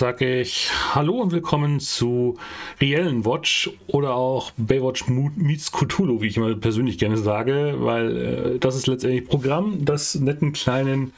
sage 0.00 0.40
ich 0.40 0.70
Hallo 0.94 1.20
und 1.20 1.30
willkommen 1.30 1.78
zu 1.78 2.38
Reellen 2.80 3.26
Watch 3.26 3.70
oder 3.86 4.14
auch 4.14 4.50
Baywatch 4.56 5.08
meets 5.08 5.70
Cthulhu, 5.72 6.22
wie 6.22 6.28
ich 6.28 6.38
immer 6.38 6.54
persönlich 6.54 6.96
gerne 6.96 7.18
sage, 7.18 7.74
weil 7.80 8.16
äh, 8.16 8.58
das 8.58 8.76
ist 8.76 8.86
letztendlich 8.86 9.26
Programm 9.26 9.84
des 9.84 10.14
netten 10.14 10.54
kleinen 10.54 11.12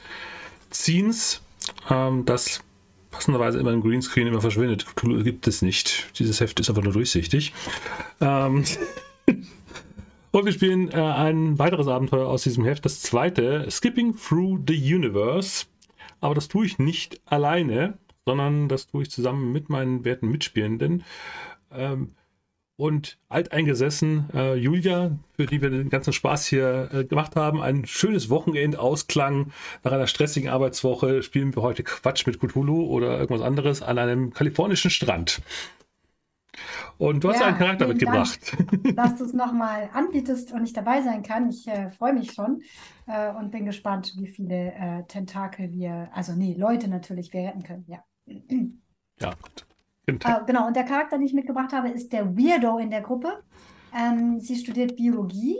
Scenes, 0.69 1.41
ähm, 1.89 2.25
das 2.25 2.61
passenderweise 3.09 3.57
immer 3.57 3.71
im 3.71 3.81
Greenscreen 3.81 4.27
immer 4.27 4.41
verschwindet. 4.41 4.85
Cthulhu 4.85 5.23
gibt 5.23 5.47
es 5.47 5.61
nicht. 5.61 6.09
Dieses 6.19 6.41
Heft 6.41 6.59
ist 6.59 6.67
einfach 6.67 6.83
nur 6.83 6.91
durchsichtig. 6.91 7.53
Ähm 8.19 8.65
und 10.31 10.45
wir 10.45 10.51
spielen 10.51 10.91
äh, 10.91 10.95
ein 10.95 11.57
weiteres 11.57 11.87
Abenteuer 11.87 12.27
aus 12.27 12.43
diesem 12.43 12.65
Heft, 12.65 12.83
das 12.83 13.01
zweite, 13.01 13.65
Skipping 13.71 14.17
Through 14.17 14.59
the 14.67 14.93
Universe. 14.93 15.67
Aber 16.19 16.35
das 16.35 16.49
tue 16.49 16.65
ich 16.65 16.79
nicht 16.79 17.21
alleine, 17.25 17.97
sondern 18.25 18.69
das 18.69 18.87
tue 18.87 19.03
ich 19.03 19.11
zusammen 19.11 19.51
mit 19.51 19.69
meinen 19.69 20.05
werten 20.05 20.29
Mitspielenden. 20.29 21.03
Ähm, 21.71 22.15
und 22.75 23.19
alteingesessen, 23.29 24.29
äh, 24.33 24.55
Julia, 24.55 25.11
für 25.35 25.45
die 25.45 25.61
wir 25.61 25.69
den 25.69 25.89
ganzen 25.89 26.11
Spaß 26.11 26.47
hier 26.47 26.89
äh, 26.91 27.05
gemacht 27.05 27.35
haben, 27.35 27.61
ein 27.61 27.85
schönes 27.85 28.29
Wochenendausklang 28.31 29.51
nach 29.83 29.91
einer 29.91 30.07
stressigen 30.07 30.49
Arbeitswoche, 30.49 31.21
spielen 31.21 31.55
wir 31.55 31.61
heute 31.61 31.83
Quatsch 31.83 32.25
mit 32.25 32.39
Cthulhu 32.39 32.87
oder 32.87 33.19
irgendwas 33.19 33.45
anderes 33.45 33.83
an 33.83 33.99
einem 33.99 34.33
kalifornischen 34.33 34.89
Strand. 34.89 35.41
Und 36.97 37.23
du 37.23 37.29
hast 37.29 37.39
ja, 37.39 37.47
einen 37.47 37.57
Charakter 37.57 37.87
mitgebracht. 37.87 38.39
Dank, 38.57 38.95
dass 38.95 39.17
du 39.17 39.25
es 39.25 39.33
nochmal 39.33 39.89
anbietest 39.93 40.51
und 40.51 40.63
ich 40.63 40.73
dabei 40.73 41.01
sein 41.01 41.23
kann. 41.23 41.49
Ich 41.49 41.67
äh, 41.67 41.91
freue 41.91 42.13
mich 42.13 42.31
schon 42.31 42.63
äh, 43.07 43.31
und 43.33 43.51
bin 43.51 43.65
gespannt, 43.65 44.13
wie 44.17 44.27
viele 44.27 44.73
äh, 44.73 45.03
Tentakel 45.07 45.71
wir, 45.71 46.09
also 46.13 46.33
nee, 46.33 46.55
Leute 46.57 46.87
natürlich, 46.87 47.33
wir 47.33 47.41
retten 47.41 47.63
können. 47.63 47.85
Ja. 47.87 48.03
Ja, 49.19 49.33
gut. 49.41 49.65
Äh, 50.07 50.45
genau, 50.45 50.67
und 50.67 50.75
der 50.75 50.85
Charakter, 50.85 51.17
den 51.17 51.25
ich 51.25 51.33
mitgebracht 51.33 51.73
habe, 51.73 51.89
ist 51.89 52.13
der 52.13 52.35
Weirdo 52.37 52.77
in 52.77 52.89
der 52.89 53.01
Gruppe. 53.01 53.43
Ähm, 53.95 54.39
sie 54.39 54.55
studiert 54.55 54.95
Biologie, 54.95 55.57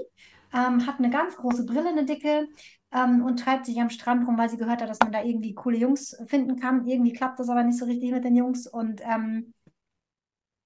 ähm, 0.53 0.85
hat 0.87 0.99
eine 0.99 1.09
ganz 1.09 1.35
große 1.35 1.65
Brille, 1.65 1.89
eine 1.89 2.05
dicke, 2.05 2.47
ähm, 2.91 3.23
und 3.23 3.39
treibt 3.39 3.65
sich 3.65 3.79
am 3.79 3.89
Strand 3.89 4.27
rum, 4.27 4.37
weil 4.37 4.49
sie 4.49 4.57
gehört 4.57 4.81
hat, 4.81 4.89
dass 4.89 4.99
man 4.99 5.11
da 5.11 5.23
irgendwie 5.23 5.53
coole 5.53 5.77
Jungs 5.77 6.15
finden 6.27 6.59
kann. 6.59 6.85
Irgendwie 6.87 7.13
klappt 7.13 7.39
das 7.39 7.49
aber 7.49 7.63
nicht 7.63 7.77
so 7.77 7.85
richtig 7.85 8.11
mit 8.11 8.23
den 8.23 8.35
Jungs. 8.35 8.67
Und 8.67 9.01
ähm, 9.03 9.53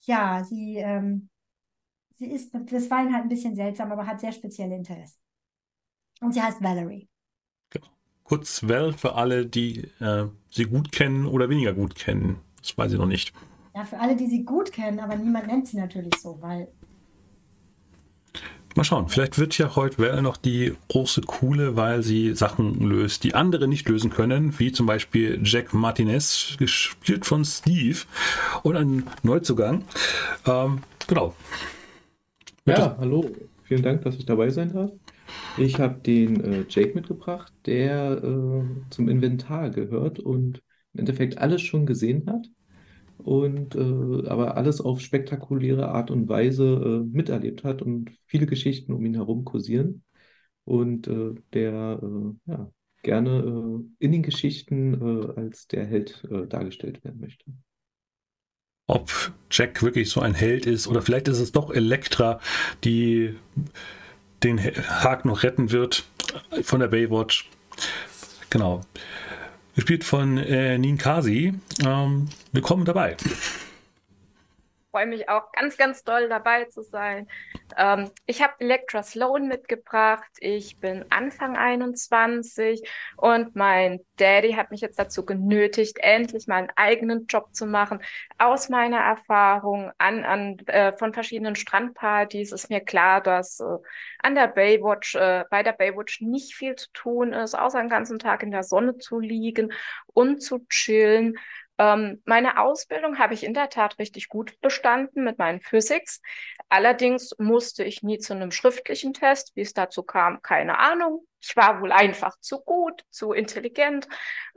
ja, 0.05 0.43
sie, 0.43 0.77
ähm, 0.77 1.29
sie 2.17 2.27
ist 2.27 2.51
bisweilen 2.67 3.13
halt 3.13 3.23
ein 3.25 3.29
bisschen 3.29 3.55
seltsam, 3.55 3.91
aber 3.91 4.07
hat 4.07 4.19
sehr 4.21 4.31
spezielle 4.33 4.75
Interessen. 4.75 5.19
Und 6.21 6.33
sie 6.33 6.41
heißt 6.41 6.61
Valerie. 6.61 7.09
Kurz 8.27 8.67
Val 8.67 8.93
für 8.93 9.15
alle, 9.15 9.45
die 9.45 9.89
äh, 9.99 10.25
sie 10.49 10.65
gut 10.65 10.91
kennen 10.91 11.25
oder 11.25 11.49
weniger 11.49 11.73
gut 11.73 11.95
kennen. 11.95 12.37
Das 12.61 12.77
weiß 12.77 12.91
ich 12.91 12.99
noch 12.99 13.05
nicht. 13.05 13.31
Ja, 13.73 13.85
für 13.85 13.99
alle, 13.99 14.15
die 14.15 14.27
sie 14.27 14.43
gut 14.43 14.71
kennen, 14.71 14.99
aber 14.99 15.15
niemand 15.15 15.47
nennt 15.47 15.67
sie 15.67 15.77
natürlich 15.77 16.15
so, 16.21 16.37
weil 16.41 16.67
Mal 18.77 18.83
schauen, 18.83 19.09
vielleicht 19.09 19.39
wird 19.39 19.57
ja 19.57 19.75
heute 19.75 19.97
Well 19.97 20.21
noch 20.21 20.37
die 20.37 20.75
große 20.89 21.21
Coole, 21.21 21.75
weil 21.75 22.03
sie 22.03 22.35
Sachen 22.35 22.87
löst, 22.87 23.23
die 23.23 23.33
andere 23.33 23.67
nicht 23.67 23.89
lösen 23.89 24.11
können, 24.11 24.59
wie 24.59 24.71
zum 24.71 24.85
Beispiel 24.85 25.39
Jack 25.43 25.73
Martinez, 25.73 26.55
gespielt 26.59 27.25
von 27.25 27.43
Steve 27.43 27.97
und 28.61 28.75
ein 28.75 29.07
Neuzugang. 29.23 29.83
Ähm, 30.45 30.83
genau. 31.07 31.33
Ja, 32.65 32.95
hallo. 32.99 33.31
Vielen 33.63 33.81
Dank, 33.81 34.03
dass 34.03 34.15
ich 34.15 34.27
dabei 34.27 34.51
sein 34.51 34.71
darf. 34.71 34.91
Ich 35.57 35.79
habe 35.79 35.99
den 35.99 36.43
äh, 36.43 36.65
Jake 36.69 36.93
mitgebracht, 36.93 37.51
der 37.65 38.21
äh, 38.23 38.63
zum 38.91 39.09
Inventar 39.09 39.71
gehört 39.71 40.19
und 40.19 40.61
im 40.93 40.99
Endeffekt 40.99 41.37
alles 41.39 41.61
schon 41.61 41.85
gesehen 41.85 42.25
hat 42.27 42.47
und 43.17 43.75
äh, 43.75 44.27
aber 44.27 44.57
alles 44.57 44.81
auf 44.81 45.01
spektakuläre 45.01 45.89
Art 45.89 46.11
und 46.11 46.29
Weise 46.29 46.63
äh, 46.63 47.15
miterlebt 47.15 47.63
hat 47.63 47.81
und 47.81 48.11
viele 48.27 48.45
Geschichten 48.45 48.93
um 48.93 49.03
ihn 49.05 49.15
herum 49.15 49.45
kursieren 49.45 50.03
und 50.63 51.07
äh, 51.07 51.33
der 51.53 51.99
äh, 52.03 52.51
ja, 52.51 52.71
gerne 53.03 53.83
in 53.99 54.11
den 54.11 54.23
Geschichten 54.23 55.31
als 55.37 55.67
der 55.67 55.85
Held 55.85 56.27
dargestellt 56.49 57.05
werden 57.05 57.21
möchte. 57.21 57.45
Ob 58.87 59.33
Jack 59.49 59.81
wirklich 59.81 60.09
so 60.09 60.19
ein 60.19 60.33
Held 60.33 60.65
ist 60.65 60.87
oder 60.87 61.01
vielleicht 61.01 61.29
ist 61.29 61.39
es 61.39 61.53
doch 61.53 61.71
Elektra, 61.71 62.41
die 62.83 63.35
den 64.43 64.59
Haag 64.59 65.25
noch 65.25 65.43
retten 65.43 65.71
wird 65.71 66.05
von 66.61 66.79
der 66.79 66.87
Baywatch. 66.87 67.49
Genau. 68.49 68.81
Gespielt 69.75 70.03
von 70.03 70.37
äh, 70.37 70.77
Ninkasi. 70.77 71.53
Ähm, 71.85 72.29
willkommen 72.51 72.85
dabei 72.85 73.17
freue 74.97 75.05
mich 75.05 75.29
auch 75.29 75.51
ganz, 75.51 75.77
ganz 75.77 76.03
doll 76.03 76.27
dabei 76.27 76.65
zu 76.65 76.81
sein. 76.81 77.27
Ähm, 77.77 78.09
ich 78.25 78.41
habe 78.41 78.53
Electra 78.57 79.03
Sloan 79.03 79.47
mitgebracht. 79.47 80.31
Ich 80.39 80.79
bin 80.79 81.05
Anfang 81.11 81.55
21 81.55 82.81
und 83.15 83.55
mein 83.55 83.99
Daddy 84.15 84.53
hat 84.53 84.71
mich 84.71 84.81
jetzt 84.81 84.97
dazu 84.97 85.23
genötigt, 85.23 85.99
endlich 85.99 86.47
mal 86.47 86.55
einen 86.55 86.71
eigenen 86.75 87.27
Job 87.27 87.53
zu 87.53 87.67
machen. 87.67 88.01
Aus 88.39 88.69
meiner 88.69 88.97
Erfahrung 88.97 89.91
an, 89.99 90.25
an 90.25 90.57
äh, 90.65 90.93
von 90.97 91.13
verschiedenen 91.13 91.55
Strandpartys 91.55 92.51
ist 92.51 92.71
mir 92.71 92.81
klar, 92.81 93.21
dass 93.21 93.59
äh, 93.59 93.65
an 94.23 94.33
der 94.33 94.47
Baywatch, 94.47 95.13
äh, 95.13 95.43
bei 95.51 95.61
der 95.61 95.73
Baywatch 95.73 96.21
nicht 96.21 96.55
viel 96.55 96.75
zu 96.75 96.91
tun 96.93 97.33
ist, 97.33 97.53
außer 97.53 97.79
den 97.79 97.89
ganzen 97.89 98.17
Tag 98.17 98.41
in 98.41 98.49
der 98.49 98.63
Sonne 98.63 98.97
zu 98.97 99.19
liegen 99.19 99.71
und 100.07 100.41
zu 100.41 100.65
chillen. 100.69 101.37
Ähm, 101.77 102.21
meine 102.25 102.59
Ausbildung 102.59 103.19
habe 103.19 103.33
ich 103.33 103.43
in 103.43 103.53
der 103.53 103.69
Tat 103.69 103.99
richtig 103.99 104.29
gut 104.29 104.59
bestanden 104.61 105.23
mit 105.23 105.37
meinen 105.37 105.61
Physics. 105.61 106.21
Allerdings 106.69 107.35
musste 107.37 107.83
ich 107.83 108.01
nie 108.01 108.17
zu 108.17 108.33
einem 108.33 108.51
schriftlichen 108.51 109.13
Test. 109.13 109.51
Wie 109.55 109.61
es 109.61 109.73
dazu 109.73 110.03
kam, 110.03 110.41
keine 110.41 110.79
Ahnung. 110.79 111.25
Ich 111.39 111.55
war 111.55 111.81
wohl 111.81 111.91
einfach 111.91 112.37
zu 112.39 112.59
gut, 112.59 113.03
zu 113.09 113.31
intelligent. 113.31 114.07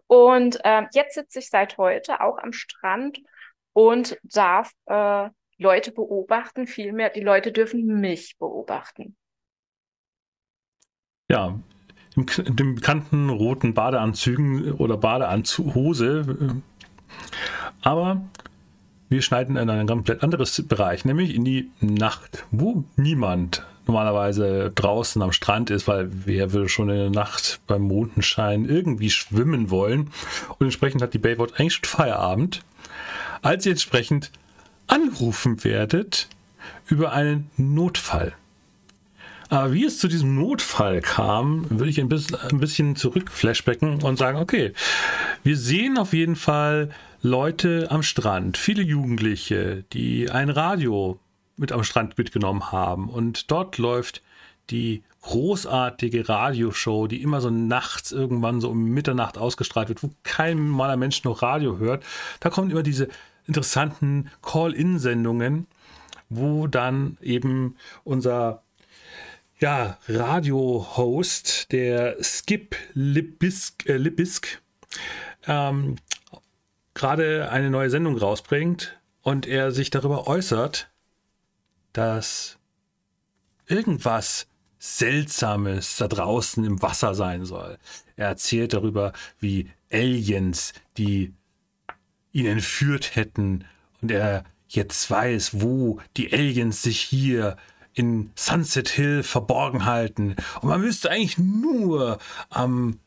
Und 0.07 0.65
äh, 0.65 0.83
jetzt 0.93 1.15
sitze 1.15 1.39
ich 1.41 1.51
seit 1.51 1.79
heute 1.79 2.21
auch 2.21 2.39
am 2.39 2.53
Strand 2.53 3.21
und 3.73 4.19
darf 4.23 4.73
äh, 4.87 5.29
Leute 5.59 5.93
beobachten. 5.93 6.67
Vielmehr, 6.67 7.11
die 7.11 7.21
Leute 7.21 7.53
dürfen 7.53 8.01
mich 8.01 8.37
beobachten. 8.39 9.17
Ja, 11.29 11.61
in 12.17 12.57
den 12.57 12.75
bekannten 12.75 13.31
roten 13.31 13.75
Badeanzügen 13.75 14.73
oder 14.73 14.97
Badeanzughose 14.97 16.63
aber 17.83 18.23
wir 19.09 19.23
schneiden 19.23 19.57
in 19.57 19.69
ein 19.69 19.87
komplett 19.87 20.23
anderes 20.23 20.63
Bereich, 20.67 21.05
nämlich 21.05 21.35
in 21.35 21.45
die 21.45 21.71
Nacht, 21.81 22.45
wo 22.51 22.85
niemand 22.97 23.65
normalerweise 23.87 24.71
draußen 24.73 25.21
am 25.21 25.33
Strand 25.33 25.71
ist, 25.71 25.89
weil 25.89 26.09
wer 26.25 26.53
will 26.53 26.69
schon 26.69 26.91
in 26.91 26.97
der 26.97 27.11
Nacht 27.11 27.61
beim 27.67 27.83
Mondenschein 27.83 28.67
irgendwie 28.67 29.11
schwimmen 29.11 29.71
wollen. 29.71 30.13
Und 30.59 30.67
entsprechend 30.67 31.03
hat 31.03 31.13
die 31.13 31.19
Baywatch 31.19 31.55
eigentlich 31.59 31.75
schon 31.75 31.87
Feierabend, 31.87 32.63
als 33.43 33.67
ihr 33.67 33.73
entsprechend 33.73 34.31
anrufen 34.87 35.65
werdet 35.65 36.29
über 36.87 37.13
einen 37.13 37.51
Notfall. 37.57 38.35
Aber 39.51 39.73
wie 39.73 39.85
es 39.85 39.99
zu 39.99 40.07
diesem 40.07 40.37
Notfall 40.37 41.01
kam, 41.01 41.69
würde 41.69 41.91
ich 41.91 42.01
ein 42.01 42.09
bisschen, 42.09 42.37
ein 42.37 42.61
bisschen 42.61 42.95
zurückflashbacken 42.95 44.03
und 44.03 44.17
sagen, 44.17 44.39
okay, 44.39 44.73
wir 45.43 45.57
sehen 45.57 45.99
auf 45.99 46.13
jeden 46.13 46.37
Fall 46.37 46.91
Leute 47.21 47.89
am 47.91 48.05
Strand, 48.05 48.57
viele 48.57 48.83
Jugendliche, 48.83 49.85
die 49.93 50.31
ein 50.31 50.51
Radio 50.51 51.19
mit 51.57 51.73
am 51.73 51.83
Strand 51.83 52.17
mitgenommen 52.17 52.71
haben. 52.71 53.11
Und 53.11 53.51
dort 53.51 53.77
läuft 53.77 54.23
die 54.71 55.03
großartige 55.23 56.29
Radioshow, 56.29 57.09
die 57.09 57.21
immer 57.21 57.41
so 57.41 57.51
nachts 57.51 58.13
irgendwann 58.13 58.61
so 58.61 58.71
um 58.71 58.85
Mitternacht 58.85 59.37
ausgestrahlt 59.37 59.89
wird, 59.89 60.03
wo 60.05 60.11
kein 60.23 60.69
normaler 60.69 60.97
Mensch 60.97 61.25
noch 61.25 61.43
Radio 61.43 61.79
hört. 61.79 62.05
Da 62.39 62.51
kommen 62.51 62.71
immer 62.71 62.85
diese 62.85 63.09
interessanten 63.47 64.31
Call-in-Sendungen, 64.43 65.67
wo 66.29 66.69
dann 66.69 67.19
eben 67.21 67.75
unser 68.05 68.63
ja, 69.61 69.99
Radio-Host, 70.09 71.71
der 71.71 72.17
Skip 72.23 72.77
Libisk, 72.95 73.87
äh, 73.87 73.99
Libisk 73.99 74.63
ähm, 75.47 75.97
gerade 76.95 77.51
eine 77.51 77.71
neue 77.71 77.91
Sendung 77.91 78.17
rausbringt 78.17 78.99
und 79.23 79.47
er 79.47 79.71
sich 79.71 79.91
darüber 79.91 80.27
äußert, 80.27 80.91
dass 81.93 82.59
irgendwas 83.67 84.47
Seltsames 84.79 85.97
da 85.97 86.09
draußen 86.09 86.65
im 86.65 86.81
Wasser 86.81 87.15
sein 87.15 87.45
soll. 87.45 87.77
Er 88.17 88.29
erzählt 88.29 88.73
darüber, 88.73 89.13
wie 89.39 89.71
Aliens, 89.93 90.73
die 90.97 91.35
ihn 92.33 92.47
entführt 92.47 93.15
hätten 93.15 93.67
und 94.01 94.11
er 94.11 94.45
jetzt 94.69 95.11
weiß, 95.11 95.61
wo 95.61 96.01
die 96.17 96.33
Aliens 96.33 96.83
sich 96.83 97.01
hier 97.01 97.57
in 97.95 98.31
Sunset 98.35 98.89
Hill 98.89 99.23
verborgen 99.23 99.85
halten. 99.85 100.37
Und 100.61 100.69
man 100.69 100.81
müsste 100.81 101.11
eigentlich 101.11 101.39
nur 101.39 102.19
am 102.49 102.99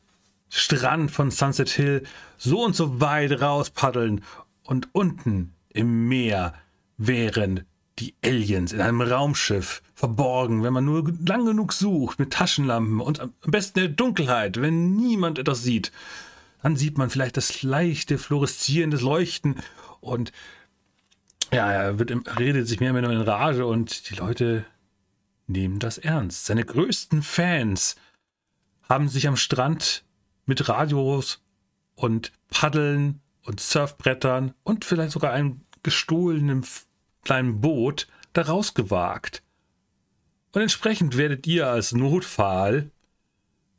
Strand 0.49 1.11
von 1.11 1.31
Sunset 1.31 1.69
Hill 1.69 2.03
so 2.37 2.63
und 2.63 2.75
so 2.75 2.99
weit 2.99 3.41
raus 3.41 3.69
paddeln 3.69 4.23
Und 4.63 4.89
unten 4.93 5.53
im 5.69 6.07
Meer 6.07 6.53
wären 6.97 7.65
die 7.99 8.15
Aliens 8.23 8.73
in 8.73 8.81
einem 8.81 9.01
Raumschiff, 9.01 9.81
verborgen, 9.95 10.63
wenn 10.63 10.73
man 10.73 10.85
nur 10.85 11.11
lang 11.25 11.45
genug 11.45 11.73
sucht, 11.73 12.19
mit 12.19 12.33
Taschenlampen 12.33 12.99
und 12.99 13.19
am 13.19 13.31
besten 13.45 13.79
in 13.79 13.85
der 13.85 13.93
Dunkelheit, 13.95 14.59
wenn 14.59 14.95
niemand 14.95 15.39
etwas 15.39 15.63
sieht. 15.63 15.91
Dann 16.61 16.75
sieht 16.75 16.97
man 16.97 17.09
vielleicht 17.09 17.37
das 17.37 17.61
leichte, 17.61 18.17
fluoreszierende 18.17 18.97
Leuchten 18.97 19.55
und 20.01 20.31
ja, 21.51 21.71
er 21.71 21.99
wird 21.99 22.11
redet 22.39 22.67
sich 22.67 22.79
mehr 22.79 22.93
und 22.93 23.01
mehr 23.01 23.09
in 23.11 23.21
Rage 23.21 23.65
und 23.65 24.09
die 24.09 24.15
Leute 24.15 24.65
nehmen 25.47 25.79
das 25.79 25.97
ernst. 25.97 26.45
Seine 26.45 26.65
größten 26.65 27.23
Fans 27.23 27.95
haben 28.87 29.09
sich 29.09 29.27
am 29.27 29.37
Strand 29.37 30.03
mit 30.45 30.67
Radios 30.67 31.41
und 31.95 32.31
Paddeln 32.49 33.21
und 33.43 33.59
Surfbrettern 33.59 34.53
und 34.63 34.85
vielleicht 34.85 35.11
sogar 35.11 35.31
einem 35.33 35.61
gestohlenen 35.83 36.65
kleinen 37.23 37.61
Boot 37.61 38.07
da 38.33 38.43
rausgewagt. 38.43 39.43
Und 40.51 40.61
entsprechend 40.61 41.17
werdet 41.17 41.47
ihr 41.47 41.67
als 41.67 41.93
Notfall 41.93 42.91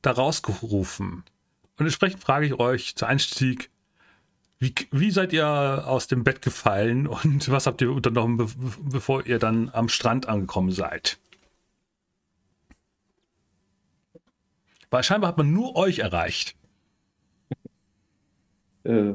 da 0.02 0.12
rausgerufen. 0.12 1.24
Und 1.76 1.86
entsprechend 1.86 2.20
frage 2.20 2.46
ich 2.46 2.54
euch 2.54 2.94
zu 2.96 3.06
Einstieg, 3.06 3.70
wie, 4.58 4.74
wie 4.92 5.10
seid 5.10 5.32
ihr 5.32 5.46
aus 5.46 6.06
dem 6.06 6.24
Bett 6.24 6.42
gefallen 6.42 7.06
und 7.06 7.48
was 7.50 7.66
habt 7.66 7.80
ihr 7.80 7.92
unternommen, 7.92 8.36
be 8.36 8.46
bevor 8.80 9.26
ihr 9.26 9.38
dann 9.38 9.70
am 9.72 9.88
Strand 9.88 10.26
angekommen 10.26 10.70
seid? 10.70 11.18
Weil 14.94 15.02
scheinbar 15.02 15.30
hat 15.30 15.38
man 15.38 15.52
nur 15.52 15.74
euch 15.74 15.98
erreicht. 15.98 16.54
Äh, 18.84 19.14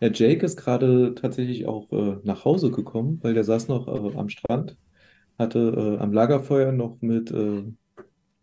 Herr 0.00 0.12
Jake 0.12 0.44
ist 0.44 0.58
gerade 0.58 1.14
tatsächlich 1.14 1.64
auch 1.64 1.90
äh, 1.92 2.18
nach 2.24 2.44
Hause 2.44 2.70
gekommen, 2.70 3.18
weil 3.22 3.32
der 3.32 3.44
saß 3.44 3.68
noch 3.68 3.88
äh, 3.88 4.18
am 4.18 4.28
Strand, 4.28 4.76
hatte 5.38 5.96
äh, 5.98 6.02
am 6.02 6.12
Lagerfeuer 6.12 6.72
noch 6.72 7.00
mit 7.00 7.30
äh, 7.30 7.62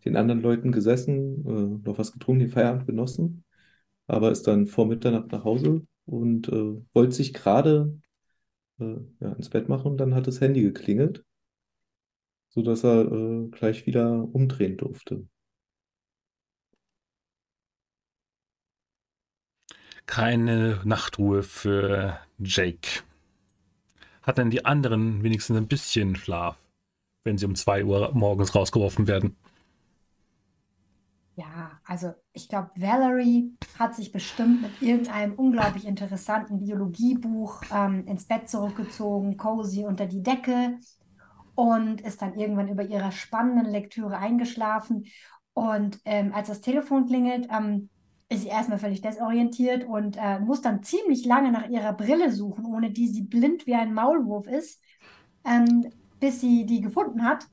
den 0.06 0.16
anderen 0.16 0.42
Leuten 0.42 0.72
gesessen, 0.72 1.46
äh, 1.46 1.88
noch 1.88 2.00
was 2.00 2.14
getrunken, 2.14 2.40
den 2.40 2.50
Feierabend 2.50 2.88
genossen, 2.88 3.44
aber 4.08 4.32
ist 4.32 4.48
dann 4.48 4.66
vor 4.66 4.88
Mitternacht 4.88 5.32
nach 5.32 5.44
Hause 5.44 5.86
und 6.08 6.52
wollte 6.96 7.12
sich 7.12 7.32
gerade 7.32 7.96
ja, 8.80 9.34
ins 9.34 9.50
Bett 9.50 9.70
machen 9.70 9.92
und 9.92 9.98
dann 9.98 10.16
hat 10.16 10.26
das 10.26 10.42
Handy 10.42 10.64
geklingelt, 10.64 11.24
sodass 12.50 12.84
er 12.84 13.48
gleich 13.52 13.86
wieder 13.86 14.28
umdrehen 14.34 14.78
durfte. 14.78 15.28
Keine 20.08 20.82
Nachtruhe 20.84 21.44
für 21.44 22.20
Jake. 22.40 23.04
Hat 24.24 24.38
denn 24.38 24.50
die 24.50 24.66
anderen 24.66 25.24
wenigstens 25.24 25.58
ein 25.58 25.68
bisschen 25.68 26.16
Schlaf, 26.16 26.58
wenn 27.24 27.38
sie 27.38 27.46
um 27.46 27.56
2 27.56 27.86
Uhr 27.86 28.12
morgens 28.14 28.56
rausgeworfen 28.56 29.08
werden? 29.08 29.36
Ja, 31.38 31.82
also 31.84 32.14
ich 32.32 32.48
glaube, 32.48 32.72
Valerie 32.76 33.58
hat 33.78 33.94
sich 33.94 34.12
bestimmt 34.14 34.62
mit 34.62 34.82
irgendeinem 34.82 35.34
unglaublich 35.34 35.86
interessanten 35.86 36.60
Biologiebuch 36.60 37.66
ähm, 37.70 38.08
ins 38.08 38.26
Bett 38.26 38.50
zurückgezogen, 38.50 39.36
cozy 39.36 39.84
unter 39.86 40.06
die 40.06 40.24
Decke 40.24 40.80
und 41.56 42.02
ist 42.02 42.22
dann 42.22 42.36
irgendwann 42.36 42.70
über 42.70 42.84
ihrer 42.84 43.12
spannenden 43.12 43.72
Lektüre 43.72 44.18
eingeschlafen. 44.18 45.06
Und 45.54 46.00
ähm, 46.06 46.34
als 46.34 46.48
das 46.50 46.62
Telefon 46.62 47.06
klingelt, 47.08 47.48
ähm, 47.52 47.90
ist 48.30 48.42
sie 48.42 48.48
erstmal 48.48 48.80
völlig 48.80 49.02
desorientiert 49.02 49.84
und 49.86 50.18
äh, 50.18 50.40
muss 50.40 50.62
dann 50.62 50.84
ziemlich 50.84 51.26
lange 51.26 51.52
nach 51.52 51.70
ihrer 51.70 51.94
Brille 51.94 52.32
suchen, 52.32 52.66
ohne 52.66 52.92
die 52.92 53.08
sie 53.08 53.22
blind 53.22 53.68
wie 53.68 53.76
ein 53.76 53.94
Maulwurf 53.94 54.48
ist, 54.48 54.82
ähm, 55.46 55.92
bis 56.20 56.42
sie 56.42 56.66
die 56.66 56.82
gefunden 56.82 57.24
hat 57.24 57.48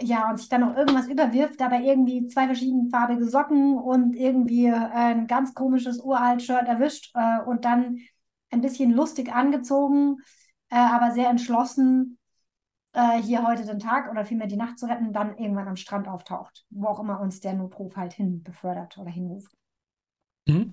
ja, 0.00 0.30
und 0.30 0.38
sich 0.38 0.48
dann 0.48 0.62
noch 0.62 0.76
irgendwas 0.76 1.06
überwirft, 1.08 1.60
dabei 1.60 1.82
irgendwie 1.82 2.26
zwei 2.26 2.46
verschiedenfarbige 2.46 3.28
Socken 3.28 3.78
und 3.78 4.16
irgendwie 4.16 4.66
äh, 4.66 4.72
ein 4.72 5.26
ganz 5.26 5.54
komisches 5.54 6.00
uralt 6.00 6.42
Shirt 6.42 6.66
erwischt 6.66 7.12
äh, 7.14 7.40
und 7.44 7.64
dann 7.64 7.98
ein 8.50 8.60
bisschen 8.60 8.90
lustig 8.90 9.32
angezogen, 9.32 10.16
äh, 10.70 10.76
aber 10.76 11.12
sehr 11.12 11.28
entschlossen, 11.28 12.18
äh, 12.92 13.20
hier 13.22 13.46
heute 13.46 13.64
den 13.64 13.78
Tag 13.78 14.10
oder 14.10 14.24
vielmehr 14.24 14.48
die 14.48 14.56
Nacht 14.56 14.78
zu 14.78 14.86
retten, 14.86 15.12
dann 15.12 15.36
irgendwann 15.38 15.68
am 15.68 15.76
Strand 15.76 16.08
auftaucht, 16.08 16.64
wo 16.70 16.86
auch 16.88 17.00
immer 17.00 17.20
uns 17.20 17.40
der 17.40 17.54
Notruf 17.54 17.96
halt 17.96 18.12
hin 18.12 18.42
befördert 18.42 18.98
oder 18.98 19.10
hinruft. 19.10 19.52
Mhm. 20.46 20.70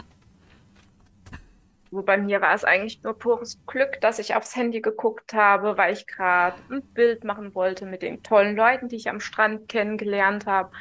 So 1.91 2.01
bei 2.03 2.17
mir 2.17 2.39
war 2.39 2.55
es 2.55 2.63
eigentlich 2.63 3.03
nur 3.03 3.17
pures 3.17 3.59
Glück, 3.67 3.99
dass 3.99 4.17
ich 4.17 4.33
aufs 4.35 4.55
Handy 4.55 4.79
geguckt 4.79 5.33
habe, 5.33 5.77
weil 5.77 5.93
ich 5.93 6.07
gerade 6.07 6.55
ein 6.69 6.81
Bild 6.81 7.25
machen 7.25 7.53
wollte 7.53 7.85
mit 7.85 8.01
den 8.01 8.23
tollen 8.23 8.55
Leuten, 8.55 8.87
die 8.87 8.95
ich 8.95 9.09
am 9.09 9.19
Strand 9.19 9.67
kennengelernt 9.67 10.45
habe. 10.45 10.71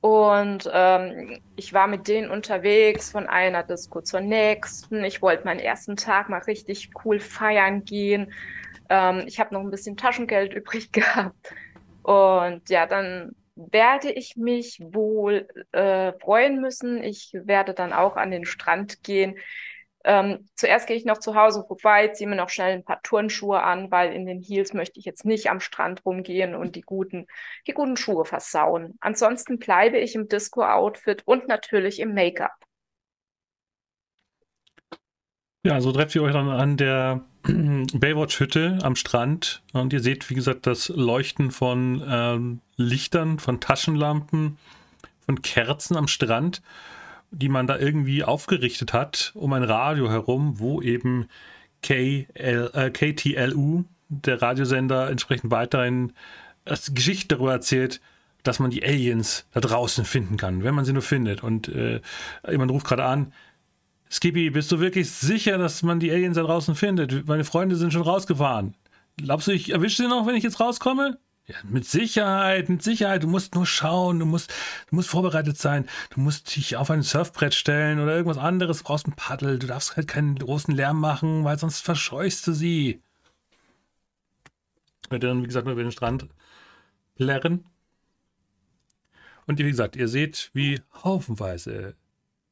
Und 0.00 0.70
ähm, 0.72 1.40
ich 1.56 1.74
war 1.74 1.86
mit 1.86 2.08
denen 2.08 2.30
unterwegs 2.30 3.10
von 3.10 3.26
einer 3.26 3.62
Disco 3.62 4.00
zur 4.00 4.20
nächsten. 4.20 5.04
Ich 5.04 5.20
wollte 5.20 5.44
meinen 5.44 5.60
ersten 5.60 5.96
Tag 5.96 6.30
mal 6.30 6.40
richtig 6.40 6.90
cool 7.04 7.20
feiern 7.20 7.84
gehen. 7.84 8.32
Ähm, 8.88 9.24
ich 9.26 9.40
habe 9.40 9.52
noch 9.52 9.60
ein 9.60 9.70
bisschen 9.70 9.98
Taschengeld 9.98 10.54
übrig 10.54 10.90
gehabt. 10.90 11.54
Und 12.02 12.70
ja, 12.70 12.86
dann 12.86 13.34
werde 13.70 14.10
ich 14.10 14.36
mich 14.36 14.80
wohl 14.80 15.48
äh, 15.72 16.12
freuen 16.18 16.60
müssen. 16.60 17.02
Ich 17.02 17.32
werde 17.34 17.74
dann 17.74 17.92
auch 17.92 18.16
an 18.16 18.30
den 18.30 18.44
Strand 18.44 19.02
gehen. 19.02 19.36
Ähm, 20.02 20.48
zuerst 20.54 20.86
gehe 20.86 20.96
ich 20.96 21.04
noch 21.04 21.18
zu 21.18 21.34
Hause 21.34 21.62
vorbei, 21.66 22.08
ziehe 22.08 22.28
mir 22.28 22.36
noch 22.36 22.48
schnell 22.48 22.72
ein 22.72 22.84
paar 22.84 23.02
Turnschuhe 23.02 23.62
an, 23.62 23.90
weil 23.90 24.14
in 24.14 24.24
den 24.24 24.40
Heels 24.40 24.72
möchte 24.72 24.98
ich 24.98 25.04
jetzt 25.04 25.26
nicht 25.26 25.50
am 25.50 25.60
Strand 25.60 26.06
rumgehen 26.06 26.54
und 26.54 26.74
die 26.74 26.80
guten, 26.80 27.26
die 27.66 27.72
guten 27.72 27.98
Schuhe 27.98 28.24
versauen. 28.24 28.96
Ansonsten 29.00 29.58
bleibe 29.58 29.98
ich 29.98 30.14
im 30.14 30.26
Disco-Outfit 30.26 31.22
und 31.26 31.48
natürlich 31.48 32.00
im 32.00 32.14
Make-up. 32.14 32.56
Ja, 35.62 35.82
so 35.82 35.92
trefft 35.92 36.14
ihr 36.14 36.22
euch 36.22 36.32
dann 36.32 36.48
an 36.48 36.78
der 36.78 37.26
Baywatch-Hütte 37.44 38.78
am 38.82 38.96
Strand 38.96 39.62
und 39.72 39.92
ihr 39.92 40.00
seht, 40.00 40.28
wie 40.30 40.34
gesagt, 40.34 40.66
das 40.66 40.88
Leuchten 40.88 41.50
von 41.50 42.02
ähm, 42.06 42.60
Lichtern, 42.76 43.38
von 43.38 43.60
Taschenlampen, 43.60 44.58
von 45.26 45.42
Kerzen 45.42 45.96
am 45.96 46.08
Strand 46.08 46.62
die 47.30 47.48
man 47.48 47.66
da 47.66 47.78
irgendwie 47.78 48.24
aufgerichtet 48.24 48.92
hat, 48.92 49.32
um 49.34 49.52
ein 49.52 49.62
Radio 49.62 50.10
herum, 50.10 50.58
wo 50.58 50.82
eben 50.82 51.28
KL, 51.82 52.26
äh, 52.34 52.90
KTLU, 52.90 53.84
der 54.08 54.42
Radiosender, 54.42 55.08
entsprechend 55.08 55.50
weiterhin 55.50 56.12
das 56.64 56.92
Geschichte 56.92 57.36
darüber 57.36 57.52
erzählt, 57.52 58.00
dass 58.42 58.58
man 58.58 58.70
die 58.70 58.84
Aliens 58.84 59.46
da 59.52 59.60
draußen 59.60 60.04
finden 60.04 60.36
kann, 60.36 60.64
wenn 60.64 60.74
man 60.74 60.84
sie 60.84 60.92
nur 60.92 61.02
findet. 61.02 61.42
Und 61.42 61.68
äh, 61.68 62.00
jemand 62.50 62.70
ruft 62.70 62.86
gerade 62.86 63.04
an, 63.04 63.32
Skippy, 64.10 64.50
bist 64.50 64.72
du 64.72 64.80
wirklich 64.80 65.08
sicher, 65.08 65.56
dass 65.56 65.82
man 65.82 66.00
die 66.00 66.10
Aliens 66.10 66.34
da 66.34 66.42
draußen 66.42 66.74
findet? 66.74 67.28
Meine 67.28 67.44
Freunde 67.44 67.76
sind 67.76 67.92
schon 67.92 68.02
rausgefahren. 68.02 68.74
Glaubst 69.16 69.46
du, 69.46 69.52
ich 69.52 69.70
erwische 69.70 70.02
sie 70.02 70.08
noch, 70.08 70.26
wenn 70.26 70.34
ich 70.34 70.42
jetzt 70.42 70.58
rauskomme? 70.58 71.18
Ja, 71.46 71.56
mit 71.62 71.84
Sicherheit, 71.84 72.68
mit 72.68 72.82
Sicherheit. 72.82 73.22
Du 73.22 73.28
musst 73.28 73.54
nur 73.54 73.66
schauen, 73.66 74.18
du 74.18 74.26
musst, 74.26 74.52
du 74.88 74.96
musst 74.96 75.08
vorbereitet 75.08 75.58
sein. 75.58 75.86
Du 76.10 76.20
musst 76.20 76.54
dich 76.56 76.76
auf 76.76 76.90
ein 76.90 77.02
Surfbrett 77.02 77.54
stellen 77.54 78.00
oder 78.00 78.14
irgendwas 78.14 78.38
anderes. 78.38 78.78
Du 78.78 78.84
brauchst 78.84 79.06
ein 79.06 79.14
Paddel. 79.14 79.58
Du 79.60 79.68
darfst 79.68 79.96
halt 79.96 80.08
keinen 80.08 80.36
großen 80.36 80.74
Lärm 80.74 80.98
machen, 80.98 81.44
weil 81.44 81.58
sonst 81.58 81.80
verscheust 81.80 82.46
du 82.46 82.52
sie. 82.52 83.02
Wird 85.08 85.22
dann, 85.22 85.42
wie 85.42 85.46
gesagt, 85.46 85.66
nur 85.66 85.74
über 85.74 85.82
den 85.82 85.92
Strand 85.92 86.26
plärren. 87.16 87.64
Und 89.46 89.58
wie 89.58 89.64
gesagt, 89.64 89.96
ihr 89.96 90.08
seht, 90.08 90.50
wie 90.52 90.80
haufenweise 91.02 91.96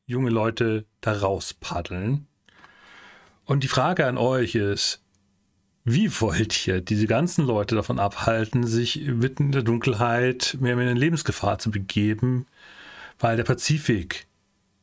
junge 0.09 0.31
Leute 0.31 0.87
da 1.01 1.13
raus 1.13 1.55
paddeln. 1.55 2.27
Und 3.45 3.63
die 3.63 3.69
Frage 3.69 4.07
an 4.07 4.19
euch 4.19 4.57
ist, 4.57 5.01
wie 5.85 6.11
wollt 6.21 6.67
ihr 6.67 6.81
diese 6.81 7.07
ganzen 7.07 7.47
Leute 7.47 7.75
davon 7.75 7.99
abhalten, 7.99 8.67
sich 8.67 9.01
mitten 9.07 9.45
in 9.45 9.53
der 9.53 9.63
Dunkelheit 9.63 10.57
mehr 10.61 10.77
in 10.77 10.97
Lebensgefahr 10.97 11.59
zu 11.59 11.71
begeben? 11.71 12.47
Weil 13.19 13.37
der 13.37 13.45
Pazifik 13.45 14.27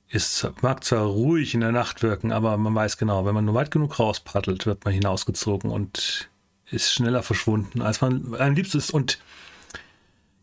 ist, 0.10 0.48
mag 0.62 0.84
zwar 0.84 1.06
ruhig 1.06 1.54
in 1.54 1.62
der 1.62 1.72
Nacht 1.72 2.04
wirken, 2.04 2.32
aber 2.32 2.56
man 2.58 2.76
weiß 2.76 2.98
genau, 2.98 3.26
wenn 3.26 3.34
man 3.36 3.46
nur 3.46 3.56
weit 3.56 3.72
genug 3.72 4.00
rauspaddelt, 4.00 4.66
wird 4.66 4.86
man 4.86 4.94
hinausgezogen 4.94 5.72
und 5.72 6.30
ist 6.70 6.94
schneller 6.94 7.24
verschwunden, 7.24 7.82
als 7.82 8.02
man 8.02 8.36
einem 8.36 8.56
liebst 8.56 8.76
ist. 8.76 8.92
Und 8.92 9.20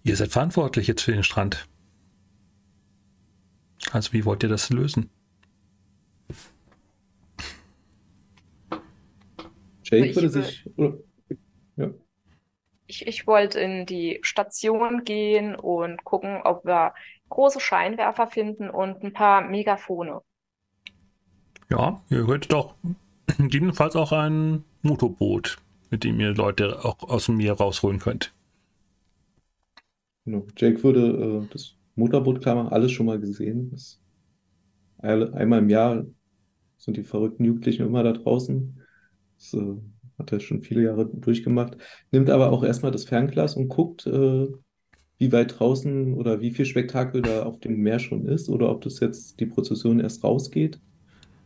ihr 0.02 0.16
seid 0.16 0.32
verantwortlich 0.32 0.86
jetzt 0.88 1.02
für 1.02 1.12
den 1.12 1.24
Strand. 1.24 1.66
Also 3.90 4.12
wie 4.12 4.24
wollt 4.24 4.42
ihr 4.42 4.48
das 4.48 4.70
lösen? 4.70 5.10
Jake 9.84 10.14
würde 10.14 10.30
sich. 10.30 10.68
Ja. 11.76 11.90
Ich, 12.86 13.06
ich 13.06 13.26
wollte 13.26 13.60
in 13.60 13.86
die 13.86 14.18
Station 14.22 15.04
gehen 15.04 15.54
und 15.54 16.04
gucken, 16.04 16.40
ob 16.44 16.64
wir 16.64 16.94
große 17.28 17.60
Scheinwerfer 17.60 18.26
finden 18.26 18.70
und 18.70 19.02
ein 19.02 19.12
paar 19.12 19.42
Megafone. 19.42 20.20
Ja, 21.70 22.02
ihr 22.10 22.26
hört 22.26 22.52
doch 22.52 22.74
gegebenenfalls 23.38 23.96
auch 23.96 24.12
ein 24.12 24.64
Motorboot, 24.82 25.56
mit 25.90 26.04
dem 26.04 26.20
ihr 26.20 26.34
Leute 26.34 26.84
auch 26.84 27.02
aus 27.02 27.26
dem 27.26 27.38
Meer 27.38 27.54
rausholen 27.54 27.98
könnt. 27.98 28.32
Genau. 30.24 30.46
Jake 30.56 30.82
würde 30.82 31.46
äh, 31.46 31.52
das 31.52 31.74
Motorboot 31.94 32.40
klar 32.40 32.56
machen, 32.56 32.72
alles 32.72 32.92
schon 32.92 33.06
mal 33.06 33.20
gesehen. 33.20 33.76
Einmal 34.98 35.58
im 35.58 35.68
Jahr 35.68 36.04
sind 36.78 36.96
die 36.96 37.02
verrückten 37.02 37.44
Jugendlichen 37.44 37.86
immer 37.86 38.02
da 38.02 38.12
draußen. 38.12 38.80
Das 39.36 39.54
äh, 39.54 39.76
hat 40.18 40.32
er 40.32 40.40
schon 40.40 40.62
viele 40.62 40.82
Jahre 40.82 41.06
durchgemacht. 41.06 41.76
Nimmt 42.10 42.30
aber 42.30 42.52
auch 42.52 42.64
erstmal 42.64 42.92
das 42.92 43.04
Fernglas 43.04 43.56
und 43.56 43.68
guckt, 43.68 44.06
äh, 44.06 44.48
wie 45.18 45.32
weit 45.32 45.58
draußen 45.58 46.14
oder 46.14 46.40
wie 46.40 46.50
viel 46.50 46.66
Spektakel 46.66 47.22
da 47.22 47.44
auf 47.44 47.60
dem 47.60 47.76
Meer 47.76 47.98
schon 47.98 48.26
ist 48.26 48.48
oder 48.48 48.70
ob 48.70 48.82
das 48.82 49.00
jetzt 49.00 49.38
die 49.40 49.46
Prozession 49.46 50.00
erst 50.00 50.24
rausgeht 50.24 50.80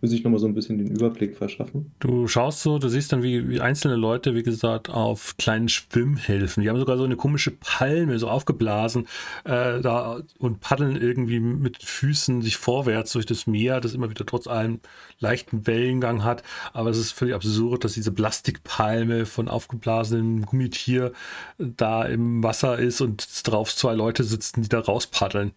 will 0.01 0.09
sich 0.09 0.23
nochmal 0.23 0.41
so 0.41 0.47
ein 0.47 0.55
bisschen 0.55 0.79
den 0.79 0.89
Überblick 0.89 1.37
verschaffen. 1.37 1.93
Du 2.01 2.29
schaust 2.29 2.63
so, 2.63 2.79
du 2.79 2.89
siehst 2.89 3.13
dann, 3.13 3.23
wie, 3.23 3.49
wie, 3.49 3.61
einzelne 3.61 3.97
Leute, 3.97 4.35
wie 4.35 4.43
gesagt, 4.43 4.91
auf 4.91 5.37
kleinen 5.39 5.69
Schwimmhilfen. 5.69 6.63
Die 6.63 6.69
haben 6.69 6.79
sogar 6.79 6.99
so 6.99 7.05
eine 7.05 7.17
komische 7.17 7.51
Palme 7.51 8.19
so 8.19 8.29
aufgeblasen 8.29 9.07
äh, 9.45 9.81
da 9.81 10.21
und 10.39 10.61
paddeln 10.61 10.97
irgendwie 10.97 11.41
mit 11.41 11.83
Füßen 11.83 12.43
sich 12.43 12.57
vorwärts 12.57 13.13
durch 13.13 13.27
das 13.27 13.47
Meer, 13.47 13.81
das 13.81 13.95
immer 13.95 14.11
wieder 14.11 14.27
trotz 14.27 14.47
allem 14.47 14.81
leichten 15.19 15.67
Wellengang 15.67 16.25
hat. 16.25 16.43
Aber 16.73 16.91
es 16.91 16.99
ist 16.99 17.13
völlig 17.13 17.35
absurd, 17.35 17.85
dass 17.85 17.95
diese 17.95 18.13
Plastikpalme 18.13 19.27
von 19.27 19.49
aufgeblasenem 19.49 20.45
Gummitier 20.45 21.13
da 21.59 22.05
im 22.05 22.43
Wasser 22.43 22.79
ist 22.79 23.01
und 23.01 23.27
drauf 23.49 23.75
zwei 23.75 23.95
Leute 23.95 24.25
sitzen, 24.25 24.63
die 24.63 24.69
da 24.69 24.81
rauspaddeln. 24.81 25.53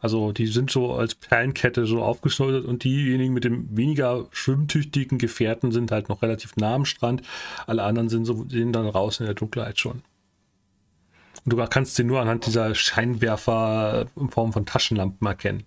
Also 0.00 0.32
die 0.32 0.46
sind 0.46 0.70
so 0.70 0.94
als 0.94 1.14
Perlenkette 1.14 1.86
so 1.86 2.02
aufgeschneudert 2.02 2.64
und 2.64 2.84
diejenigen 2.84 3.34
mit 3.34 3.44
dem 3.44 3.76
weniger 3.76 4.26
schwimmtüchtigen 4.30 5.18
Gefährten 5.18 5.72
sind 5.72 5.90
halt 5.90 6.08
noch 6.08 6.22
relativ 6.22 6.56
nah 6.56 6.74
am 6.74 6.84
Strand. 6.84 7.22
Alle 7.66 7.82
anderen 7.82 8.08
sind 8.08 8.24
so 8.24 8.46
sehen 8.48 8.72
dann 8.72 8.86
raus 8.86 9.20
in 9.20 9.26
der 9.26 9.34
Dunkelheit 9.34 9.78
schon. 9.78 10.02
Und 11.44 11.52
du 11.52 11.66
kannst 11.66 11.96
sie 11.96 12.04
nur 12.04 12.20
anhand 12.20 12.46
dieser 12.46 12.74
Scheinwerfer 12.74 14.06
in 14.16 14.30
Form 14.30 14.52
von 14.52 14.66
Taschenlampen 14.66 15.26
erkennen. 15.26 15.64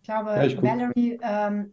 Ich 0.00 0.06
glaube, 0.06 0.30
ja, 0.30 0.44
ich 0.44 0.62
Valerie 0.62 1.18
ähm, 1.22 1.72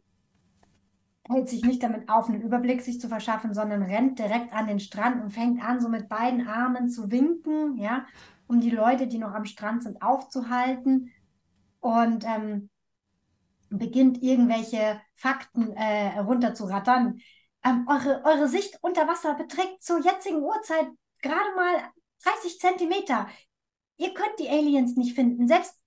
hält 1.31 1.50
sich 1.50 1.63
nicht 1.63 1.81
damit 1.83 2.09
auf, 2.09 2.29
einen 2.29 2.41
Überblick 2.41 2.81
sich 2.81 3.00
zu 3.00 3.07
verschaffen, 3.07 3.53
sondern 3.53 3.81
rennt 3.81 4.19
direkt 4.19 4.53
an 4.53 4.67
den 4.67 4.79
Strand 4.79 5.21
und 5.23 5.31
fängt 5.31 5.63
an, 5.63 5.79
so 5.79 5.89
mit 5.89 6.09
beiden 6.09 6.47
Armen 6.47 6.89
zu 6.89 7.11
winken, 7.11 7.77
ja, 7.77 8.05
um 8.47 8.59
die 8.59 8.69
Leute, 8.69 9.07
die 9.07 9.17
noch 9.17 9.33
am 9.33 9.45
Strand 9.45 9.83
sind, 9.83 10.01
aufzuhalten 10.01 11.11
und 11.79 12.25
ähm, 12.25 12.69
beginnt 13.69 14.21
irgendwelche 14.21 15.01
Fakten 15.15 15.71
äh, 15.71 16.19
runterzurattern. 16.19 17.19
Ähm, 17.63 17.88
eure, 17.88 18.23
eure 18.25 18.47
Sicht 18.47 18.77
unter 18.81 19.07
Wasser 19.07 19.35
beträgt 19.35 19.83
zur 19.83 20.03
jetzigen 20.03 20.41
Uhrzeit 20.43 20.88
gerade 21.21 21.55
mal 21.55 21.91
30 22.23 22.59
Zentimeter. 22.59 23.27
Ihr 23.97 24.13
könnt 24.13 24.39
die 24.39 24.50
Aliens 24.50 24.95
nicht 24.95 25.15
finden. 25.15 25.47
Selbst 25.47 25.80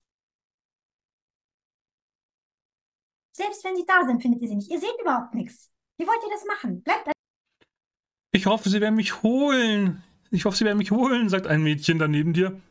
Selbst 3.35 3.65
wenn 3.65 3.75
sie 3.75 3.85
da 3.85 4.05
sind, 4.05 4.21
findet 4.21 4.41
ihr 4.41 4.47
sie 4.47 4.55
nicht. 4.55 4.71
Ihr 4.71 4.79
seht 4.79 4.95
überhaupt 5.01 5.33
nichts. 5.35 5.69
Wie 5.97 6.07
wollt 6.07 6.23
ihr 6.23 6.29
das 6.29 6.45
machen? 6.45 6.81
Bleibt. 6.83 7.11
Ich 8.31 8.45
hoffe, 8.45 8.69
sie 8.69 8.79
werden 8.79 8.95
mich 8.95 9.23
holen. 9.23 10.01
Ich 10.31 10.45
hoffe, 10.45 10.55
sie 10.55 10.63
werden 10.63 10.77
mich 10.77 10.91
holen, 10.91 11.27
sagt 11.27 11.45
ein 11.45 11.61
Mädchen 11.61 11.99
daneben 11.99 12.31
dir. 12.31 12.61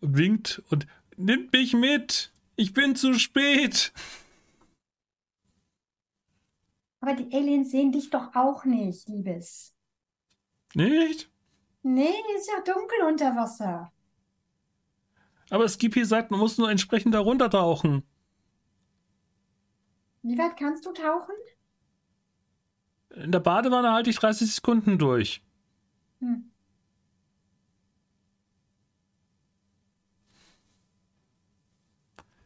Und 0.00 0.16
winkt 0.16 0.60
und 0.70 0.88
nimmt 1.16 1.52
mich 1.52 1.72
mit. 1.72 2.32
Ich 2.56 2.72
bin 2.72 2.96
zu 2.96 3.14
spät. 3.14 3.92
Aber 7.00 7.14
die 7.14 7.32
Aliens 7.32 7.70
sehen 7.70 7.92
dich 7.92 8.10
doch 8.10 8.34
auch 8.34 8.64
nicht, 8.64 9.06
Liebes. 9.06 9.72
Nicht? 10.74 11.30
Nee, 11.84 12.12
ist 12.36 12.48
ja 12.48 12.60
dunkel 12.64 13.02
unter 13.06 13.36
Wasser. 13.36 13.92
Aber 15.48 15.68
Skippy 15.68 16.04
sagt, 16.04 16.32
man 16.32 16.40
muss 16.40 16.58
nur 16.58 16.68
entsprechend 16.72 17.14
darunter 17.14 17.48
tauchen. 17.48 18.02
Wie 20.28 20.36
weit 20.36 20.58
kannst 20.58 20.84
du 20.84 20.92
tauchen? 20.92 21.34
In 23.14 23.32
der 23.32 23.40
Badewanne 23.40 23.92
halte 23.92 24.10
ich 24.10 24.16
30 24.16 24.56
Sekunden 24.56 24.98
durch. 24.98 25.42
Hm. 26.20 26.50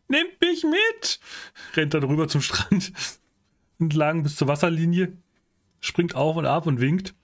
Nehmt 0.06 0.40
mich 0.40 0.62
mit! 0.62 1.18
Rennt 1.74 1.94
dann 1.94 2.04
rüber 2.04 2.28
zum 2.28 2.40
Strand. 2.40 2.92
Entlang 3.80 4.22
bis 4.22 4.36
zur 4.36 4.46
Wasserlinie. 4.46 5.16
Springt 5.80 6.14
auf 6.14 6.36
und 6.36 6.46
ab 6.46 6.68
und 6.68 6.80
winkt. 6.80 7.16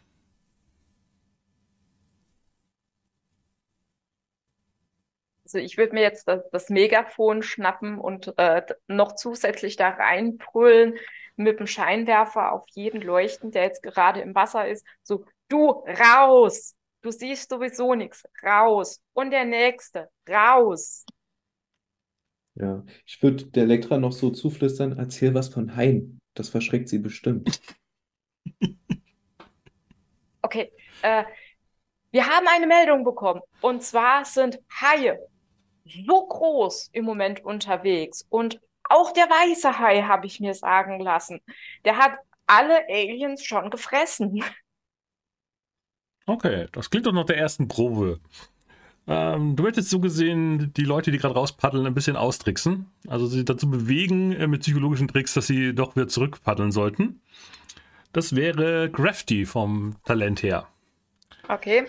Also 5.49 5.65
ich 5.65 5.79
würde 5.79 5.95
mir 5.95 6.03
jetzt 6.03 6.29
das, 6.29 6.43
das, 6.53 6.69
Megafon 6.69 7.43
schnappen 7.43 7.99
und 7.99 8.35
äh, 8.37 8.61
noch 8.87 9.15
zusätzlich 9.15 9.77
da 9.77 9.89
reinbrüllen 9.89 10.97
mit 11.37 11.59
dem 11.59 11.67
Scheinwerfer 11.67 12.53
auf 12.53 12.67
jeden 12.75 13.01
leuchten, 13.01 13.51
der 13.51 13.63
jetzt 13.63 13.83
gerade 13.83 14.21
im 14.21 14.35
Wasser 14.35 14.69
ist. 14.69 14.85
So, 15.03 15.25
du 15.49 15.71
raus! 15.71 16.75
Du 17.01 17.11
siehst 17.11 17.49
sowieso 17.49 17.95
nichts. 17.95 18.25
Raus! 18.43 19.01
Und 19.15 19.31
der 19.31 19.47
nächste, 19.47 20.11
raus! 20.29 21.07
Ja, 22.55 22.85
ich 23.07 23.23
würde 23.23 23.47
der 23.47 23.63
Elektra 23.63 23.97
noch 23.97 24.13
so 24.13 24.29
zuflüstern, 24.29 24.99
erzähl 24.99 25.33
was 25.33 25.49
von 25.49 25.77
Haien. 25.77 26.19
Das 26.35 26.51
verschreckt 26.51 26.91
sie 26.91 26.99
bestimmt. 26.99 27.59
Okay, 30.43 30.73
äh, 31.01 31.25
wir 32.11 32.27
haben 32.27 32.47
eine 32.49 32.67
Meldung 32.67 33.03
bekommen. 33.03 33.41
Und 33.63 33.83
zwar 33.83 34.27
sind 34.27 34.59
Haie 34.71 35.19
so 35.89 36.27
groß 36.27 36.91
im 36.93 37.05
Moment 37.05 37.45
unterwegs. 37.45 38.27
Und 38.29 38.61
auch 38.89 39.13
der 39.13 39.25
weiße 39.25 39.79
Hai, 39.79 40.03
habe 40.03 40.27
ich 40.27 40.41
mir 40.41 40.55
sagen 40.55 41.01
lassen, 41.01 41.41
der 41.85 41.99
hat 41.99 42.13
alle 42.47 42.89
Aliens 42.89 43.45
schon 43.45 43.71
gefressen. 43.71 44.43
Okay, 46.27 46.67
das 46.73 46.91
klingt 46.91 47.07
doch 47.07 47.13
nach 47.15 47.25
der 47.25 47.39
ersten 47.39 47.69
Probe. 47.69 48.21
Ähm, 49.07 49.57
du 49.57 49.63
möchtest 49.63 49.89
so 49.89 49.99
gesehen 49.99 50.75
die 50.75 50.85
Leute, 50.85 51.11
die 51.11 51.17
gerade 51.17 51.33
rauspaddeln, 51.33 51.87
ein 51.87 51.95
bisschen 51.95 52.17
austricksen. 52.17 52.91
Also 53.09 53.27
sie 53.27 53.47
dazu 53.47 53.71
bewegen 53.71 54.33
äh, 54.33 54.47
mit 54.47 54.61
psychologischen 54.61 55.09
Tricks, 55.09 55.33
dass 55.33 55.47
sie 55.47 55.75
doch 55.75 55.97
wieder 55.97 56.07
zurückpaddeln 56.07 56.71
sollten. 56.71 57.23
Das 58.13 58.37
wäre 58.37 58.91
Crafty 58.91 59.47
vom 59.47 59.97
Talent 60.05 60.43
her. 60.43 60.69
Okay. 61.49 61.87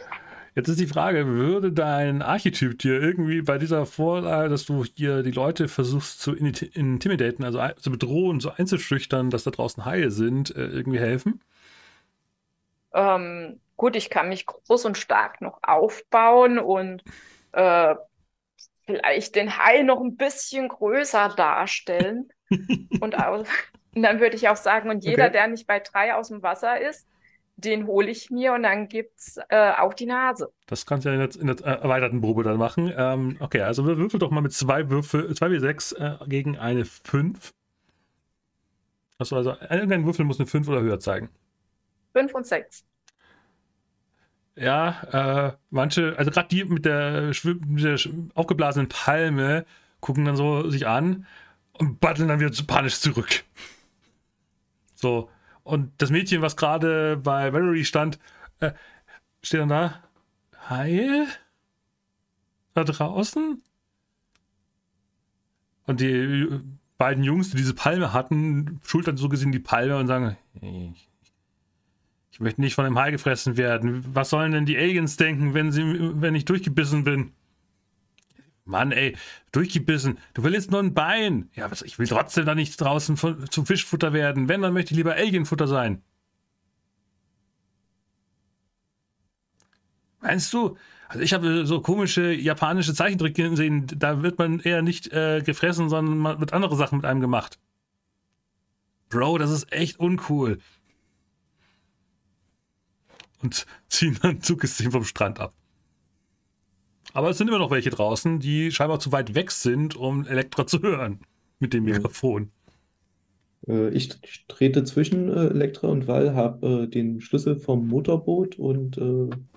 Jetzt 0.55 0.67
ist 0.67 0.79
die 0.79 0.87
Frage, 0.87 1.27
würde 1.27 1.71
dein 1.71 2.21
Archetyp 2.21 2.79
dir 2.79 3.01
irgendwie 3.01 3.41
bei 3.41 3.57
dieser 3.57 3.85
Vorlage, 3.85 4.49
dass 4.49 4.65
du 4.65 4.83
hier 4.83 5.23
die 5.23 5.31
Leute 5.31 5.67
versuchst 5.67 6.21
zu 6.21 6.35
intimidaten, 6.35 7.43
also 7.43 7.61
zu 7.77 7.91
bedrohen, 7.91 8.39
so 8.39 8.51
einzuschüchtern, 8.51 9.29
dass 9.29 9.43
da 9.43 9.51
draußen 9.51 9.85
Haie 9.85 10.11
sind, 10.11 10.55
äh, 10.55 10.65
irgendwie 10.65 10.99
helfen? 10.99 11.41
Ähm, 12.93 13.59
gut, 13.77 13.95
ich 13.95 14.09
kann 14.09 14.29
mich 14.29 14.45
groß 14.45 14.85
und 14.85 14.97
stark 14.97 15.41
noch 15.41 15.59
aufbauen 15.61 16.57
und 16.57 17.03
äh, 17.51 17.95
vielleicht 18.85 19.35
den 19.35 19.57
Hai 19.57 19.83
noch 19.83 20.01
ein 20.01 20.17
bisschen 20.17 20.67
größer 20.67 21.29
darstellen. 21.29 22.29
und, 22.49 23.15
und, 23.15 23.47
dann 23.93 24.19
würde 24.19 24.35
ich 24.35 24.49
auch 24.49 24.55
sagen, 24.55 24.89
und 24.89 25.03
jeder, 25.03 25.25
okay. 25.25 25.33
der 25.33 25.47
nicht 25.47 25.67
bei 25.67 25.79
drei 25.79 26.15
aus 26.15 26.29
dem 26.29 26.41
Wasser 26.41 26.79
ist, 26.81 27.07
den 27.59 27.87
hole 27.87 28.09
ich 28.09 28.29
mir 28.29 28.53
und 28.53 28.63
dann 28.63 28.87
gibt's 28.87 29.39
äh, 29.49 29.71
auch 29.77 29.93
die 29.93 30.05
Nase. 30.05 30.51
Das 30.67 30.85
kannst 30.85 31.05
du 31.05 31.09
ja 31.09 31.15
in 31.15 31.29
der, 31.29 31.41
in 31.41 31.47
der 31.47 31.65
erweiterten 31.65 32.21
Probe 32.21 32.43
dann 32.43 32.57
machen. 32.57 32.91
Ähm, 32.95 33.37
okay, 33.39 33.61
also 33.61 33.85
würfel 33.85 34.19
doch 34.19 34.31
mal 34.31 34.41
mit 34.41 34.53
zwei 34.53 34.89
Würfel, 34.89 35.33
zwei 35.35 35.51
wie 35.51 35.59
sechs 35.59 35.91
äh, 35.93 36.17
gegen 36.27 36.57
eine 36.57 36.85
5. 36.85 37.53
Achso, 39.17 39.35
also 39.35 39.55
irgendein 39.69 40.05
Würfel 40.05 40.25
muss 40.25 40.39
eine 40.39 40.47
5 40.47 40.67
oder 40.69 40.81
höher 40.81 40.99
zeigen. 40.99 41.29
5 42.13 42.33
und 42.33 42.47
6. 42.47 42.85
Ja, 44.55 45.49
äh, 45.49 45.57
manche, 45.69 46.15
also 46.17 46.31
gerade 46.31 46.49
die 46.49 46.65
mit 46.65 46.85
der, 46.85 47.31
mit 47.43 47.83
der 47.83 47.97
aufgeblasenen 48.35 48.89
Palme 48.89 49.65
gucken 50.01 50.25
dann 50.25 50.35
so 50.35 50.69
sich 50.69 50.87
an 50.87 51.25
und 51.73 51.99
batteln 51.99 52.27
dann 52.27 52.39
wieder 52.39 52.51
panisch 52.67 52.99
zurück. 52.99 53.43
So, 54.95 55.29
und 55.63 55.91
das 55.97 56.09
Mädchen, 56.09 56.41
was 56.41 56.57
gerade 56.57 57.17
bei 57.17 57.53
Valerie 57.53 57.85
stand, 57.85 58.19
äh, 58.59 58.71
steht 59.41 59.61
dann 59.61 59.69
da. 59.69 60.03
Hi? 60.69 61.25
Da 62.73 62.83
draußen? 62.83 63.61
Und 65.85 66.01
die 66.01 66.47
beiden 66.97 67.23
Jungs, 67.23 67.49
die 67.49 67.57
diese 67.57 67.73
Palme 67.73 68.13
hatten, 68.13 68.79
schultern 68.85 69.17
so 69.17 69.29
gesehen 69.29 69.51
die 69.51 69.59
Palme 69.59 69.97
und 69.97 70.07
sagen, 70.07 70.37
ich, 70.61 71.09
ich 72.31 72.39
möchte 72.39 72.61
nicht 72.61 72.75
von 72.75 72.85
einem 72.85 72.99
Hai 72.99 73.11
gefressen 73.11 73.57
werden. 73.57 74.03
Was 74.13 74.29
sollen 74.29 74.51
denn 74.51 74.65
die 74.65 74.77
Aliens 74.77 75.17
denken, 75.17 75.53
wenn, 75.53 75.71
sie, 75.71 75.83
wenn 75.83 76.35
ich 76.35 76.45
durchgebissen 76.45 77.03
bin? 77.03 77.31
Mann, 78.69 78.91
ey, 78.91 79.17
durchgebissen. 79.51 80.19
Du 80.33 80.43
willst 80.43 80.71
nur 80.71 80.81
ein 80.81 80.93
Bein. 80.93 81.49
Ja, 81.55 81.69
was, 81.71 81.81
ich 81.81 81.99
will 81.99 82.07
trotzdem 82.07 82.45
da 82.45 82.55
nicht 82.55 82.79
draußen 82.79 83.17
von, 83.17 83.49
zum 83.49 83.65
Fischfutter 83.65 84.13
werden. 84.13 84.47
Wenn, 84.47 84.61
dann 84.61 84.73
möchte 84.73 84.93
ich 84.93 84.97
lieber 84.97 85.15
Alienfutter 85.15 85.67
sein. 85.67 86.01
Meinst 90.21 90.53
du? 90.53 90.77
Also 91.07 91.23
ich 91.23 91.33
habe 91.33 91.65
so 91.65 91.81
komische 91.81 92.31
japanische 92.31 92.93
Zeichentricke 92.93 93.49
gesehen, 93.49 93.87
da 93.87 94.21
wird 94.21 94.37
man 94.37 94.59
eher 94.59 94.81
nicht 94.83 95.11
äh, 95.11 95.41
gefressen, 95.41 95.89
sondern 95.89 96.17
man 96.19 96.39
wird 96.39 96.53
andere 96.53 96.75
Sachen 96.75 96.97
mit 96.97 97.05
einem 97.05 97.21
gemacht. 97.21 97.57
Bro, 99.09 99.39
das 99.39 99.49
ist 99.49 99.71
echt 99.71 99.99
uncool. 99.99 100.59
Und 103.41 103.65
ziehen 103.87 104.19
dann 104.21 104.41
Zugsystem 104.41 104.91
vom 104.91 105.03
Strand 105.03 105.39
ab. 105.39 105.53
Aber 107.13 107.29
es 107.29 107.37
sind 107.37 107.47
immer 107.47 107.59
noch 107.59 107.71
welche 107.71 107.89
draußen, 107.89 108.39
die 108.39 108.71
scheinbar 108.71 108.99
zu 108.99 109.11
weit 109.11 109.33
weg 109.35 109.51
sind, 109.51 109.95
um 109.95 110.25
Elektra 110.25 110.67
zu 110.67 110.81
hören 110.81 111.19
mit 111.59 111.73
dem 111.73 111.85
Mikrofon. 111.85 112.51
Äh, 113.67 113.89
ich 113.89 114.09
trete 114.47 114.83
zwischen 114.83 115.29
äh, 115.29 115.47
Elektra 115.47 115.87
und 115.87 116.07
Val, 116.07 116.35
habe 116.35 116.83
äh, 116.83 116.87
den 116.87 117.21
Schlüssel 117.21 117.57
vom 117.57 117.87
Motorboot 117.87 118.57
und 118.57 118.99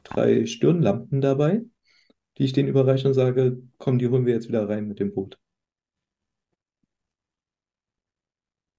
drei 0.05 0.47
Stirnlampen 0.47 1.21
dabei, 1.21 1.63
die 2.39 2.45
ich 2.45 2.53
denen 2.53 2.69
überreiche 2.69 3.09
und 3.09 3.15
sage, 3.15 3.63
komm, 3.79 3.99
die 3.99 4.09
holen 4.09 4.27
wir 4.27 4.35
jetzt 4.35 4.49
wieder 4.49 4.69
rein 4.69 4.89
mit 4.89 5.01
dem 5.01 5.13
Boot. 5.15 5.39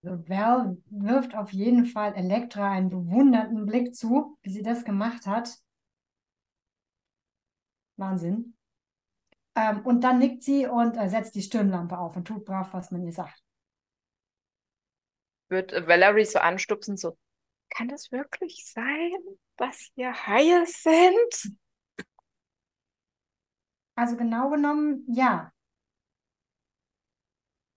Also 0.04 0.28
Val 0.28 0.78
wirft 0.90 1.34
auf 1.36 1.54
jeden 1.54 1.86
Fall 1.86 2.14
Elektra 2.16 2.70
einen 2.72 2.90
bewundernden 2.90 3.66
Blick 3.66 3.96
zu, 3.96 4.38
wie 4.42 4.50
sie 4.50 4.62
das 4.62 4.84
gemacht 4.84 5.26
hat. 5.26 5.58
Wahnsinn. 7.96 8.54
Ähm, 9.56 9.86
und 9.86 10.02
dann 10.02 10.20
nickt 10.20 10.44
sie 10.44 10.66
und 10.68 10.98
äh, 10.98 11.10
setzt 11.10 11.36
die 11.36 11.42
Stirnlampe 11.42 11.98
auf 11.98 12.16
und 12.16 12.26
tut 12.26 12.46
brav, 12.46 12.74
was 12.74 12.92
man 12.92 13.04
ihr 13.04 13.14
sagt. 13.14 13.44
Wird 15.50 15.72
Valerie 15.88 16.26
so 16.26 16.40
anstupsen, 16.40 16.98
so, 16.98 17.18
kann 17.70 17.88
das 17.88 18.12
wirklich 18.12 18.66
sein, 18.72 19.12
dass 19.58 19.90
hier 19.96 20.14
Haie 20.28 20.66
sind? 20.66 21.58
Also 23.96 24.16
genau 24.16 24.50
genommen, 24.50 25.06
ja. 25.08 25.52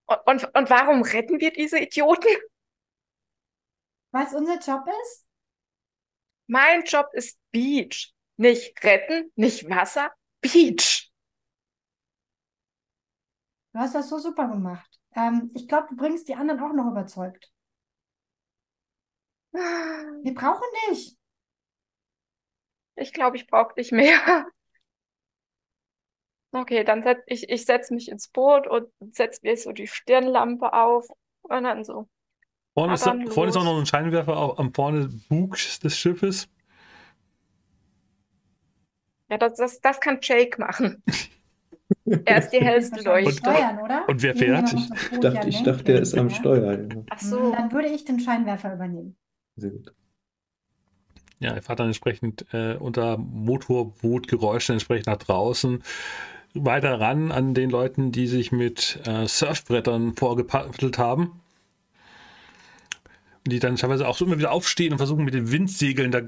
Und, 0.07 0.19
und, 0.27 0.55
und 0.55 0.71
warum 0.71 1.03
retten 1.03 1.41
wir 1.41 1.53
diese 1.53 1.79
Idioten? 1.79 2.29
Was 4.13 4.35
unser 4.35 4.59
Job 4.59 4.87
ist? 5.03 5.27
Mein 6.47 6.85
Job 6.85 7.09
ist 7.13 7.39
Beach. 7.51 8.15
Nicht 8.37 8.83
retten, 8.85 9.33
nicht 9.35 9.69
Wasser, 9.69 10.13
Beach. 10.41 11.06
Du 13.77 13.83
hast 13.83 13.95
das 13.95 14.09
so 14.09 14.19
super 14.19 14.49
gemacht. 14.49 14.99
Ähm, 15.15 15.51
ich 15.55 15.69
glaube, 15.69 15.89
du 15.91 15.97
bringst 15.97 16.29
die 16.29 16.35
anderen 16.35 16.61
auch 16.61 16.73
noch 16.73 16.91
überzeugt. 16.91 17.53
Wir 19.53 20.33
brauchen 20.35 20.63
dich. 20.89 21.15
Ich 22.95 23.13
glaube, 23.13 23.37
ich 23.37 23.47
brauche 23.47 23.75
dich 23.75 23.93
mehr. 23.93 24.47
Okay, 26.53 26.85
dann 26.85 27.03
setz 27.03 27.21
ich, 27.27 27.51
ich 27.51 27.67
setze 27.67 27.93
mich 27.93 28.09
ins 28.09 28.29
Boot 28.29 28.67
und 28.67 28.89
setze 29.15 29.41
mir 29.43 29.57
so 29.57 29.73
die 29.73 29.87
Stirnlampe 29.87 30.73
auf 30.73 31.07
und 31.43 31.65
dann 31.65 31.85
so. 31.85 32.09
Vorne, 32.75 32.95
ist, 32.95 33.05
dann 33.05 33.27
vorne 33.31 33.51
ist 33.51 33.57
auch 33.57 33.65
noch 33.65 33.79
ein 33.79 33.87
Scheinwerfer 33.87 34.37
au- 34.37 34.57
am 34.57 34.73
vorne 34.73 35.09
Bug 35.29 35.57
des 35.83 35.99
Schiffes. 35.99 36.49
Ja, 39.29 39.39
das, 39.39 39.55
das, 39.57 39.81
das 39.81 40.01
kann 40.01 40.19
Jake 40.23 40.61
machen. 40.61 41.03
Er 42.25 42.39
ist 42.39 42.51
die 42.51 42.61
hellste 42.61 43.03
Leuchte. 43.03 43.33
Steuern, 43.33 43.79
oder? 43.79 44.09
und 44.09 44.23
wer 44.23 44.35
fährt? 44.35 44.73
Ich 44.73 44.89
dachte, 45.21 45.49
ich 45.49 45.55
lenken, 45.57 45.65
dachte, 45.65 45.85
der 45.85 46.01
ist 46.01 46.15
am 46.17 46.29
ja. 46.29 46.35
Steuer. 46.35 46.73
Ja. 46.73 46.89
Ach 47.11 47.21
Hm, 47.21 47.29
so. 47.29 47.53
Dann 47.53 47.73
würde 47.73 47.89
ich 47.89 48.05
den 48.05 48.21
Scheinwerfer 48.21 48.75
übernehmen. 48.75 49.17
Sehr 49.57 49.71
gut. 49.71 49.95
Ja, 51.39 51.51
er 51.53 51.63
fährt 51.63 51.81
dann 51.81 51.89
entsprechend 51.89 52.47
äh, 52.53 52.77
unter 52.77 53.19
Motorbootgeräuschen 53.19 54.75
entsprechend 54.75 55.07
nach 55.07 55.19
draußen. 55.19 55.83
Weiter 56.55 56.99
ran 56.99 57.31
an 57.31 57.53
den 57.53 57.69
Leuten, 57.69 58.13
die 58.13 58.27
sich 58.27 58.53
mit 58.53 59.01
äh, 59.05 59.27
Surfbrettern 59.27 60.15
vorgepaddelt 60.17 60.97
haben. 60.99 61.41
Die 63.47 63.59
dann 63.61 63.77
teilweise 63.77 64.09
auch 64.09 64.17
so 64.17 64.25
immer 64.25 64.39
wieder 64.39 64.51
aufstehen 64.51 64.93
und 64.93 64.99
versuchen 64.99 65.25
mit 65.25 65.35
den 65.35 65.53
Windsegeln 65.53 66.11
da 66.11 66.21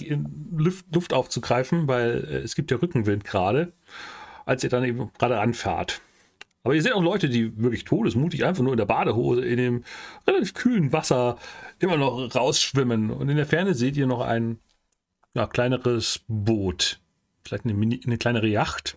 Luft, 0.56 0.94
Luft 0.94 1.12
aufzugreifen, 1.12 1.88
weil 1.88 2.24
äh, 2.30 2.36
es 2.38 2.54
gibt 2.54 2.70
ja 2.70 2.76
Rückenwind 2.76 3.24
gerade, 3.24 3.72
als 4.48 4.64
ihr 4.64 4.70
dann 4.70 4.84
eben 4.84 5.10
gerade 5.18 5.38
anfahrt. 5.40 6.00
Aber 6.64 6.74
ihr 6.74 6.82
seht 6.82 6.94
auch 6.94 7.02
Leute, 7.02 7.28
die 7.28 7.56
wirklich 7.62 7.84
todesmutig 7.84 8.44
einfach 8.44 8.62
nur 8.62 8.72
in 8.72 8.78
der 8.78 8.86
Badehose 8.86 9.44
in 9.44 9.58
dem 9.58 9.84
relativ 10.26 10.54
kühlen 10.54 10.92
Wasser 10.92 11.38
immer 11.78 11.98
noch 11.98 12.34
rausschwimmen. 12.34 13.10
Und 13.10 13.28
in 13.28 13.36
der 13.36 13.46
Ferne 13.46 13.74
seht 13.74 13.96
ihr 13.96 14.06
noch 14.06 14.22
ein 14.22 14.58
ja, 15.34 15.46
kleineres 15.46 16.20
Boot. 16.28 16.98
Vielleicht 17.44 17.64
eine, 17.64 17.74
Mini, 17.74 18.00
eine 18.04 18.16
kleinere 18.16 18.48
Yacht. 18.48 18.96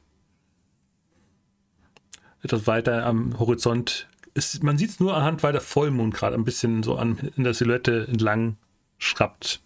Etwas 2.41 2.65
weiter 2.65 3.05
am 3.05 3.37
Horizont. 3.37 4.07
Ist, 4.33 4.63
man 4.63 4.77
sieht 4.77 4.91
es 4.91 4.99
nur 5.01 5.15
anhand, 5.15 5.43
weil 5.43 5.51
der 5.51 5.61
Vollmond 5.61 6.13
gerade 6.13 6.35
ein 6.35 6.45
bisschen 6.45 6.81
so 6.81 6.95
an, 6.95 7.31
in 7.35 7.43
der 7.43 7.53
Silhouette 7.53 8.07
entlang 8.09 8.55
schrappt. 8.97 9.61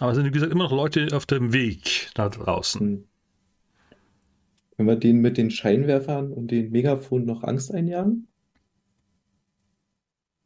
Aber 0.00 0.10
es 0.10 0.16
sind, 0.16 0.26
wie 0.26 0.30
gesagt, 0.30 0.52
immer 0.52 0.64
noch 0.64 0.72
Leute 0.72 1.08
auf 1.12 1.26
dem 1.26 1.52
Weg 1.52 2.10
da 2.14 2.28
draußen. 2.28 2.80
Hm. 2.80 3.04
Können 4.76 4.88
wir 4.88 4.96
denen 4.96 5.20
mit 5.20 5.36
den 5.36 5.50
Scheinwerfern 5.50 6.32
und 6.32 6.50
den 6.50 6.70
Megafonen 6.70 7.26
noch 7.26 7.42
Angst 7.42 7.74
einjagen? 7.74 8.28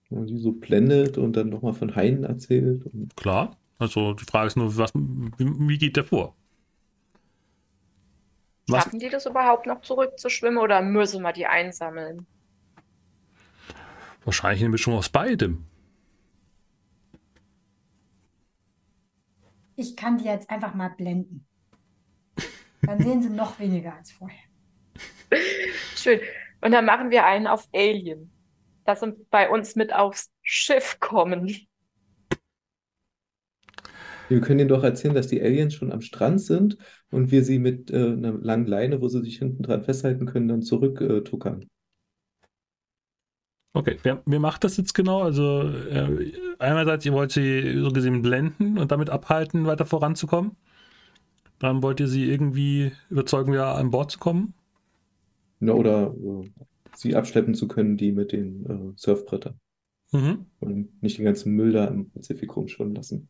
Wenn 0.09 0.21
man 0.21 0.27
die 0.27 0.39
so 0.39 0.53
blendet 0.53 1.19
und 1.19 1.37
dann 1.37 1.51
nochmal 1.51 1.75
von 1.75 1.95
Haien 1.95 2.25
erzählt. 2.25 2.87
Und 2.87 3.15
Klar. 3.17 3.57
Also 3.79 4.15
die 4.15 4.25
Frage 4.25 4.47
ist 4.47 4.57
nur, 4.57 4.77
was, 4.77 4.95
wie, 4.95 5.69
wie 5.69 5.79
geht 5.79 5.97
der 5.97 6.05
vor? 6.05 6.35
Was, 8.69 8.85
Schaffen 8.85 9.01
die 9.01 9.11
das 9.11 9.27
überhaupt 9.27 9.67
noch 9.67 9.83
zurückzuschwimmen 9.83 10.59
oder 10.59 10.81
müssen 10.81 11.23
wir 11.23 11.33
die 11.33 11.47
einsammeln? 11.47 12.27
wahrscheinlich 14.25 14.63
eine 14.63 14.71
Mischung 14.71 14.95
aus 14.95 15.09
beidem. 15.09 15.65
Ich 19.83 19.97
kann 19.97 20.17
die 20.17 20.27
jetzt 20.27 20.49
einfach 20.49 20.75
mal 20.75 20.91
blenden. 20.91 21.45
Dann 22.83 23.03
sehen 23.03 23.21
sie 23.21 23.31
noch 23.31 23.59
weniger 23.59 23.97
als 23.97 24.13
vorher. 24.13 24.39
Schön. 25.97 26.21
Und 26.61 26.71
dann 26.71 26.85
machen 26.85 27.11
wir 27.11 27.27
einen 27.27 27.49
auf 27.49 27.69
Alien. 27.75 28.31
Dass 28.85 29.01
sie 29.01 29.13
bei 29.31 29.51
uns 29.51 29.75
mit 29.75 29.93
aufs 29.93 30.31
Schiff 30.41 31.01
kommen. 31.01 31.49
wir 34.29 34.41
können 34.41 34.59
denen 34.59 34.69
doch 34.69 34.85
erzählen, 34.85 35.15
dass 35.15 35.27
die 35.27 35.43
Aliens 35.43 35.75
schon 35.75 35.91
am 35.91 36.01
Strand 36.01 36.41
sind 36.41 36.79
und 37.11 37.33
wir 37.33 37.43
sie 37.43 37.59
mit 37.59 37.91
äh, 37.91 37.97
einer 37.97 38.33
langen 38.33 38.67
Leine, 38.67 39.01
wo 39.01 39.09
sie 39.09 39.21
sich 39.21 39.39
hinten 39.39 39.65
dran 39.65 39.83
festhalten 39.83 40.27
können, 40.27 40.47
dann 40.47 40.63
zurücktuckern. 40.63 41.69
Okay, 43.75 43.97
wer, 44.03 44.23
wer 44.27 44.41
macht 44.41 44.65
das 44.65 44.77
jetzt 44.77 44.93
genau? 44.93 45.23
Also 45.23 45.63
äh, 45.63 46.33
einerseits, 46.59 47.07
ihr 47.07 47.13
wollt 47.13 47.33
sie 47.33 47.79
so 47.81 47.91
gesehen 47.91 48.21
blenden 48.21 48.79
und 48.79 48.93
damit 48.93 49.09
abhalten, 49.09 49.67
weiter 49.67 49.87
voranzukommen. 49.87 50.57
Dann 51.59 51.83
wollt 51.83 52.01
ihr 52.01 52.09
sie 52.09 52.31
irgendwie 52.31 52.93
überzeugen, 53.09 53.53
wieder 53.53 53.77
an 53.77 53.91
Bord 53.91 54.11
zu 54.11 54.19
kommen. 54.19 54.53
Ne, 55.61 55.73
oder 55.75 56.15
äh, 56.15 56.51
sie 56.95 57.17
abschleppen 57.17 57.55
zu 57.55 57.69
können, 57.69 57.97
die 57.97 58.13
mit 58.13 58.33
den 58.33 58.67
äh, 58.67 58.93
Surfbrettern. 58.97 59.55
Mhm. 60.13 60.47
Und 60.61 61.03
nicht 61.03 61.17
den 61.17 61.25
ganzen 61.25 61.55
Müll 61.55 61.73
da 61.73 61.87
im 61.87 62.11
Pazifik 62.11 62.55
rumschwimmen 62.55 62.95
lassen. 62.95 63.29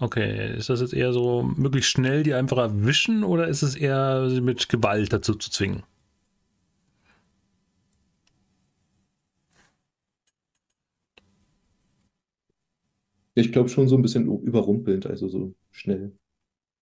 Okay, 0.00 0.56
ist 0.56 0.70
das 0.70 0.80
jetzt 0.80 0.94
eher 0.94 1.12
so 1.12 1.42
möglichst 1.56 1.90
schnell 1.90 2.22
die 2.22 2.34
einfach 2.34 2.58
erwischen 2.58 3.22
oder 3.22 3.48
ist 3.48 3.62
es 3.62 3.76
eher 3.76 4.28
sie 4.30 4.40
mit 4.40 4.68
Gewalt 4.68 5.12
dazu 5.12 5.34
zu 5.34 5.50
zwingen? 5.50 5.82
Ich 13.38 13.52
glaube 13.52 13.68
schon 13.70 13.88
so 13.88 13.96
ein 13.96 14.02
bisschen 14.02 14.26
überrumpelnd, 14.42 15.06
also 15.06 15.28
so 15.28 15.54
schnell. 15.70 16.12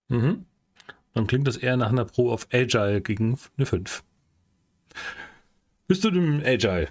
Mhm. 0.09 0.47
Dann 1.15 1.27
klingt 1.29 1.47
das 1.49 1.57
eher 1.59 1.77
nach 1.77 1.91
einer 1.91 2.05
Pro 2.07 2.31
auf 2.33 2.49
Agile 2.53 3.01
gegen 3.03 3.39
eine 3.59 3.67
5. 3.67 4.05
Bist 5.89 6.05
du 6.05 6.11
dem 6.11 6.43
Agile, 6.45 6.89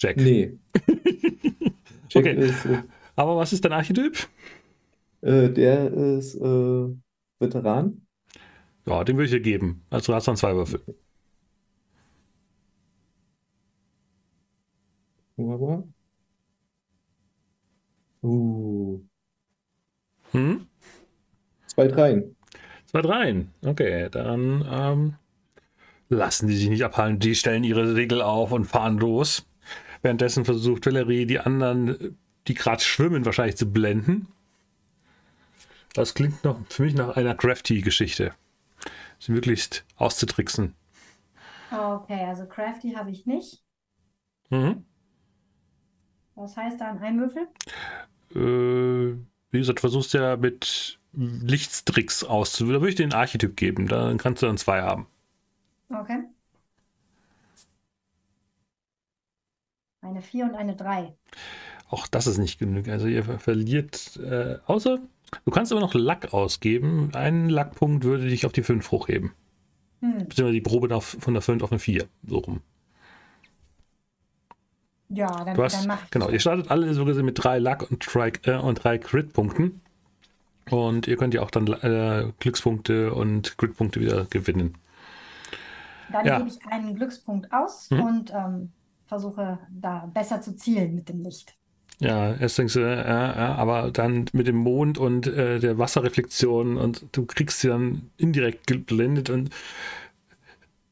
Jack? 0.00 0.16
Nee. 0.16 0.58
Jack 2.10 2.24
Okay. 2.24 2.34
ist, 2.34 2.64
äh, 2.66 2.82
Aber 3.16 3.36
was 3.36 3.52
ist 3.52 3.64
dein 3.64 3.72
Archetyp? 3.72 4.28
äh, 5.22 5.50
der 5.50 5.92
ist 5.92 6.34
äh, 6.36 6.88
Veteran. 7.40 8.06
Ja, 8.86 9.04
den 9.04 9.16
würde 9.16 9.26
ich 9.26 9.30
dir 9.30 9.40
geben. 9.40 9.82
Also 9.90 10.12
du 10.12 10.16
hast 10.16 10.28
dann 10.28 10.36
zwei 10.36 10.54
Würfel. 10.54 10.80
Wunderbar. 15.36 15.84
Uh, 18.24 19.00
Hm? 20.32 20.66
zwei 21.66 21.88
Dreien. 21.88 22.36
Zwei 22.86 23.02
Dreien. 23.02 23.52
Okay, 23.64 24.08
dann 24.10 24.66
ähm, 24.70 25.14
lassen 26.08 26.48
die 26.48 26.56
sich 26.56 26.68
nicht 26.68 26.84
abhalten. 26.84 27.18
Die 27.18 27.34
stellen 27.34 27.64
ihre 27.64 27.94
Regel 27.94 28.22
auf 28.22 28.50
und 28.50 28.64
fahren 28.64 28.98
los. 28.98 29.46
Währenddessen 30.02 30.44
versucht 30.44 30.86
Valerie 30.86 31.26
die 31.26 31.38
anderen, 31.38 32.18
die 32.48 32.54
gerade 32.54 32.82
schwimmen, 32.82 33.24
wahrscheinlich 33.24 33.56
zu 33.56 33.70
blenden. 33.70 34.28
Das 35.92 36.14
klingt 36.14 36.44
noch 36.44 36.58
für 36.68 36.82
mich 36.82 36.94
nach 36.94 37.16
einer 37.16 37.34
Crafty-Geschichte. 37.34 38.32
Sie 39.18 39.32
möglichst 39.32 39.84
auszutricksen. 39.96 40.74
Okay, 41.70 42.24
also 42.26 42.46
Crafty 42.46 42.92
habe 42.92 43.10
ich 43.10 43.26
nicht. 43.26 43.62
Mhm. 44.50 44.84
Was 46.34 46.56
heißt 46.56 46.80
da 46.80 46.90
ein 46.90 47.20
Würfel? 47.20 47.46
Äh, 48.34 49.16
wie 49.50 49.58
gesagt, 49.58 49.80
versuchst 49.80 50.14
ja 50.14 50.36
mit 50.36 50.98
Lichtstricks 51.12 52.24
auszuwählen. 52.24 52.74
Da 52.74 52.80
würde 52.80 52.90
ich 52.90 52.96
den 52.96 53.12
Archetyp 53.12 53.56
geben. 53.56 53.86
Dann 53.86 54.18
kannst 54.18 54.42
du 54.42 54.46
dann 54.46 54.58
zwei 54.58 54.82
haben. 54.82 55.06
Okay. 55.88 56.24
Eine 60.02 60.20
4 60.20 60.44
und 60.44 60.54
eine 60.54 60.76
3. 60.76 61.14
Auch 61.88 62.06
das 62.08 62.26
ist 62.26 62.38
nicht 62.38 62.58
genug. 62.58 62.88
Also 62.88 63.06
ihr 63.06 63.24
verliert, 63.38 64.16
äh, 64.16 64.56
außer 64.66 64.98
du 65.44 65.50
kannst 65.50 65.72
aber 65.72 65.80
noch 65.80 65.94
Lack 65.94 66.34
ausgeben. 66.34 67.10
Ein 67.14 67.48
Lackpunkt 67.48 68.04
würde 68.04 68.28
dich 68.28 68.44
auf 68.44 68.52
die 68.52 68.62
5 68.62 68.90
hochheben. 68.90 69.32
Hm. 70.00 70.28
Beziehungsweise 70.28 70.52
die 70.52 70.60
Probe 70.60 71.00
von 71.00 71.34
der 71.34 71.42
5 71.42 71.62
auf 71.62 71.72
eine 71.72 71.78
4. 71.78 72.06
So 72.26 72.38
rum. 72.38 72.60
Ja, 75.14 75.44
dann, 75.44 75.54
Du 75.54 75.62
hast, 75.62 75.80
dann 75.80 75.86
mach 75.88 76.04
ich 76.04 76.10
genau, 76.10 76.28
ihr 76.28 76.40
startet 76.40 76.70
alle 76.70 76.92
so 76.94 77.04
gesehen 77.04 77.24
mit 77.24 77.42
drei 77.42 77.58
Luck 77.58 77.90
und 77.90 78.04
drei, 78.12 78.32
äh, 78.44 78.56
und 78.56 78.82
drei 78.82 78.98
Crit-Punkten. 78.98 79.80
Und 80.70 81.06
ihr 81.08 81.16
könnt 81.16 81.34
ja 81.34 81.42
auch 81.42 81.50
dann 81.50 81.66
äh, 81.68 82.32
Glückspunkte 82.40 83.12
und 83.14 83.56
Crit-Punkte 83.58 84.00
wieder 84.00 84.24
gewinnen. 84.26 84.76
Dann 86.08 86.26
ja. 86.26 86.38
gebe 86.38 86.48
ich 86.48 86.58
einen 86.70 86.94
Glückspunkt 86.94 87.52
aus 87.52 87.90
Mhm. 87.90 88.00
und 88.00 88.30
ähm, 88.32 88.72
versuche 89.06 89.58
da 89.70 90.10
besser 90.12 90.40
zu 90.40 90.56
zielen 90.56 90.94
mit 90.94 91.08
dem 91.08 91.22
Licht. 91.22 91.54
Ja, 92.00 92.34
erst 92.34 92.58
denkst 92.58 92.74
du, 92.74 92.80
äh, 92.80 93.02
äh, 93.02 93.06
aber 93.06 93.90
dann 93.90 94.26
mit 94.32 94.46
dem 94.48 94.56
Mond 94.56 94.98
und 94.98 95.26
äh, 95.26 95.60
der 95.60 95.78
Wasserreflexion 95.78 96.76
und 96.76 97.06
du 97.12 97.24
kriegst 97.24 97.60
sie 97.60 97.68
dann 97.68 98.10
indirekt 98.16 98.66
geblendet 98.66 99.30
und 99.30 99.50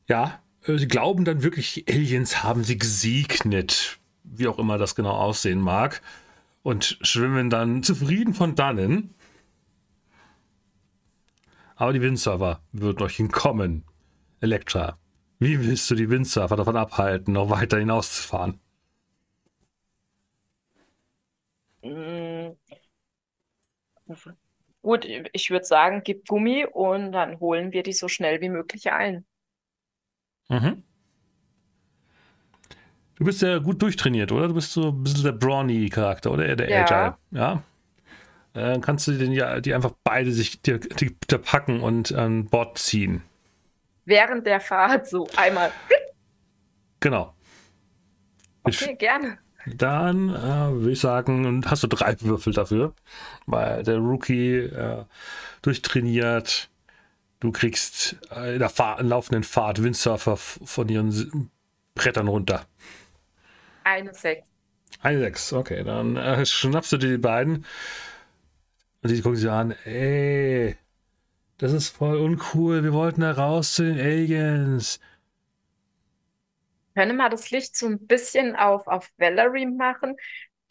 ja, 0.09 0.41
äh, 0.67 0.79
sie 0.79 0.89
glauben 0.89 1.25
dann 1.25 1.43
wirklich, 1.43 1.85
Aliens 1.89 2.43
haben 2.45 2.63
sie 2.65 2.79
gesegnet, 2.79 3.99
wie 4.25 4.49
auch 4.49 4.59
immer 4.59 4.79
das 4.79 4.95
genau 4.95 5.13
aussehen 5.13 5.61
mag, 5.61 6.03
und 6.63 6.99
schwimmen 7.03 7.51
dann 7.51 7.83
zufrieden 7.83 8.35
von 8.35 8.55
dannen. 8.55 9.15
Aber 11.77 11.93
die 11.93 12.03
Windsurfer 12.03 12.61
würden 12.73 13.03
euch 13.03 13.19
entkommen. 13.19 13.85
Elektra, 14.41 14.99
wie 15.39 15.61
willst 15.61 15.91
du 15.91 15.97
die 15.97 16.11
Windsurfer 16.11 16.57
davon 16.57 16.77
abhalten, 16.77 17.33
noch 17.35 17.51
weiter 17.51 17.79
hinauszufahren? 17.79 18.61
Mm. 21.83 22.51
Gut, 24.83 25.07
ich 25.33 25.51
würde 25.51 25.65
sagen, 25.65 26.03
gib 26.05 26.27
Gummi 26.27 26.67
und 26.67 27.13
dann 27.13 27.41
holen 27.41 27.73
wir 27.73 27.83
die 27.83 27.93
so 27.93 28.09
schnell 28.09 28.41
wie 28.41 28.49
möglich 28.49 28.93
ein. 28.93 29.25
Mhm. 30.49 30.83
Du 33.23 33.27
bist 33.27 33.41
ja 33.41 33.59
gut 33.59 33.81
durchtrainiert, 33.81 34.33
oder? 34.33 34.49
Du 34.49 34.55
bist 34.55 34.73
so 34.73 34.89
ein 34.89 35.05
bisschen 35.05 35.23
der 35.23 35.31
Brawny-Charakter, 35.31 36.33
oder? 36.33 36.45
Eher 36.45 36.57
der 36.57 36.69
Ja. 36.69 36.83
Agile. 36.83 37.17
Ja. 37.31 37.63
Äh, 38.53 38.81
kannst 38.81 39.07
du 39.07 39.13
den 39.13 39.31
ja, 39.31 39.61
die 39.61 39.75
einfach 39.75 39.93
beide 40.03 40.33
sich 40.33 40.61
dir, 40.61 40.81
die, 40.81 41.15
dir 41.31 41.39
packen 41.39 41.83
und 41.83 42.13
an 42.13 42.47
Bord 42.47 42.79
ziehen. 42.79 43.23
Während 44.07 44.45
der 44.45 44.59
Fahrt 44.59 45.07
so 45.07 45.29
einmal. 45.37 45.71
Genau. 46.99 47.33
Mit 48.67 48.83
Okay, 48.83 48.97
gerne. 48.97 49.39
Dann 49.67 50.31
äh, 50.31 50.73
würde 50.73 50.91
ich 50.91 50.99
sagen, 50.99 51.65
hast 51.65 51.85
du 51.85 51.87
drei 51.87 52.17
Würfel 52.23 52.53
dafür, 52.53 52.93
weil 53.47 53.85
der 53.85 53.99
Rookie 53.99 54.57
äh, 54.57 55.05
durchtrainiert. 55.63 56.71
Du 57.39 57.53
kriegst 57.53 58.17
äh, 58.35 58.55
in 58.55 58.59
der 58.59 58.69
Fahr 58.69 59.01
laufenden 59.01 59.45
Fahrt 59.45 59.81
Windsurfer 59.81 60.37
von 60.37 60.89
ihren 60.89 61.53
Brettern 61.95 62.27
runter. 62.27 62.67
Eine 63.85 64.15
Sechs. 64.15 64.49
Eine 65.01 65.21
Sechs, 65.21 65.53
okay, 65.53 65.85
dann 65.85 66.17
äh, 66.17 66.47
schnappst 66.47 66.93
du 66.93 66.97
dir 66.97 67.11
die 67.11 67.19
beiden 67.19 67.65
und 69.03 69.11
die 69.11 69.21
gucken 69.21 69.37
sich 69.37 69.51
an, 69.51 69.75
ey, 69.85 70.77
das 71.59 71.73
ist 71.73 71.91
voll 71.91 72.19
uncool, 72.19 72.85
wir 72.85 72.93
wollten 72.93 73.23
da 73.23 73.33
raus 73.33 73.75
zu 73.75 73.85
den 73.85 73.99
Aliens. 73.99 75.01
Können 76.95 77.17
wir 77.17 77.29
das 77.31 77.51
Licht 77.51 77.77
so 77.77 77.87
ein 77.87 78.07
bisschen 78.07 78.55
auf, 78.55 78.87
auf 78.87 79.11
Valerie 79.17 79.67
machen? 79.67 80.17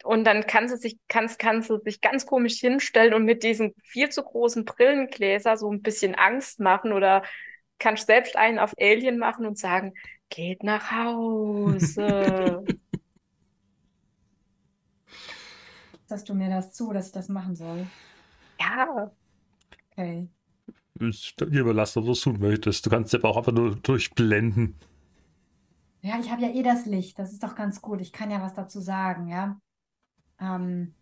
Und 0.04 0.24
dann 0.24 0.46
kann 0.46 0.68
sie 0.68 0.76
sich, 0.76 0.98
kann, 1.08 1.28
kann 1.38 1.62
sie 1.62 1.78
sich 1.84 2.00
ganz 2.00 2.26
komisch 2.26 2.58
hinstellen 2.58 3.14
und 3.14 3.24
mit 3.24 3.42
diesen 3.42 3.74
viel 3.84 4.08
zu 4.10 4.22
großen 4.22 4.64
Brillengläser 4.64 5.56
so 5.56 5.70
ein 5.70 5.82
bisschen 5.82 6.14
Angst 6.14 6.60
machen 6.60 6.92
oder 6.92 7.22
kannst 7.78 8.06
selbst 8.06 8.36
einen 8.36 8.58
auf 8.58 8.74
Alien 8.78 9.18
machen 9.18 9.46
und 9.46 9.58
sagen, 9.58 9.94
geht 10.28 10.62
nach 10.64 10.90
Hause. 11.04 12.64
Sagst 16.12 16.28
du 16.28 16.34
mir 16.34 16.50
das 16.50 16.72
zu, 16.72 16.92
dass 16.92 17.06
ich 17.06 17.12
das 17.12 17.30
machen 17.30 17.56
soll? 17.56 17.86
Ja, 18.60 19.10
Okay. 19.92 20.28
Ist 21.00 21.40
dir 21.40 21.60
überlassen, 21.60 22.00
ob 22.00 22.04
du 22.04 22.12
es 22.12 22.20
tun 22.20 22.38
möchtest. 22.38 22.84
Du 22.84 22.90
kannst 22.90 23.14
aber 23.14 23.30
auch 23.30 23.38
einfach 23.38 23.52
nur 23.52 23.76
durchblenden. 23.76 24.76
Ja, 26.02 26.18
ich 26.20 26.30
habe 26.30 26.42
ja 26.42 26.50
eh 26.50 26.62
das 26.62 26.84
Licht. 26.84 27.18
Das 27.18 27.32
ist 27.32 27.42
doch 27.42 27.54
ganz 27.54 27.80
gut. 27.80 28.02
Ich 28.02 28.12
kann 28.12 28.30
ja 28.30 28.42
was 28.42 28.52
dazu 28.52 28.78
sagen, 28.78 29.28
ja. 29.28 29.58
Ähm, 30.38 30.92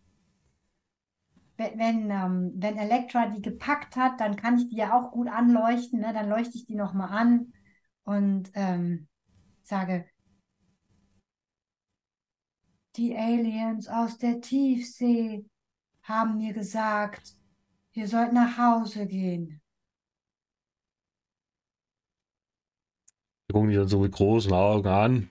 wenn, 1.56 1.76
wenn, 1.76 2.10
ähm, 2.12 2.52
wenn 2.54 2.78
Elektra 2.78 3.26
die 3.26 3.42
gepackt 3.42 3.96
hat, 3.96 4.20
dann 4.20 4.36
kann 4.36 4.58
ich 4.58 4.68
die 4.68 4.76
ja 4.76 4.96
auch 4.96 5.10
gut 5.10 5.26
anleuchten. 5.26 5.98
Ne? 5.98 6.12
Dann 6.12 6.28
leuchte 6.28 6.56
ich 6.56 6.66
die 6.66 6.76
nochmal 6.76 7.08
an 7.10 7.52
und 8.04 8.52
ähm, 8.54 9.08
sage, 9.62 10.04
die 12.96 13.16
Aliens 13.16 13.88
aus 13.88 14.18
der 14.18 14.40
Tiefsee 14.40 15.44
haben 16.02 16.38
mir 16.38 16.52
gesagt, 16.52 17.36
ihr 17.92 18.08
sollt 18.08 18.32
nach 18.32 18.58
Hause 18.58 19.06
gehen. 19.06 19.60
Die 23.48 23.52
gucken 23.52 23.68
dich 23.68 23.78
dann 23.78 23.88
so 23.88 24.00
mit 24.00 24.12
großen 24.12 24.52
Augen 24.52 24.88
an 24.88 25.28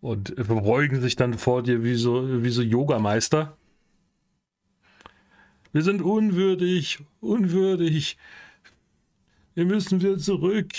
und 0.00 0.34
verbeugen 0.36 1.00
sich 1.00 1.16
dann 1.16 1.34
vor 1.34 1.62
dir 1.62 1.82
wie 1.82 1.94
so, 1.94 2.42
wie 2.42 2.50
so 2.50 2.62
Yogameister. 2.62 3.56
Wir 5.72 5.82
sind 5.82 6.00
unwürdig, 6.00 7.04
unwürdig. 7.20 8.16
Wir 9.54 9.66
müssen 9.66 10.00
wieder 10.00 10.18
zurück. 10.18 10.72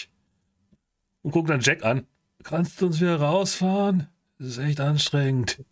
Und 1.22 1.32
gucken 1.32 1.50
dann 1.50 1.62
Jack 1.62 1.84
an. 1.84 2.08
Kannst 2.44 2.82
du 2.82 2.88
uns 2.88 3.02
wieder 3.02 3.20
rausfahren? 3.20 4.08
Das 4.40 4.48
ist 4.48 4.58
echt 4.58 4.80
anstrengend. 4.80 5.64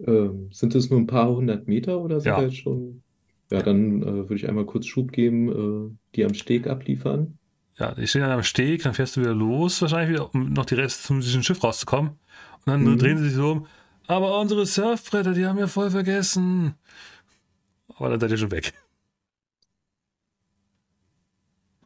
Ähm, 0.00 0.50
sind 0.52 0.74
es 0.74 0.90
nur 0.90 1.00
ein 1.00 1.06
paar 1.06 1.28
hundert 1.30 1.68
Meter 1.68 2.00
oder 2.00 2.20
sind 2.20 2.30
Ja. 2.32 2.36
wir 2.36 2.44
jetzt 2.44 2.58
schon? 2.58 3.02
Ja, 3.50 3.62
dann 3.62 4.02
äh, 4.02 4.06
würde 4.06 4.36
ich 4.36 4.48
einmal 4.48 4.66
kurz 4.66 4.86
Schub 4.86 5.12
geben, 5.12 5.48
äh, 5.92 5.96
die 6.16 6.24
am 6.24 6.34
Steg 6.34 6.66
abliefern. 6.66 7.38
Ja, 7.78 7.92
die 7.94 8.06
stehen 8.06 8.22
dann 8.22 8.30
am 8.30 8.42
Steg, 8.44 8.82
dann 8.84 8.94
fährst 8.94 9.16
du 9.16 9.20
wieder 9.20 9.34
los, 9.34 9.82
wahrscheinlich 9.82 10.10
wieder, 10.10 10.32
um 10.32 10.52
noch 10.52 10.64
die 10.66 10.74
Reste 10.76 11.02
zum 11.04 11.20
diesem 11.20 11.42
Schiff 11.42 11.62
rauszukommen. 11.62 12.10
Und 12.12 12.66
dann 12.66 12.84
Mhm. 12.84 12.98
drehen 12.98 13.18
sie 13.18 13.24
sich 13.24 13.34
so 13.34 13.52
um. 13.52 13.66
Aber 14.06 14.38
unsere 14.38 14.64
Surfbretter, 14.66 15.32
die 15.32 15.46
haben 15.46 15.58
wir 15.58 15.66
voll 15.68 15.90
vergessen. 15.90 16.74
Aber 17.96 18.10
dann 18.10 18.20
seid 18.20 18.30
ihr 18.30 18.36
schon 18.38 18.50
weg. 18.50 18.74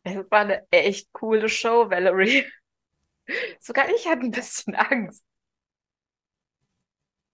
es 0.05 0.16
war 0.31 0.40
eine 0.40 0.66
echt 0.72 1.12
coole 1.12 1.48
Show, 1.48 1.90
Valerie. 1.90 2.44
Sogar 3.61 3.88
ich 3.90 4.07
hatte 4.09 4.22
ein 4.22 4.31
bisschen 4.31 4.74
Angst. 4.74 5.24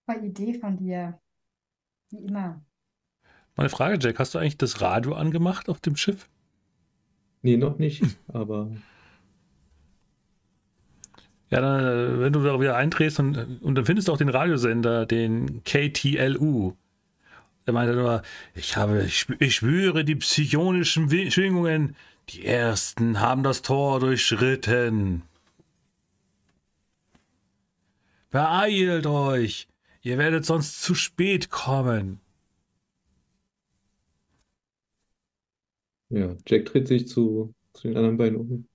Super 0.06 0.22
Idee 0.22 0.58
von 0.58 0.76
dir. 0.76 1.18
Wie 2.10 2.18
immer. 2.18 2.62
Meine 3.56 3.70
Frage, 3.70 3.98
Jack, 4.00 4.18
hast 4.18 4.34
du 4.34 4.38
eigentlich 4.38 4.58
das 4.58 4.80
Radio 4.80 5.14
angemacht 5.14 5.68
auf 5.68 5.80
dem 5.80 5.96
Schiff? 5.96 6.28
Nee, 7.42 7.56
noch 7.56 7.78
nicht, 7.78 8.02
aber 8.28 8.70
Ja, 11.50 11.60
dann, 11.60 11.84
äh, 11.84 12.20
wenn 12.20 12.32
du 12.32 12.42
da 12.42 12.58
wieder 12.60 12.76
eindrehst 12.76 13.20
und, 13.20 13.62
und 13.62 13.74
dann 13.76 13.84
findest 13.84 14.08
du 14.08 14.12
auch 14.12 14.16
den 14.18 14.28
Radiosender, 14.30 15.06
den 15.06 15.62
KTLU. 15.62 16.72
Der 17.66 17.72
meinte 17.74 17.94
nur, 17.94 18.22
ich 18.54 18.76
habe, 18.76 19.04
ich, 19.04 19.26
ich 19.38 19.54
spüre 19.56 20.04
die 20.04 20.16
psychonischen 20.16 21.10
Wi- 21.10 21.30
Schwingungen. 21.30 21.94
Die 22.30 22.44
ersten 22.44 23.20
haben 23.20 23.42
das 23.42 23.62
Tor 23.62 24.00
durchschritten. 24.00 25.22
Beeilt 28.30 29.06
euch! 29.06 29.68
Ihr 30.04 30.18
werdet 30.18 30.44
sonst 30.44 30.82
zu 30.82 30.94
spät 30.94 31.48
kommen. 31.48 32.20
Ja, 36.10 36.36
Jack 36.46 36.66
dreht 36.66 36.88
sich 36.88 37.08
zu, 37.08 37.54
zu 37.72 37.88
den 37.88 37.96
anderen 37.96 38.18
beiden 38.18 38.38
um. 38.38 38.68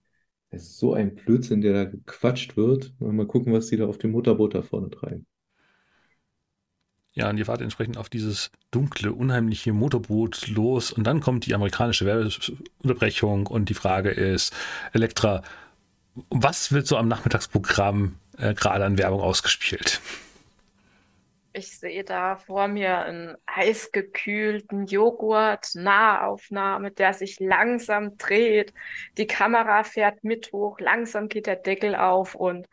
Es 0.49 0.63
ist 0.63 0.79
so 0.79 0.95
ein 0.95 1.13
Blödsinn, 1.13 1.61
der 1.61 1.73
da 1.73 1.85
gequatscht 1.85 2.57
wird. 2.57 2.99
Mal 2.99 3.27
gucken, 3.27 3.53
was 3.53 3.67
die 3.67 3.77
da 3.77 3.85
auf 3.85 3.99
dem 3.99 4.09
Motorboot 4.11 4.55
da 4.55 4.63
vorne 4.63 4.89
treiben. 4.89 5.27
Ja, 7.11 7.29
und 7.29 7.37
ihr 7.37 7.45
fahrt 7.45 7.61
entsprechend 7.61 7.97
auf 7.97 8.09
dieses 8.09 8.49
dunkle, 8.71 9.13
unheimliche 9.13 9.71
Motorboot 9.71 10.47
los 10.47 10.91
und 10.91 11.03
dann 11.03 11.19
kommt 11.19 11.45
die 11.45 11.53
amerikanische 11.53 12.07
Werbeunterbrechung 12.07 13.45
und 13.45 13.69
die 13.69 13.75
Frage 13.75 14.09
ist, 14.09 14.55
Elektra, 14.93 15.43
was 16.31 16.71
wird 16.71 16.87
so 16.87 16.97
am 16.97 17.07
Nachmittagsprogramm 17.07 18.15
äh, 18.37 18.55
gerade 18.55 18.83
an 18.83 18.97
Werbung 18.97 19.21
ausgespielt? 19.21 20.01
Ich 21.59 21.77
sehe 21.77 22.05
da 22.05 22.37
vor 22.37 22.69
mir 22.69 22.99
einen 22.99 23.35
eisgekühlten 23.45 24.85
Joghurt, 24.85 25.75
Nahaufnahme, 25.75 26.89
der 26.91 27.13
sich 27.13 27.37
langsam 27.41 28.17
dreht. 28.17 28.73
Die 29.17 29.27
Kamera 29.27 29.83
fährt 29.83 30.23
mit 30.23 30.53
hoch, 30.53 30.79
langsam 30.79 31.27
geht 31.27 31.47
der 31.47 31.57
Deckel 31.57 31.95
auf 31.95 32.33
und 32.33 32.65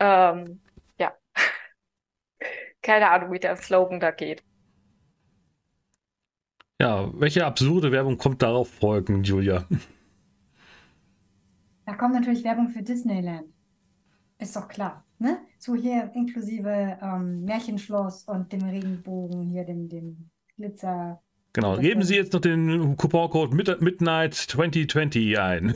ähm, 0.00 0.62
ja, 0.98 1.12
keine 2.82 3.10
Ahnung, 3.10 3.32
wie 3.32 3.38
der 3.38 3.56
Slogan 3.56 4.00
da 4.00 4.12
geht. 4.12 4.42
Ja, 6.80 7.10
welche 7.12 7.44
absurde 7.44 7.92
Werbung 7.92 8.16
kommt 8.16 8.40
darauf 8.40 8.70
folgen, 8.70 9.24
Julia? 9.24 9.66
Da 11.84 11.94
kommt 11.96 12.14
natürlich 12.14 12.44
Werbung 12.44 12.70
für 12.70 12.82
Disneyland. 12.82 13.52
Ist 14.38 14.56
doch 14.56 14.68
klar. 14.68 15.04
Ne? 15.20 15.38
So 15.58 15.74
hier 15.74 16.10
inklusive 16.14 16.98
ähm, 17.02 17.44
Märchenschloss 17.44 18.24
und 18.24 18.50
dem 18.52 18.62
Regenbogen, 18.62 19.42
hier 19.50 19.64
dem, 19.64 19.86
dem 19.86 20.30
Glitzer. 20.56 21.20
Genau, 21.52 21.76
geben 21.76 22.02
Sie 22.02 22.14
jetzt 22.14 22.32
noch 22.32 22.40
den 22.40 22.96
Couponcode 22.96 23.52
Midnight 23.52 24.32
2020 24.32 25.38
ein. 25.38 25.74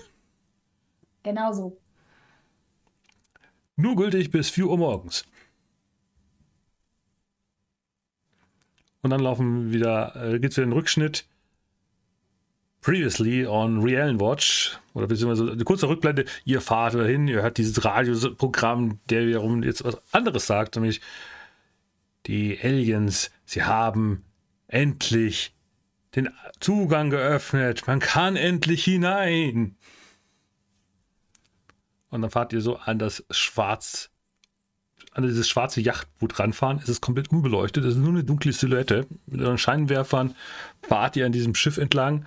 Genau 1.22 1.52
so. 1.52 1.78
Nur 3.76 3.96
gültig 3.96 4.30
bis 4.30 4.48
4 4.48 4.66
Uhr 4.66 4.78
morgens. 4.78 5.26
Und 9.02 9.10
dann 9.10 9.20
laufen 9.20 9.72
wieder, 9.72 10.16
äh, 10.16 10.38
geht 10.38 10.52
es 10.52 10.56
wieder 10.56 10.66
den 10.66 10.72
Rückschnitt 10.72 11.26
Previously 12.84 13.46
on 13.46 13.82
Real 13.82 14.20
Watch, 14.20 14.78
oder 14.92 15.06
beziehungsweise 15.06 15.50
eine 15.50 15.64
kurze 15.64 15.88
Rückblende, 15.88 16.26
ihr 16.44 16.60
fahrt 16.60 16.92
dahin, 16.92 17.26
ihr 17.28 17.40
hört 17.40 17.56
dieses 17.56 17.82
Radioprogramm, 17.82 19.00
der 19.08 19.26
wiederum 19.26 19.62
jetzt 19.62 19.82
was 19.84 19.96
anderes 20.12 20.46
sagt, 20.46 20.76
nämlich 20.76 21.00
die 22.26 22.58
Aliens, 22.62 23.30
sie 23.46 23.62
haben 23.62 24.22
endlich 24.68 25.54
den 26.14 26.28
Zugang 26.60 27.08
geöffnet, 27.08 27.86
man 27.86 28.00
kann 28.00 28.36
endlich 28.36 28.84
hinein. 28.84 29.76
Und 32.10 32.20
dann 32.20 32.30
fahrt 32.30 32.52
ihr 32.52 32.60
so 32.60 32.76
an 32.76 32.98
das 32.98 33.24
schwarz, 33.30 34.10
an 35.12 35.22
dieses 35.22 35.48
schwarze 35.48 35.80
Yachtboot 35.80 36.38
ranfahren. 36.38 36.80
Es 36.82 36.90
ist 36.90 37.00
komplett 37.00 37.30
unbeleuchtet, 37.30 37.82
es 37.86 37.94
ist 37.94 38.00
nur 38.00 38.10
eine 38.10 38.24
dunkle 38.24 38.52
Silhouette. 38.52 39.06
Mit 39.24 39.40
euren 39.40 39.56
Scheinwerfern 39.56 40.36
fahrt 40.82 41.16
ihr 41.16 41.24
an 41.24 41.32
diesem 41.32 41.54
Schiff 41.54 41.78
entlang 41.78 42.26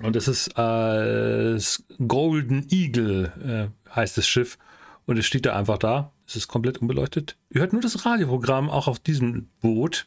und 0.00 0.16
es 0.16 0.28
ist 0.28 0.58
äh, 0.58 1.58
Golden 2.06 2.66
Eagle, 2.70 3.70
äh, 3.86 3.90
heißt 3.94 4.18
das 4.18 4.26
Schiff. 4.26 4.58
Und 5.04 5.18
es 5.18 5.26
steht 5.26 5.46
da 5.46 5.56
einfach 5.56 5.78
da. 5.78 6.12
Es 6.26 6.36
ist 6.36 6.48
komplett 6.48 6.78
unbeleuchtet. 6.78 7.36
Ihr 7.50 7.60
hört 7.60 7.72
nur 7.72 7.82
das 7.82 8.06
Radioprogramm 8.06 8.70
auch 8.70 8.88
auf 8.88 8.98
diesem 8.98 9.48
Boot. 9.60 10.06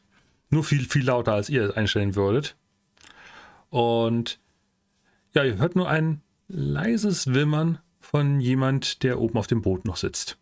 Nur 0.49 0.63
viel, 0.63 0.85
viel 0.85 1.05
lauter, 1.05 1.33
als 1.33 1.49
ihr 1.49 1.69
es 1.69 1.75
einstellen 1.75 2.15
würdet. 2.15 2.55
Und 3.69 4.39
ja, 5.33 5.43
ihr 5.43 5.57
hört 5.57 5.75
nur 5.75 5.89
ein 5.89 6.21
leises 6.47 7.33
Wimmern 7.33 7.79
von 7.99 8.39
jemand, 8.39 9.03
der 9.03 9.19
oben 9.19 9.37
auf 9.37 9.47
dem 9.47 9.61
Boot 9.61 9.85
noch 9.85 9.97
sitzt. 9.97 10.37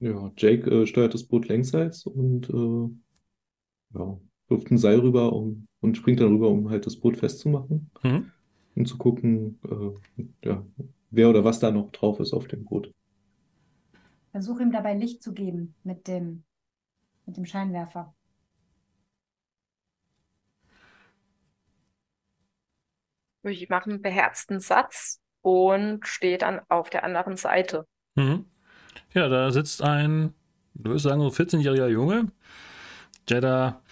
Ja, 0.00 0.30
Jake 0.36 0.70
äh, 0.70 0.86
steuert 0.86 1.14
das 1.14 1.24
Boot 1.24 1.48
längsseits 1.48 2.04
und 2.06 2.50
äh, 2.50 3.98
ja, 3.98 4.18
wirft 4.54 4.70
ein 4.70 4.78
Seil 4.78 5.00
rüber, 5.00 5.32
um 5.32 5.66
und 5.80 5.96
springt 5.96 6.20
dann 6.20 6.32
rüber, 6.32 6.48
um 6.48 6.70
halt 6.70 6.86
das 6.86 6.96
Boot 6.96 7.18
festzumachen 7.18 7.90
mhm. 8.02 8.30
und 8.74 8.86
zu 8.86 8.96
gucken, 8.96 9.58
äh, 9.68 10.48
ja, 10.48 10.64
wer 11.10 11.28
oder 11.28 11.44
was 11.44 11.60
da 11.60 11.70
noch 11.70 11.90
drauf 11.92 12.20
ist 12.20 12.32
auf 12.32 12.48
dem 12.48 12.64
Boot. 12.64 12.90
Versuche 14.30 14.62
ihm 14.62 14.72
dabei 14.72 14.94
Licht 14.94 15.22
zu 15.22 15.34
geben 15.34 15.74
mit 15.84 16.08
dem, 16.08 16.44
mit 17.26 17.36
dem 17.36 17.44
Scheinwerfer. 17.44 18.14
Ich 23.42 23.68
mache 23.68 23.90
einen 23.90 24.00
beherzten 24.00 24.58
Satz 24.58 25.20
und 25.42 26.06
stehe 26.06 26.38
dann 26.38 26.60
auf 26.70 26.88
der 26.88 27.04
anderen 27.04 27.36
Seite. 27.36 27.86
Mhm. 28.14 28.46
Ja, 29.12 29.28
da 29.28 29.52
sitzt 29.52 29.82
ein, 29.82 30.32
du 30.72 30.90
würdest 30.90 31.04
sagen, 31.04 31.20
so 31.20 31.28
14-jähriger 31.28 31.88
Junge, 31.88 32.32
der 33.28 33.42
da 33.42 33.82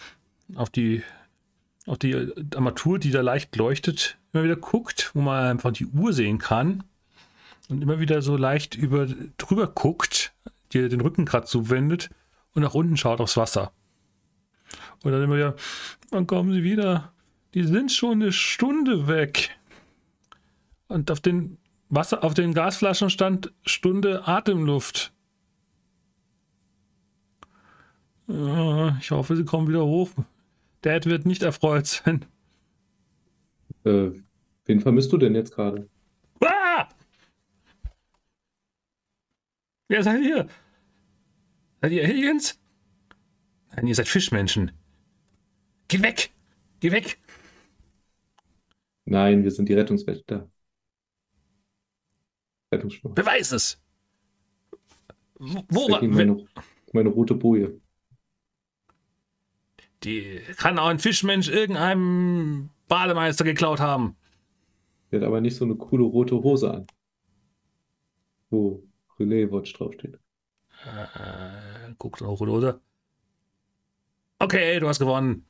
auf 0.57 0.71
die 0.71 1.03
auf 1.87 1.99
die 1.99 2.33
Armatur, 2.55 2.99
die 2.99 3.11
da 3.11 3.23
leicht 3.23 3.57
leuchtet, 3.57 4.19
immer 4.33 4.45
wieder 4.45 4.57
guckt, 4.57 5.11
wo 5.15 5.21
man 5.21 5.45
einfach 5.45 5.73
die 5.73 5.87
Uhr 5.87 6.13
sehen 6.13 6.39
kann 6.39 6.85
und 7.69 7.83
immer 7.83 7.99
wieder 7.99 8.23
so 8.23 8.37
leicht 8.37 8.77
über, 8.77 9.07
drüber 9.39 9.67
guckt, 9.67 10.33
dir 10.73 10.89
den 10.89 11.01
Rücken 11.01 11.25
gerade 11.25 11.47
zuwendet 11.47 12.11
und 12.55 12.63
nach 12.63 12.75
unten 12.75 12.97
schaut 12.97 13.21
aufs 13.21 13.37
Wasser. 13.37 13.73
Und 15.03 15.13
dann 15.13 15.23
immer 15.23 15.37
wieder, 15.37 15.57
wann 16.11 16.27
kommen 16.27 16.53
sie 16.53 16.63
wieder? 16.63 17.13
Die 17.55 17.65
sind 17.65 17.91
schon 17.91 18.23
eine 18.23 18.33
Stunde 18.33 19.09
weg. 19.09 19.51
Und 20.89 21.11
auf 21.11 21.21
den 21.21 21.59
Wasser, 21.89 22.23
auf 22.23 22.35
den 22.35 22.55
Gasflaschen 22.55 23.11
stand 23.11 23.53
Stunde 23.67 24.27
Atemluft. 24.27 25.13
Ich 28.29 29.11
hoffe, 29.11 29.37
sie 29.37 29.45
kommen 29.45 29.69
wieder 29.69 29.85
hoch. 29.85 30.11
Dad 30.83 31.07
wird 31.07 31.27
nicht 31.27 31.43
erfreut 31.43 31.87
sein. 31.87 32.25
Äh, 33.85 34.11
wen 34.65 34.81
vermisst 34.81 35.13
du 35.13 35.17
denn 35.17 35.35
jetzt 35.35 35.55
gerade? 35.55 35.89
Ah! 36.41 36.89
Wer 39.89 40.03
seid 40.03 40.23
ihr? 40.23 40.49
Seid 41.81 41.93
ihr 41.93 42.05
Aliens? 42.05 42.61
Nein, 43.75 43.87
ihr 43.87 43.95
seid 43.95 44.09
Fischmenschen. 44.09 44.73
Geh 45.89 46.03
weg! 46.03 46.31
Geh 46.81 46.93
weg! 46.93 47.19
Nein, 49.05 49.43
wir 49.43 49.51
sind 49.51 49.69
die 49.69 49.75
Rettungswächter. 49.75 50.51
Rettungsschwimmer. 52.73 53.15
Beweis 53.15 53.53
es! 53.53 53.83
Woran? 55.39 56.09
Meine, 56.11 56.47
meine 56.93 57.09
rote 57.09 57.35
Boje. 57.35 57.82
Die 60.05 60.41
kann 60.57 60.79
auch 60.79 60.89
ein 60.89 60.99
Fischmensch 60.99 61.49
irgendeinem 61.49 62.71
Bademeister 62.89 63.45
geklaut 63.45 63.81
haben. 63.81 64.17
Der 65.11 65.21
hat 65.21 65.27
aber 65.27 65.41
nicht 65.41 65.57
so 65.57 65.65
eine 65.65 65.77
coole 65.77 66.05
rote 66.05 66.43
Hose 66.43 66.73
an. 66.73 66.87
Wo 68.51 68.83
Relais 69.19 69.51
Watch 69.51 69.73
draufsteht. 69.75 70.19
Äh, 70.85 71.95
guck 71.99 72.19
doch 72.19 72.41
rote 72.41 72.53
Hose. 72.53 72.81
Okay, 74.39 74.81
du 74.81 74.89
hast 74.89 74.99
gewonnen. 74.99 75.47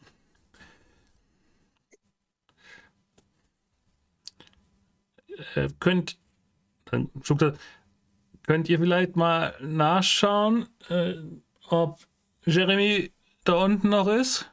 Äh, 5.54 5.68
könnt, 5.80 6.18
dann 6.84 7.10
er, 7.40 7.54
könnt 8.42 8.68
ihr 8.68 8.78
vielleicht 8.78 9.16
mal 9.16 9.54
nachschauen, 9.60 10.68
äh, 10.90 11.14
ob 11.68 12.00
Jeremy 12.44 13.12
da 13.44 13.54
unten 13.64 13.88
noch 13.88 14.08
ist? 14.08 14.52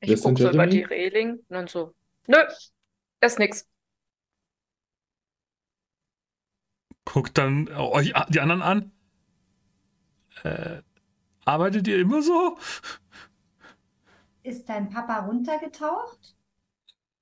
Ich 0.00 0.20
gucke 0.22 0.42
so 0.42 0.50
über 0.50 0.66
die 0.66 0.82
Reling 0.82 1.38
und 1.38 1.50
dann 1.50 1.66
so, 1.66 1.94
nö, 2.26 2.38
ist 3.20 3.38
nix. 3.38 3.68
Guckt 7.04 7.38
dann 7.38 7.68
euch 7.68 8.12
die 8.28 8.40
anderen 8.40 8.62
an. 8.62 8.92
Äh, 10.44 10.82
arbeitet 11.44 11.88
ihr 11.88 11.98
immer 11.98 12.22
so? 12.22 12.58
Ist 14.42 14.68
dein 14.68 14.88
Papa 14.88 15.20
runtergetaucht? 15.26 16.36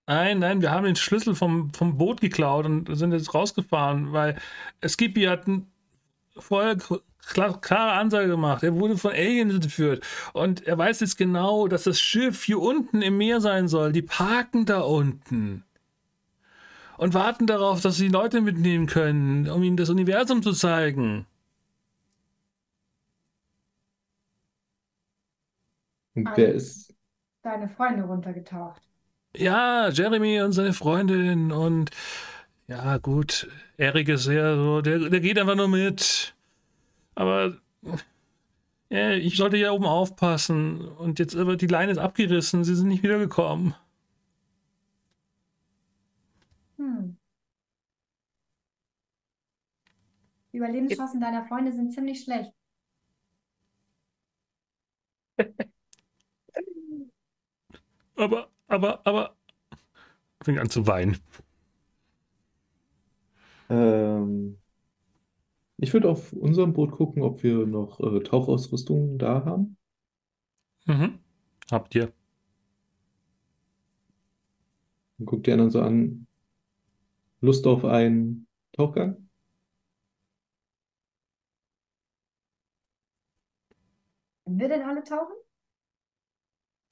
Nein, 0.09 0.39
nein, 0.39 0.61
wir 0.61 0.71
haben 0.71 0.85
den 0.85 0.95
Schlüssel 0.95 1.35
vom, 1.35 1.73
vom 1.73 1.99
Boot 1.99 2.21
geklaut 2.21 2.65
und 2.67 2.95
sind 2.97 3.13
jetzt 3.13 3.35
rausgefahren, 3.35 4.13
weil 4.13 4.39
Skippy 4.87 5.25
hat 5.25 5.47
vorher 6.39 6.77
klar, 7.27 7.61
klare 7.61 7.93
Ansage 7.93 8.29
gemacht. 8.29 8.63
Er 8.63 8.75
wurde 8.75 8.97
von 8.97 9.13
Aliens 9.13 9.55
entführt. 9.55 10.05
Und 10.33 10.67
er 10.67 10.79
weiß 10.79 11.01
jetzt 11.01 11.19
genau, 11.19 11.69
dass 11.69 11.85
das 11.85 12.01
Schiff 12.01 12.45
hier 12.45 12.61
unten 12.61 13.03
im 13.03 13.19
Meer 13.19 13.41
sein 13.41 13.69
soll. 13.69 13.93
Die 13.93 14.03
parken 14.03 14.67
da 14.67 14.81
unten. 14.81 15.65
Und 16.97 17.13
warten 17.13 17.47
darauf, 17.47 17.83
dass 17.83 17.97
sie 17.97 18.09
Leute 18.09 18.41
mitnehmen 18.41 18.87
können, 18.87 19.51
um 19.51 19.63
ihnen 19.63 19.77
das 19.77 19.91
Universum 19.91 20.43
zu 20.43 20.53
zeigen. 20.53 21.27
Und 26.15 26.31
wer 26.35 26.55
ist, 26.55 26.95
deine 27.43 27.69
Freunde 27.69 28.05
runtergetaucht. 28.05 28.81
Ja, 29.37 29.91
Jeremy 29.91 30.41
und 30.41 30.53
seine 30.53 30.73
Freundin 30.73 31.53
und 31.53 31.91
ja, 32.69 32.97
gut, 32.97 33.47
Erik 33.77 34.09
ist 34.09 34.27
eher 34.27 34.57
so, 34.57 34.81
der, 34.81 35.11
der 35.11 35.21
geht 35.21 35.39
einfach 35.39 35.55
nur 35.55 35.69
mit. 35.69 36.36
Aber 37.17 37.57
ja, 38.91 39.13
ich 39.13 39.37
sollte 39.37 39.57
ja 39.57 39.73
oben 39.73 39.87
aufpassen 39.87 40.87
und 40.87 41.19
jetzt 41.19 41.35
aber 41.37 41.57
die 41.57 41.67
Leine 41.67 41.93
ist 41.93 41.99
abgerissen, 41.99 42.65
sie 42.65 42.77
sind 42.77 42.89
nicht 42.89 43.03
wiedergekommen. 43.03 43.75
Hm. 46.79 47.17
Die 50.53 50.59
Überlebenschancen 50.59 51.21
deiner 51.21 51.45
Freunde 51.47 51.73
sind 51.73 51.93
ziemlich 51.93 52.23
schlecht. 52.23 52.53
Aber, 58.17 58.51
aber, 58.69 59.07
aber. 59.07 59.37
Fing 60.43 60.59
an 60.59 60.71
zu 60.71 60.87
weinen. 60.87 61.19
Ähm, 63.69 64.59
ich 65.79 65.93
würde 65.93 66.09
auf 66.09 66.33
unserem 66.33 66.73
Boot 66.73 66.93
gucken, 66.93 67.23
ob 67.23 67.43
wir 67.43 67.67
noch 67.67 68.01
äh, 68.01 68.21
Tauchausrüstung 68.21 69.19
da 69.19 69.45
haben. 69.45 69.77
Mhm. 70.87 71.19
Habt 71.71 71.95
ihr? 71.95 72.13
Und 75.19 75.27
guck 75.27 75.45
die 75.45 75.53
anderen 75.53 75.71
so 75.71 75.81
an. 75.81 76.27
Lust 77.41 77.67
auf 77.67 77.85
einen 77.85 78.47
Tauchgang? 78.73 79.29
Können 84.45 84.61
wir 84.61 84.69
denn 84.69 84.83
alle 84.83 85.03
tauchen? 85.03 85.35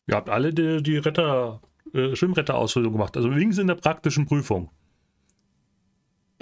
Ihr 0.06 0.16
habt 0.16 0.28
alle 0.28 0.52
die, 0.52 0.82
die 0.82 0.98
Retter, 0.98 1.62
äh, 1.94 2.14
Schwimmretterausbildung 2.14 2.92
gemacht. 2.92 3.16
Also 3.16 3.30
wenigstens 3.30 3.58
in 3.58 3.68
der 3.68 3.76
praktischen 3.76 4.26
Prüfung. 4.26 4.70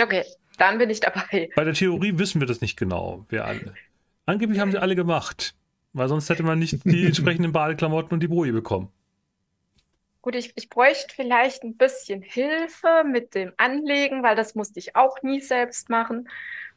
Okay, 0.00 0.24
dann 0.62 0.78
bin 0.78 0.90
ich 0.90 1.00
dabei. 1.00 1.50
Bei 1.56 1.64
der 1.64 1.74
Theorie 1.74 2.18
wissen 2.18 2.40
wir 2.40 2.46
das 2.46 2.60
nicht 2.60 2.78
genau, 2.78 3.26
wer 3.28 3.44
alle. 3.44 3.74
Angeblich 4.26 4.60
haben 4.60 4.70
sie 4.70 4.78
alle 4.78 4.94
gemacht. 4.94 5.54
Weil 5.92 6.08
sonst 6.08 6.30
hätte 6.30 6.42
man 6.42 6.58
nicht 6.58 6.84
die 6.84 7.04
entsprechenden 7.04 7.52
Badeklamotten 7.52 8.14
und 8.14 8.20
die 8.20 8.28
Boje 8.28 8.52
bekommen. 8.52 8.90
Gut, 10.22 10.36
ich, 10.36 10.52
ich 10.56 10.68
bräuchte 10.70 11.14
vielleicht 11.14 11.64
ein 11.64 11.76
bisschen 11.76 12.22
Hilfe 12.22 13.02
mit 13.04 13.34
dem 13.34 13.52
Anlegen, 13.56 14.22
weil 14.22 14.36
das 14.36 14.54
musste 14.54 14.78
ich 14.78 14.94
auch 14.94 15.20
nie 15.22 15.40
selbst 15.40 15.90
machen. 15.90 16.28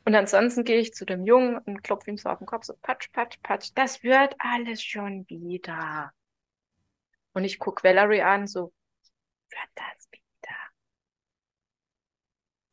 Und 0.04 0.16
ansonsten 0.16 0.64
gehe 0.64 0.80
ich 0.80 0.94
zu 0.94 1.06
dem 1.06 1.26
Jungen 1.26 1.60
und 1.60 1.84
klopfe 1.84 2.10
ihm 2.10 2.18
so 2.18 2.28
auf 2.30 2.40
den 2.40 2.48
Kopf, 2.48 2.66
so 2.66 2.74
patsch, 2.82 3.12
patsch, 3.12 3.38
patsch. 3.44 3.70
Das 3.76 4.04
wird 4.04 4.36
alles 4.40 4.84
schon 4.84 5.30
wieder. 5.30 6.12
Und 7.34 7.44
ich 7.44 7.60
gucke 7.60 7.84
Valerie 7.84 8.24
an, 8.24 8.48
so, 8.48 8.74
wird 9.50 9.70
das 9.76 10.08
wieder? 10.12 10.25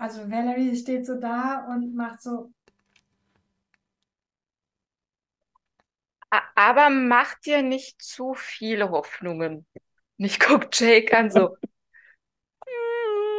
Also 0.02 0.28
Valerie 0.28 0.74
steht 0.74 1.06
so 1.06 1.14
da 1.20 1.64
und 1.72 1.94
macht 1.94 2.20
so, 2.22 2.50
Aber 6.54 6.90
mach 6.90 7.34
dir 7.40 7.62
nicht 7.62 8.02
zu 8.02 8.34
viele 8.34 8.90
Hoffnungen. 8.90 9.66
Und 10.18 10.24
ich 10.24 10.40
gucke 10.40 10.68
Jake 10.72 11.16
an, 11.16 11.30
so, 11.30 11.56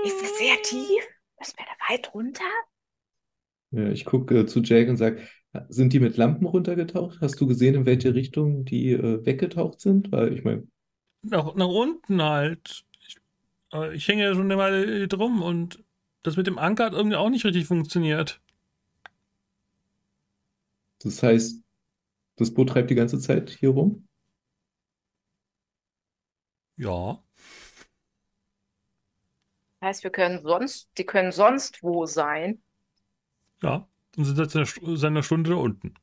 ist 0.05 0.21
es 0.21 0.37
sehr 0.37 0.61
tief? 0.61 1.03
Müssen 1.39 1.57
wir 1.57 1.65
da 1.65 1.93
weit 1.93 2.13
runter? 2.13 2.43
Ja, 3.71 3.89
ich 3.89 4.05
gucke 4.05 4.39
äh, 4.39 4.45
zu 4.45 4.61
Jake 4.61 4.89
und 4.89 4.97
sage, 4.97 5.21
sind 5.69 5.91
die 5.93 5.99
mit 5.99 6.15
Lampen 6.17 6.45
runtergetaucht? 6.45 7.19
Hast 7.19 7.41
du 7.41 7.47
gesehen, 7.47 7.75
in 7.75 7.85
welche 7.85 8.13
Richtung 8.15 8.63
die 8.63 8.91
äh, 8.91 9.25
weggetaucht 9.25 9.81
sind? 9.81 10.11
Weil 10.11 10.33
ich 10.33 10.43
meine, 10.43 10.67
Nach, 11.23 11.55
nach 11.55 11.67
unten 11.67 12.21
halt. 12.21 12.85
Ich, 13.07 13.17
äh, 13.73 13.95
ich 13.95 14.07
hänge 14.07 14.23
ja 14.23 14.33
schon 14.33 14.43
eine 14.43 14.57
Weile 14.57 14.85
hier 14.85 15.07
drum 15.07 15.41
und 15.41 15.82
das 16.23 16.37
mit 16.37 16.47
dem 16.47 16.57
Anker 16.57 16.85
hat 16.85 16.93
irgendwie 16.93 17.15
auch 17.17 17.29
nicht 17.29 17.45
richtig 17.45 17.67
funktioniert. 17.67 18.41
das 20.99 21.21
heißt, 21.21 21.61
das 22.37 22.53
Boot 22.53 22.69
treibt 22.69 22.89
die 22.91 22.95
ganze 22.95 23.19
Zeit 23.19 23.49
hier 23.51 23.69
rum? 23.71 24.07
Ja. 26.77 27.23
Das 29.79 29.87
heißt, 29.89 30.03
wir 30.03 30.09
können 30.11 30.41
sonst, 30.41 30.89
die 30.97 31.05
können 31.05 31.31
sonst 31.31 31.83
wo 31.83 32.05
sein. 32.07 32.63
Ja. 33.63 33.87
Und 34.15 34.25
sind 34.25 34.35
seit 34.35 34.55
einer 34.55 34.65
Stu- 34.67 34.95
seit 34.95 35.07
einer 35.09 35.23
Stunde 35.23 35.49
da 35.51 35.55
unten. 35.55 35.95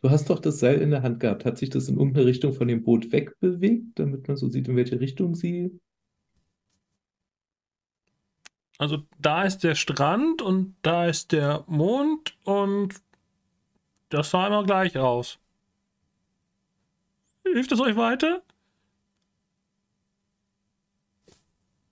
Du 0.00 0.10
hast 0.10 0.28
doch 0.30 0.38
das 0.40 0.58
Seil 0.60 0.80
in 0.80 0.90
der 0.90 1.02
Hand 1.02 1.20
gehabt. 1.20 1.44
Hat 1.44 1.58
sich 1.58 1.70
das 1.70 1.88
in 1.88 1.98
irgendeine 1.98 2.26
Richtung 2.26 2.52
von 2.52 2.66
dem 2.68 2.82
Boot 2.84 3.12
wegbewegt, 3.12 3.98
damit 3.98 4.26
man 4.28 4.36
so 4.36 4.48
sieht, 4.48 4.66
in 4.68 4.76
welche 4.76 4.98
Richtung 5.00 5.34
sie. 5.34 5.78
Also 8.78 9.02
da 9.18 9.44
ist 9.44 9.58
der 9.58 9.74
Strand 9.74 10.42
und 10.42 10.76
da 10.82 11.06
ist 11.06 11.32
der 11.32 11.64
Mond 11.66 12.36
und 12.44 12.94
das 14.10 14.30
sah 14.30 14.46
immer 14.46 14.64
gleich 14.64 14.96
aus. 14.98 15.38
Hilft 17.44 17.72
es 17.72 17.80
euch 17.80 17.96
weiter? 17.96 18.42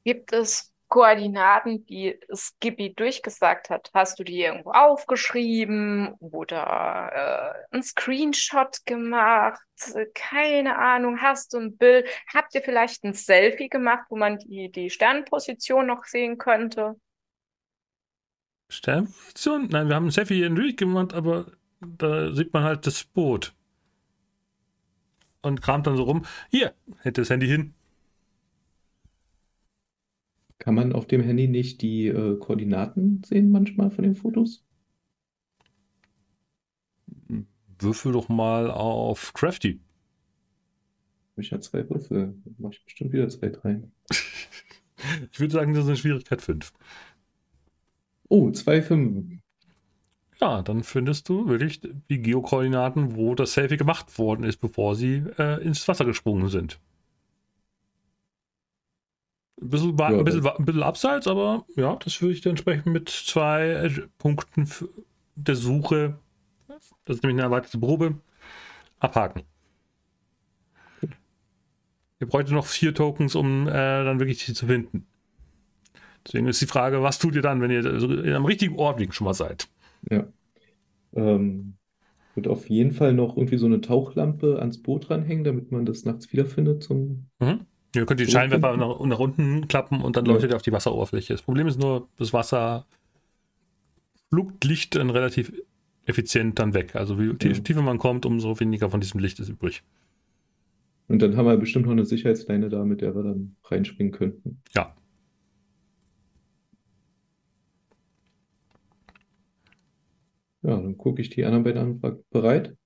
Gibt 0.05 0.33
es 0.33 0.74
Koordinaten, 0.89 1.85
die 1.87 2.19
Skippy 2.33 2.95
durchgesagt 2.95 3.71
hat? 3.71 3.91
Hast 3.95 4.19
du 4.19 4.25
die 4.25 4.43
irgendwo 4.43 4.71
aufgeschrieben 4.71 6.15
oder 6.21 7.57
äh, 7.71 7.75
einen 7.75 7.83
Screenshot 7.83 8.85
gemacht? 8.87 9.61
Keine 10.15 10.79
Ahnung. 10.79 11.21
Hast 11.21 11.53
du 11.53 11.59
ein 11.59 11.77
Bild? 11.77 12.07
Habt 12.33 12.55
ihr 12.55 12.63
vielleicht 12.63 13.05
ein 13.05 13.15
Selfie 13.15 13.69
gemacht, 13.69 14.05
wo 14.09 14.17
man 14.17 14.39
die, 14.39 14.71
die 14.71 14.91
Sternposition 14.91 15.87
noch 15.87 16.05
sehen 16.05 16.39
könnte? 16.39 16.95
Sternposition? 18.69 19.69
Nein, 19.71 19.89
wir 19.89 19.97
haben 19.97 20.07
ein 20.07 20.11
Selfie 20.11 20.37
hier 20.37 20.51
durchgemacht, 20.51 21.13
aber 21.13 21.47
da 21.81 22.33
sieht 22.33 22.53
man 22.53 22.63
halt 22.63 22.87
das 22.87 23.05
Boot. 23.05 23.55
Und 25.43 25.61
kramt 25.61 25.87
dann 25.87 25.97
so 25.97 26.05
rum. 26.05 26.25
Hier, 26.51 26.75
hält 27.01 27.19
das 27.19 27.31
Handy 27.31 27.47
hin. 27.47 27.75
Kann 30.59 30.75
man 30.75 30.93
auf 30.93 31.07
dem 31.07 31.23
Handy 31.23 31.49
nicht 31.49 31.83
die 31.83 32.07
äh, 32.07 32.39
Koordinaten 32.39 33.23
sehen 33.25 33.51
manchmal 33.51 33.91
von 33.91 34.05
den 34.05 34.15
Fotos? 34.15 34.65
Würfel 37.79 38.13
doch 38.13 38.29
mal 38.29 38.71
auf 38.71 39.33
Crafty. 39.35 39.81
Ich 41.37 41.53
habe 41.53 41.61
zwei 41.61 41.89
Würfel. 41.89 42.35
Mache 42.59 42.75
ich 42.75 42.85
bestimmt 42.85 43.13
wieder 43.13 43.29
zwei, 43.29 43.49
drei. 43.49 43.83
Ich 45.33 45.39
würde 45.39 45.53
sagen, 45.53 45.75
das 45.75 45.83
ist 45.83 45.89
eine 45.89 45.97
Schwierigkeit 45.99 46.41
5. 46.41 46.73
Oh, 48.29 48.51
zwei 48.53 48.81
Fünfen. 48.81 49.43
Ja, 50.41 50.63
dann 50.63 50.83
findest 50.83 51.29
du 51.29 51.47
wirklich 51.47 51.83
die 51.83 52.23
Geokoordinaten, 52.23 53.15
wo 53.15 53.35
das 53.35 53.53
Selfie 53.53 53.77
gemacht 53.77 54.19
worden 54.19 54.45
ist, 54.45 54.59
bevor 54.59 54.95
sie 54.95 55.25
äh, 55.39 55.63
ins 55.63 55.87
Wasser 55.89 56.07
gesprungen 56.07 56.49
sind. 56.49 56.81
Ein 59.61 59.69
bisschen, 59.69 59.97
Ja, 59.99 60.09
ein, 60.09 60.25
bisschen, 60.25 60.47
ein 60.47 60.65
bisschen 60.65 60.83
abseits, 60.83 61.27
aber 61.27 61.65
ja, 61.77 61.97
das 61.97 62.21
würde 62.21 62.35
ich 62.35 62.41
dann 62.41 62.51
entsprechend 62.51 62.87
mit 62.87 63.09
zwei 63.09 63.69
äh, 63.69 63.91
Punkten 64.19 64.69
der 65.37 65.57
Suche, 65.57 66.19
das 67.05 67.17
ist 67.17 67.23
nämlich 67.23 67.37
eine 67.37 67.55
erweiterte 67.55 67.79
Probe, 67.79 68.17
abhaken. 68.99 69.43
Ihr 72.21 72.29
bräuchtet 72.29 72.55
noch 72.55 72.67
vier 72.67 72.95
Tokens, 72.95 73.35
um 73.35 73.69
äh, 73.69 73.73
dann 73.73 74.19
wirklich 74.19 74.45
sie 74.45 74.55
zu 74.55 74.67
finden. 74.67 75.07
Deswegen 76.27 76.47
ist 76.47 76.61
die 76.61 76.67
Frage, 76.67 77.03
was 77.03 77.19
tut 77.19 77.35
ihr 77.35 77.43
dann, 77.43 77.61
wenn 77.61 77.71
ihr 77.71 77.85
also 77.85 78.09
am 78.09 78.47
richtigen 78.47 78.77
Ort 78.77 79.03
schon 79.15 79.27
mal 79.27 79.35
seid? 79.35 79.69
Ja. 80.11 80.27
Ähm, 81.15 81.75
wird 82.35 82.49
auf 82.49 82.69
jeden 82.69 82.93
Fall 82.93 83.13
noch 83.13 83.37
irgendwie 83.37 83.59
so 83.59 83.67
eine 83.67 83.81
Tauchlampe 83.81 84.59
ans 84.59 84.83
Boot 84.83 85.11
ranhängen, 85.11 85.45
damit 85.45 85.71
man 85.71 85.85
das 85.85 86.05
nachts 86.05 86.33
wiederfindet 86.33 86.83
zum. 86.83 87.27
Mhm. 87.41 87.67
Ihr 87.95 88.07
könnt 88.07 88.21
die 88.21 88.25
So 88.25 88.33
Scheinwerfer 88.33 88.77
nach, 88.77 89.01
nach 89.01 89.19
unten 89.19 89.69
klappen 89.69 90.01
und 90.01 90.17
dann 90.17 90.25
Ja. 90.27 90.33
leuchtet 90.33 90.51
ihr 90.51 90.57
auf 90.57 90.63
die 90.63 90.73
Wasseroberfläche. 90.73 91.33
Das 91.35 91.43
Problem 91.43 91.67
ist 91.69 91.79
nur, 91.79 92.09
das 92.17 92.33
Wasser 92.33 92.87
flugt 94.31 94.65
Licht 94.65 94.97
dann 94.97 95.11
relativ 95.11 95.53
effizient 96.07 96.59
dann 96.59 96.75
weg. 96.75 96.97
Also 96.97 97.19
wie 97.19 97.33
tie- 97.35 97.49
Ja. 97.49 97.55
tiefer 97.55 97.83
man 97.83 97.99
kommt, 97.99 98.27
umso 98.27 98.59
weniger 98.61 98.91
von 98.91 99.01
diesem 99.01 99.21
Licht 99.21 99.39
ist 99.41 99.49
übrig. 99.49 99.83
Und 101.09 101.21
dann 101.23 101.37
haben 101.37 101.47
wir 101.47 101.57
bestimmt 101.57 101.85
noch 101.87 101.93
eine 101.93 102.05
Sicherheitsleine 102.05 102.69
da, 102.69 102.85
mit 102.85 103.01
der 103.01 103.15
wir 103.15 103.23
dann 103.23 103.57
reinspringen 103.65 104.13
könnten. 104.13 104.61
Ja. 104.75 104.95
Ja, 110.63 110.77
dann 110.81 110.97
gucke 110.97 111.21
ich 111.21 111.31
die 111.31 111.45
anderen 111.45 111.65
beiden 111.65 112.01
an. 112.03 112.25
Bereit? 112.31 112.77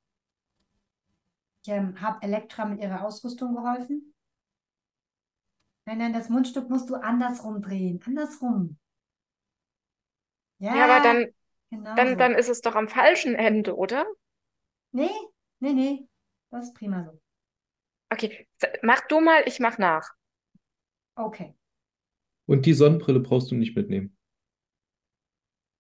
Ich 1.65 1.73
ähm, 1.73 2.01
habe 2.01 2.23
Elektra 2.23 2.65
mit 2.65 2.81
ihrer 2.81 3.05
Ausrüstung 3.05 3.55
geholfen. 3.55 4.15
Nein, 5.89 5.99
nein, 5.99 6.13
das 6.13 6.29
Mundstück 6.29 6.71
musst 6.71 6.89
du 6.89 6.95
andersrum 6.95 7.61
drehen. 7.61 8.01
Andersrum. 8.07 8.79
Ja, 10.71 10.73
Ja, 10.73 10.85
aber 10.85 11.01
dann, 11.01 11.27
genau 11.71 11.97
dann, 11.97 12.07
so. 12.07 12.19
dann 12.19 12.35
ist 12.35 12.49
es 12.49 12.61
doch 12.63 12.75
am 12.77 12.89
falschen 12.89 13.35
Ende, 13.35 13.77
oder? 13.77 14.07
Nee, 14.93 15.11
nee, 15.61 15.73
nee. 15.73 16.09
Das 16.51 16.65
ist 16.65 16.75
prima 16.75 17.05
so. 17.05 17.19
Okay, 18.13 18.47
mach 18.83 19.01
du 19.09 19.21
mal, 19.21 19.43
ich 19.47 19.61
mach 19.61 19.79
nach. 19.79 20.11
Okay. 21.19 21.55
Und 22.47 22.67
die 22.67 22.75
Sonnenbrille 22.75 23.21
brauchst 23.21 23.53
du 23.53 23.55
nicht 23.55 23.77
mitnehmen. 23.77 24.17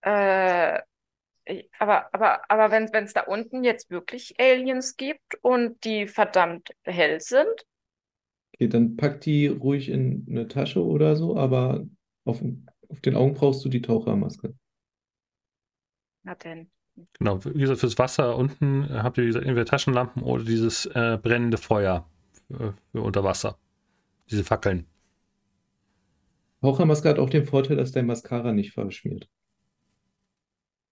Äh, 0.02 0.80
aber, 1.78 2.12
aber, 2.14 2.50
aber 2.50 2.70
wenn 2.72 2.84
es 3.04 3.12
da 3.14 3.22
unten 3.22 3.64
jetzt 3.64 3.90
wirklich 3.90 4.38
Aliens 4.40 4.96
gibt 4.96 5.36
und 5.42 5.84
die 5.84 6.06
verdammt 6.08 6.70
hell 6.84 7.20
sind, 7.20 7.66
Okay, 8.58 8.68
dann 8.68 8.96
pack 8.96 9.20
die 9.20 9.46
ruhig 9.46 9.88
in 9.88 10.26
eine 10.28 10.48
Tasche 10.48 10.84
oder 10.84 11.14
so, 11.14 11.36
aber 11.36 11.86
auf, 12.24 12.42
auf 12.88 13.00
den 13.00 13.14
Augen 13.14 13.34
brauchst 13.34 13.64
du 13.64 13.68
die 13.68 13.82
Tauchermaske. 13.82 14.54
na 16.24 16.34
denn. 16.34 16.70
Genau, 17.18 17.44
wie 17.44 17.60
gesagt, 17.60 17.80
fürs 17.80 17.98
Wasser 17.98 18.36
unten 18.36 18.88
habt 18.90 19.18
ihr 19.18 19.24
wie 19.24 19.28
gesagt, 19.28 19.46
entweder 19.46 19.66
Taschenlampen 19.66 20.22
oder 20.22 20.42
dieses 20.44 20.86
äh, 20.86 21.18
brennende 21.22 21.56
Feuer 21.56 22.08
für, 22.48 22.74
für 22.90 23.02
unter 23.02 23.22
Wasser. 23.22 23.56
Diese 24.30 24.44
Fackeln. 24.44 24.86
Tauchermaske 26.60 27.08
hat 27.08 27.18
auch 27.18 27.30
den 27.30 27.46
Vorteil, 27.46 27.76
dass 27.76 27.90
dein 27.90 28.06
Mascara 28.06 28.52
nicht 28.52 28.72
verschmiert. 28.72 29.28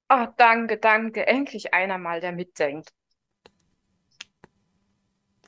Oh, 0.08 0.26
danke, 0.36 0.78
danke. 0.78 1.26
Endlich 1.26 1.72
einer 1.74 1.98
mal, 1.98 2.20
der 2.20 2.32
mitdenkt. 2.32 2.92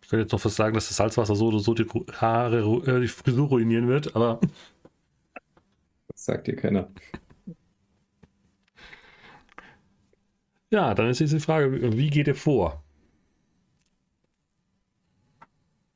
Ich 0.09 0.11
könnte 0.11 0.23
jetzt 0.23 0.33
noch 0.33 0.41
fast 0.41 0.57
sagen, 0.57 0.73
dass 0.73 0.89
das 0.89 0.97
Salzwasser 0.97 1.37
so 1.37 1.49
oder 1.49 1.59
so 1.59 1.75
die 1.75 1.85
Haare, 2.15 2.61
äh, 2.87 3.01
die 3.03 3.09
Frisur 3.09 3.49
ruinieren 3.49 3.89
wird, 3.89 4.17
aber 4.17 4.41
Das 6.09 6.25
sagt 6.25 6.47
dir 6.47 6.57
keiner. 6.57 6.91
ja, 10.71 10.95
dann 10.95 11.09
ist 11.11 11.21
jetzt 11.21 11.33
die 11.33 11.41
Frage, 11.41 11.97
wie 11.97 12.11
geht 12.11 12.27
ihr 12.27 12.35
vor? 12.35 12.83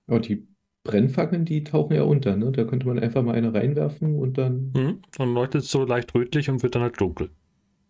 Aber 0.06 0.20
die 0.20 0.46
Brennfackeln, 0.84 1.44
die 1.44 1.64
tauchen 1.64 1.94
ja 1.94 2.02
unter, 2.02 2.36
ne? 2.36 2.52
Da 2.52 2.64
könnte 2.64 2.86
man 2.86 2.98
einfach 2.98 3.22
mal 3.22 3.34
eine 3.34 3.54
reinwerfen 3.54 4.18
und 4.18 4.38
dann. 4.38 4.72
Hm? 4.76 5.02
Dann 5.16 5.34
leuchtet 5.34 5.62
es 5.62 5.70
so 5.70 5.84
leicht 5.84 6.14
rötlich 6.14 6.50
und 6.50 6.62
wird 6.62 6.74
dann 6.74 6.82
halt 6.82 7.00
dunkel, 7.00 7.30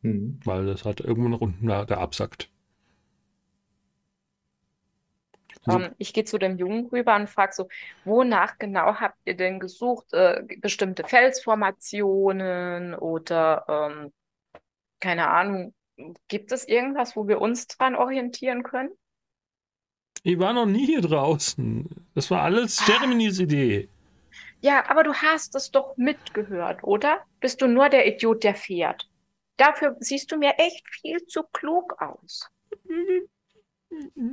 Hm. 0.03 0.41
weil 0.45 0.67
das 0.67 0.85
halt 0.85 1.01
irgendwo 1.01 1.29
nach 1.31 1.41
unten 1.41 1.67
da, 1.67 1.85
da 1.85 1.99
absackt. 1.99 2.52
Also- 5.67 5.79
Ähm, 5.81 5.95
ich 5.99 6.13
gehe 6.13 6.25
zu 6.25 6.39
dem 6.39 6.59
Jungen 6.59 6.87
rüber 6.87 7.15
und 7.17 7.29
frage 7.31 7.53
so, 7.53 7.69
wonach 8.05 8.59
genau 8.59 8.97
habt 8.97 9.19
ihr 9.25 9.37
denn 9.37 9.61
gesucht? 9.61 10.13
Äh, 10.13 10.43
bestimmte 10.59 11.05
Felsformationen 11.05 12.95
oder 12.95 13.65
ähm, 13.69 14.13
keine 15.01 15.29
Ahnung, 15.31 15.75
gibt 16.29 16.53
es 16.53 16.67
irgendwas, 16.67 17.17
wo 17.17 17.29
wir 17.29 17.41
uns 17.41 17.67
dran 17.69 17.95
orientieren 17.97 18.63
können? 18.63 18.91
Ich 20.25 20.39
war 20.39 20.53
noch 20.53 20.67
nie 20.67 20.87
hier 20.87 21.01
draußen. 21.01 21.89
Das 22.15 22.31
war 22.31 22.43
alles 22.43 22.87
Jeremys 22.87 23.41
Idee. 23.41 23.89
Ja, 24.61 24.89
aber 24.89 25.03
du 25.03 25.13
hast 25.15 25.55
es 25.57 25.71
doch 25.73 25.97
mitgehört, 25.97 26.85
oder? 26.85 27.21
Bist 27.41 27.61
du 27.61 27.67
nur 27.67 27.89
der 27.89 28.07
Idiot, 28.07 28.45
der 28.45 28.55
fährt? 28.55 29.09
Dafür 29.57 29.97
siehst 29.99 30.31
du 30.31 30.37
mir 30.39 30.55
echt 30.59 30.87
viel 31.01 31.25
zu 31.27 31.43
klug 31.53 32.01
aus. 32.01 32.49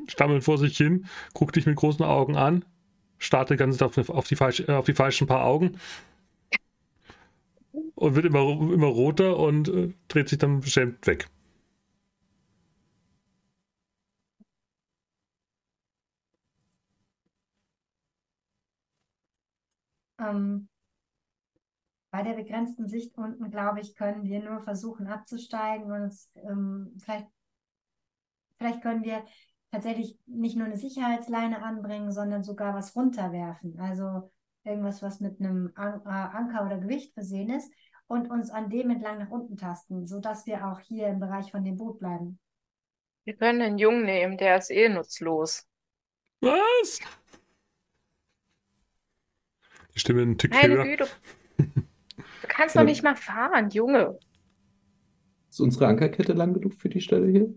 Stammelt 0.07 0.43
vor 0.43 0.57
sich 0.57 0.78
hin, 0.78 1.05
guckt 1.34 1.55
dich 1.55 1.66
mit 1.66 1.76
großen 1.76 2.05
Augen 2.05 2.36
an, 2.36 2.66
starrt 3.18 3.49
Zeit 3.49 3.82
auf, 3.82 4.10
auf, 4.10 4.28
die, 4.28 4.36
falsch, 4.36 4.62
äh, 4.62 4.72
auf 4.72 4.86
die 4.86 4.93
falschen 4.93 5.28
paar 5.28 5.45
Augen 5.45 5.78
und 7.95 8.16
wird 8.16 8.26
immer, 8.26 8.41
immer 8.41 8.88
roter 8.88 9.38
und 9.38 9.68
äh, 9.70 9.93
dreht 10.07 10.30
sich 10.30 10.38
dann 10.39 10.62
beschämt 10.62 11.05
weg. 11.07 11.28
Ähm, 20.20 20.68
bei 22.12 22.24
der 22.24 22.34
begrenzten 22.34 22.88
Sicht 22.88 23.18
unten, 23.18 23.49
glaube 23.51 23.80
ich, 23.82 23.95
können 23.95 24.24
wir 24.24 24.43
nur 24.43 24.62
versuchen 24.62 25.07
abzusteigen 25.07 25.91
und 25.91 26.01
uns, 26.03 26.30
ähm, 26.36 26.91
vielleicht, 26.99 27.28
vielleicht 28.57 28.82
können 28.82 29.03
wir 29.03 29.24
tatsächlich 29.72 30.17
nicht 30.26 30.57
nur 30.57 30.65
eine 30.65 30.78
Sicherheitsleine 30.78 31.61
anbringen, 31.63 32.11
sondern 32.11 32.43
sogar 32.43 32.76
was 32.76 32.95
runterwerfen. 32.95 33.80
Also 33.80 34.32
irgendwas, 34.63 35.01
was 35.01 35.20
mit 35.20 35.39
einem 35.39 35.72
An 35.76 36.01
äh, 36.05 36.09
Anker 36.09 36.65
oder 36.65 36.78
Gewicht 36.78 37.13
versehen 37.13 37.49
ist 37.49 37.72
und 38.07 38.30
uns 38.30 38.49
an 38.49 38.70
dem 38.70 38.89
entlang 38.89 39.20
nach 39.20 39.30
unten 39.30 39.57
tasten, 39.57 40.07
sodass 40.07 40.45
wir 40.45 40.67
auch 40.67 40.80
hier 40.80 41.07
im 41.07 41.20
Bereich 41.20 41.51
von 41.51 41.63
dem 41.63 41.78
Boot 41.78 41.99
bleiben. 41.99 42.39
Wir 43.24 43.36
können 43.36 43.59
den 43.59 43.78
Jungen 43.78 44.05
nehmen, 44.05 44.38
der 44.38 44.57
ist 44.57 44.72
eh 44.72 44.89
nutzlos. 44.89 45.67
Was? 46.41 46.99
Die 49.93 49.99
Stimme 49.99 50.24
ein 50.24 50.38
Tick 50.38 50.51
Meine 50.51 50.76
höher. 50.76 50.84
Güte. 50.84 51.07
Du 52.41 52.47
kannst 52.47 52.76
doch 52.76 52.84
nicht 52.84 53.03
mal 53.03 53.15
fahren, 53.15 53.70
Junge. 53.70 54.17
Ist 55.49 55.61
unsere 55.61 55.88
Ankerkette 55.88 56.34
lang 56.34 56.53
genug 56.53 56.74
für 56.74 56.89
die 56.89 56.99
Stelle 56.99 57.28
hier? 57.28 57.53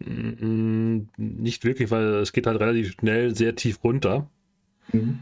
Mm, 0.00 1.08
Nicht 1.16 1.64
wirklich, 1.64 1.90
weil 1.90 2.04
es 2.16 2.32
geht 2.32 2.46
halt 2.46 2.60
relativ 2.60 2.92
schnell 2.92 3.34
sehr 3.34 3.54
tief 3.56 3.82
runter. 3.84 4.30
Mhm. 4.92 5.18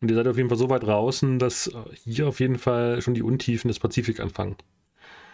Und 0.00 0.10
ihr 0.10 0.16
seid 0.16 0.28
auf 0.28 0.36
jeden 0.36 0.48
Fall 0.48 0.58
so 0.58 0.68
weit 0.70 0.82
draußen, 0.82 1.38
dass 1.38 1.70
hier 2.04 2.28
auf 2.28 2.40
jeden 2.40 2.58
Fall 2.58 3.00
schon 3.00 3.14
die 3.14 3.22
Untiefen 3.22 3.68
des 3.68 3.78
Pazifik 3.78 4.20
anfangen. 4.20 4.56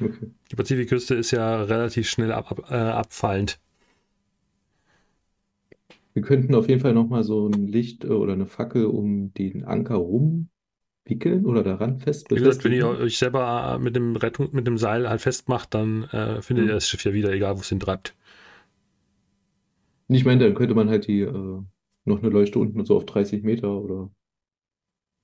Okay. 0.00 0.30
Die 0.50 0.56
Pazifikküste 0.56 1.14
ist 1.14 1.30
ja 1.30 1.62
relativ 1.62 2.08
schnell 2.08 2.32
ab, 2.32 2.50
ab, 2.50 2.70
äh, 2.70 2.74
abfallend. 2.74 3.58
Wir 6.12 6.22
könnten 6.22 6.54
auf 6.54 6.68
jeden 6.68 6.80
Fall 6.80 6.94
nochmal 6.94 7.24
so 7.24 7.48
ein 7.48 7.66
Licht 7.66 8.04
äh, 8.04 8.08
oder 8.08 8.32
eine 8.34 8.46
Fackel 8.46 8.86
um 8.86 9.34
den 9.34 9.64
Anker 9.64 10.00
rumwickeln 11.10 11.46
oder 11.46 11.62
daran 11.62 11.98
fest 11.98 12.30
Wie 12.30 12.36
gesagt, 12.36 12.64
wenn 12.64 12.72
ihr 12.72 12.86
euch 12.88 13.18
selber 13.18 13.74
äh, 13.76 13.82
mit 13.82 13.96
dem 13.96 14.16
Rettung, 14.16 14.48
mit 14.52 14.66
dem 14.66 14.78
Seil 14.78 15.08
halt 15.08 15.20
festmacht, 15.20 15.74
dann 15.74 16.04
äh, 16.04 16.40
findet 16.42 16.64
Mhm. 16.64 16.70
ihr 16.70 16.74
das 16.74 16.88
Schiff 16.88 17.04
ja 17.04 17.12
wieder, 17.12 17.32
egal 17.32 17.56
wo 17.56 17.60
es 17.60 17.68
hintreibt. 17.68 18.14
Ich 20.08 20.24
meine, 20.24 20.44
dann 20.44 20.54
könnte 20.54 20.74
man 20.74 20.88
halt 20.88 21.06
die 21.06 21.20
äh, 21.20 21.62
noch 22.04 22.18
eine 22.18 22.28
Leuchte 22.30 22.58
unten 22.58 22.84
so 22.84 22.96
auf 22.96 23.06
30 23.06 23.42
Meter 23.44 23.70
oder 23.76 24.10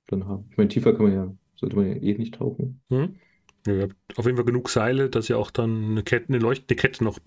dann 0.07 0.27
haben. 0.27 0.47
Ich 0.51 0.57
meine, 0.57 0.69
tiefer 0.69 0.93
kann 0.93 1.05
man 1.07 1.13
ja, 1.15 1.37
sollte 1.57 1.77
man 1.77 1.87
ja 1.89 1.95
eh 1.97 2.15
nicht 2.17 2.35
tauchen. 2.35 2.81
Hm? 2.91 3.17
Ja, 3.67 3.73
ihr 3.75 3.83
habt 3.83 3.97
auf 4.17 4.27
jeden 4.27 4.37
Fall 4.37 4.45
genug 4.45 4.69
Seile, 4.69 5.11
dass 5.11 5.29
ihr 5.29 5.39
auch 5.39 5.51
dann 5.51 5.91
eine 5.91 6.03
Kette, 6.05 6.29
eine 6.29 6.39
leuchtende 6.39 6.77
Kette 6.77 7.03
noch 7.03 7.19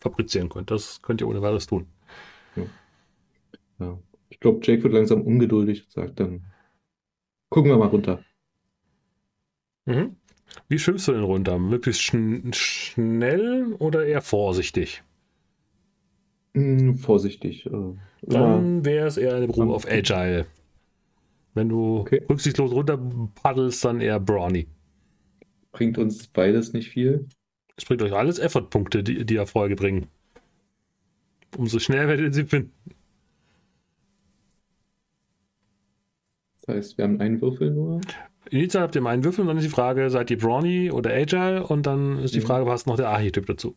fabrizieren 0.00 0.48
könnt. 0.48 0.70
Das 0.72 1.00
könnt 1.02 1.20
ihr 1.20 1.28
ohne 1.28 1.40
weiteres 1.42 1.66
tun. 1.66 1.86
Ja. 3.78 3.98
Ich 4.30 4.40
glaube, 4.40 4.60
Jake 4.62 4.82
wird 4.82 4.92
langsam 4.94 5.22
ungeduldig 5.22 5.84
und 5.84 5.92
sagt 5.92 6.20
dann, 6.20 6.44
gucken 7.54 7.70
wir 7.70 7.78
mal 7.78 7.86
runter. 7.86 8.18
Mhm. 9.86 10.16
Wie 10.68 10.78
schwimmst 10.80 11.06
du 11.06 11.12
denn 11.12 11.22
runter? 11.22 11.56
Möglichst 11.58 12.02
schn 12.02 12.52
schnell 12.52 13.74
oder 13.78 14.04
eher 14.04 14.22
vorsichtig? 14.22 15.04
Hm, 16.54 16.96
vorsichtig. 16.96 17.66
Äh, 17.66 17.70
Dann 18.22 18.84
wäre 18.84 19.06
es 19.06 19.16
eher 19.16 19.36
eine 19.36 19.46
Probe 19.46 19.72
auf 19.72 19.86
Agile. 19.86 20.46
Wenn 21.54 21.68
du 21.68 21.98
Okay. 21.98 22.22
rücksichtslos 22.28 22.72
runter 22.72 22.98
paddelst, 23.40 23.84
dann 23.84 24.00
eher 24.00 24.18
Brawny. 24.18 24.66
bringt 25.70 25.98
uns 25.98 26.26
beides 26.28 26.72
nicht 26.72 26.90
viel. 26.90 27.26
Das 27.76 27.84
bringt 27.84 28.02
euch 28.02 28.12
alles 28.12 28.38
Effort-Punkte, 28.40 29.02
die, 29.04 29.24
die 29.24 29.36
Erfolge 29.36 29.76
bringen. 29.76 30.06
Umso 31.56 31.78
schneller 31.78 32.08
werdet 32.08 32.26
ihr 32.26 32.32
sie 32.32 32.44
finden. 32.44 32.72
Das 36.66 36.76
heißt, 36.76 36.98
wir 36.98 37.04
haben 37.04 37.20
einen 37.20 37.40
Würfel 37.40 37.70
nur. 37.70 38.00
Initial 38.50 38.82
habt 38.82 38.94
ihr 38.94 39.04
einen 39.04 39.24
Würfel 39.24 39.42
und 39.42 39.48
dann 39.48 39.56
ist 39.58 39.64
die 39.64 39.70
Frage, 39.70 40.10
seid 40.10 40.30
ihr 40.30 40.38
Brawny 40.38 40.90
oder 40.90 41.10
Agile? 41.10 41.66
Und 41.66 41.86
dann 41.86 42.18
ist 42.18 42.34
die. 42.34 42.40
Frage, 42.40 42.64
passt 42.66 42.86
noch 42.86 42.96
der 42.96 43.08
Archetyp 43.08 43.46
dazu? 43.46 43.76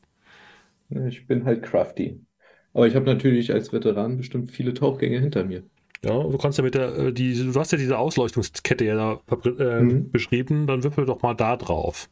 Ich 1.08 1.28
bin 1.28 1.46
halt 1.46 1.64
crafty. 1.64 2.20
Aber 2.74 2.88
ich 2.88 2.96
habe 2.96 3.06
natürlich 3.06 3.52
als 3.54 3.74
Veteran 3.74 4.18
bestimmt 4.18 4.52
viele 4.52 4.74
Tauchgänge 4.74 5.20
hinter 5.20 5.44
mir. 5.44 5.64
Ja, 6.06 6.22
du 6.24 6.38
kannst 6.38 6.58
ja 6.60 6.64
mit 6.64 6.76
der, 6.76 6.96
äh, 6.98 7.14
die, 7.14 7.34
du 7.34 7.60
hast 7.60 7.72
ja 7.72 7.78
diese 7.78 7.98
Ausleuchtungskette 7.98 8.86
ja 8.86 8.96
da 8.96 9.22
äh, 9.60 9.82
Mhm. 9.82 10.12
beschrieben, 10.12 10.68
dann 10.68 10.84
würfel 10.84 11.06
doch 11.06 11.22
mal 11.24 11.34
da 11.34 11.58
drauf. 11.58 12.10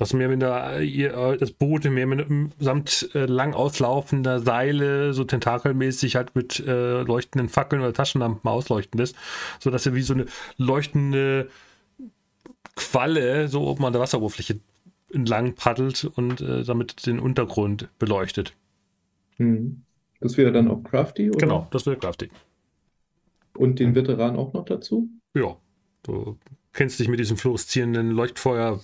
Dass 0.00 0.14
mehr 0.14 0.30
mit 0.30 0.40
der, 0.40 0.78
äh, 0.78 0.84
ihr, 0.86 1.12
äh, 1.12 1.36
das 1.36 1.50
Boot 1.52 1.84
mehr 1.84 2.06
mit, 2.06 2.26
samt 2.58 3.10
äh, 3.14 3.26
lang 3.26 3.52
auslaufender 3.52 4.40
Seile, 4.40 5.12
so 5.12 5.24
tentakelmäßig 5.24 6.16
halt 6.16 6.34
mit 6.34 6.58
äh, 6.58 7.02
leuchtenden 7.02 7.50
Fackeln 7.50 7.82
oder 7.82 7.92
Taschenlampen 7.92 8.48
ausleuchten 8.50 8.98
lässt, 8.98 9.14
sodass 9.58 9.84
ihr 9.84 9.94
wie 9.94 10.00
so 10.00 10.14
eine 10.14 10.24
leuchtende 10.56 11.50
Qualle 12.76 13.48
so 13.48 13.60
oben 13.68 13.84
an 13.84 13.92
der 13.92 14.00
Wasseroberfläche 14.00 14.60
entlang 15.12 15.54
paddelt 15.54 16.10
und 16.16 16.40
äh, 16.40 16.64
damit 16.64 17.06
den 17.06 17.20
Untergrund 17.20 17.90
beleuchtet. 17.98 18.54
Mhm. 19.36 19.82
Das 20.20 20.38
wäre 20.38 20.50
dann 20.50 20.68
auch 20.68 20.82
crafty, 20.82 21.28
oder? 21.28 21.38
Genau, 21.38 21.68
das 21.72 21.84
wäre 21.84 21.98
craftig. 21.98 22.30
Und 23.54 23.78
den 23.78 23.94
Veteran 23.94 24.36
auch 24.36 24.54
noch 24.54 24.64
dazu? 24.64 25.10
Ja, 25.34 25.56
du 26.04 26.38
kennst 26.72 26.98
dich 27.00 27.08
mit 27.08 27.20
diesem 27.20 27.36
fluoreszierenden 27.36 28.10
Leuchtfeuer 28.10 28.80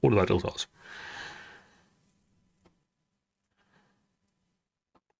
ohne 0.00 0.16
weiteres 0.16 0.44
aus. 0.44 0.68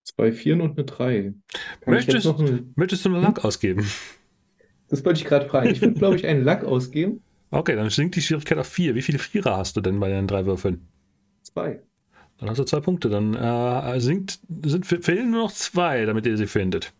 Zwei 0.04 0.32
Vieren 0.32 0.60
und 0.60 0.76
eine 0.76 0.84
Drei. 0.84 1.34
Kann 1.80 1.94
Möchtest, 1.94 2.26
eine... 2.26 2.64
möchtest 2.74 3.04
du 3.04 3.10
einen 3.10 3.22
Lack 3.22 3.44
ausgeben? 3.44 3.86
Das 4.88 5.04
wollte 5.04 5.20
ich 5.20 5.26
gerade 5.26 5.48
fragen. 5.48 5.70
Ich 5.70 5.80
würde, 5.80 5.94
glaube 5.94 6.16
ich, 6.16 6.26
einen 6.26 6.42
Lack 6.42 6.64
ausgeben. 6.64 7.22
Okay, 7.52 7.76
dann 7.76 7.90
sinkt 7.90 8.16
die 8.16 8.22
Schwierigkeit 8.22 8.58
auf 8.58 8.66
4. 8.66 8.94
Wie 8.94 9.02
viele 9.02 9.18
Vierer 9.18 9.56
hast 9.56 9.76
du 9.76 9.80
denn 9.80 9.98
bei 10.00 10.08
den 10.08 10.26
drei 10.26 10.46
Würfeln? 10.46 10.86
Zwei. 11.42 11.80
Dann 12.38 12.48
hast 12.48 12.58
du 12.58 12.64
zwei 12.64 12.80
Punkte. 12.80 13.08
Dann 13.08 13.34
äh, 13.34 14.00
sinkt, 14.00 14.40
sind, 14.64 14.86
fehlen 14.86 15.30
nur 15.30 15.44
noch 15.44 15.52
zwei, 15.52 16.04
damit 16.06 16.26
ihr 16.26 16.36
sie 16.36 16.46
findet. 16.46 16.92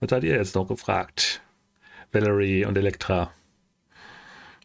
Was 0.00 0.10
seid 0.10 0.24
ihr 0.24 0.34
jetzt 0.34 0.54
noch 0.54 0.66
gefragt? 0.66 1.42
Valerie 2.12 2.64
und 2.64 2.76
Elektra. 2.78 3.32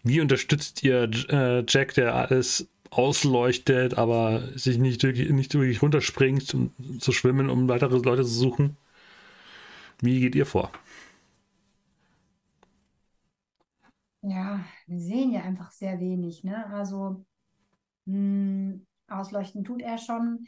Wie 0.03 0.21
unterstützt 0.21 0.83
ihr 0.83 1.09
äh, 1.29 1.63
Jack, 1.67 1.93
der 1.95 2.15
alles 2.15 2.67
ausleuchtet, 2.91 3.97
aber 3.97 4.43
sich 4.55 4.77
nicht 4.77 5.03
wirklich, 5.03 5.29
nicht 5.31 5.53
wirklich 5.53 5.81
runterspringt, 5.81 6.53
um 6.53 6.71
zu 6.99 7.11
schwimmen, 7.11 7.49
um 7.49 7.67
weitere 7.67 7.97
Leute 7.97 8.23
zu 8.23 8.29
suchen? 8.29 8.77
Wie 10.01 10.19
geht 10.21 10.35
ihr 10.35 10.45
vor? 10.45 10.71
Ja, 14.21 14.65
wir 14.87 14.99
sehen 14.99 15.31
ja 15.31 15.41
einfach 15.43 15.71
sehr 15.71 15.99
wenig, 15.99 16.43
ne? 16.43 16.65
Also 16.73 17.25
mh, 18.05 18.79
ausleuchten 19.09 19.63
tut 19.65 19.81
er 19.81 19.97
schon. 19.99 20.47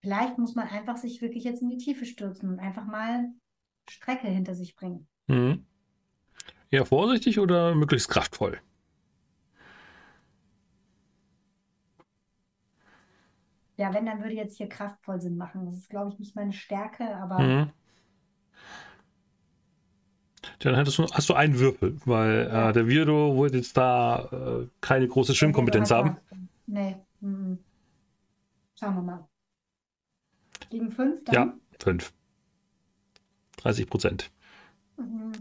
Vielleicht 0.00 0.38
muss 0.38 0.54
man 0.54 0.68
einfach 0.68 0.96
sich 0.96 1.20
wirklich 1.20 1.44
jetzt 1.44 1.60
in 1.60 1.68
die 1.68 1.76
Tiefe 1.76 2.06
stürzen 2.06 2.48
und 2.48 2.60
einfach 2.60 2.86
mal 2.86 3.28
Strecke 3.90 4.26
hinter 4.28 4.54
sich 4.54 4.74
bringen. 4.74 5.06
Mhm. 5.26 5.64
Eher 6.70 6.86
vorsichtig 6.86 7.38
oder 7.38 7.74
möglichst 7.74 8.08
kraftvoll? 8.08 8.60
Ja, 13.76 13.92
wenn, 13.92 14.06
dann 14.06 14.20
würde 14.22 14.34
jetzt 14.34 14.56
hier 14.56 14.68
kraftvoll 14.68 15.20
Sinn 15.20 15.36
machen. 15.36 15.66
Das 15.66 15.76
ist, 15.76 15.90
glaube 15.90 16.10
ich, 16.10 16.18
nicht 16.18 16.34
meine 16.34 16.52
Stärke, 16.52 17.16
aber 17.16 17.38
Mhm. 17.38 17.72
Dann 20.60 20.74
hättest 20.74 20.98
du, 20.98 21.06
hast 21.12 21.28
du 21.28 21.34
einen 21.34 21.58
Würfel, 21.58 21.98
weil 22.04 22.46
äh, 22.46 22.72
der 22.72 22.88
Weirdo 22.88 23.36
wird 23.36 23.54
jetzt 23.54 23.76
da 23.76 24.28
äh, 24.32 24.68
keine 24.80 25.06
große 25.06 25.34
Schwimmkompetenz 25.34 25.90
haben. 25.90 26.16
Nee. 26.66 26.96
mhm. 27.20 27.58
Schauen 28.78 28.94
wir 28.94 29.02
mal. 29.02 29.28
Gegen 30.70 30.90
fünf 30.90 31.24
dann? 31.24 31.34
Ja, 31.34 31.54
fünf. 31.78 32.12
30 33.58 33.88
Prozent. 33.88 34.30
Mhm. 34.96 35.32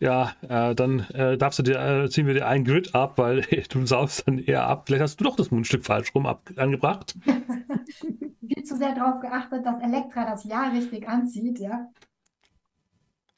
Ja, 0.00 0.32
äh, 0.48 0.74
dann 0.74 1.00
äh, 1.10 1.36
darfst 1.36 1.58
du 1.58 1.62
dir, 1.62 1.78
äh, 1.78 2.08
ziehen 2.08 2.26
wir 2.26 2.32
dir 2.32 2.46
einen 2.48 2.64
Grid 2.64 2.94
ab, 2.94 3.18
weil 3.18 3.42
du 3.70 3.86
saust 3.86 4.26
dann 4.26 4.38
eher 4.38 4.66
ab. 4.66 4.84
Vielleicht 4.86 5.02
hast 5.02 5.20
du 5.20 5.24
doch 5.24 5.36
das 5.36 5.50
Mundstück 5.50 5.84
falsch 5.84 6.14
rum 6.14 6.26
ab, 6.26 6.50
angebracht. 6.56 7.14
Viel 7.24 8.64
zu 8.64 8.76
sehr 8.76 8.94
darauf 8.94 9.20
geachtet, 9.20 9.64
dass 9.64 9.78
Elektra 9.80 10.24
das 10.24 10.44
Ja 10.44 10.68
richtig 10.70 11.06
anzieht, 11.06 11.58
ja. 11.58 11.90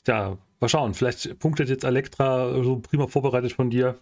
Ja, 0.06 0.38
mal 0.60 0.68
schauen. 0.68 0.94
Vielleicht 0.94 1.38
punktet 1.40 1.68
jetzt 1.68 1.84
Elektra 1.84 2.62
so 2.62 2.78
prima 2.78 3.08
vorbereitet 3.08 3.52
von 3.52 3.68
dir. 3.68 3.98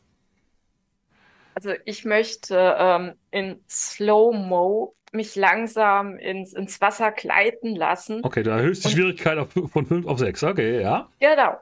Also 1.55 1.72
ich 1.84 2.05
möchte 2.05 2.76
ähm, 2.78 3.14
in 3.30 3.62
Slow-Mo 3.68 4.94
mich 5.12 5.34
langsam 5.36 6.16
ins, 6.18 6.53
ins 6.53 6.80
Wasser 6.80 7.11
gleiten 7.11 7.74
lassen. 7.74 8.20
Okay, 8.22 8.42
da 8.42 8.59
erhöhst 8.59 8.84
die 8.84 8.90
Schwierigkeit 8.90 9.38
auf, 9.38 9.48
von 9.72 9.86
5 9.86 10.07
auf 10.07 10.18
6. 10.18 10.44
Okay, 10.44 10.80
ja. 10.80 11.09
Genau. 11.18 11.57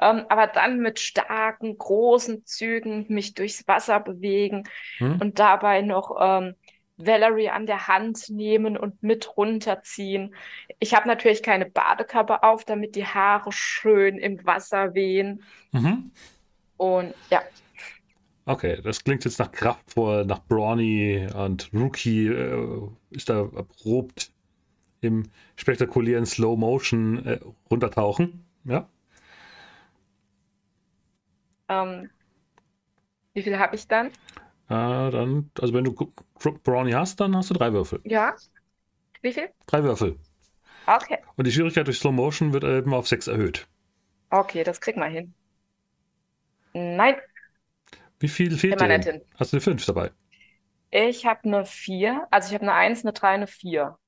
Ähm, 0.00 0.24
aber 0.28 0.46
dann 0.48 0.80
mit 0.80 1.00
starken, 1.00 1.78
großen 1.78 2.44
Zügen 2.44 3.06
mich 3.08 3.34
durchs 3.34 3.66
Wasser 3.66 4.00
bewegen 4.00 4.64
Hm? 4.98 5.20
und 5.20 5.38
dabei 5.38 5.80
noch 5.80 6.16
ähm, 6.20 6.54
Valerie 6.96 7.48
an 7.50 7.66
der 7.66 7.88
Hand 7.88 8.28
nehmen 8.28 8.76
und 8.76 9.02
mit 9.02 9.36
runterziehen. 9.36 10.34
Ich 10.78 10.94
habe 10.94 11.08
natürlich 11.08 11.42
keine 11.42 11.66
Badekappe 11.66 12.42
auf, 12.42 12.64
damit 12.64 12.94
die 12.96 13.06
Haare 13.06 13.50
schön 13.52 14.18
im 14.18 14.44
Wasser 14.44 14.94
wehen. 14.94 15.42
Mhm. 15.72 16.10
Und 16.76 17.14
ja, 17.30 17.42
Okay, 18.44 18.80
das 18.82 19.04
klingt 19.04 19.24
jetzt 19.24 19.38
nach 19.38 19.52
kraftvoll, 19.52 20.24
nach 20.24 20.40
Brawny 20.46 21.28
und 21.34 21.70
Rookie 21.72 22.26
äh, 22.26 22.88
ist 23.10 23.28
da 23.28 23.40
erprobt 23.54 24.32
im 25.00 25.30
spektakulären 25.56 26.26
Slow 26.26 26.56
Motion 26.58 27.24
äh, 27.26 27.40
runtertauchen. 27.70 28.44
Ja. 28.64 28.88
ähm, 31.68 32.10
wie 33.34 33.42
viel 33.42 33.58
habe 33.58 33.76
ich 33.76 33.86
dann? 33.88 34.08
Äh, 34.68 35.10
dann, 35.10 35.50
also 35.60 35.74
wenn 35.74 35.84
du 35.84 35.94
Brawny 36.64 36.92
hast, 36.92 37.20
dann 37.20 37.36
hast 37.36 37.50
du 37.50 37.54
drei 37.54 37.72
Würfel. 37.72 38.00
Ja. 38.04 38.34
Wie 39.22 39.32
viel? 39.32 39.50
Drei 39.66 39.82
Würfel. 39.84 40.18
Okay. 40.86 41.18
Und 41.36 41.46
die 41.46 41.52
Schwierigkeit 41.52 41.86
durch 41.86 41.98
Slow 41.98 42.12
Motion 42.14 42.52
wird 42.52 42.64
eben 42.64 42.94
auf 42.94 43.08
sechs 43.08 43.26
erhöht. 43.26 43.68
Okay, 44.30 44.64
das 44.64 44.80
krieg 44.80 44.96
mal 44.96 45.10
hin. 45.10 45.34
Nein, 46.74 47.16
Wie 48.22 48.28
viel 48.28 48.56
fehlt 48.56 48.80
dir. 48.80 49.20
Hast 49.36 49.52
du 49.52 49.56
eine 49.56 49.60
5 49.60 49.84
dabei? 49.84 50.12
Ich 50.90 51.26
habe 51.26 51.40
eine 51.44 51.64
4, 51.64 52.28
also 52.30 52.48
ich 52.48 52.54
habe 52.54 52.62
eine 52.62 52.74
1, 52.74 53.02
eine 53.04 53.12
3, 53.12 53.28
eine 53.28 53.46
4. 53.48 53.98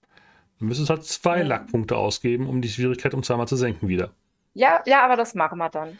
Du 0.58 0.64
müsstest 0.66 0.88
halt 0.90 1.04
zwei 1.04 1.38
Ja. 1.38 1.44
Lackpunkte 1.44 1.96
ausgeben, 1.96 2.48
um 2.48 2.62
die 2.62 2.68
Schwierigkeit 2.68 3.12
um 3.12 3.22
zweimal 3.24 3.48
zu 3.48 3.56
senken 3.56 3.88
wieder. 3.88 4.14
Ja, 4.52 4.82
ja, 4.86 5.04
aber 5.04 5.16
das 5.16 5.34
machen 5.34 5.58
wir 5.58 5.68
dann. 5.68 5.98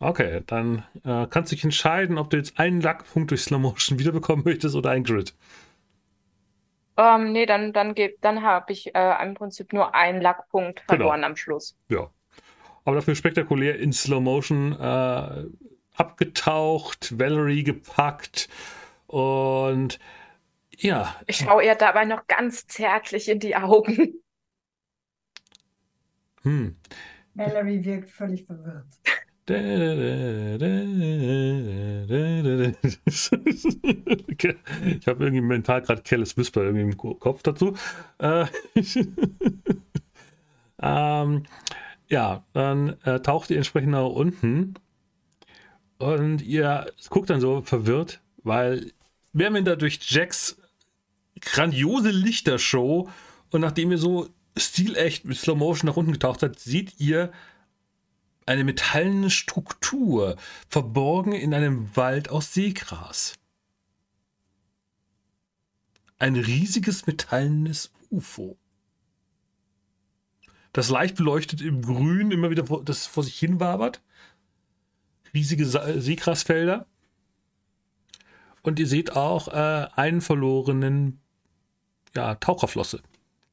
Okay, 0.00 0.42
dann 0.46 0.84
äh, 1.04 1.26
kannst 1.28 1.52
du 1.52 1.54
dich 1.54 1.62
entscheiden, 1.64 2.18
ob 2.18 2.30
du 2.30 2.36
jetzt 2.36 2.58
einen 2.58 2.80
Lackpunkt 2.80 3.30
durch 3.30 3.42
Slow 3.42 3.60
Motion 3.60 3.98
wiederbekommen 4.00 4.44
möchtest 4.44 4.74
oder 4.74 4.90
ein 4.90 5.04
Grid. 5.04 5.34
Ähm, 6.96 7.32
nee, 7.32 7.46
dann, 7.46 7.72
dann, 7.72 7.94
dann 8.20 8.42
habe 8.42 8.72
ich 8.72 8.94
äh, 8.94 9.22
im 9.24 9.34
Prinzip 9.34 9.72
nur 9.72 9.94
einen 9.94 10.20
Lackpunkt 10.20 10.86
Genau. 10.88 11.10
verloren 11.10 11.24
am 11.24 11.36
Schluss. 11.36 11.76
Ja. 11.88 12.10
Aber 12.84 12.96
dafür 12.96 13.14
spektakulär 13.14 13.78
in 13.78 13.92
Slow 13.92 14.20
Motion 14.20 14.72
äh, 14.72 15.44
abgetaucht, 15.94 17.18
Valerie 17.18 17.64
gepackt 17.64 18.48
und 19.06 19.98
ja, 20.76 21.14
Ich 21.26 21.36
schaue 21.36 21.64
ihr 21.64 21.74
dabei 21.74 22.04
noch 22.04 22.26
ganz 22.26 22.66
zärtlich 22.66 23.28
in 23.28 23.38
die 23.38 23.54
Augen. 23.56 24.14
hm. 26.42 26.76
Valerie 27.34 27.84
wirkt 27.84 28.10
völlig 28.10 28.44
verwirrt. 28.44 28.86
Ich 34.86 35.06
habe 35.06 35.24
irgendwie 35.24 35.40
mental 35.40 35.82
gerade 35.82 36.02
Careless 36.02 36.36
Whisper 36.36 36.62
irgendwie 36.62 36.82
im 36.82 36.96
Ko- 36.96 37.14
Kopf 37.14 37.42
dazu. 37.42 37.74
Äh, 38.18 38.46
ähm, 40.82 41.42
ja, 42.08 42.44
dann 42.52 42.96
äh, 43.04 43.20
taucht 43.20 43.50
ihr 43.50 43.56
entsprechend 43.56 43.92
nach 43.92 44.06
unten 44.06 44.74
und 46.02 46.42
ihr 46.42 46.92
guckt 47.10 47.30
dann 47.30 47.40
so 47.40 47.62
verwirrt, 47.62 48.20
weil 48.42 48.92
da 49.32 49.76
durch 49.76 50.00
Jacks 50.02 50.56
grandiose 51.40 52.10
Lichtershow 52.10 53.08
und 53.50 53.60
nachdem 53.60 53.92
ihr 53.92 53.98
so 53.98 54.28
stilecht 54.56 55.24
mit 55.24 55.38
Slow 55.38 55.56
Motion 55.56 55.88
nach 55.88 55.96
unten 55.96 56.12
getaucht 56.12 56.40
seid, 56.40 56.58
seht 56.58 56.98
ihr 56.98 57.32
eine 58.46 58.64
metallene 58.64 59.30
Struktur, 59.30 60.36
verborgen 60.68 61.32
in 61.32 61.54
einem 61.54 61.96
Wald 61.96 62.28
aus 62.28 62.52
Seegras. 62.52 63.34
Ein 66.18 66.36
riesiges 66.36 67.06
metallenes 67.06 67.92
UFO. 68.10 68.58
Das 70.72 70.88
leicht 70.88 71.16
beleuchtet 71.16 71.60
im 71.60 71.82
Grün 71.82 72.30
immer 72.30 72.50
wieder 72.50 72.66
vor, 72.66 72.84
das 72.84 73.06
vor 73.06 73.22
sich 73.22 73.38
hin 73.38 73.60
wabert. 73.60 74.02
Riesige 75.34 75.66
Seegrasfelder. 75.66 76.86
Und 78.62 78.78
ihr 78.78 78.86
seht 78.86 79.16
auch 79.16 79.48
äh, 79.48 79.88
einen 79.94 80.20
verlorenen 80.20 81.20
ja, 82.14 82.34
Taucherflosse 82.36 83.02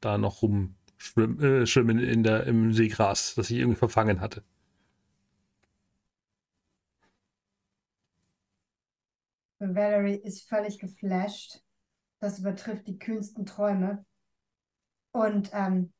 da 0.01 0.17
noch 0.17 0.41
rumschwimmen 0.41 1.63
äh, 1.63 1.65
schwimmen 1.65 1.99
in 1.99 2.23
der, 2.23 2.45
im 2.45 2.73
Seegras, 2.73 3.35
das 3.35 3.47
sich 3.47 3.57
irgendwie 3.57 3.77
verfangen 3.77 4.21
hatte. 4.21 4.43
Valerie 9.59 10.15
ist 10.15 10.47
völlig 10.47 10.79
geflasht. 10.79 11.61
Das 12.19 12.39
übertrifft 12.39 12.87
die 12.87 12.97
kühnsten 12.97 13.45
Träume. 13.45 14.05
Und 15.11 15.49
ähm, 15.53 15.91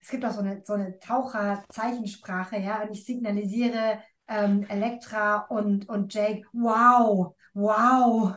es 0.00 0.10
gibt 0.10 0.24
auch 0.24 0.32
so 0.32 0.40
eine, 0.40 0.62
so 0.64 0.74
eine 0.74 0.98
Taucher-Zeichensprache, 0.98 2.58
ja, 2.58 2.82
und 2.82 2.92
ich 2.92 3.04
signalisiere 3.04 4.02
ähm, 4.28 4.64
Elektra 4.68 5.38
und, 5.48 5.88
und 5.88 6.12
Jake, 6.14 6.46
wow, 6.52 7.34
wow. 7.54 8.36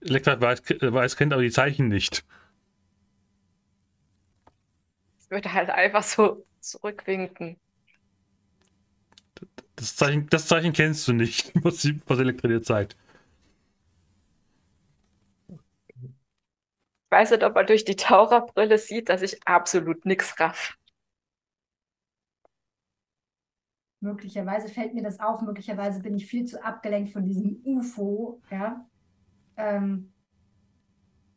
Elektra 0.00 0.40
weiß, 0.40 0.62
äh, 0.70 0.90
weiß, 0.92 1.16
kennt 1.16 1.32
aber 1.34 1.42
die 1.42 1.50
Zeichen 1.50 1.88
nicht. 1.88 2.24
Ich 5.20 5.30
würde 5.30 5.52
halt 5.52 5.68
einfach 5.68 6.02
so 6.02 6.46
zurückwinken. 6.60 7.60
Das 9.76 9.96
Zeichen, 9.96 10.26
das 10.30 10.46
Zeichen 10.48 10.72
kennst 10.72 11.06
du 11.08 11.12
nicht, 11.12 11.52
was, 11.64 11.82
sie, 11.82 12.00
was 12.06 12.18
Elektra 12.18 12.48
dir 12.48 12.62
zeigt. 12.62 12.96
Ich 17.06 17.10
weiß 17.10 17.30
nicht, 17.32 17.42
ob 17.42 17.54
man 17.56 17.66
durch 17.66 17.84
die 17.84 17.96
Taucherbrille 17.96 18.78
sieht, 18.78 19.08
dass 19.08 19.22
ich 19.22 19.44
absolut 19.46 20.06
nichts 20.06 20.38
raff. 20.38 20.76
Möglicherweise 24.06 24.68
fällt 24.68 24.94
mir 24.94 25.02
das 25.02 25.18
auf, 25.18 25.42
möglicherweise 25.42 26.00
bin 26.00 26.14
ich 26.14 26.26
viel 26.26 26.44
zu 26.44 26.64
abgelenkt 26.64 27.10
von 27.10 27.24
diesem 27.24 27.60
UFO, 27.64 28.40
ja. 28.50 28.86
Ähm, 29.56 30.12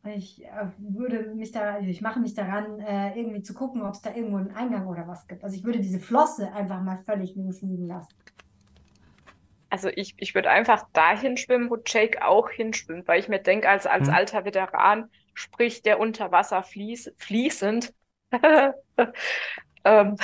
ich 0.04 0.44
äh, 0.44 0.68
würde 0.78 1.34
mich 1.34 1.52
da, 1.52 1.80
ich 1.80 2.00
mache 2.00 2.20
mich 2.20 2.34
daran, 2.34 2.80
äh, 2.80 3.18
irgendwie 3.18 3.42
zu 3.42 3.52
gucken, 3.52 3.82
ob 3.82 3.94
es 3.94 4.00
da 4.00 4.14
irgendwo 4.14 4.38
einen 4.38 4.54
Eingang 4.54 4.86
oder 4.86 5.06
was 5.06 5.26
gibt. 5.26 5.44
Also 5.44 5.56
ich 5.56 5.64
würde 5.64 5.80
diese 5.80 5.98
Flosse 5.98 6.52
einfach 6.52 6.80
mal 6.80 7.02
völlig 7.04 7.34
links 7.34 7.60
liegen 7.60 7.86
lassen. 7.86 8.14
Also 9.68 9.88
ich, 9.88 10.14
ich 10.16 10.34
würde 10.34 10.50
einfach 10.50 10.86
dahin 10.92 11.36
schwimmen, 11.36 11.70
wo 11.70 11.76
Jake 11.84 12.24
auch 12.24 12.50
hinschwimmt, 12.50 13.06
weil 13.08 13.20
ich 13.20 13.28
mir 13.28 13.40
denke, 13.40 13.68
als, 13.68 13.86
als 13.86 14.08
hm. 14.08 14.14
alter 14.14 14.44
Veteran 14.44 15.10
spricht 15.34 15.86
der 15.86 16.00
unter 16.00 16.32
Wasser 16.32 16.62
fließ, 16.62 17.12
fließend. 17.18 17.92
ähm, 19.84 20.16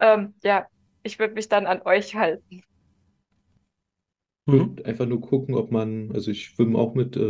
ähm, 0.00 0.34
ja, 0.42 0.66
ich 1.02 1.18
würde 1.18 1.34
mich 1.34 1.48
dann 1.48 1.66
an 1.66 1.82
euch 1.82 2.14
halten. 2.14 2.44
Ich 2.50 2.64
würde 4.46 4.82
mhm. 4.82 4.86
einfach 4.86 5.06
nur 5.06 5.20
gucken, 5.20 5.54
ob 5.54 5.70
man, 5.70 6.12
also 6.12 6.30
ich 6.30 6.46
schwimme 6.46 6.78
auch 6.78 6.94
mit 6.94 7.16
äh, 7.16 7.20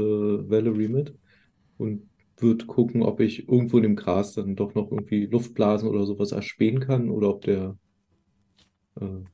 Valerie 0.50 0.88
mit 0.88 1.16
und 1.78 2.08
würde 2.36 2.66
gucken, 2.66 3.02
ob 3.02 3.20
ich 3.20 3.48
irgendwo 3.48 3.76
in 3.76 3.84
dem 3.84 3.96
Gras 3.96 4.32
dann 4.32 4.56
doch 4.56 4.74
noch 4.74 4.90
irgendwie 4.90 5.26
Luftblasen 5.26 5.88
oder 5.88 6.04
sowas 6.04 6.32
erspähen 6.32 6.80
kann 6.80 7.08
oder 7.10 7.28
ob 7.30 7.42
der 7.42 7.76
äh, 9.00 9.24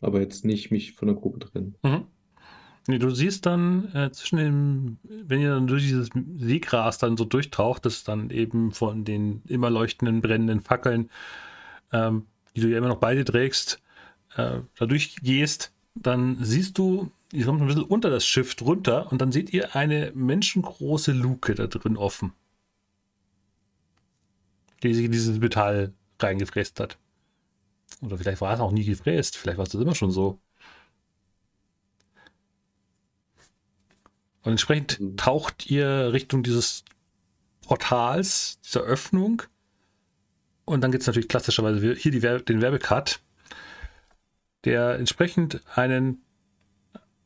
aber 0.00 0.20
jetzt 0.20 0.44
nicht 0.44 0.70
mich 0.70 0.92
von 0.92 1.08
der 1.08 1.16
Gruppe 1.16 1.40
trennen. 1.40 1.74
Mhm. 1.82 2.06
Nee, 2.86 2.98
du 2.98 3.10
siehst 3.10 3.44
dann 3.44 3.92
äh, 3.94 4.10
zwischen 4.12 4.38
dem, 4.38 4.98
wenn 5.02 5.40
ihr 5.40 5.50
dann 5.50 5.66
durch 5.66 5.82
dieses 5.82 6.08
Seegras 6.36 6.96
dann 6.96 7.18
so 7.18 7.24
durchtaucht, 7.24 7.84
das 7.84 8.02
dann 8.02 8.30
eben 8.30 8.72
von 8.72 9.04
den 9.04 9.42
immer 9.46 9.68
leuchtenden, 9.68 10.22
brennenden 10.22 10.60
Fackeln 10.60 11.10
ähm, 11.92 12.26
die 12.54 12.60
du 12.60 12.68
ja 12.68 12.78
immer 12.78 12.88
noch 12.88 12.98
beide 12.98 13.24
trägst, 13.24 13.80
äh, 14.36 14.60
da 14.76 14.86
durchgehst, 14.86 15.72
dann 15.94 16.42
siehst 16.42 16.78
du, 16.78 17.10
ihr 17.32 17.44
kommt 17.44 17.60
ein 17.60 17.66
bisschen 17.66 17.84
unter 17.84 18.10
das 18.10 18.26
Schiff 18.26 18.54
drunter 18.54 19.10
und 19.10 19.20
dann 19.20 19.32
seht 19.32 19.52
ihr 19.52 19.74
eine 19.74 20.12
menschengroße 20.14 21.12
Luke 21.12 21.54
da 21.54 21.66
drin 21.66 21.96
offen. 21.96 22.32
Die 24.82 24.94
sich 24.94 25.06
in 25.06 25.12
dieses 25.12 25.38
Metall 25.38 25.92
reingefräst 26.20 26.78
hat. 26.80 26.98
Oder 28.00 28.18
vielleicht 28.18 28.40
war 28.40 28.54
es 28.54 28.60
auch 28.60 28.70
nie 28.70 28.84
gefräst, 28.84 29.36
vielleicht 29.36 29.58
war 29.58 29.66
es 29.66 29.74
immer 29.74 29.94
schon 29.94 30.10
so. 30.10 30.38
Und 34.42 34.52
entsprechend 34.52 35.00
mhm. 35.00 35.16
taucht 35.16 35.66
ihr 35.70 36.12
Richtung 36.12 36.42
dieses 36.42 36.84
Portals, 37.62 38.58
dieser 38.64 38.80
Öffnung 38.80 39.42
und 40.68 40.82
dann 40.82 40.92
gibt 40.92 41.00
es 41.00 41.06
natürlich 41.06 41.28
klassischerweise 41.28 41.94
hier 41.94 42.12
die, 42.12 42.20
den 42.20 42.60
Werbecut, 42.60 43.20
der 44.64 44.98
entsprechend 44.98 45.62
einen 45.74 46.22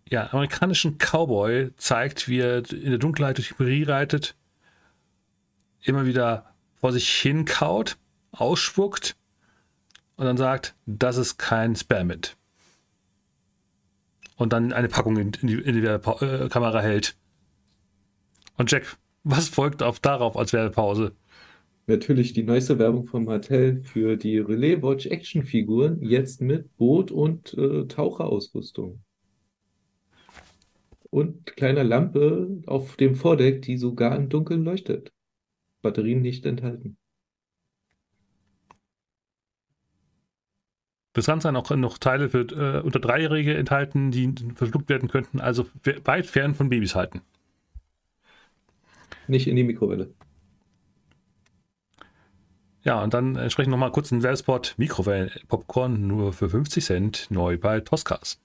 ja, 0.09 0.33
amerikanischen 0.33 0.99
Cowboy 0.99 1.73
zeigt, 1.77 2.29
wie 2.29 2.39
er 2.39 2.71
in 2.71 2.91
der 2.91 2.99
Dunkelheit 2.99 3.39
durch 3.39 3.49
die 3.49 3.55
Prärie 3.55 3.83
reitet, 3.83 4.37
immer 5.83 6.07
wieder 6.07 6.55
vor 6.75 6.93
sich 6.93 7.09
hin 7.11 7.45
kaut, 7.45 7.97
ausspuckt 8.31 9.17
und 10.17 10.27
dann 10.27 10.37
sagt, 10.37 10.77
das 10.87 11.17
ist 11.17 11.39
kein 11.39 11.75
Spearmint. 11.75 12.37
Und 14.37 14.53
dann 14.53 14.73
eine 14.73 14.89
Packung 14.89 15.17
in, 15.17 15.33
die, 15.33 15.55
in 15.55 15.75
die 15.75 15.87
äh, 15.87 16.49
Kamera 16.49 16.81
hält. 16.81 17.17
Und 18.57 18.71
Jack, 18.71 18.97
was 19.25 19.49
folgt 19.49 19.83
auf 19.83 19.99
darauf 19.99 20.37
als 20.37 20.53
Werbepause? 20.53 21.13
Natürlich 21.87 22.33
die 22.33 22.45
neueste 22.45 22.79
Werbung 22.79 23.07
von 23.07 23.25
Mattel 23.25 23.83
für 23.83 24.17
die 24.17 24.39
Relay 24.39 24.81
Watch 24.83 25.07
Action 25.07 25.45
Figuren, 25.45 26.01
jetzt 26.01 26.41
mit 26.41 26.77
Boot- 26.77 27.11
und 27.11 27.55
äh, 27.55 27.87
Taucherausrüstung. 27.87 29.03
Und 31.11 31.45
kleiner 31.57 31.85
Lampe 31.85 32.63
auf 32.67 32.97
dem 32.97 33.17
Vordeck, 33.17 33.63
die 33.63 33.77
sogar 33.77 34.17
im 34.17 34.29
Dunkeln 34.29 34.65
leuchtet. 34.65 35.13
Batterien 35.83 36.23
nicht 36.23 36.47
enthalten. 36.47 36.97
Das 41.15 41.27
Ganze 41.27 41.49
sind 41.49 41.57
auch 41.57 41.69
noch 41.77 41.99
Teile 41.99 42.31
für 42.31 42.47
äh, 42.53 42.81
unter 42.81 43.01
Dreijährige 43.01 43.55
enthalten, 43.55 44.13
die 44.13 44.33
verschluckt 44.55 44.89
werden 44.89 45.11
könnten, 45.11 45.41
also 45.41 45.67
weit 46.05 46.27
fern 46.27 46.55
von 46.55 46.71
Babys 46.71 46.95
halten. 46.95 47.21
Nicht 49.29 49.47
in 49.47 49.57
die 49.57 49.65
Mikrowelle. 49.65 50.15
Ja, 52.85 53.03
und 53.03 53.15
dann 53.15 53.37
entsprechend 53.37 53.71
nochmal 53.71 53.93
kurz 53.93 54.11
ein 54.11 54.23
Werbespot. 54.23 54.75
Mikrowellen-Popcorn 54.77 56.07
nur 56.07 56.33
für 56.33 56.51
50 56.51 56.85
Cent, 56.85 57.27
neu 57.31 57.57
bei 57.57 57.81
Toscas. 57.81 58.41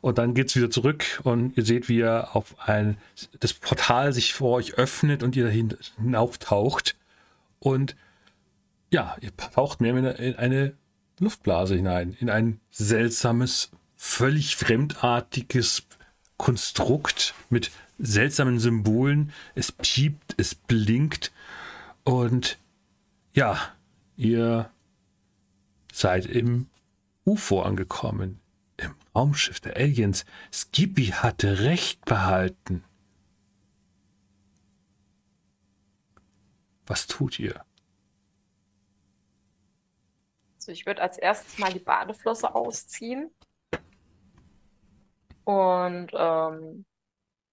Und 0.00 0.18
dann 0.18 0.34
geht 0.34 0.48
es 0.48 0.56
wieder 0.56 0.70
zurück 0.70 1.20
und 1.22 1.56
ihr 1.56 1.64
seht, 1.64 1.88
wie 1.88 1.98
ihr 1.98 2.34
auf 2.34 2.54
ein, 2.68 2.98
das 3.40 3.54
Portal 3.54 4.12
sich 4.12 4.34
vor 4.34 4.52
euch 4.56 4.74
öffnet 4.74 5.22
und 5.22 5.36
ihr 5.36 5.44
dahin 5.44 5.76
hinauftaucht. 5.96 6.96
Und 7.60 7.96
ja, 8.90 9.16
ihr 9.20 9.34
taucht 9.36 9.80
mehr 9.80 9.96
in 10.18 10.36
eine 10.36 10.74
Luftblase 11.18 11.76
hinein, 11.76 12.16
in 12.20 12.28
ein 12.28 12.60
seltsames, 12.70 13.70
völlig 13.96 14.56
fremdartiges 14.56 15.86
Konstrukt 16.36 17.34
mit 17.48 17.70
seltsamen 17.98 18.58
Symbolen. 18.58 19.32
Es 19.54 19.72
piept, 19.72 20.34
es 20.36 20.54
blinkt 20.54 21.32
und 22.04 22.58
ja, 23.32 23.58
Ihr 24.16 24.70
seid 25.92 26.26
im 26.26 26.68
UFO 27.24 27.62
angekommen, 27.62 28.40
im 28.78 28.94
Raumschiff 29.14 29.60
der 29.60 29.76
Aliens. 29.76 30.24
Skippy 30.52 31.06
hatte 31.06 31.60
recht 31.60 32.04
behalten. 32.04 32.84
Was 36.86 37.06
tut 37.06 37.38
ihr? 37.38 37.64
Also 40.56 40.72
ich 40.72 40.86
würde 40.86 41.02
als 41.02 41.18
erstes 41.18 41.58
mal 41.58 41.72
die 41.72 41.78
Badeflosse 41.78 42.54
ausziehen. 42.54 43.30
Und 45.44 46.10
ähm, 46.14 46.84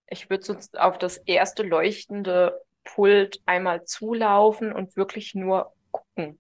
ich 0.08 0.30
würde 0.30 0.60
auf 0.74 0.98
das 0.98 1.18
erste 1.18 1.64
leuchtende 1.64 2.62
Pult 2.84 3.42
einmal 3.46 3.86
zulaufen 3.86 4.72
und 4.72 4.96
wirklich 4.96 5.36
nur 5.36 5.74
gucken. 5.92 6.40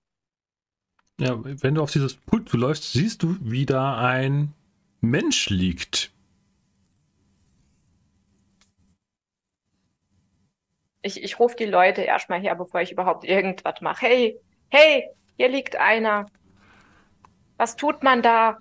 Ja, 1.19 1.39
wenn 1.43 1.75
du 1.75 1.81
auf 1.81 1.91
dieses 1.91 2.15
Pult 2.15 2.51
läufst, 2.53 2.91
siehst 2.93 3.23
du, 3.23 3.37
wie 3.41 3.65
da 3.65 3.97
ein 3.97 4.53
Mensch 5.01 5.49
liegt. 5.49 6.11
Ich, 11.01 11.21
ich 11.21 11.39
rufe 11.39 11.55
die 11.55 11.65
Leute 11.65 12.01
erstmal 12.01 12.41
her, 12.41 12.55
bevor 12.55 12.81
ich 12.81 12.91
überhaupt 12.91 13.25
irgendwas 13.25 13.81
mache. 13.81 14.05
Hey, 14.05 14.39
hey, 14.69 15.09
hier 15.37 15.49
liegt 15.49 15.75
einer. 15.75 16.25
Was 17.57 17.75
tut 17.75 18.01
man 18.03 18.21
da? 18.21 18.57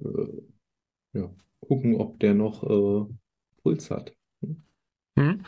Äh, 0.00 0.42
ja, 1.14 1.30
gucken, 1.60 1.96
ob 1.96 2.20
der 2.20 2.34
noch 2.34 2.62
äh, 2.62 3.06
Puls 3.62 3.90
hat. 3.90 4.14
Hm? 5.16 5.44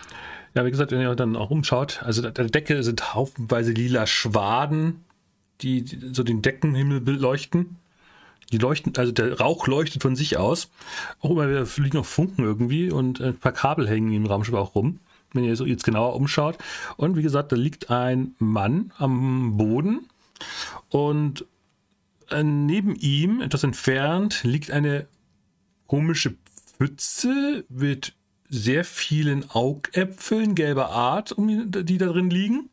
Ja, 0.56 0.64
wie 0.64 0.70
gesagt, 0.70 0.90
wenn 0.90 1.02
ihr 1.02 1.14
dann 1.14 1.36
auch 1.36 1.50
umschaut, 1.50 2.02
also 2.02 2.26
an 2.26 2.32
der 2.32 2.46
Decke 2.46 2.82
sind 2.82 3.14
haufenweise 3.14 3.72
lila 3.72 4.06
Schwaden, 4.06 5.04
die, 5.60 5.84
so 6.12 6.22
den 6.22 6.40
Deckenhimmel 6.40 7.02
beleuchten. 7.02 7.76
Die 8.52 8.56
leuchten, 8.56 8.96
also 8.96 9.12
der 9.12 9.38
Rauch 9.38 9.66
leuchtet 9.66 10.00
von 10.00 10.16
sich 10.16 10.38
aus. 10.38 10.70
Auch 11.20 11.32
immer 11.32 11.50
wieder 11.50 11.66
fliegen 11.66 11.98
noch 11.98 12.06
Funken 12.06 12.42
irgendwie 12.42 12.90
und 12.90 13.20
ein 13.20 13.36
paar 13.36 13.52
Kabel 13.52 13.86
hängen 13.86 14.14
im 14.14 14.24
Raumschiff 14.24 14.54
auch 14.54 14.74
rum, 14.74 15.00
wenn 15.34 15.44
ihr 15.44 15.56
so 15.56 15.66
jetzt 15.66 15.84
genauer 15.84 16.14
umschaut. 16.14 16.56
Und 16.96 17.16
wie 17.16 17.22
gesagt, 17.22 17.52
da 17.52 17.56
liegt 17.56 17.90
ein 17.90 18.34
Mann 18.38 18.92
am 18.96 19.58
Boden 19.58 20.08
und 20.88 21.44
äh, 22.30 22.42
neben 22.42 22.94
ihm, 22.94 23.42
etwas 23.42 23.62
entfernt, 23.62 24.42
liegt 24.42 24.70
eine 24.70 25.06
komische 25.86 26.34
Pfütze 26.78 27.66
mit 27.68 28.14
sehr 28.48 28.84
vielen 28.84 29.50
Augäpfeln 29.50 30.54
gelber 30.54 30.90
Art, 30.90 31.34
die 31.38 31.98
da 31.98 32.06
drin 32.06 32.30
liegen. 32.30 32.70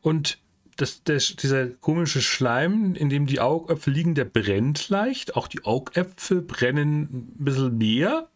Und 0.00 0.38
das, 0.76 1.02
das, 1.04 1.36
dieser 1.36 1.68
komische 1.68 2.22
Schleim, 2.22 2.94
in 2.94 3.08
dem 3.08 3.26
die 3.26 3.40
Augäpfel 3.40 3.92
liegen, 3.92 4.14
der 4.14 4.26
brennt 4.26 4.88
leicht. 4.88 5.34
Auch 5.36 5.48
die 5.48 5.64
Augäpfel 5.64 6.42
brennen 6.42 7.02
ein 7.02 7.44
bisschen 7.44 7.76
mehr. 7.78 8.28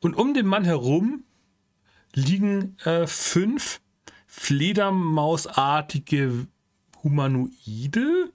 Und 0.00 0.14
um 0.14 0.34
den 0.34 0.46
Mann 0.46 0.64
herum 0.64 1.24
liegen 2.14 2.76
äh, 2.84 3.06
fünf 3.06 3.80
Fledermausartige 4.26 6.46
Humanoide, 7.02 8.32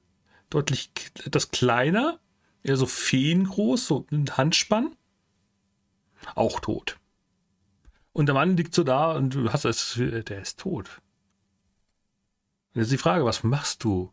deutlich 0.50 0.90
etwas 1.26 1.52
kleiner, 1.52 2.20
eher 2.64 2.78
so 2.78 2.86
feengroß, 2.86 3.88
so 3.88 4.06
ein 4.12 4.38
Handspann. 4.38 4.96
Auch 6.36 6.60
tot. 6.60 6.98
Und 8.14 8.26
der 8.26 8.36
Mann 8.36 8.58
liegt 8.58 8.74
so 8.74 8.84
da 8.84 9.12
und 9.14 9.36
du 9.36 9.52
hast 9.54 9.66
das, 9.66 9.94
der 9.98 10.42
ist 10.42 10.60
tot. 10.60 11.02
Und 12.74 12.82
jetzt 12.82 12.92
die 12.92 12.98
Frage, 12.98 13.26
was 13.26 13.44
machst 13.44 13.84
du, 13.84 14.12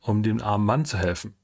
um 0.00 0.22
dem 0.22 0.40
armen 0.40 0.66
Mann 0.66 0.84
zu 0.84 0.98
helfen? 0.98 1.34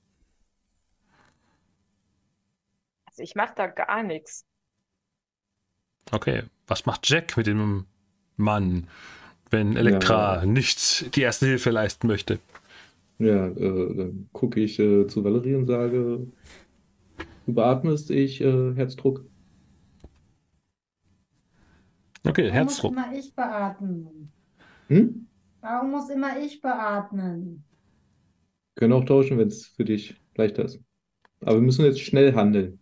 Also 3.07 3.23
ich 3.23 3.35
mache 3.35 3.53
da 3.57 3.67
gar 3.67 4.03
nichts. 4.03 4.47
Okay, 6.11 6.45
was 6.67 6.87
macht 6.87 7.09
Jack 7.09 7.37
mit 7.37 7.47
dem 7.47 7.87
Mann, 8.37 8.89
wenn 9.51 9.77
Elektra 9.77 10.37
ja. 10.37 10.47
nicht 10.47 11.15
die 11.15 11.23
erste 11.23 11.47
Hilfe 11.47 11.71
leisten 11.71 12.07
möchte? 12.07 12.39
Ja, 13.19 13.47
äh, 13.47 13.95
dann 13.95 14.29
gucke 14.33 14.61
ich 14.61 14.79
äh, 14.79 15.07
zu 15.07 15.23
Valerie 15.23 15.55
und 15.55 15.67
sage, 15.67 16.27
du 17.47 17.53
beatmest, 17.53 18.11
ich 18.11 18.41
äh, 18.41 18.75
Herzdruck. 18.75 19.25
Okay, 22.25 22.45
Warum 22.45 22.53
Herzdruck. 22.55 22.97
Warum 22.97 23.11
muss 23.11 23.15
immer 23.15 23.19
ich 23.19 23.35
beatmen? 23.35 24.33
Hm? 24.89 25.27
Warum 25.61 25.91
muss 25.91 26.11
immer 26.11 26.39
ich 26.39 26.61
beatmen? 26.61 27.65
Können 28.75 28.93
auch 28.93 29.05
tauschen, 29.05 29.39
wenn 29.39 29.49
es 29.49 29.67
für 29.67 29.85
dich 29.85 30.21
leichter 30.37 30.65
ist. 30.65 30.81
Aber 31.41 31.55
wir 31.57 31.63
müssen 31.63 31.85
jetzt 31.85 32.01
schnell 32.01 32.35
handeln. 32.35 32.79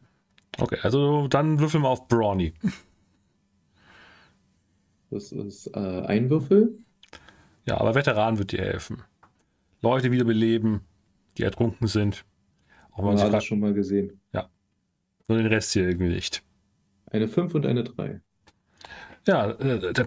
Okay, 0.58 0.78
also 0.82 1.28
dann 1.28 1.58
würfeln 1.58 1.82
wir 1.82 1.88
auf 1.88 2.06
Brawny. 2.08 2.52
Das 5.10 5.32
ist 5.32 5.66
äh, 5.74 6.02
ein 6.06 6.30
Würfel. 6.30 6.78
Ja, 7.64 7.78
aber 7.78 7.94
Veteran 7.94 8.38
wird 8.38 8.52
dir 8.52 8.60
helfen. 8.60 9.02
Leute 9.80 10.12
wiederbeleben, 10.12 10.82
die 11.36 11.42
ertrunken 11.42 11.86
sind. 11.86 12.24
Auch 12.92 13.02
man 13.02 13.16
ja, 13.16 13.28
das 13.28 13.44
schon 13.44 13.60
mal 13.60 13.74
gesehen. 13.74 14.20
Ja. 14.32 14.48
Nur 15.26 15.38
den 15.38 15.46
Rest 15.46 15.72
hier 15.72 15.88
irgendwie 15.88 16.08
nicht. 16.08 16.42
Eine 17.06 17.28
5 17.28 17.54
und 17.54 17.66
eine 17.66 17.84
3. 17.84 18.20
Ja, 19.26 19.50
äh, 19.50 19.92
der 19.92 20.06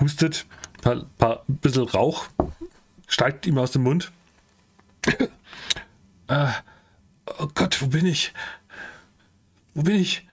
hustet, 0.00 0.46
ein 0.84 1.06
paar, 1.18 1.44
bisschen 1.46 1.84
Rauch 1.84 2.26
steigt 3.06 3.46
ihm 3.46 3.58
aus 3.58 3.72
dem 3.72 3.82
Mund. 3.82 4.12
äh, 6.28 6.48
oh 7.38 7.48
Gott, 7.54 7.80
wo 7.80 7.86
bin 7.86 8.06
ich? 8.06 8.32
Wo 9.74 9.82
bin 9.82 9.96
ich? 9.96 10.28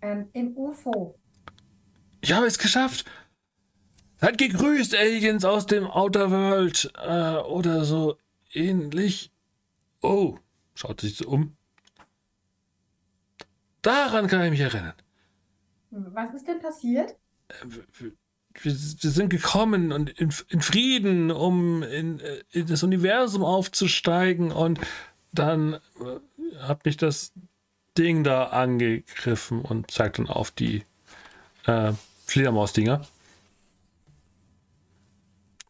Ähm, 0.00 0.28
Im 0.32 0.56
UFO. 0.56 1.18
Ich 2.20 2.32
habe 2.32 2.46
es 2.46 2.58
geschafft. 2.58 3.04
Hat 4.20 4.38
gegrüßt, 4.38 4.94
Aliens 4.94 5.44
aus 5.44 5.66
dem 5.66 5.86
Outer 5.86 6.30
World. 6.30 6.90
Äh, 6.96 7.36
oder 7.42 7.84
so 7.84 8.16
ähnlich. 8.52 9.32
Oh, 10.02 10.38
schaut 10.74 11.00
sich 11.00 11.16
so 11.16 11.28
um. 11.28 11.56
Daran 13.82 14.26
kann 14.26 14.42
ich 14.44 14.50
mich 14.50 14.60
erinnern. 14.60 14.94
Was 15.90 16.34
ist 16.34 16.46
denn 16.48 16.60
passiert? 16.60 17.16
Wir, 17.64 18.12
wir 18.62 19.10
sind 19.10 19.28
gekommen 19.28 19.92
und 19.92 20.10
in, 20.10 20.32
in 20.48 20.60
Frieden, 20.60 21.30
um 21.30 21.82
in, 21.82 22.20
in, 22.50 22.66
das 22.66 22.82
Universum 22.82 23.44
aufzusteigen 23.44 24.50
und 24.50 24.80
dann 25.32 25.74
äh, 25.74 26.58
hat 26.58 26.84
mich 26.84 26.96
das 26.96 27.32
Ding 27.96 28.24
da 28.24 28.44
angegriffen 28.44 29.62
und 29.62 29.90
zeigt 29.90 30.18
dann 30.18 30.28
auf 30.28 30.50
die 30.50 30.84
äh, 31.66 31.92
Fledermaus-Dinger. 32.26 33.06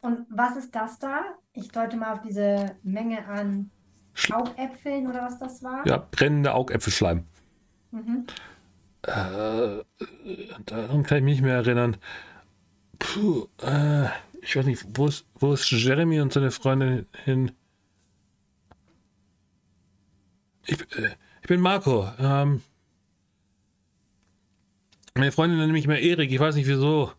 Und 0.01 0.25
was 0.29 0.55
ist 0.55 0.73
das 0.73 0.99
da? 0.99 1.37
Ich 1.57 1.69
deute 1.69 1.97
mal 1.97 2.13
auf 2.13 2.21
diese 2.21 2.75
Menge 2.83 3.25
an 3.25 3.71
Augäpfeln 4.31 5.07
oder 5.07 5.23
was 5.23 5.39
das 5.39 5.63
war. 5.63 5.85
Ja, 5.87 6.07
brennende 6.11 6.53
Augäpfelschleim. 6.53 7.23
Mhm. 7.91 8.27
Äh, 9.01 9.83
daran 10.65 11.03
kann 11.03 11.17
ich 11.17 11.23
mich 11.23 11.33
nicht 11.33 11.41
mehr 11.41 11.55
erinnern. 11.55 11.97
Puh, 12.99 13.47
äh, 13.63 14.05
ich 14.41 14.55
weiß 14.55 14.67
nicht, 14.67 14.85
wo 14.93 15.07
ist, 15.07 15.25
wo 15.35 15.53
ist 15.53 15.69
Jeremy 15.71 16.21
und 16.21 16.31
seine 16.31 16.51
Freundin 16.51 17.07
hin? 17.23 17.51
Ich, 20.67 20.79
äh, 20.95 21.15
ich 21.41 21.47
bin 21.47 21.59
Marco. 21.59 22.07
Ähm, 22.19 22.61
meine 25.15 25.31
Freundin 25.31 25.57
nennt 25.57 25.71
mich 25.71 25.87
mehr 25.87 26.01
Erik, 26.01 26.31
ich 26.31 26.39
weiß 26.39 26.53
nicht 26.53 26.67
wieso. 26.67 27.13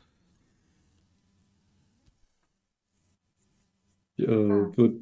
Äh, 4.18 4.76
wird 4.76 5.00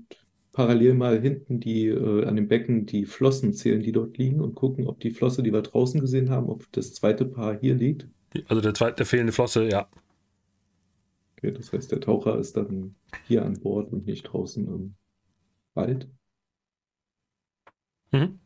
parallel 0.53 0.95
mal 0.95 1.21
hinten 1.21 1.61
die 1.61 1.89
äh, 1.89 2.25
an 2.25 2.37
dem 2.37 2.49
Becken 2.49 2.87
die 2.87 3.05
Flossen 3.05 3.53
zählen, 3.53 3.83
die 3.83 3.93
dort 3.93 4.17
liegen 4.17 4.41
und 4.41 4.55
gucken, 4.55 4.87
ob 4.87 5.01
die 5.01 5.11
Flosse, 5.11 5.43
die 5.43 5.53
wir 5.53 5.63
draußen 5.63 6.01
gesehen 6.01 6.31
haben, 6.31 6.49
ob 6.49 6.71
das 6.73 6.95
zweite 6.95 7.27
Paar 7.27 7.59
hier 7.59 7.75
liegt. 7.75 8.09
Also 8.49 8.63
der 8.63 8.75
zweite, 8.75 8.97
der 8.97 9.07
fehlende 9.07 9.33
Flosse, 9.33 9.69
ja. 9.69 9.89
Okay, 11.37 11.53
das 11.53 11.73
heißt, 11.73 11.93
der 11.93 12.01
Taucher 12.01 12.39
ist 12.39 12.57
dann 12.57 12.95
hier 13.27 13.45
an 13.45 13.61
Bord 13.61 13.93
und 13.93 14.07
nicht 14.07 14.23
draußen 14.23 14.67
im 14.67 14.95
Wald. 15.75 16.09
Mhm. 18.13 18.39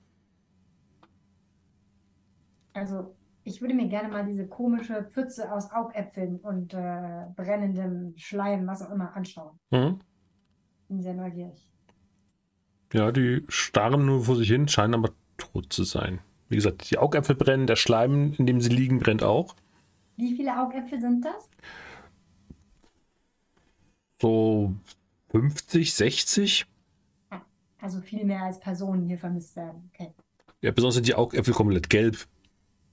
Also 2.72 3.14
ich 3.44 3.60
würde 3.60 3.74
mir 3.74 3.88
gerne 3.88 4.08
mal 4.08 4.26
diese 4.26 4.46
komische 4.46 5.04
Pfütze 5.04 5.52
aus 5.52 5.70
Augäpfeln 5.70 6.38
und 6.40 6.74
äh, 6.74 7.26
brennendem 7.36 8.14
Schleim, 8.16 8.66
was 8.66 8.82
auch 8.82 8.90
immer, 8.90 9.14
anschauen. 9.14 9.58
Mhm. 9.70 10.00
Bin 10.90 11.02
sehr 11.02 11.14
neugierig. 11.14 11.68
Ja, 12.92 13.12
die 13.12 13.44
starren 13.46 14.06
nur 14.06 14.24
vor 14.24 14.34
sich 14.34 14.48
hin, 14.48 14.66
scheinen 14.66 14.94
aber 14.94 15.10
tot 15.36 15.72
zu 15.72 15.84
sein. 15.84 16.18
Wie 16.48 16.56
gesagt, 16.56 16.90
die 16.90 16.98
Augäpfel 16.98 17.36
brennen, 17.36 17.68
der 17.68 17.76
Schleim, 17.76 18.34
in 18.38 18.46
dem 18.46 18.60
sie 18.60 18.70
liegen, 18.70 18.98
brennt 18.98 19.22
auch. 19.22 19.54
Wie 20.16 20.34
viele 20.34 20.60
Augäpfel 20.60 21.00
sind 21.00 21.24
das? 21.24 21.48
So 24.20 24.74
50, 25.28 25.94
60. 25.94 26.66
Also 27.80 28.00
viel 28.00 28.24
mehr 28.24 28.42
als 28.42 28.58
Personen 28.58 29.06
hier 29.06 29.16
vermisst 29.16 29.54
werden. 29.54 29.88
Okay. 29.94 30.12
Ja, 30.60 30.72
besonders 30.72 30.96
sind 30.96 31.06
die 31.06 31.14
Augäpfel 31.14 31.54
komplett 31.54 31.88
gelb. 31.88 32.26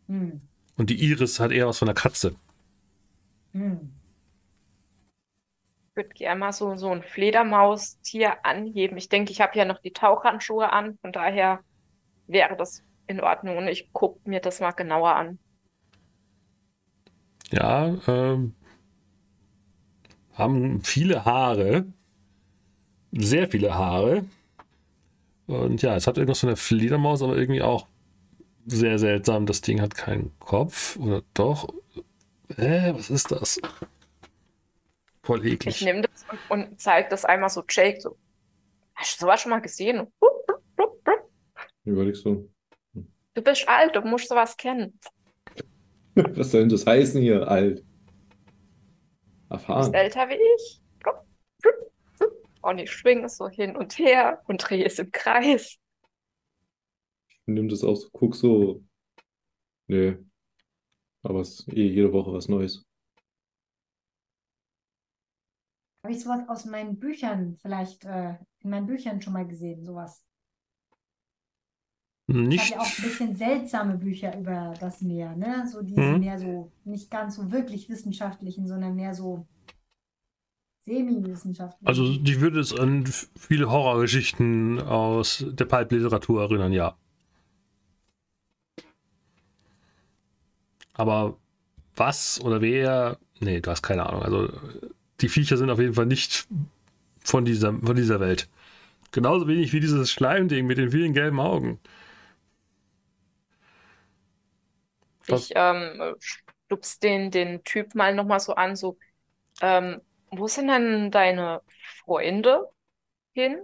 Hm. 0.05 0.39
Und 0.77 0.91
die 0.91 1.03
Iris 1.03 1.39
hat 1.39 1.51
eher 1.51 1.65
was 1.65 1.79
von 1.79 1.89
einer 1.89 1.95
Katze. 1.95 2.35
Hm. 3.53 3.89
Ich 5.97 6.03
würde 6.03 6.13
gerne 6.13 6.39
mal 6.39 6.53
so, 6.53 6.75
so 6.75 6.91
ein 6.91 7.01
Fledermaustier 7.01 8.45
anheben. 8.45 8.97
Ich 8.97 9.09
denke, 9.09 9.31
ich 9.31 9.41
habe 9.41 9.57
ja 9.57 9.65
noch 9.65 9.79
die 9.79 9.93
Tauchhandschuhe 9.93 10.71
an, 10.71 10.99
von 11.01 11.11
daher 11.11 11.61
wäre 12.27 12.55
das 12.55 12.83
in 13.07 13.19
Ordnung 13.19 13.57
und 13.57 13.67
ich 13.67 13.91
gucke 13.93 14.19
mir 14.29 14.39
das 14.39 14.59
mal 14.59 14.73
genauer 14.73 15.15
an. 15.15 15.39
Ja, 17.51 17.95
ähm, 18.05 18.53
haben 20.33 20.83
viele 20.83 21.25
Haare, 21.25 21.87
sehr 23.11 23.49
viele 23.49 23.73
Haare. 23.73 24.23
Und 25.47 25.81
ja, 25.81 25.95
es 25.95 26.05
hat 26.05 26.17
irgendwas 26.17 26.41
von 26.41 26.49
der 26.49 26.57
Fledermaus, 26.57 27.23
aber 27.23 27.35
irgendwie 27.35 27.63
auch 27.63 27.87
sehr 28.67 28.99
seltsam. 28.99 29.47
Das 29.47 29.61
Ding 29.61 29.81
hat 29.81 29.95
keinen 29.95 30.37
Kopf. 30.37 30.95
Oder 30.97 31.23
doch? 31.33 31.73
Hä, 32.55 32.93
was 32.93 33.09
ist 33.09 33.31
das? 33.31 33.59
Voll 35.27 35.45
eklig. 35.45 35.75
Ich 35.75 35.81
nehme 35.81 36.01
das 36.01 36.25
und, 36.29 36.39
und 36.49 36.81
zeige 36.81 37.09
das 37.09 37.25
einmal 37.25 37.49
so 37.49 37.63
Jake. 37.69 37.99
So. 37.99 38.17
Hast 38.95 39.19
du 39.19 39.25
sowas 39.25 39.41
schon 39.41 39.49
mal 39.49 39.59
gesehen? 39.59 40.07
Überlegst 41.83 42.25
du. 42.25 42.49
Du 43.33 43.41
bist 43.41 43.67
alt, 43.67 43.95
du 43.95 44.01
musst 44.01 44.29
sowas 44.29 44.57
kennen. 44.57 44.99
Was 46.15 46.51
soll 46.51 46.61
denn 46.61 46.69
das 46.69 46.85
heißen 46.85 47.21
hier, 47.21 47.47
alt? 47.47 47.83
Erfahren. 49.49 49.83
Du 49.85 49.91
bist 49.91 50.03
älter 50.03 50.29
wie 50.29 50.39
ich. 50.55 50.81
Und 52.61 52.79
ich 52.79 52.91
schwinge 52.91 53.25
es 53.25 53.37
so 53.37 53.47
hin 53.47 53.75
und 53.75 53.97
her 53.97 54.41
und 54.47 54.57
drehe 54.57 54.85
es 54.85 54.99
im 54.99 55.11
Kreis 55.11 55.77
nimm 57.47 57.69
das 57.69 57.83
aus, 57.83 58.11
guck 58.11 58.35
so. 58.35 58.83
Nee. 59.87 60.17
Aber 61.23 61.41
es 61.41 61.61
ist 61.61 61.73
eh 61.73 61.87
jede 61.87 62.13
Woche 62.13 62.33
was 62.33 62.47
Neues. 62.47 62.85
Habe 66.03 66.13
ich 66.13 66.23
sowas 66.23 66.47
aus 66.47 66.65
meinen 66.65 66.99
Büchern 66.99 67.57
vielleicht 67.61 68.05
äh, 68.05 68.35
in 68.59 68.69
meinen 68.69 68.87
Büchern 68.87 69.21
schon 69.21 69.33
mal 69.33 69.47
gesehen, 69.47 69.83
sowas? 69.83 70.23
Nicht. 72.29 72.55
Ich 72.55 72.75
habe 72.75 72.81
ja 72.81 72.81
auch 72.81 72.97
ein 72.97 73.03
bisschen 73.03 73.35
seltsame 73.37 73.97
Bücher 73.97 74.37
über 74.37 74.73
das 74.81 75.01
Meer, 75.01 75.35
ne? 75.35 75.65
So 75.71 75.81
diese 75.81 76.01
mhm. 76.01 76.19
mehr 76.19 76.37
so, 76.37 76.71
nicht 76.83 77.09
ganz 77.09 77.37
so 77.37 77.51
wirklich 77.51 77.87
wissenschaftlichen, 77.89 78.67
sondern 78.67 78.95
mehr 78.95 79.13
so 79.13 79.47
semi-wissenschaftlichen. 80.81 81.87
Also 81.87 82.03
ich 82.03 82.41
würde 82.41 82.59
es 82.59 82.77
an 82.77 83.05
viele 83.37 83.71
Horrorgeschichten 83.71 84.81
aus 84.81 85.45
der 85.47 85.65
Pulp-Literatur 85.65 86.41
erinnern, 86.41 86.73
ja. 86.73 86.97
Aber 90.93 91.37
was 91.95 92.41
oder 92.41 92.61
wer. 92.61 93.17
Nee, 93.39 93.61
du 93.61 93.71
hast 93.71 93.83
keine 93.83 94.05
Ahnung. 94.05 94.23
Also 94.23 94.49
die 95.21 95.29
Viecher 95.29 95.57
sind 95.57 95.69
auf 95.69 95.79
jeden 95.79 95.93
Fall 95.93 96.05
nicht 96.05 96.47
von 97.23 97.45
dieser, 97.45 97.73
von 97.73 97.95
dieser 97.95 98.19
Welt. 98.19 98.47
Genauso 99.11 99.47
wenig 99.47 99.73
wie 99.73 99.79
dieses 99.79 100.11
Schleimding 100.11 100.65
mit 100.65 100.77
den 100.77 100.91
vielen 100.91 101.13
gelben 101.13 101.39
Augen. 101.39 101.79
Ich 105.27 105.51
ähm, 105.55 106.15
stupst 106.19 107.03
den, 107.03 107.31
den 107.31 107.63
Typ 107.63 107.95
mal 107.95 108.13
nochmal 108.13 108.39
so 108.39 108.55
an, 108.55 108.75
so, 108.75 108.97
ähm, 109.61 110.01
wo 110.31 110.47
sind 110.47 110.67
denn 110.67 111.11
deine 111.11 111.61
Freunde 112.03 112.69
hin? 113.33 113.57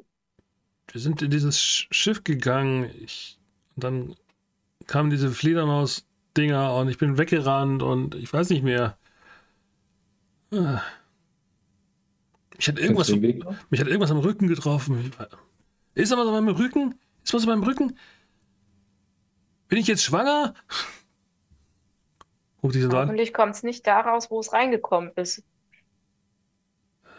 Wir 0.92 1.02
sind 1.02 1.22
in 1.22 1.32
dieses 1.32 1.60
Schiff 1.60 2.24
gegangen. 2.24 2.90
Ich, 3.02 3.40
dann 3.76 4.16
kamen 4.88 5.10
diese 5.10 5.32
Fledermaus-Dinger 5.32 6.76
und 6.76 6.90
ich 6.90 6.98
bin 6.98 7.18
weggerannt 7.18 7.82
und 7.84 8.16
ich 8.16 8.32
weiß 8.32 8.50
nicht 8.50 8.64
mehr. 8.64 8.98
Ah. 10.52 10.82
Ich 12.58 12.68
hatte 12.68 12.82
irgendwas, 12.82 13.10
mich 13.10 13.80
hat 13.80 13.88
irgendwas 13.88 14.12
am 14.12 14.20
Rücken 14.20 14.48
getroffen. 14.48 15.12
Ist 15.96 16.12
aber 16.12 16.26
so 16.26 16.32
meinem 16.32 16.50
Rücken? 16.50 16.96
Ist 17.24 17.34
was 17.34 17.44
an 17.44 17.50
meinem 17.50 17.64
Rücken? 17.64 17.98
Bin 19.68 19.80
ich 19.80 19.88
jetzt 19.88 20.04
schwanger? 20.04 20.54
Guck 22.62 22.72
diese 22.72 22.90
Hoffentlich 22.90 23.34
kommt 23.34 23.56
es 23.56 23.64
nicht 23.64 23.86
daraus, 23.88 24.32
wo 24.32 24.40
es 24.40 24.54
reingekommen 24.54 25.12
ist. 25.16 25.44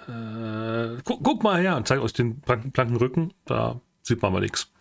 Äh, 0.09 0.97
guck, 1.05 1.23
guck, 1.23 1.43
mal 1.43 1.61
her 1.61 1.77
und 1.77 1.89
zeig 1.89 2.01
euch 2.01 2.13
den 2.13 2.41
blanken 2.41 2.97
Rücken. 2.97 3.35
Da 3.45 3.81
sieht 4.03 4.23
man 4.23 4.33
mal 4.33 4.41
nichts. 4.41 4.73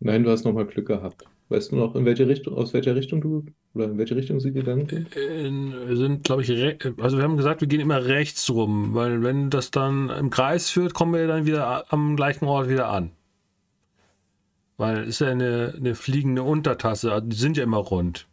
Nein, 0.00 0.22
du 0.22 0.30
hast 0.30 0.44
nochmal 0.44 0.66
Glück 0.66 0.88
gehabt. 0.88 1.24
Weißt 1.48 1.72
du 1.72 1.76
noch, 1.76 1.94
in 1.94 2.04
welche 2.04 2.26
Richtung, 2.28 2.54
aus 2.54 2.72
welcher 2.74 2.94
Richtung 2.94 3.20
du 3.20 3.46
oder 3.74 3.86
in 3.86 3.98
welche 3.98 4.16
Richtung 4.16 4.40
sie 4.40 4.52
gegangen 4.52 4.88
sind? 4.88 5.14
Wir 5.14 5.96
sind, 5.96 6.24
glaube 6.24 6.42
ich, 6.42 6.50
also 7.00 7.16
wir 7.16 7.24
haben 7.24 7.36
gesagt, 7.36 7.60
wir 7.60 7.68
gehen 7.68 7.80
immer 7.80 8.04
rechts 8.04 8.48
rum, 8.50 8.94
weil 8.94 9.22
wenn 9.22 9.50
das 9.50 9.70
dann 9.70 10.10
im 10.10 10.30
Kreis 10.30 10.70
führt, 10.70 10.94
kommen 10.94 11.14
wir 11.14 11.26
dann 11.26 11.46
wieder 11.46 11.92
am 11.92 12.16
gleichen 12.16 12.46
Ort 12.46 12.68
wieder 12.68 12.88
an. 12.88 13.10
Weil 14.76 15.02
es 15.02 15.08
ist 15.08 15.20
ja 15.20 15.28
eine, 15.28 15.74
eine 15.76 15.94
fliegende 15.94 16.42
Untertasse, 16.42 17.12
also 17.12 17.26
die 17.26 17.36
sind 17.36 17.56
ja 17.56 17.64
immer 17.64 17.78
rund. 17.78 18.26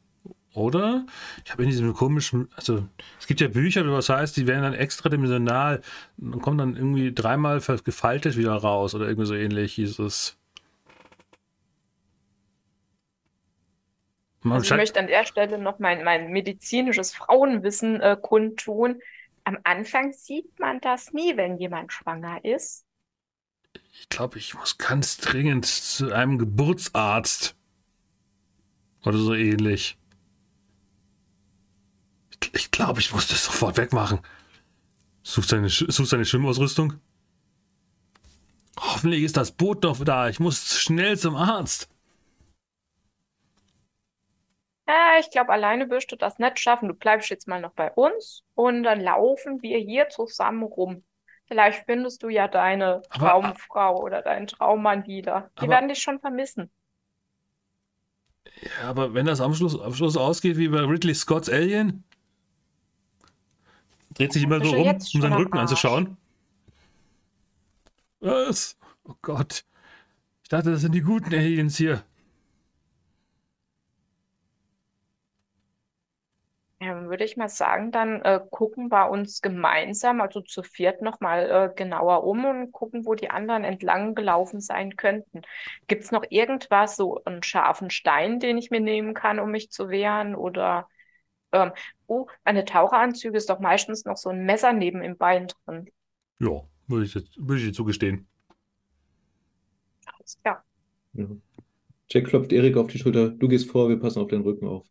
Oder? 0.54 1.06
Ich 1.46 1.52
habe 1.52 1.64
in 1.64 1.70
diesem 1.70 1.94
komischen, 1.94 2.50
also 2.56 2.86
es 3.20 3.26
gibt 3.26 3.40
ja 3.40 3.48
Bücher, 3.48 3.90
was 3.90 4.10
heißt, 4.10 4.36
die 4.36 4.48
werden 4.48 4.64
dann 4.64 4.74
extradimensional 4.74 5.82
und 6.20 6.42
kommen 6.42 6.58
dann 6.58 6.76
irgendwie 6.76 7.14
dreimal 7.14 7.62
gefaltet 7.62 8.36
wieder 8.36 8.54
raus 8.54 8.94
oder 8.94 9.08
irgendwie 9.08 9.28
so 9.28 9.34
ähnlich 9.34 9.76
hieß 9.76 10.00
es. 10.00 10.38
Also 14.44 14.74
ich 14.74 14.78
möchte 14.78 15.00
an 15.00 15.08
der 15.08 15.26
Stelle 15.26 15.60
noch 15.60 15.80
mein, 15.80 16.04
mein 16.04 16.32
medizinisches 16.32 17.14
Frauenwissen 17.14 18.02
äh, 18.02 18.18
kundtun. 18.20 19.00
Am 19.44 19.58
Anfang 19.64 20.14
sieht 20.14 20.60
man 20.60 20.82
das 20.82 21.14
nie, 21.14 21.38
wenn 21.38 21.58
jemand 21.58 21.94
schwanger 21.94 22.44
ist. 22.44 22.86
Ich 23.94 24.10
glaube, 24.10 24.40
ich 24.40 24.56
muss 24.56 24.78
ganz 24.78 25.18
dringend 25.18 25.66
zu 25.66 26.12
einem 26.12 26.38
Geburtsarzt. 26.38 27.56
Oder 29.04 29.18
so 29.18 29.34
ähnlich. 29.34 29.98
Ich, 32.32 32.54
ich 32.54 32.72
glaube, 32.72 33.00
ich 33.00 33.14
muss 33.14 33.28
das 33.28 33.46
sofort 33.46 33.78
wegmachen. 33.78 34.20
Such 35.24 35.44
seine, 35.44 35.70
such 35.70 36.08
seine 36.08 36.26
Schwimmausrüstung. 36.26 37.00
Hoffentlich 38.80 39.24
ist 39.24 39.38
das 39.38 39.52
Boot 39.52 39.84
noch 39.84 40.04
da. 40.04 40.30
Ich 40.30 40.40
muss 40.40 40.80
schnell 40.80 41.18
zum 41.18 41.36
Arzt. 41.36 41.91
Ja, 44.92 45.18
ich 45.22 45.30
glaube, 45.30 45.54
alleine 45.54 45.90
wirst 45.90 46.12
du 46.12 46.18
das 46.18 46.38
nicht 46.38 46.60
schaffen. 46.60 46.90
Du 46.90 46.94
bleibst 46.94 47.30
jetzt 47.30 47.48
mal 47.48 47.62
noch 47.62 47.72
bei 47.72 47.90
uns 47.94 48.44
und 48.56 48.84
dann 48.84 49.00
laufen 49.00 49.62
wir 49.62 49.78
hier 49.78 50.10
zusammen 50.10 50.64
rum. 50.64 51.06
Vielleicht 51.48 51.86
findest 51.86 52.24
du 52.24 52.28
ja 52.28 52.50
deine 52.50 53.02
aber, 53.10 53.30
Traumfrau 53.30 54.02
oder 54.02 54.22
deinen 54.22 54.48
Traummann 54.48 55.08
wieder. 55.08 55.50
Die 55.58 55.64
aber, 55.64 55.72
werden 55.72 55.88
dich 55.88 56.02
schon 56.02 56.20
vermissen. 56.20 56.70
Ja, 58.62 58.90
aber 58.90 59.14
wenn 59.14 59.26
das 59.26 59.40
am 59.40 59.54
Schluss, 59.54 59.80
am 59.80 59.94
Schluss 59.94 60.18
ausgeht 60.18 60.58
wie 60.58 60.68
bei 60.68 60.82
Ridley 60.82 61.16
Scott's 61.16 61.50
Alien, 61.50 62.04
dreht 64.14 64.34
sich 64.34 64.44
immer 64.44 64.62
so 64.64 64.76
rum, 64.76 64.90
um 64.90 65.22
seinen 65.22 65.34
Rücken 65.34 65.58
anzuschauen. 65.58 66.18
Was? 68.20 68.78
Oh 69.06 69.14
Gott. 69.22 69.64
Ich 70.44 70.50
dachte, 70.50 70.72
das 70.72 70.82
sind 70.82 70.94
die 70.94 71.02
guten 71.02 71.34
Aliens 71.34 71.78
hier. 71.78 72.04
Ja, 76.84 77.00
würde 77.08 77.24
ich 77.24 77.38
mal 77.38 77.48
sagen, 77.48 77.92
dann 77.92 78.24
äh, 78.24 78.40
gucken 78.50 78.90
wir 78.90 79.12
uns 79.12 79.44
gemeinsam, 79.44 80.20
also 80.20 80.42
zu 80.42 80.64
viert, 80.64 81.04
nochmal 81.04 81.52
äh, 81.52 81.76
genauer 81.76 82.24
um 82.24 82.44
und 82.44 82.72
gucken, 82.72 83.06
wo 83.06 83.14
die 83.14 83.30
anderen 83.30 83.64
entlang 83.64 84.16
gelaufen 84.16 84.62
sein 84.62 84.96
könnten. 84.96 85.44
Gibt 85.86 86.04
es 86.06 86.12
noch 86.12 86.24
irgendwas, 86.32 86.96
so 86.96 87.24
einen 87.24 87.44
scharfen 87.44 87.92
Stein, 87.92 88.40
den 88.40 88.58
ich 88.58 88.72
mir 88.72 88.80
nehmen 88.80 89.14
kann, 89.14 89.40
um 89.40 89.52
mich 89.52 89.70
zu 89.70 89.90
wehren? 89.90 90.34
Oder, 90.34 90.88
ähm, 91.52 91.72
oh, 92.08 92.26
eine 92.46 92.66
Taucheranzüge 92.66 93.38
ist 93.38 93.52
doch 93.52 93.60
meistens 93.60 94.06
noch 94.06 94.18
so 94.18 94.30
ein 94.30 94.44
Messer 94.44 94.74
neben 94.74 95.04
im 95.04 95.18
Bein 95.18 95.50
drin. 95.50 95.88
Ja, 96.40 96.64
würde 96.88 97.06
ich, 97.06 97.14
jetzt, 97.14 97.38
würde 97.38 97.62
ich 97.62 97.68
dir 97.68 97.74
zugestehen. 97.74 98.28
Alles 100.08 100.40
klar. 100.42 100.64
Ja. 101.14 101.28
Jack 102.10 102.26
klopft 102.26 102.52
Erik 102.52 102.76
auf 102.76 102.88
die 102.88 102.98
Schulter. 102.98 103.30
Du 103.30 103.48
gehst 103.48 103.70
vor, 103.70 103.88
wir 103.88 104.00
passen 104.00 104.20
auf 104.20 104.30
den 104.30 104.42
Rücken 104.42 104.66
auf. 104.68 104.88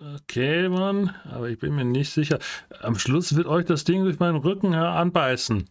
Okay, 0.00 0.70
Mann, 0.70 1.14
aber 1.24 1.50
ich 1.50 1.58
bin 1.58 1.74
mir 1.74 1.84
nicht 1.84 2.10
sicher. 2.10 2.38
Am 2.80 2.98
Schluss 2.98 3.36
wird 3.36 3.46
euch 3.46 3.66
das 3.66 3.84
Ding 3.84 4.02
durch 4.04 4.18
meinen 4.18 4.36
Rücken 4.36 4.72
heranbeißen. 4.72 5.68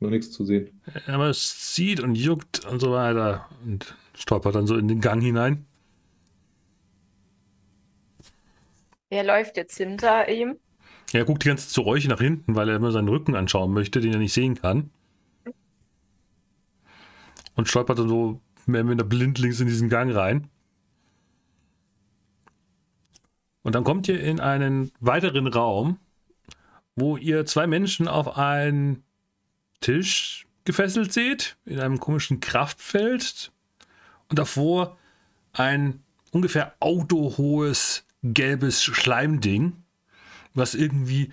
Noch 0.00 0.10
nichts 0.10 0.32
zu 0.32 0.44
sehen. 0.44 0.80
Aber 1.06 1.28
es 1.28 1.72
zieht 1.72 2.00
und 2.00 2.16
juckt 2.16 2.64
und 2.66 2.80
so 2.80 2.92
weiter. 2.92 3.48
Und 3.64 3.94
stolpert 4.14 4.56
dann 4.56 4.66
so 4.66 4.76
in 4.76 4.88
den 4.88 5.00
Gang 5.00 5.22
hinein. 5.22 5.66
Wer 9.10 9.22
läuft 9.22 9.56
jetzt 9.56 9.76
hinter 9.76 10.28
ihm? 10.28 10.56
Er 11.12 11.24
guckt 11.24 11.44
die 11.44 11.48
ganze 11.48 11.66
Zeit 11.66 11.74
zu 11.74 11.86
euch 11.86 12.08
nach 12.08 12.20
hinten, 12.20 12.56
weil 12.56 12.68
er 12.68 12.76
immer 12.76 12.90
seinen 12.90 13.08
Rücken 13.08 13.36
anschauen 13.36 13.72
möchte, 13.72 14.00
den 14.00 14.12
er 14.12 14.18
nicht 14.18 14.34
sehen 14.34 14.56
kann. 14.56 14.90
Und 17.54 17.68
stolpert 17.68 17.98
dann 17.98 18.08
so 18.08 18.40
mehr 18.68 18.84
mit 18.84 18.98
der 18.98 19.04
blindlings 19.04 19.60
in 19.60 19.66
diesen 19.66 19.88
Gang 19.88 20.14
rein. 20.14 20.48
Und 23.62 23.74
dann 23.74 23.84
kommt 23.84 24.08
ihr 24.08 24.20
in 24.20 24.40
einen 24.40 24.92
weiteren 25.00 25.46
Raum, 25.46 25.98
wo 26.96 27.16
ihr 27.16 27.44
zwei 27.46 27.66
Menschen 27.66 28.08
auf 28.08 28.36
einen 28.36 29.02
Tisch 29.80 30.46
gefesselt 30.64 31.12
seht, 31.12 31.56
in 31.64 31.80
einem 31.80 32.00
komischen 32.00 32.40
Kraftfeld. 32.40 33.52
Und 34.28 34.38
davor 34.38 34.96
ein 35.52 36.02
ungefähr 36.30 36.74
autohohes 36.80 38.04
gelbes 38.22 38.82
Schleimding, 38.82 39.72
was 40.54 40.74
irgendwie 40.74 41.32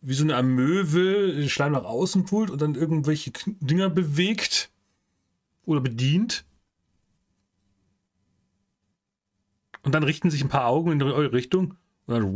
wie 0.00 0.14
so 0.14 0.24
eine 0.24 0.36
Amöwe 0.36 1.32
den 1.32 1.48
Schleim 1.48 1.72
nach 1.72 1.84
außen 1.84 2.26
pult 2.26 2.50
und 2.50 2.60
dann 2.60 2.74
irgendwelche 2.74 3.32
Dinger 3.60 3.88
bewegt 3.88 4.70
oder 5.66 5.80
bedient. 5.80 6.44
Und 9.82 9.94
dann 9.94 10.02
richten 10.02 10.30
sich 10.30 10.42
ein 10.42 10.48
paar 10.48 10.66
Augen 10.66 10.92
in 10.92 11.02
eure 11.02 11.32
Richtung. 11.32 11.76
Und 12.06 12.14
dann 12.14 12.34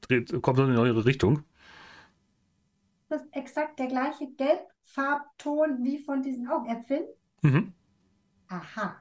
dreht, 0.00 0.42
kommt 0.42 0.58
dann 0.58 0.70
in 0.70 0.78
eure 0.78 1.04
Richtung. 1.04 1.42
Das 3.08 3.22
ist 3.22 3.34
exakt 3.34 3.78
der 3.78 3.86
gleiche 3.86 4.26
Gelbfarbton 4.32 5.84
wie 5.84 5.98
von 5.98 6.22
diesen 6.22 6.48
Augäpfeln. 6.48 7.04
Mhm. 7.42 7.72
Aha. 8.48 9.00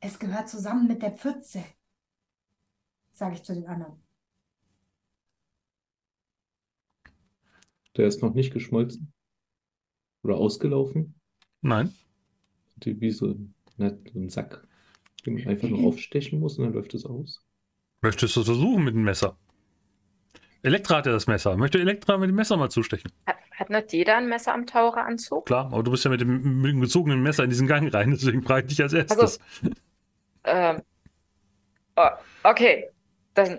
Es 0.00 0.18
gehört 0.18 0.48
zusammen 0.48 0.86
mit 0.86 1.02
der 1.02 1.12
Pfütze, 1.12 1.62
sage 3.12 3.34
ich 3.34 3.44
zu 3.44 3.54
den 3.54 3.66
anderen. 3.66 4.02
Der 7.96 8.06
ist 8.06 8.22
noch 8.22 8.34
nicht 8.34 8.52
geschmolzen? 8.52 9.12
Oder 10.22 10.36
ausgelaufen? 10.36 11.14
Nein. 11.62 11.94
Die, 12.76 13.00
wie 13.00 13.10
so, 13.10 13.36
ein 13.78 14.28
Sack, 14.28 14.66
den 15.24 15.34
man 15.34 15.48
einfach 15.48 15.68
nur 15.68 15.80
aufstechen 15.86 16.40
muss 16.40 16.58
und 16.58 16.64
dann 16.64 16.74
läuft 16.74 16.94
es 16.94 17.04
aus. 17.04 17.44
Möchtest 18.02 18.36
du 18.36 18.40
es 18.40 18.46
versuchen 18.46 18.84
mit 18.84 18.94
dem 18.94 19.04
Messer? 19.04 19.36
Elektra 20.62 20.98
hat 20.98 21.06
ja 21.06 21.12
das 21.12 21.26
Messer. 21.26 21.56
Möchte 21.56 21.78
Elektra 21.78 22.18
mit 22.18 22.28
dem 22.28 22.36
Messer 22.36 22.56
mal 22.56 22.70
zustechen? 22.70 23.10
Hat, 23.26 23.36
hat 23.52 23.70
nicht 23.70 23.92
jeder 23.92 24.16
ein 24.16 24.28
Messer 24.28 24.52
am 24.52 24.66
Taucheranzug? 24.66 25.46
Klar, 25.46 25.66
aber 25.66 25.82
du 25.82 25.90
bist 25.90 26.04
ja 26.04 26.10
mit 26.10 26.20
dem, 26.20 26.60
mit 26.60 26.72
dem 26.72 26.80
gezogenen 26.80 27.22
Messer 27.22 27.44
in 27.44 27.50
diesen 27.50 27.66
Gang 27.66 27.92
rein, 27.92 28.10
deswegen 28.10 28.42
frage 28.42 28.66
ich 28.66 28.76
dich 28.76 28.82
als 28.82 28.92
erstes. 28.92 29.40
Also, 29.62 29.74
ähm, 30.44 30.82
oh, 31.96 32.08
okay, 32.44 32.88
dann 33.34 33.58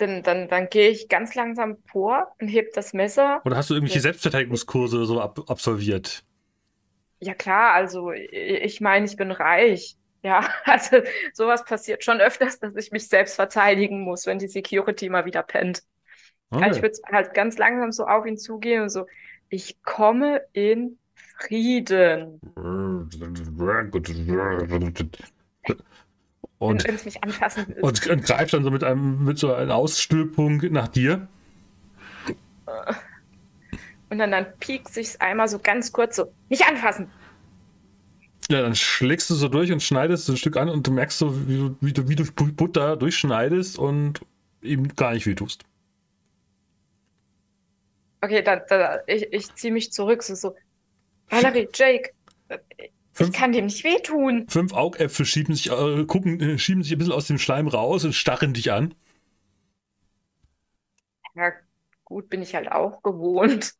dann, 0.00 0.22
dann, 0.22 0.48
dann 0.48 0.68
gehe 0.70 0.90
ich 0.90 1.08
ganz 1.08 1.34
langsam 1.34 1.78
vor 1.90 2.34
und 2.40 2.48
heb 2.48 2.72
das 2.74 2.92
Messer. 2.92 3.44
Oder 3.44 3.56
hast 3.58 3.68
du 3.70 3.74
irgendwelche. 3.74 4.00
Selbstverteidigungskurse 4.00 4.96
oder 4.96 5.04
so 5.06 5.20
ab 5.20 5.40
absolviert? 5.50 6.24
Ja 7.20 7.34
klar, 7.34 7.74
also 7.74 8.12
ich 8.12 8.80
meine, 8.80 9.04
ich 9.06 9.16
bin 9.16 9.30
reich. 9.30 9.96
Ja, 10.22 10.48
also 10.64 11.02
sowas 11.34 11.64
passiert 11.64 12.04
schon 12.04 12.20
öfters, 12.20 12.58
dass 12.58 12.74
ich 12.76 12.90
mich 12.92 13.08
selbst 13.08 13.34
verteidigen 13.36 14.00
muss, 14.02 14.26
wenn 14.26 14.38
die 14.38 14.48
Security 14.48 15.08
mal 15.10 15.24
wieder 15.26 15.42
pennt. 15.42 15.82
Also 16.58 16.78
ich 16.78 16.82
Okay. 16.82 16.82
würde 16.82 16.98
halt 17.12 17.34
ganz 17.34 17.58
langsam 17.58 17.92
so 17.92 18.06
auf 18.06 18.26
ihn 18.26 18.38
zugehen 18.38 18.82
und 18.84 18.90
so, 18.90 19.06
ich 19.50 19.82
komme 19.82 20.42
in 20.52 20.98
Frieden. 21.38 22.42
Und, 26.60 26.86
wenn 26.86 26.94
es 26.94 27.06
mich 27.06 27.24
anfassen 27.24 27.68
will. 27.68 27.80
und, 27.80 28.06
und 28.06 28.22
greift 28.22 28.52
dann 28.52 28.64
so 28.64 28.70
mit 28.70 28.84
einem 28.84 29.24
mit 29.24 29.38
so 29.38 29.54
einer 29.54 29.74
Ausstülpung 29.74 30.58
nach 30.70 30.88
dir. 30.88 31.26
Und 34.10 34.18
dann, 34.18 34.30
dann 34.30 34.46
piekt 34.58 34.88
sich's 34.88 35.18
einmal 35.20 35.48
so 35.48 35.58
ganz 35.58 35.90
kurz 35.90 36.16
so, 36.16 36.30
nicht 36.50 36.66
anfassen. 36.66 37.10
Ja, 38.50 38.60
dann 38.60 38.74
schlägst 38.74 39.30
du 39.30 39.34
so 39.34 39.48
durch 39.48 39.72
und 39.72 39.82
schneidest 39.82 40.26
so 40.26 40.34
ein 40.34 40.36
Stück 40.36 40.58
an 40.58 40.68
und 40.68 40.86
du 40.86 40.90
merkst 40.90 41.18
so, 41.18 41.48
wie 41.48 41.56
du, 41.56 41.76
wie 41.80 41.92
du, 41.92 42.08
wie 42.10 42.16
du 42.16 42.24
Butter 42.52 42.96
durchschneidest 42.96 43.78
und 43.78 44.20
ihm 44.60 44.88
gar 44.96 45.14
nicht 45.14 45.24
wehtust. 45.24 45.64
Okay, 48.20 48.42
dann, 48.42 48.60
dann 48.68 48.98
ich, 49.06 49.32
ich 49.32 49.54
ziehe 49.54 49.72
mich 49.72 49.92
zurück, 49.92 50.22
so, 50.22 50.34
so, 50.34 50.54
Valerie, 51.30 51.68
Jake, 51.72 52.10
ich 53.20 53.32
Fünf, 53.32 53.32
kann 53.32 53.52
dem 53.52 53.66
nicht 53.66 53.84
wehtun. 53.84 54.48
fünf 54.48 54.72
Augäpfel 54.74 55.24
schieben 55.26 55.54
sich, 55.54 55.70
äh, 55.70 56.04
gucken, 56.06 56.40
äh, 56.40 56.58
schieben 56.58 56.82
sich 56.82 56.92
ein 56.92 56.98
bisschen 56.98 57.14
aus 57.14 57.26
dem 57.26 57.38
Schleim 57.38 57.68
raus 57.68 58.04
und 58.04 58.14
starren 58.14 58.52
dich 58.54 58.72
an. 58.72 58.94
Ja, 61.34 61.52
gut, 62.04 62.28
bin 62.28 62.42
ich 62.42 62.54
halt 62.54 62.70
auch 62.72 63.02
gewohnt. 63.02 63.74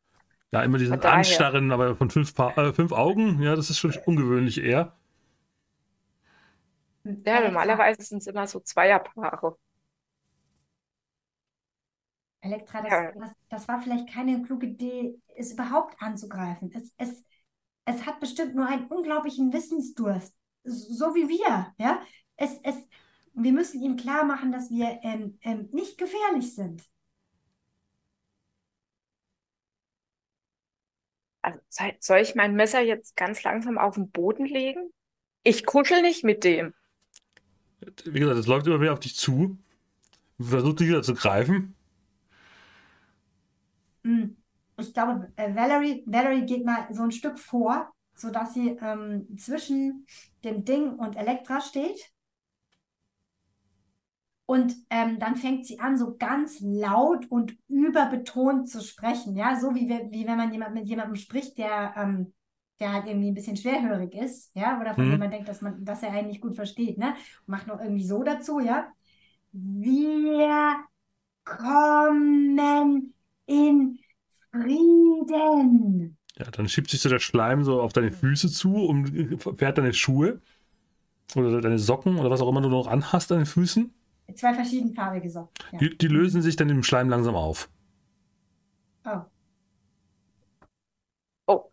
Ja, 0.52 0.62
immer 0.62 0.78
diesen. 0.78 1.00
Anstarren, 1.02 1.70
aber 1.72 1.94
von 1.96 2.10
fünf, 2.10 2.34
Paar, 2.34 2.56
äh, 2.58 2.72
fünf 2.72 2.92
Augen, 2.92 3.40
ja, 3.42 3.54
das 3.56 3.70
ist 3.70 3.78
schon 3.78 3.94
ungewöhnlich 4.04 4.58
eher. 4.62 4.96
Ja, 7.04 7.40
normalerweise 7.40 8.02
sind 8.02 8.18
es 8.18 8.26
immer 8.26 8.46
so 8.46 8.60
Zweierpaare. 8.60 9.56
Elektra, 12.42 12.80
das, 12.82 12.92
Ja. 12.92 13.12
das, 13.14 13.30
das 13.50 13.68
war 13.68 13.80
vielleicht 13.82 14.08
keine 14.12 14.42
kluge 14.42 14.66
Idee, 14.66 15.18
es 15.36 15.52
überhaupt 15.52 16.00
anzugreifen. 16.00 16.70
Es, 16.74 16.92
es, 16.96 17.24
es 17.90 18.06
hat 18.06 18.20
bestimmt 18.20 18.54
nur 18.54 18.66
einen 18.66 18.86
unglaublichen 18.86 19.52
Wissensdurst, 19.52 20.34
so 20.64 21.14
wie 21.14 21.28
wir, 21.28 21.74
ja. 21.78 22.02
Es, 22.36 22.58
es, 22.62 22.76
wir 23.34 23.52
müssen 23.52 23.82
ihm 23.82 23.96
klar 23.96 24.24
machen, 24.24 24.52
dass 24.52 24.70
wir 24.70 25.00
ähm, 25.02 25.38
ähm, 25.42 25.68
nicht 25.72 25.98
gefährlich 25.98 26.54
sind. 26.54 26.82
Also, 31.42 31.58
soll, 32.00 32.18
ich 32.18 32.34
mein 32.34 32.54
Messer 32.54 32.80
jetzt 32.80 33.16
ganz 33.16 33.42
langsam 33.42 33.78
auf 33.78 33.94
den 33.94 34.10
Boden 34.10 34.44
legen? 34.44 34.92
Ich 35.42 35.64
kuschel 35.64 36.02
nicht 36.02 36.22
mit 36.22 36.44
dem. 36.44 36.74
Wie 38.04 38.20
gesagt, 38.20 38.38
es 38.38 38.46
läuft 38.46 38.66
immer 38.66 38.78
mehr 38.78 38.92
auf 38.92 39.00
dich 39.00 39.16
zu. 39.16 39.58
Versucht 40.38 40.80
dich 40.80 40.88
wieder 40.88 41.02
zu 41.02 41.14
greifen. 41.14 41.74
Hm. 44.04 44.39
Ich 44.80 44.94
glaube, 44.94 45.32
äh, 45.36 45.54
Valerie, 45.54 46.02
Valerie 46.06 46.46
geht 46.46 46.64
mal 46.64 46.86
so 46.92 47.02
ein 47.02 47.12
Stück 47.12 47.38
vor, 47.38 47.90
sodass 48.14 48.54
sie 48.54 48.70
ähm, 48.80 49.28
zwischen 49.38 50.06
dem 50.44 50.64
Ding 50.64 50.94
und 50.94 51.16
Elektra 51.16 51.60
steht. 51.60 52.00
Und 54.46 54.74
ähm, 54.90 55.20
dann 55.20 55.36
fängt 55.36 55.64
sie 55.66 55.78
an, 55.78 55.96
so 55.96 56.16
ganz 56.16 56.58
laut 56.60 57.26
und 57.30 57.56
überbetont 57.68 58.68
zu 58.68 58.80
sprechen. 58.82 59.36
Ja, 59.36 59.58
so 59.60 59.74
wie, 59.76 59.88
wir, 59.88 60.10
wie 60.10 60.26
wenn 60.26 60.36
man 60.36 60.52
jemand, 60.52 60.74
mit 60.74 60.88
jemandem 60.88 61.14
spricht, 61.14 61.56
der, 61.56 61.94
ähm, 61.96 62.32
der 62.80 62.92
halt 62.92 63.06
irgendwie 63.06 63.28
ein 63.30 63.34
bisschen 63.34 63.56
schwerhörig 63.56 64.12
ist. 64.14 64.50
Ja, 64.56 64.80
oder 64.80 64.94
von 64.94 65.04
Mhm. 65.04 65.10
dem 65.12 65.20
man 65.20 65.30
denkt, 65.30 65.48
dass, 65.48 65.60
man, 65.62 65.84
dass 65.84 66.02
er 66.02 66.10
einen 66.12 66.26
nicht 66.28 66.40
gut 66.40 66.56
versteht. 66.56 66.98
Ne? 66.98 67.14
Macht 67.46 67.68
noch 67.68 67.80
irgendwie 67.80 68.04
so 68.04 68.24
dazu, 68.24 68.58
ja. 68.58 68.88
Wir 69.52 70.76
kommen 71.44 73.14
in 73.46 73.99
Frieden. 74.52 76.16
Ja, 76.38 76.50
dann 76.50 76.68
schiebt 76.68 76.90
sich 76.90 77.00
so 77.00 77.08
der 77.08 77.18
Schleim 77.18 77.64
so 77.64 77.80
auf 77.82 77.92
deine 77.92 78.10
Füße 78.10 78.50
zu 78.50 78.74
und 78.74 79.38
fährt 79.58 79.78
deine 79.78 79.92
Schuhe 79.92 80.40
oder 81.34 81.60
deine 81.60 81.78
Socken 81.78 82.18
oder 82.18 82.30
was 82.30 82.40
auch 82.40 82.48
immer 82.48 82.60
du 82.60 82.68
noch 82.68 82.86
anhast 82.86 83.30
an 83.32 83.38
den 83.38 83.46
Füßen. 83.46 83.92
Zwei 84.34 84.54
verschiedenfarbige 84.54 85.28
Socken. 85.30 85.52
Ja. 85.72 85.78
Die, 85.78 85.98
die 85.98 86.08
lösen 86.08 86.42
sich 86.42 86.56
dann 86.56 86.68
im 86.68 86.82
Schleim 86.82 87.08
langsam 87.08 87.34
auf. 87.34 87.68
Oh. 89.04 89.22
Oh, 91.46 91.70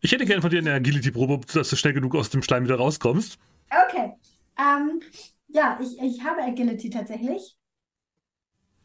Ich 0.00 0.12
hätte 0.12 0.24
gerne 0.26 0.42
von 0.42 0.50
dir 0.50 0.58
eine 0.58 0.74
Agility-Probe, 0.74 1.40
dass 1.52 1.70
du 1.70 1.76
schnell 1.76 1.94
genug 1.94 2.14
aus 2.14 2.30
dem 2.30 2.42
Schleim 2.42 2.64
wieder 2.64 2.76
rauskommst. 2.76 3.38
Okay. 3.70 4.12
Ähm, 4.58 5.00
ja, 5.48 5.78
ich, 5.82 5.98
ich 6.00 6.24
habe 6.24 6.42
Agility 6.42 6.90
tatsächlich. 6.90 7.56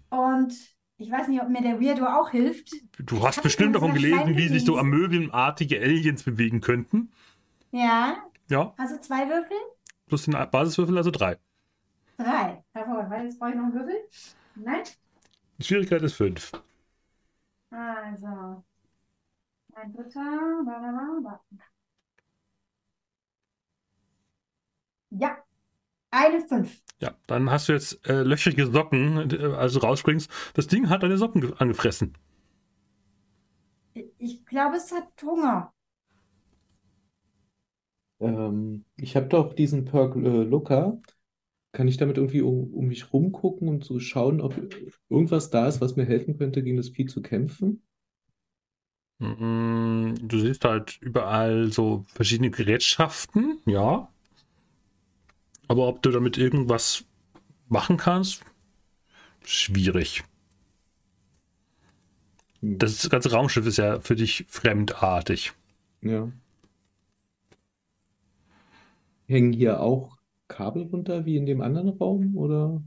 Und 0.10 0.54
ich 0.98 1.12
weiß 1.12 1.28
nicht, 1.28 1.42
ob 1.42 1.50
mir 1.50 1.62
der 1.62 1.80
Weirdo 1.82 2.06
auch 2.06 2.30
hilft. 2.30 2.72
Du 3.00 3.22
hast 3.26 3.42
bestimmt 3.44 3.76
davon 3.76 3.94
gelesen, 3.94 4.36
wie 4.38 4.48
sich 4.48 4.64
so 4.66 4.74
gelesen. 4.74 4.94
amöbenartige 4.94 5.80
Aliens 5.82 6.24
bewegen 6.24 6.62
könnten. 6.62 7.12
Ja, 7.72 8.24
Ja, 8.50 8.74
also 8.78 8.98
zwei 9.00 9.28
Würfel? 9.28 9.58
plus 10.08 10.24
den 10.26 10.34
Basiswürfel, 10.52 10.98
also 10.98 11.12
drei. 11.12 11.38
Drei. 12.18 12.64
Warte, 12.74 13.24
jetzt 13.26 13.40
brauche 13.40 13.50
ich 13.50 13.56
noch 13.56 13.64
einen 13.66 13.74
Würfel. 13.74 13.96
Nein? 14.56 14.84
Die 15.58 15.64
Schwierigkeit 15.66 16.02
ist 16.04 16.14
fünf. 16.14 16.52
Also. 17.72 18.64
Ein 19.74 19.94
dritter. 19.94 20.62
Blablabla. 20.64 21.42
Ja, 25.10 25.38
eine 26.16 26.42
fünf. 26.48 26.82
Ja, 27.02 27.14
dann 27.28 27.50
hast 27.52 27.68
du 27.70 27.74
jetzt 27.74 28.06
äh, 28.08 28.22
löchrige 28.24 28.68
Socken, 28.68 29.30
äh, 29.32 29.46
also 29.56 29.80
rausspringst. 29.80 30.30
Das 30.56 30.68
Ding 30.68 30.90
hat 30.90 31.04
deine 31.04 31.18
Socken 31.18 31.42
ge- 31.42 31.54
angefressen. 31.58 32.18
Ich 34.20 34.46
glaube, 34.46 34.78
es 34.78 34.92
hat 34.94 35.22
Hunger. 35.22 35.74
Ähm, 38.20 38.84
ich 38.98 39.16
habe 39.16 39.28
doch 39.28 39.54
diesen 39.54 39.86
Perk 39.86 40.16
äh, 40.18 40.20
Looker. 40.44 41.02
Kann 41.74 41.88
ich 41.90 41.98
damit 41.98 42.18
irgendwie 42.18 42.42
um, 42.42 42.74
um 42.74 42.88
mich 42.88 43.14
rumgucken 43.14 43.68
und 43.70 43.84
so 43.86 44.00
schauen, 44.00 44.42
ob 44.42 44.56
irgendwas 45.10 45.50
da 45.52 45.68
ist, 45.68 45.82
was 45.82 45.96
mir 45.98 46.06
helfen 46.06 46.38
könnte, 46.38 46.64
gegen 46.64 46.78
das 46.78 46.90
Vieh 46.90 47.06
zu 47.08 47.22
kämpfen? 47.24 47.84
Mm, 49.20 50.16
Du 50.28 50.40
siehst 50.40 50.66
halt 50.66 50.98
überall 51.02 51.72
so 51.72 52.06
verschiedene 52.14 52.52
Gerätschaften, 52.52 53.60
ja. 53.66 54.10
Aber 55.68 55.88
ob 55.88 56.02
du 56.02 56.12
damit 56.12 56.38
irgendwas 56.38 57.06
machen 57.68 57.98
kannst, 57.98 58.44
schwierig. 59.44 60.24
Das 62.62 63.10
ganze 63.10 63.32
Raumschiff 63.32 63.66
ist 63.68 63.78
ja 63.78 64.00
für 64.00 64.16
dich 64.16 64.46
fremdartig. 64.50 65.54
ja. 66.02 66.32
Hängen 69.28 69.54
hier 69.54 69.82
auch 69.82 70.18
Kabel 70.48 70.84
runter 70.84 71.26
wie 71.26 71.38
in 71.38 71.46
dem 71.46 71.62
anderen 71.62 71.90
Raum, 71.90 72.36
oder? 72.38 72.82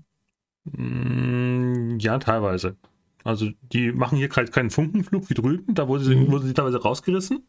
Mm, 0.64 1.98
Ja, 2.00 2.18
teilweise. 2.18 2.76
Also 3.24 3.50
die 3.72 3.92
machen 3.92 4.16
hier 4.18 4.28
halt 4.30 4.52
keinen 4.52 4.70
Funkenflug 4.70 5.28
wie 5.30 5.34
drüben, 5.34 5.74
da 5.74 5.88
wurde 5.88 6.04
sie, 6.04 6.14
Mhm. 6.14 6.30
wurde 6.30 6.46
sie 6.46 6.54
teilweise 6.54 6.80
rausgerissen. 6.82 7.42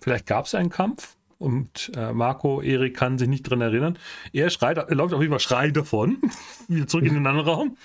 Vielleicht 0.00 0.26
gab 0.26 0.46
es 0.46 0.54
einen 0.54 0.70
Kampf 0.70 1.16
und 1.42 1.90
äh, 1.96 2.12
Marco, 2.12 2.62
Erik 2.62 2.96
kann 2.96 3.18
sich 3.18 3.28
nicht 3.28 3.42
dran 3.42 3.60
erinnern. 3.60 3.98
Er 4.32 4.48
schreit, 4.50 4.78
er 4.78 4.94
läuft 4.94 5.12
auf 5.12 5.20
jeden 5.20 5.32
Fall 5.32 5.40
schreiend 5.40 5.76
davon, 5.76 6.18
wieder 6.68 6.86
zurück 6.86 7.04
in 7.04 7.14
den 7.14 7.26
anderen 7.26 7.48
Raum. 7.48 7.76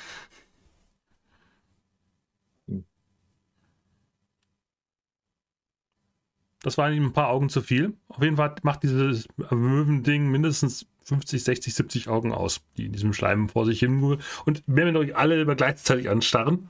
Das 6.62 6.78
waren 6.78 6.94
ihm 6.94 7.06
ein 7.06 7.14
paar 7.14 7.30
Augen 7.30 7.50
zu 7.50 7.62
viel. 7.62 7.94
Auf 8.10 8.22
jeden 8.22 8.38
Fall 8.38 8.56
macht 8.64 8.84
dieses 8.84 9.28
Möwending 9.38 10.30
mindestens 10.30 10.86
50, 11.04 11.44
60, 11.44 11.74
70 11.74 12.08
Augen 12.10 12.34
aus, 12.34 12.62
die 12.76 12.88
in 12.88 12.92
diesem 12.92 13.14
Schleim 13.14 13.48
vor 13.48 13.66
sich 13.66 13.80
hin 13.80 14.20
und 14.46 14.68
mehr 14.68 14.88
oder 14.90 15.00
weniger 15.00 15.18
alle 15.18 15.56
gleichzeitig 15.56 16.10
anstarren. 16.10 16.70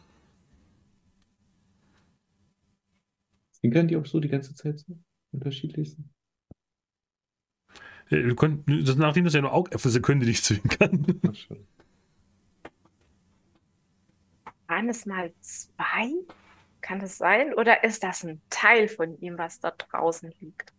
Zwinkern 3.54 3.88
die 3.88 3.98
auch 3.98 4.06
so 4.06 4.20
die 4.20 4.30
ganze 4.30 4.54
Zeit 4.54 4.80
so? 4.80 5.00
Unterschiedlich 5.32 5.96
sind? 5.96 6.06
Äh, 6.06 6.17
Wir 8.10 8.36
können, 8.36 8.64
das, 8.86 8.96
nachdem 8.96 9.26
das 9.26 9.34
ja 9.34 9.42
nur 9.42 9.54
Augäpfel 9.54 9.92
sind, 9.92 10.02
können 10.04 10.22
die 10.22 10.28
nicht 10.28 10.46
schon. 10.46 10.62
waren 14.68 14.90
es 14.90 15.06
mal 15.06 15.34
zwei? 15.42 16.14
Kann 16.82 17.00
das 17.00 17.18
sein? 17.18 17.54
Oder 17.54 17.84
ist 17.84 18.04
das 18.04 18.24
ein 18.24 18.42
Teil 18.50 18.88
von 18.88 19.20
ihm, 19.20 19.38
was 19.38 19.60
da 19.60 19.72
draußen 19.72 20.34
liegt? 20.40 20.74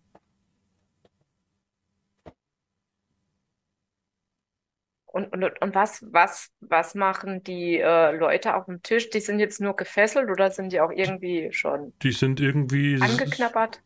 und, 5.18 5.32
und, 5.32 5.62
und 5.62 5.74
was, 5.74 6.04
was, 6.12 6.50
was 6.60 6.94
machen 6.94 7.42
die 7.42 7.78
äh, 7.78 8.16
Leute 8.16 8.54
auf 8.54 8.66
dem 8.66 8.82
Tisch? 8.82 9.10
Die 9.10 9.20
sind 9.20 9.40
jetzt 9.40 9.60
nur 9.60 9.74
gefesselt 9.74 10.30
oder 10.30 10.50
sind 10.50 10.72
die 10.72 10.80
auch 10.80 10.92
irgendwie 10.92 11.48
schon 11.52 11.92
Die 12.02 12.12
sind 12.12 12.40
irgendwie 12.40 12.98
angeknabbert? 13.00 13.82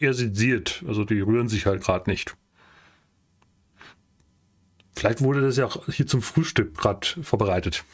eher 0.00 0.14
sediert. 0.14 0.84
Also 0.86 1.04
die 1.04 1.20
rühren 1.20 1.48
sich 1.48 1.66
halt 1.66 1.82
gerade 1.82 2.10
nicht. 2.10 2.36
Vielleicht 4.98 5.22
wurde 5.22 5.40
das 5.42 5.56
ja 5.56 5.66
auch 5.66 5.86
hier 5.86 6.08
zum 6.08 6.22
Frühstück 6.22 6.76
gerade 6.76 7.06
vorbereitet. 7.22 7.84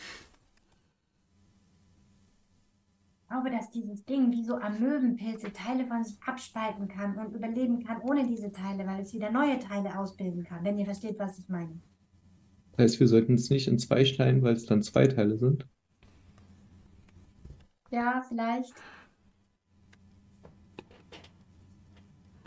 Ich 3.21 3.29
glaube, 3.29 3.51
dass 3.51 3.69
dieses 3.69 4.07
Ding 4.07 4.33
wie 4.33 4.43
so 4.43 4.55
Amöbenpilze 4.55 5.53
Teile 5.53 5.87
von 5.87 6.03
sich 6.03 6.17
abspalten 6.25 6.89
kann 6.89 7.19
und 7.19 7.35
überleben 7.35 7.85
kann 7.85 8.01
ohne 8.01 8.27
diese 8.27 8.51
Teile, 8.53 8.87
weil 8.87 9.03
es 9.03 9.13
wieder 9.13 9.31
neue 9.31 9.59
Teile 9.59 9.99
ausbilden 9.99 10.45
kann, 10.45 10.65
wenn 10.65 10.79
ihr 10.79 10.87
versteht, 10.87 11.19
was 11.19 11.39
ich 11.39 11.47
meine. 11.51 11.79
Das 12.73 12.85
heißt, 12.85 13.01
wir 13.01 13.09
sollten 13.09 13.35
es 13.35 13.51
nicht 13.51 13.69
in 13.69 13.79
zwei 13.79 14.07
schneiden, 14.07 14.43
weil 14.43 14.55
es 14.55 14.65
dann 14.65 14.81
zwei 14.81 15.07
Teile 15.07 15.37
sind. 15.37 15.67
Ja, 17.91 18.25
vielleicht. 18.27 18.73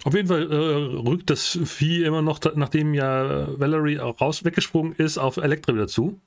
Auf 0.08 0.14
jeden 0.14 0.30
Fall 0.30 0.50
äh, 0.50 0.56
rückt 0.56 1.30
das 1.30 1.60
Vieh 1.66 2.06
immer 2.06 2.22
noch, 2.22 2.40
nachdem 2.56 2.94
ja 2.94 3.60
Valerie 3.60 4.00
auch 4.00 4.22
raus 4.22 4.46
weggesprungen 4.46 4.94
ist, 4.94 5.18
auf 5.18 5.36
Elektra 5.36 5.74
wieder 5.74 5.90
zu. 5.90 6.22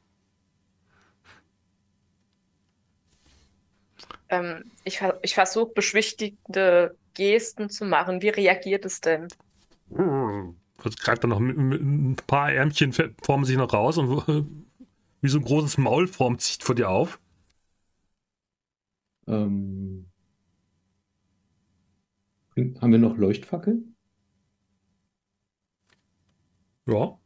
Ähm, 4.29 4.71
ich 4.85 5.01
ich 5.23 5.33
versuche 5.33 5.73
beschwichtigende 5.73 6.95
Gesten 7.15 7.71
zu 7.71 7.87
machen. 7.87 8.21
Wie 8.21 8.29
reagiert 8.29 8.85
es 8.85 9.01
denn? 9.01 9.29
Das 9.89 10.97
greift 10.99 11.25
dann 11.25 11.31
noch 11.31 11.41
mit, 11.41 11.57
mit 11.57 11.81
ein 11.81 12.17
paar 12.27 12.53
Ärmchen 12.53 12.93
formen 12.93 13.47
sich 13.47 13.57
noch 13.57 13.73
raus 13.73 13.97
und 13.97 14.29
wie 15.23 15.29
so 15.31 15.39
ein 15.39 15.45
großes 15.45 15.79
Maul 15.79 16.07
formt 16.07 16.43
sich 16.43 16.59
vor 16.61 16.75
dir 16.75 16.91
auf. 16.91 17.19
Ähm, 19.27 20.10
haben 22.57 22.93
wir 22.93 22.99
noch 22.99 23.17
Leuchtfackeln? 23.17 23.97
Ja, 26.87 27.19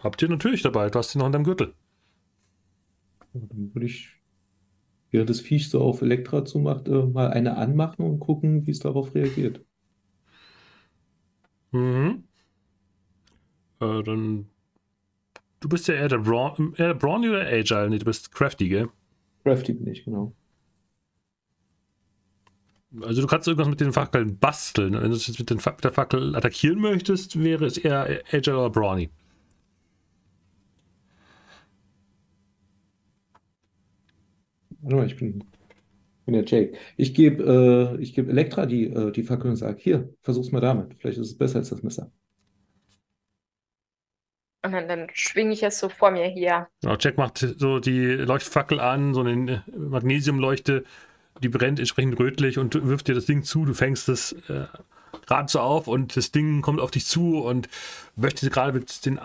habt 0.00 0.22
ihr 0.22 0.28
natürlich 0.28 0.62
dabei. 0.62 0.90
Du 0.90 0.98
hast 0.98 1.10
sie 1.10 1.18
noch 1.18 1.26
in 1.26 1.32
deinem 1.32 1.44
Gürtel. 1.44 1.74
Dann 3.32 3.74
würde 3.74 3.86
ich, 3.86 4.20
während 5.10 5.30
das 5.30 5.40
Viech 5.40 5.70
so 5.70 5.80
auf 5.80 6.02
Elektra 6.02 6.44
zumacht, 6.44 6.88
äh, 6.88 7.06
mal 7.06 7.30
eine 7.30 7.56
anmachen 7.56 8.02
und 8.04 8.20
gucken, 8.20 8.66
wie 8.66 8.70
es 8.70 8.80
darauf 8.80 9.14
reagiert. 9.14 9.64
Mhm. 11.72 12.24
Äh, 13.80 14.02
dann. 14.02 14.48
Du 15.60 15.68
bist 15.68 15.86
ja 15.88 15.94
eher 15.94 16.08
der 16.08 16.18
Braun, 16.18 16.74
eher 16.76 16.94
Brawny 16.94 17.28
oder 17.28 17.46
Agile? 17.46 17.88
Nee, 17.88 17.98
du 17.98 18.04
bist 18.04 18.32
Crafty, 18.32 18.68
gell? 18.68 18.88
Crafty 19.44 19.72
bin 19.74 19.86
ich, 19.86 20.04
genau. 20.04 20.34
Also 23.00 23.22
du 23.22 23.26
kannst 23.26 23.48
irgendwas 23.48 23.68
mit 23.68 23.80
den 23.80 23.92
Fackeln 23.92 24.38
basteln. 24.38 24.92
Wenn 24.94 25.10
du 25.10 25.16
es 25.16 25.26
jetzt 25.26 25.38
mit, 25.38 25.48
den, 25.48 25.56
mit 25.56 25.84
der 25.84 25.92
Fackel 25.92 26.36
attackieren 26.36 26.78
möchtest, 26.78 27.42
wäre 27.42 27.64
es 27.64 27.78
eher 27.78 28.22
Agile 28.30 28.58
oder 28.58 28.70
Brawny. 28.70 29.10
Warte 34.82 34.96
mal, 34.96 35.06
ich 35.06 35.16
bin, 35.16 35.44
bin 36.26 36.34
der 36.34 36.44
Jake. 36.44 36.76
Ich 36.96 37.14
gebe 37.14 37.98
äh, 37.98 38.04
geb 38.04 38.28
Elektra 38.28 38.66
die, 38.66 38.86
äh, 38.88 39.12
die 39.12 39.22
Fackel 39.22 39.50
und 39.50 39.56
sage, 39.56 39.78
hier, 39.80 40.12
versuch's 40.22 40.52
mal 40.52 40.60
damit. 40.60 40.94
Vielleicht 40.98 41.18
ist 41.18 41.28
es 41.28 41.38
besser 41.38 41.60
als 41.60 41.70
das 41.70 41.82
Messer. 41.82 42.10
Und 44.64 44.72
dann, 44.72 44.86
dann 44.86 45.08
schwinge 45.12 45.52
ich 45.52 45.62
es 45.62 45.78
so 45.78 45.88
vor 45.88 46.10
mir 46.10 46.26
her. 46.26 46.68
Genau, 46.82 46.96
Jack 46.98 47.16
macht 47.16 47.38
so 47.38 47.80
die 47.80 48.00
Leuchtfackel 48.00 48.78
an, 48.78 49.14
so 49.14 49.20
eine 49.20 49.64
Magnesiumleuchte, 49.76 50.84
die 51.42 51.48
brennt 51.48 51.78
entsprechend 51.78 52.18
rötlich 52.18 52.58
und 52.58 52.86
wirft 52.86 53.08
dir 53.08 53.14
das 53.14 53.26
Ding 53.26 53.42
zu. 53.42 53.64
Du 53.64 53.74
fängst 53.74 54.08
es 54.08 54.32
äh, 54.48 54.66
gerade 55.26 55.48
so 55.48 55.60
auf 55.60 55.88
und 55.88 56.16
das 56.16 56.30
Ding 56.30 56.62
kommt 56.62 56.80
auf 56.80 56.90
dich 56.90 57.06
zu 57.06 57.42
und 57.44 57.68
möchte 58.16 58.48
gerade 58.48 58.72
mit 58.72 59.04
den 59.04 59.20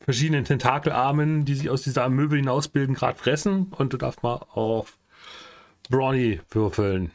verschiedenen 0.00 0.44
Tentakelarmen, 0.44 1.44
die 1.44 1.54
sich 1.54 1.70
aus 1.70 1.82
dieser 1.82 2.08
Möbel 2.08 2.38
hinausbilden, 2.38 2.94
gerade 2.94 3.18
fressen. 3.18 3.72
Und 3.76 3.92
du 3.92 3.96
darfst 3.96 4.22
mal 4.22 4.36
auf 4.52 4.98
Brawny 5.90 6.40
würfeln. 6.50 7.10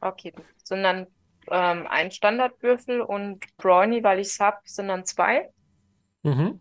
Okay, 0.00 0.32
sind 0.62 0.82
dann 0.82 1.06
ähm, 1.50 1.86
ein 1.88 2.10
Standardwürfel 2.10 3.00
und 3.00 3.44
Brawny, 3.56 4.02
weil 4.02 4.20
ich 4.20 4.28
es 4.28 4.40
habe, 4.40 4.58
sind 4.64 4.88
dann 4.88 5.04
zwei. 5.04 5.50
Mhm. 6.22 6.60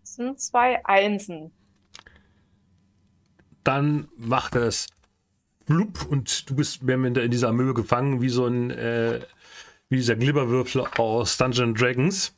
Das 0.00 0.14
sind 0.14 0.40
zwei 0.40 0.84
Einsen. 0.84 1.55
Dann 3.66 4.06
macht 4.16 4.54
es 4.54 4.86
blub 5.66 6.06
und 6.08 6.48
du 6.48 6.54
bist 6.54 6.84
mehr 6.84 6.96
in 6.96 7.30
dieser 7.32 7.52
Möwe 7.52 7.74
gefangen, 7.74 8.22
wie 8.22 8.28
so 8.28 8.46
ein, 8.46 8.70
äh, 8.70 9.18
wie 9.88 9.96
dieser 9.96 10.14
Glibberwürfel 10.14 10.84
aus 10.96 11.36
Dungeons 11.36 11.76
Dragons. 11.76 12.32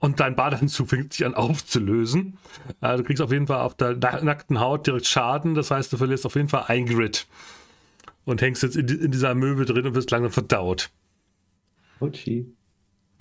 Und 0.00 0.18
dein 0.18 0.34
Badeanzug 0.34 0.88
fängt 0.88 1.12
sich 1.12 1.24
an 1.24 1.34
aufzulösen. 1.34 2.36
Äh, 2.80 2.96
du 2.96 3.04
kriegst 3.04 3.22
auf 3.22 3.30
jeden 3.30 3.46
Fall 3.46 3.60
auf 3.60 3.76
der 3.76 3.94
nackten 3.94 4.58
Haut 4.58 4.88
direkt 4.88 5.06
Schaden. 5.06 5.54
Das 5.54 5.70
heißt, 5.70 5.92
du 5.92 5.96
verlierst 5.96 6.26
auf 6.26 6.34
jeden 6.34 6.48
Fall 6.48 6.64
ein 6.66 6.86
Grid. 6.86 7.28
Und 8.24 8.42
hängst 8.42 8.64
jetzt 8.64 8.76
in, 8.76 8.88
in 8.88 9.12
dieser 9.12 9.36
Möwe 9.36 9.66
drin 9.66 9.86
und 9.86 9.94
wirst 9.94 10.10
langsam 10.10 10.32
verdaut. 10.32 10.90
Ochi. 12.00 12.52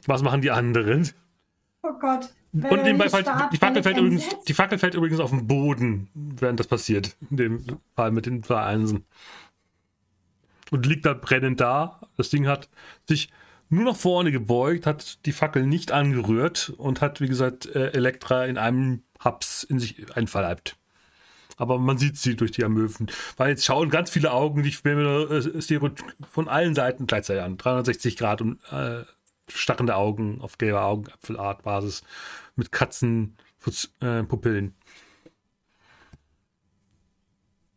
Was 0.08 0.24
machen 0.24 0.42
die 0.42 0.50
anderen? 0.50 1.12
Oh 1.88 2.00
Gott. 2.00 2.30
Und 2.54 2.84
nebenbei 2.84 3.10
fällt, 3.10 3.30
die, 3.52 3.58
Fackel 3.58 3.84
fällt 3.84 3.98
übrigens, 3.98 4.26
die 4.48 4.54
Fackel 4.54 4.80
fällt 4.80 4.96
übrigens 4.96 5.20
auf 5.20 5.30
den 5.30 5.48
Boden, 5.48 6.10
während 6.14 6.60
das 6.60 6.68
passiert. 6.68 7.16
In 7.30 7.38
dem 7.38 7.66
Fall 7.96 8.12
mit 8.12 8.26
den 8.26 8.44
zwei 8.44 8.64
Einsen. 8.64 9.06
Und 10.72 10.86
liegt 10.86 11.06
da 11.06 11.14
brennend 11.14 11.62
da. 11.62 12.02
Das 12.18 12.30
Ding 12.30 12.48
hat 12.48 12.70
sich 13.06 13.30
nur 13.70 13.84
nach 13.84 13.96
vorne 13.96 14.32
gebeugt, 14.32 14.86
hat 14.86 15.26
die 15.26 15.32
Fackel 15.32 15.66
nicht 15.66 15.92
angerührt 15.92 16.74
und 16.78 17.02
hat, 17.02 17.22
wie 17.22 17.28
gesagt, 17.28 17.68
äh, 17.68 17.92
Elektra 17.92 18.46
in 18.46 18.58
einem 18.58 19.04
Haps 19.20 19.64
in 19.64 19.80
sich 19.80 20.16
einverleibt. 20.16 20.78
Aber 21.58 21.80
man 21.80 21.98
sieht 21.98 22.18
sie 22.18 22.36
durch 22.36 22.52
die 22.52 22.64
Amöwen. 22.64 23.08
Weil 23.36 23.50
jetzt 23.50 23.66
schauen 23.66 23.90
ganz 23.90 24.10
viele 24.10 24.32
Augen 24.32 24.64
die 24.64 24.70
äh, 24.70 25.92
von 26.32 26.48
allen 26.48 26.76
Seiten 26.76 27.08
gleichzeitig 27.08 27.44
an. 27.44 27.58
360 27.58 28.16
Grad 28.16 28.42
und 28.42 28.60
äh, 28.72 29.04
starrende 29.50 29.96
Augen 29.96 30.42
auf 30.42 30.58
gelber 30.58 30.86
Augenapfelartbasis 30.86 32.04
mit 32.56 32.72
Katzenpupillen. 32.72 34.76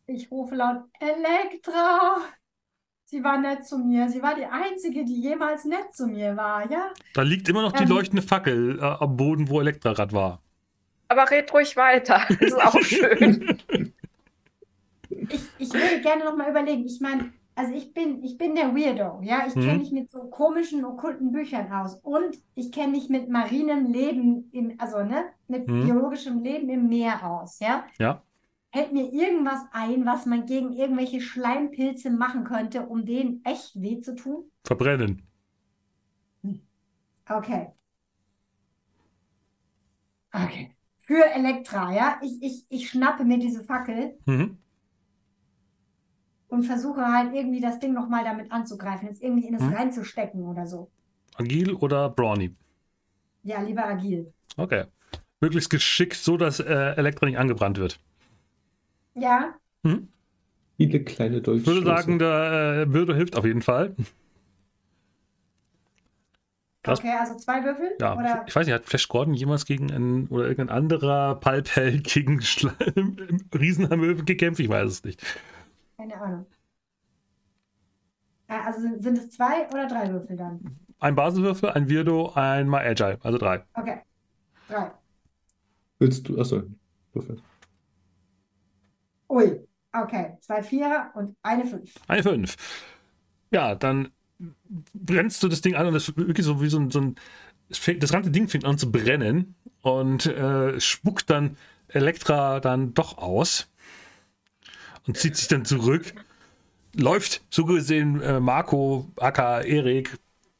Äh, 0.06 0.12
ich 0.12 0.30
rufe 0.30 0.55
laut 0.55 0.84
Elektra. 0.98 2.18
Sie 3.05 3.24
war 3.24 3.38
nett 3.38 3.66
zu 3.66 3.78
mir. 3.78 4.09
Sie 4.09 4.22
war 4.22 4.34
die 4.34 4.44
Einzige, 4.44 5.05
die 5.05 5.20
jemals 5.20 5.64
nett 5.64 5.92
zu 5.92 6.06
mir 6.06 6.36
war, 6.36 6.70
ja? 6.70 6.92
Da 7.12 7.22
liegt 7.22 7.48
immer 7.48 7.62
noch 7.62 7.72
die 7.72 7.82
ähm, 7.82 7.88
leuchtende 7.88 8.22
Fackel 8.22 8.78
äh, 8.78 8.82
am 8.82 9.16
Boden, 9.16 9.48
wo 9.48 9.60
Elektra 9.60 9.92
gerade 9.92 10.12
war. 10.12 10.42
Aber 11.09 11.28
red 11.28 11.52
ruhig 11.52 11.76
weiter. 11.76 12.24
Das 12.28 12.40
ist 12.40 12.55
auch 12.55 12.78
schön. 12.82 13.60
ich, 15.10 15.42
ich 15.59 15.72
würde 15.72 16.01
gerne 16.02 16.24
noch 16.24 16.36
mal 16.36 16.48
überlegen. 16.48 16.86
Ich 16.86 17.01
meine, 17.01 17.32
also 17.61 17.74
ich 17.74 17.93
bin, 17.93 18.23
ich 18.23 18.39
bin 18.39 18.55
der 18.55 18.74
Weirdo, 18.74 19.20
ja. 19.23 19.47
Ich 19.47 19.53
kenne 19.53 19.73
hm. 19.73 19.78
mich 19.78 19.93
mit 19.93 20.11
so 20.11 20.31
komischen, 20.31 20.82
okkulten 20.82 21.31
Büchern 21.31 21.70
aus 21.70 21.97
und 21.97 22.39
ich 22.55 22.73
kenne 22.73 22.93
mich 22.93 23.11
mit 23.11 23.28
marinem 23.28 23.93
Leben, 23.93 24.49
im, 24.53 24.77
also 24.78 25.03
ne, 25.05 25.27
mit 25.47 25.69
hm. 25.69 25.85
biologischem 25.85 26.43
Leben 26.43 26.70
im 26.70 26.89
Meer 26.89 27.23
aus, 27.23 27.61
ja. 27.61 27.85
Ja. 27.99 28.23
Hält 28.70 28.93
mir 28.93 29.12
irgendwas 29.12 29.61
ein, 29.73 30.07
was 30.07 30.24
man 30.24 30.47
gegen 30.47 30.73
irgendwelche 30.73 31.20
Schleimpilze 31.20 32.11
machen 32.11 32.45
könnte, 32.45 32.87
um 32.87 33.05
denen 33.05 33.43
echt 33.45 33.78
weh 33.78 34.01
zu 34.01 34.15
tun? 34.15 34.51
Verbrennen. 34.65 35.27
Hm. 36.43 36.62
Okay. 37.28 37.73
Okay. 40.32 40.74
Für 40.97 41.27
Elektra, 41.27 41.93
ja. 41.93 42.20
Ich, 42.23 42.43
ich, 42.43 42.66
ich 42.70 42.89
schnappe 42.89 43.24
mir 43.24 43.39
diese 43.39 43.62
Fackel. 43.65 44.16
Mhm 44.24 44.57
und 46.51 46.64
versuche 46.64 47.06
halt 47.06 47.32
irgendwie 47.35 47.60
das 47.60 47.78
Ding 47.78 47.94
nochmal 47.94 48.24
damit 48.24 48.52
anzugreifen, 48.52 49.09
es 49.09 49.20
irgendwie 49.20 49.47
in 49.47 49.55
es 49.55 49.62
hm. 49.62 49.72
reinzustecken 49.72 50.43
oder 50.43 50.66
so. 50.66 50.90
Agil 51.36 51.74
oder 51.74 52.10
Brawny? 52.10 52.55
Ja, 53.43 53.62
lieber 53.62 53.85
agil. 53.85 54.32
Okay. 54.56 54.85
Möglichst 55.40 55.70
geschickt, 55.70 56.16
so 56.16 56.36
dass 56.36 56.60
äh, 56.60 56.94
nicht 57.28 57.39
angebrannt 57.39 57.78
wird. 57.78 57.98
Ja. 59.14 59.55
Hm? 59.85 60.09
Viele 60.77 61.02
kleine 61.05 61.40
Dolchstöße. 61.40 61.78
Ich 61.78 61.85
würde 61.85 61.97
sagen, 61.97 62.18
der 62.18 62.86
äh, 62.89 62.93
Würde 62.93 63.14
hilft 63.14 63.36
auf 63.36 63.44
jeden 63.44 63.62
Fall. 63.62 63.94
Das, 66.82 67.01
okay, 67.01 67.12
also 67.18 67.36
zwei 67.36 67.62
Würfel? 67.62 67.90
Ja, 68.01 68.14
oder? 68.14 68.44
ich 68.47 68.56
weiß 68.56 68.66
nicht, 68.66 68.74
hat 68.74 68.86
Flash 68.86 69.09
Gordon 69.09 69.35
jemals 69.35 69.66
gegen 69.66 69.93
einen 69.93 70.28
oder 70.28 70.44
irgendein 70.44 70.74
anderer 70.74 71.35
Pulpheld 71.35 72.05
gegen 72.05 72.40
Riesenhamöwen 73.55 74.24
gekämpft? 74.24 74.60
Ich 74.60 74.68
weiß 74.68 74.90
es 74.90 75.05
nicht. 75.05 75.22
Keine 76.01 76.18
Ahnung. 76.18 76.47
Äh, 78.48 78.55
also 78.55 78.81
sind, 78.81 79.02
sind 79.02 79.18
es 79.18 79.32
zwei 79.32 79.68
oder 79.68 79.86
drei 79.86 80.10
Würfel 80.10 80.35
dann? 80.35 80.78
Ein 80.98 81.14
Basiswürfel, 81.14 81.68
ein 81.72 81.90
Weirdo, 81.90 82.32
einmal 82.35 82.86
Agile, 82.86 83.18
also 83.22 83.36
drei. 83.36 83.62
Okay, 83.74 84.01
drei. 84.66 84.93
Willst 85.98 86.27
du, 86.27 86.40
achso, 86.40 86.62
Würfel. 87.12 87.36
Ui, 89.28 89.68
okay. 89.93 90.39
Zwei 90.40 90.62
Vierer 90.62 91.10
und 91.16 91.36
eine 91.43 91.66
Fünf. 91.66 91.94
Eine 92.09 92.22
fünf. 92.22 92.56
Ja, 93.51 93.74
dann 93.74 94.09
brennst 94.94 95.43
du 95.43 95.48
das 95.48 95.60
Ding 95.60 95.74
an 95.74 95.86
und 95.86 95.93
das 95.93 96.09
ist 96.09 96.16
wirklich 96.16 96.47
so 96.47 96.62
wie 96.62 96.70
so 96.70 96.78
ein, 96.78 96.90
so 96.90 97.01
ein 97.02 97.14
das 97.68 98.10
ganze 98.10 98.31
Ding 98.31 98.48
fängt 98.48 98.64
an 98.64 98.78
zu 98.78 98.90
brennen 98.90 99.55
und 99.82 100.24
äh, 100.24 100.81
spuckt 100.81 101.28
dann 101.28 101.59
Elektra 101.89 102.60
dann 102.60 102.94
doch 102.94 103.18
aus 103.18 103.69
und 105.11 105.16
zieht 105.16 105.37
sich 105.37 105.49
dann 105.49 105.65
zurück. 105.65 106.15
Läuft 106.95 107.43
so 107.51 107.65
gesehen 107.65 108.20
äh, 108.20 108.39
Marco, 108.39 109.11
Aka, 109.16 109.61
Erik, 109.62 110.16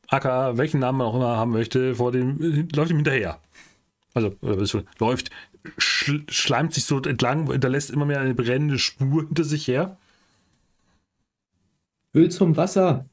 Aka, 0.09 0.57
welchen 0.59 0.81
Namen 0.81 0.99
man 0.99 1.07
auch 1.07 1.15
immer 1.15 1.37
haben 1.37 1.53
möchte, 1.53 1.95
vor 1.95 2.11
dem, 2.11 2.69
läuft 2.75 2.91
ihm 2.91 2.97
hinterher. 2.97 3.39
Also, 4.13 4.35
äh, 4.43 4.83
läuft, 4.99 5.31
schl 5.79 6.25
schleimt 6.29 6.75
sich 6.75 6.85
so 6.85 7.01
entlang, 7.01 7.49
hinterlässt 7.49 7.91
immer 7.91 8.07
mehr 8.07 8.19
eine 8.21 8.35
brennende 8.35 8.81
Spur 8.81 9.23
hinter 9.23 9.45
sich 9.45 9.69
her. 9.69 9.97
Will 12.13 12.29
zum 12.29 12.57
Wasser. 12.57 13.05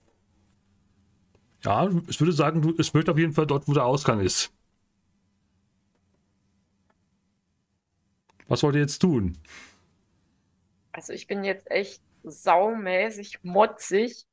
Ja, 1.64 1.88
ich 2.08 2.20
würde 2.20 2.34
sagen, 2.34 2.64
du, 2.64 2.74
es 2.80 2.96
wird 2.96 3.10
auf 3.10 3.20
jeden 3.20 3.34
Fall 3.34 3.46
dort, 3.46 3.68
wo 3.68 3.74
der 3.74 3.86
Ausgang 3.86 4.22
ist. 4.22 4.52
Was 8.48 8.64
wollt 8.64 8.74
ihr 8.74 8.82
jetzt 8.82 9.00
tun? 9.00 9.38
Also 10.98 11.14
ich 11.14 11.28
bin 11.28 11.44
jetzt 11.44 11.70
echt 11.70 12.02
saumäßig 12.24 13.38
motzig. 13.44 14.26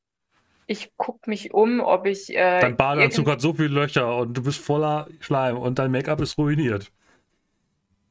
Ich 0.64 0.96
gucke 0.96 1.28
mich 1.28 1.52
um, 1.52 1.80
ob 1.80 2.06
ich. 2.06 2.30
Äh, 2.30 2.58
Dein 2.58 2.74
Badeanzug 2.78 3.28
hat 3.28 3.42
so 3.42 3.52
viele 3.52 3.68
Löcher 3.68 4.16
und 4.16 4.32
du 4.32 4.42
bist 4.42 4.60
voller 4.60 5.06
Schleim 5.20 5.58
und 5.58 5.78
dein 5.78 5.90
Make-up 5.90 6.22
ist 6.22 6.38
ruiniert. 6.38 6.90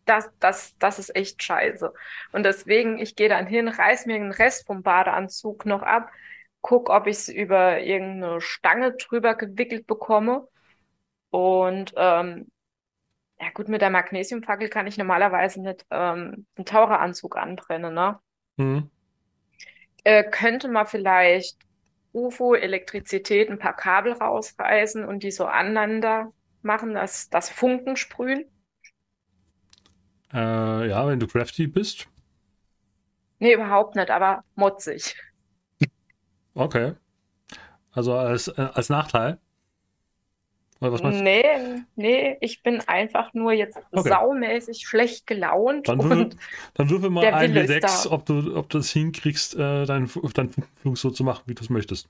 das, 0.06 0.30
das, 0.40 0.76
das 0.80 1.00
ist 1.00 1.16
echt 1.16 1.42
scheiße. 1.44 1.94
Und 2.32 2.44
deswegen, 2.44 3.00
ich 3.00 3.16
gehe 3.16 3.30
dann 3.30 3.48
hin, 3.48 3.68
reiß 3.68 4.06
mir 4.06 4.20
den 4.20 4.32
Rest 4.32 4.68
vom 4.68 4.84
Badeanzug 4.84 5.66
noch 5.66 5.82
ab, 5.82 6.10
guck, 6.62 6.90
ob 6.90 7.08
ich 7.08 7.18
es 7.18 7.30
über 7.30 7.80
irgendeine 7.82 8.42
Stange 8.42 8.94
drüber 8.94 9.36
gewickelt 9.36 9.88
bekomme. 9.88 10.48
Und 11.32 11.94
ähm, 11.98 12.52
ja 13.40 13.50
gut, 13.54 13.70
mit 13.70 13.82
der 13.82 13.90
Magnesiumfackel 13.90 14.70
kann 14.70 14.88
ich 14.88 14.98
normalerweise 14.98 15.62
nicht 15.62 15.86
ähm, 15.92 16.48
einen 16.56 16.66
Taucheranzug 16.66 17.38
anbrennen, 17.38 17.94
ne? 17.94 18.20
Hm. 18.58 18.90
Äh, 20.04 20.24
könnte 20.30 20.68
man 20.68 20.86
vielleicht 20.86 21.58
UFO, 22.14 22.54
Elektrizität, 22.54 23.50
ein 23.50 23.60
paar 23.60 23.76
Kabel 23.76 24.14
rausreißen 24.14 25.06
und 25.06 25.24
die 25.24 25.32
so 25.32 25.46
aneinander 25.46 26.32
machen, 26.62 26.94
dass 26.94 27.30
das 27.30 27.50
Funken 27.50 27.96
sprühen? 27.96 28.46
Äh, 30.34 30.90
ja, 30.90 31.08
wenn 31.08 31.20
du 31.20 31.28
crafty 31.28 31.68
bist. 31.68 32.08
Nee, 33.40 33.54
überhaupt 33.54 33.96
nicht, 33.96 34.10
aber 34.10 34.44
motzig. 34.56 35.16
Okay. 36.56 36.94
Also 37.92 38.14
als, 38.14 38.48
äh, 38.48 38.70
als 38.74 38.90
Nachteil. 38.90 39.40
Oder 40.84 40.92
was 40.92 41.02
meinst 41.02 41.20
du? 41.20 41.24
Nee, 41.24 41.44
nee, 41.96 42.38
ich 42.42 42.62
bin 42.62 42.82
einfach 42.82 43.34
nur 43.34 43.54
jetzt 43.54 43.78
Okay. 43.92 44.10
saumäßig 44.10 44.86
schlecht 44.86 45.26
gelaunt 45.28 45.88
Dann 45.88 46.04
würfel, 46.04 46.30
dann 46.74 46.90
würfel 46.90 47.10
mal 47.10 47.26
ein 47.26 47.54
Wille 47.54 47.64
ist 47.64 47.72
W6, 47.72 48.04
da. 48.10 48.12
ob 48.12 48.26
du, 48.26 48.56
ob 48.58 48.70
du 48.70 48.80
es 48.80 48.92
hinkriegst, 48.92 49.56
äh, 49.56 49.86
deinen, 49.86 50.10
deinen 50.34 50.50
Flug 50.82 50.98
so 50.98 51.10
zu 51.10 51.24
machen, 51.24 51.44
wie 51.46 51.56
du 51.56 51.64
es 51.64 51.70
möchtest. 51.70 52.10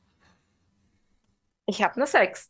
ich 1.65 1.81
habe 1.83 1.95
eine 1.95 2.07
6. 2.07 2.49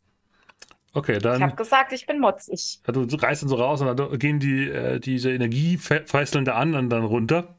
Okay, 0.94 1.18
Ich 1.18 1.24
habe 1.24 1.38
dann 1.38 1.56
gesagt, 1.56 1.92
ich 1.92 2.06
bin 2.06 2.20
motzig. 2.20 2.80
ja, 2.86 2.92
du 2.92 3.02
reißt 3.16 3.42
dann 3.42 3.48
so 3.48 3.56
raus 3.56 3.80
und 3.80 3.94
dann 3.96 4.18
gehen 4.18 4.38
die, 4.40 4.68
äh, 4.70 5.00
diese 5.00 5.32
Energiefeißeln 5.32 6.44
der 6.44 6.56
anderen 6.56 6.88
dann 6.88 7.04
runter. 7.04 7.56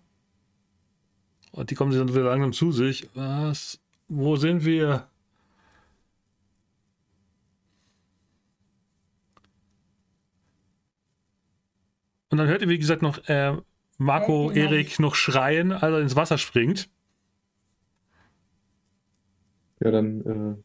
Und 1.52 1.70
die 1.70 1.76
kommen 1.76 1.92
sich 1.92 2.00
dann 2.00 2.10
wieder 2.10 2.24
langsam 2.30 2.54
zu 2.54 2.72
sich. 2.72 3.10
Was? 3.14 3.80
Wo 4.08 4.36
sind 4.38 4.66
wir? 4.66 5.08
Und 12.30 12.38
dann 12.38 12.48
hört 12.48 12.62
ihr, 12.62 12.70
wie 12.70 12.80
gesagt, 12.80 13.02
noch 13.02 13.20
äh, 13.28 13.56
Marco, 13.98 14.52
Äh, 14.52 14.60
Erik 14.62 15.00
noch 15.00 15.16
schreien, 15.16 15.72
als 15.72 15.84
er 15.84 16.00
ins 16.02 16.16
Wasser 16.16 16.38
springt. 16.38 16.90
Ja, 19.82 19.92
dann, 19.92 20.22
äh, 20.22 20.56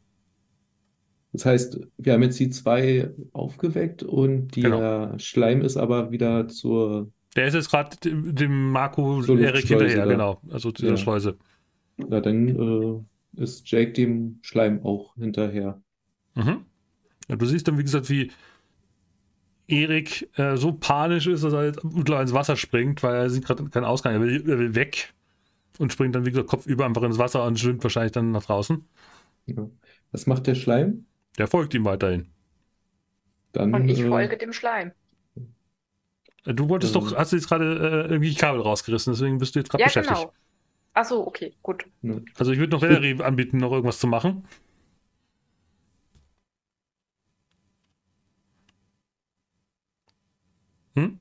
das 1.32 1.47
heißt, 1.47 1.81
wir 1.99 2.12
haben 2.12 2.23
jetzt 2.23 2.39
die 2.41 2.51
zwei 2.51 3.11
aufgeweckt 3.32 4.03
und 4.03 4.53
Genau. 4.53 4.81
der 4.81 5.19
Schleim 5.19 5.62
ist 5.62 5.77
aber 5.77 6.11
wieder 6.11 6.49
zur, 6.49 7.11
Der 7.37 7.47
ist 7.47 7.55
jetzt 7.55 7.70
gerade 7.70 7.97
dem, 7.99 8.35
dem 8.35 8.70
Marco, 8.70 9.23
Erik 9.37 9.66
hinterher, 9.66 10.07
da. 10.07 10.12
genau. 10.12 10.41
Also 10.51 10.73
zu 10.73 10.82
der 10.82 10.93
Ja. 10.93 10.97
Schleuse. 10.97 11.37
na 11.97 12.20
dann 12.20 12.49
äh, 13.37 13.43
ist 13.43 13.70
Jake 13.70 13.93
dem 13.93 14.39
Schleim 14.43 14.85
auch 14.85 15.15
hinterher. 15.16 15.81
Mhm. 16.35 16.65
Ja, 17.28 17.37
du 17.37 17.47
siehst 17.47 17.69
dann, 17.69 17.78
wie 17.78 17.82
gesagt, 17.85 18.09
wie 18.11 18.31
Erik 19.70 20.28
äh, 20.38 20.56
so 20.56 20.72
panisch 20.72 21.26
ist, 21.26 21.44
dass 21.44 21.52
er 21.52 21.66
jetzt 21.66 21.82
ins 21.84 22.32
Wasser 22.32 22.56
springt, 22.56 23.02
weil 23.02 23.14
er 23.14 23.30
sieht 23.30 23.44
gerade 23.44 23.64
keinen 23.68 23.84
Ausgang. 23.84 24.14
Er 24.14 24.20
will, 24.20 24.51
er 24.51 24.59
will 24.59 24.74
weg 24.74 25.12
und 25.78 25.92
springt 25.92 26.14
dann, 26.14 26.26
wie 26.26 26.30
gesagt, 26.30 26.48
kopfüber 26.48 26.84
einfach 26.86 27.02
ins 27.02 27.18
Wasser 27.18 27.44
und 27.44 27.59
schwimmt 27.59 27.82
wahrscheinlich 27.82 28.12
dann 28.12 28.32
nach 28.32 28.44
draußen. 28.44 28.84
Ja. 29.47 29.68
Was 30.12 30.26
macht 30.26 30.47
der 30.47 30.55
Schleim? 30.55 31.06
Der 31.38 31.47
folgt 31.47 31.74
ihm 31.74 31.84
weiterhin. 31.84 32.26
Dann, 33.52 33.74
Und 33.74 33.88
ich 33.88 34.01
äh, 34.01 34.09
folge 34.09 34.36
dem 34.36 34.52
Schleim. 34.52 34.92
Du 36.44 36.68
wolltest 36.68 36.94
Ähm. 36.94 37.02
doch, 37.02 37.16
hast 37.16 37.32
du 37.32 37.36
jetzt 37.36 37.48
gerade 37.48 38.06
äh, 38.09 38.10
irgendwie 38.10 38.34
Kabel 38.34 38.60
rausgerissen, 38.62 39.12
deswegen 39.12 39.38
bist 39.38 39.55
du 39.55 39.60
jetzt 39.60 39.70
gerade 39.70 39.82
Ja, 39.82 39.86
beschäftigt. 39.88 40.16
genau. 40.18 40.32
Ach 40.94 41.05
so, 41.05 41.26
okay, 41.26 41.55
gut. 41.62 41.84
Also 42.36 42.52
ich 42.52 42.59
würde 42.59 42.72
noch 42.72 42.82
Valerie 42.82 43.22
anbieten, 43.22 43.59
noch 43.59 43.70
irgendwas 43.72 43.98
zu 44.01 44.06
machen. 44.06 44.44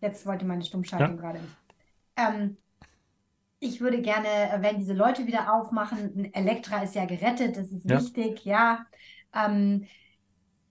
Jetzt 0.01 0.25
wollte 0.25 0.45
meine 0.45 0.63
Stummschaltung 0.63 1.17
gerade 1.17 1.39
nicht. 1.39 1.55
Ähm, 2.17 2.57
ich 3.59 3.81
würde 3.81 4.01
gerne, 4.01 4.27
äh, 4.27 4.61
wenn 4.61 4.77
diese 4.77 4.93
Leute 4.93 5.27
wieder 5.27 5.53
aufmachen, 5.53 6.33
Elektra 6.33 6.81
ist 6.81 6.95
ja 6.95 7.05
gerettet, 7.05 7.57
das 7.57 7.71
ist 7.71 7.89
Ja. 7.89 7.99
wichtig, 7.99 8.45
ja. 8.45 8.85
Ähm, 9.33 9.85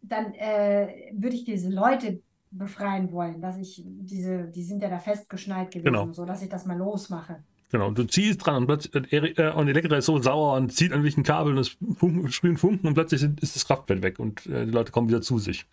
dann 0.03 0.33
äh, 0.35 1.13
würde 1.13 1.37
ich 1.37 1.45
diese 1.45 1.71
Leute 1.71 2.23
befreien 2.51 3.13
wollen, 3.13 3.41
dass 3.41 3.59
ich 3.59 3.83
diese, 3.85 4.45
die 4.45 4.63
sind 4.63 4.83
ja 4.83 4.89
da 4.89 4.99
festgeschnallt 4.99 5.71
gewesen, 5.71 5.85
Genau. 5.93 6.13
so 6.13 6.25
dass 6.25 6.43
ich 6.43 6.49
das 6.49 6.65
mal 6.65 6.79
losmache. 6.79 7.43
Genau, 7.71 7.91
du 7.91 8.05
ziehst 8.05 8.45
dran 8.47 8.57
und 8.57 8.67
plötzlich, 8.67 8.95
und, 8.95 9.13
Erik, 9.13 9.39
äh, 9.39 9.51
und 9.51 9.69
Elektra 9.69 9.97
ist 9.99 10.07
so 10.07 10.19
sauer 10.23 10.57
und 10.57 10.73
zieht 10.73 10.93
an 10.93 11.03
welchen 11.05 11.23
Kabel 11.23 11.53
und 11.53 11.59
es 11.59 11.77
funken, 11.97 12.33
sprühen 12.33 12.57
Funken 12.57 12.87
und 12.87 12.95
plötzlich 12.95 13.21
sind, 13.21 13.41
ist 13.41 13.55
das 13.57 13.67
Kraftfeld 13.67 14.03
weg 14.03 14.19
und 14.19 14.47
äh, 14.47 14.65
die 14.65 14.73
Leute 14.73 14.91
kommen 14.91 15.09
wieder 15.09 15.21
zu 15.21 15.39
sich. 15.39 15.67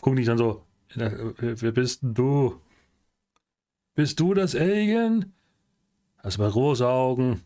Gucken 0.00 0.16
dich 0.16 0.26
dann 0.26 0.38
so, 0.38 0.50
äh, 0.50 0.71
wer 0.94 1.72
bist 1.72 2.02
denn 2.02 2.14
du? 2.14 2.60
Bist 3.94 4.20
du 4.20 4.34
das 4.34 4.54
Alien? 4.54 5.34
Hast 6.18 6.38
mal 6.38 6.50
große 6.50 6.88
Augen. 6.88 7.42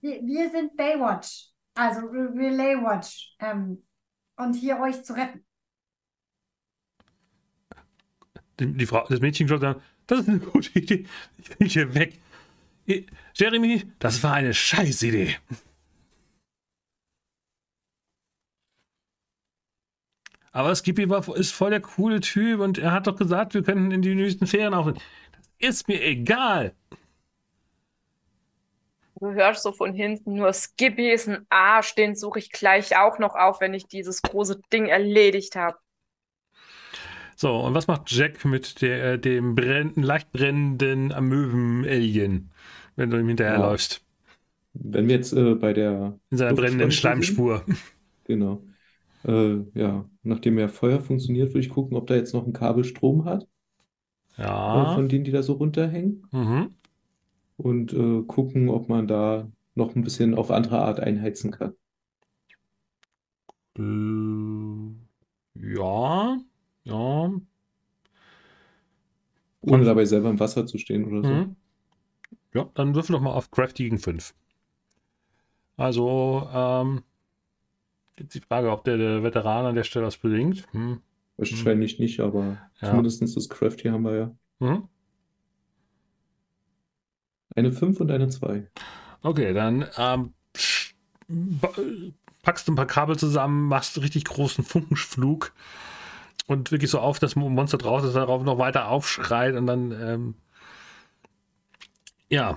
Wir, 0.00 0.20
wir 0.22 0.50
sind 0.50 0.76
Baywatch, 0.76 1.50
also 1.74 2.00
Re- 2.06 2.32
Relay 2.34 2.76
Watch, 2.76 3.34
ähm, 3.40 3.82
und 4.36 4.54
hier 4.54 4.78
euch 4.80 5.02
zu 5.02 5.14
retten. 5.14 5.44
Die, 8.60 8.72
die 8.72 8.86
Frau, 8.86 9.06
das 9.08 9.20
Mädchen 9.20 9.48
schaut 9.48 9.62
dann, 9.62 9.80
das 10.06 10.20
ist 10.20 10.28
eine 10.28 10.38
gute 10.38 10.78
Idee. 10.78 11.06
Ich 11.38 11.56
bin 11.56 11.68
hier 11.68 11.94
weg. 11.94 12.20
Jeremy, 13.34 13.92
das 13.98 14.22
war 14.22 14.34
eine 14.34 14.54
Scheißidee. 14.54 15.36
Aber 20.56 20.74
Skippy 20.74 21.10
war, 21.10 21.36
ist 21.36 21.52
voll 21.52 21.68
der 21.68 21.82
coole 21.82 22.20
Typ 22.20 22.60
und 22.60 22.78
er 22.78 22.90
hat 22.92 23.06
doch 23.06 23.16
gesagt, 23.16 23.52
wir 23.52 23.62
könnten 23.62 23.90
in 23.90 24.00
die 24.00 24.14
nächsten 24.14 24.46
Ferien 24.46 24.72
aufnehmen. 24.72 24.98
Das 25.32 25.50
ist 25.58 25.86
mir 25.86 26.02
egal. 26.02 26.72
Du 29.20 29.32
hörst 29.32 29.64
so 29.64 29.72
von 29.72 29.92
hinten 29.92 30.36
nur, 30.36 30.50
Skippy 30.54 31.10
ist 31.10 31.28
ein 31.28 31.44
Arsch, 31.50 31.94
den 31.94 32.16
suche 32.16 32.38
ich 32.38 32.52
gleich 32.52 32.96
auch 32.96 33.18
noch 33.18 33.34
auf, 33.34 33.60
wenn 33.60 33.74
ich 33.74 33.86
dieses 33.86 34.22
große 34.22 34.62
Ding 34.72 34.86
erledigt 34.86 35.56
habe. 35.56 35.76
So, 37.34 37.54
und 37.54 37.74
was 37.74 37.86
macht 37.86 38.10
Jack 38.10 38.42
mit 38.46 38.80
der, 38.80 39.12
äh, 39.12 39.18
dem 39.18 39.56
brennenden, 39.56 40.02
leicht 40.02 40.32
brennenden 40.32 41.12
Amöben-Alien, 41.12 42.50
wenn 42.96 43.10
du 43.10 43.18
ihm 43.18 43.28
hinterherläufst? 43.28 44.02
wenn 44.72 45.06
wir 45.06 45.16
jetzt 45.16 45.34
äh, 45.34 45.54
bei 45.54 45.74
der 45.74 46.18
In 46.30 46.38
seiner 46.38 46.54
brennenden 46.54 46.90
sind, 46.90 46.98
Schleimspur. 46.98 47.62
Genau. 48.24 48.62
Äh, 49.26 49.64
ja, 49.74 50.08
nachdem 50.22 50.58
ja 50.58 50.68
Feuer 50.68 51.00
funktioniert, 51.00 51.50
würde 51.50 51.60
ich 51.60 51.68
gucken, 51.68 51.96
ob 51.96 52.06
da 52.06 52.14
jetzt 52.14 52.32
noch 52.32 52.46
ein 52.46 52.52
Kabel 52.52 52.84
Strom 52.84 53.24
hat, 53.24 53.48
äh, 54.38 54.42
Ja. 54.42 54.94
von 54.94 55.08
denen, 55.08 55.24
die 55.24 55.32
da 55.32 55.42
so 55.42 55.54
runterhängen. 55.54 56.26
Mhm. 56.30 56.74
Und 57.56 57.92
äh, 57.92 58.22
gucken, 58.22 58.68
ob 58.68 58.88
man 58.88 59.08
da 59.08 59.50
noch 59.74 59.94
ein 59.96 60.04
bisschen 60.04 60.34
auf 60.34 60.50
andere 60.50 60.78
Art 60.80 61.00
einheizen 61.00 61.50
kann. 61.50 61.74
Äh, 63.78 64.94
ja, 65.74 66.38
ja. 66.84 67.30
Ohne 69.62 69.84
dabei 69.84 70.04
selber 70.04 70.30
im 70.30 70.38
Wasser 70.38 70.66
zu 70.66 70.78
stehen 70.78 71.04
oder 71.06 71.22
so. 71.24 71.34
Mhm. 71.34 71.56
Ja, 72.54 72.70
dann 72.74 72.94
würfel 72.94 73.14
doch 73.14 73.20
mal 73.20 73.32
auf 73.32 73.50
Crafty 73.50 73.84
gegen 73.84 73.98
5. 73.98 74.34
Also, 75.76 76.48
ähm, 76.52 77.02
jetzt 78.18 78.34
die 78.34 78.40
Frage, 78.40 78.70
ob 78.70 78.84
der, 78.84 78.96
der 78.96 79.22
Veteran 79.22 79.66
an 79.66 79.74
der 79.74 79.84
Stelle 79.84 80.06
was 80.06 80.16
bedingt. 80.16 80.66
Hm. 80.72 81.00
Wahrscheinlich 81.36 81.98
nicht, 81.98 82.20
aber 82.20 82.56
Ja. 82.80 82.90
zumindest 82.90 83.36
das 83.36 83.48
Crafty 83.48 83.88
haben 83.88 84.04
wir 84.04 84.16
ja. 84.16 84.34
Mhm. 84.58 84.88
Eine 87.54 87.72
5 87.72 88.00
und 88.00 88.10
eine 88.10 88.28
2. 88.28 88.70
Okay, 89.22 89.52
dann 89.54 89.86
ähm, 89.98 90.32
packst 92.42 92.68
du 92.68 92.72
ein 92.72 92.76
paar 92.76 92.86
Kabel 92.86 93.18
zusammen, 93.18 93.68
machst 93.68 93.96
einen 93.96 94.02
richtig 94.02 94.24
großen 94.24 94.62
Funkenflug 94.64 95.52
und 96.46 96.70
wirklich 96.70 96.90
so 96.90 97.00
auf, 97.00 97.18
dass 97.18 97.34
das 97.34 97.36
Monster 97.36 97.78
draußen 97.78 98.12
darauf 98.12 98.42
noch 98.44 98.58
weiter 98.58 98.88
aufschreit 98.88 99.54
und 99.56 99.66
dann, 99.66 99.92
ähm, 99.92 100.34
ja, 102.28 102.56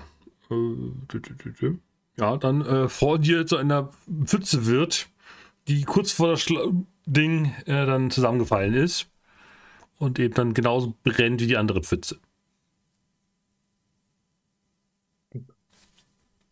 äh, 0.51 1.73
ja, 2.17 2.37
dann 2.37 2.65
äh, 2.65 2.89
vor 2.89 3.19
dir 3.19 3.45
zu 3.45 3.57
einer 3.57 3.89
Pfütze 4.25 4.65
wird, 4.65 5.07
die 5.69 5.83
kurz 5.83 6.11
vor 6.11 6.29
das 6.29 6.41
Schla 6.41 6.71
Ding 7.05 7.53
äh, 7.65 7.85
dann 7.85 8.11
zusammengefallen 8.11 8.73
ist 8.73 9.09
und 9.97 10.19
eben 10.19 10.33
dann 10.33 10.53
genauso 10.53 10.95
brennt 11.03 11.41
wie 11.41 11.47
die 11.47 11.57
andere 11.57 11.81
Pfütze. 11.81 12.19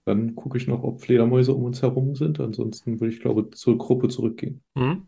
Dann 0.06 0.35
gucke 0.35 0.57
ich 0.57 0.68
noch, 0.68 0.84
ob 0.84 1.02
Fledermäuse 1.02 1.53
um 1.53 1.65
uns 1.65 1.81
herum 1.81 2.15
sind. 2.15 2.39
Ansonsten 2.39 2.99
würde 2.99 3.14
ich, 3.14 3.19
glaube 3.19 3.49
zur 3.52 3.77
Gruppe 3.77 4.07
zurückgehen. 4.07 4.61
Mhm. 4.73 5.06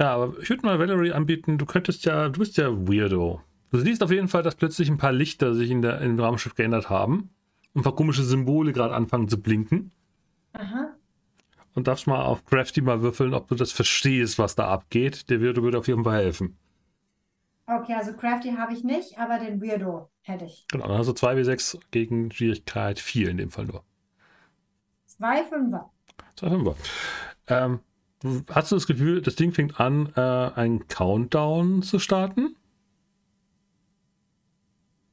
Ja, 0.00 0.14
aber 0.14 0.38
ich 0.40 0.50
würde 0.50 0.66
mal 0.66 0.78
Valerie 0.78 1.12
anbieten, 1.12 1.56
du 1.56 1.66
könntest 1.66 2.04
ja, 2.04 2.28
du 2.28 2.40
bist 2.40 2.56
ja 2.56 2.68
Weirdo. 2.88 3.42
Du 3.70 3.78
siehst 3.78 4.02
auf 4.02 4.10
jeden 4.10 4.28
Fall, 4.28 4.42
dass 4.42 4.56
plötzlich 4.56 4.90
ein 4.90 4.98
paar 4.98 5.12
Lichter 5.12 5.54
sich 5.54 5.70
in 5.70 5.82
der, 5.82 6.00
im 6.00 6.18
Raumschiff 6.18 6.56
geändert 6.56 6.90
haben. 6.90 7.30
Und 7.72 7.80
ein 7.80 7.84
paar 7.84 7.94
komische 7.94 8.24
Symbole 8.24 8.72
gerade 8.72 8.94
anfangen 8.94 9.28
zu 9.28 9.40
blinken. 9.40 9.92
Aha. 10.54 10.96
Und 11.74 11.86
darfst 11.86 12.06
mal 12.06 12.22
auf 12.22 12.44
Crafty 12.44 12.80
mal 12.80 13.00
würfeln, 13.02 13.32
ob 13.32 13.48
du 13.48 13.54
das 13.54 13.72
verstehst, 13.72 14.38
was 14.38 14.56
da 14.56 14.68
abgeht. 14.68 15.30
Der 15.30 15.40
Weirdo 15.40 15.62
würde 15.62 15.78
auf 15.78 15.88
jeden 15.88 16.04
Fall 16.04 16.22
helfen. 16.22 16.56
Okay, 17.66 17.94
also 17.94 18.12
Crafty 18.14 18.50
habe 18.52 18.72
ich 18.72 18.82
nicht, 18.82 19.18
aber 19.18 19.38
den 19.38 19.62
Weirdo 19.62 20.10
hätte 20.22 20.44
ich. 20.44 20.66
Genau, 20.68 20.88
dann 20.88 20.98
hast 20.98 21.06
du 21.06 21.12
2W6 21.12 21.78
gegen 21.92 22.32
Schwierigkeit 22.32 22.98
4 22.98 23.30
in 23.30 23.36
dem 23.36 23.50
Fall 23.50 23.66
nur. 23.66 23.84
Zwei 25.06 25.44
Fünfer. 25.44 25.90
2 26.34 26.50
5 26.50 26.76
ähm, 27.46 27.80
Hast 28.50 28.70
du 28.70 28.76
das 28.76 28.86
Gefühl, 28.86 29.22
das 29.22 29.36
Ding 29.36 29.52
fängt 29.52 29.80
an, 29.80 30.12
äh, 30.14 30.20
einen 30.20 30.88
Countdown 30.88 31.82
zu 31.82 31.98
starten? 31.98 32.56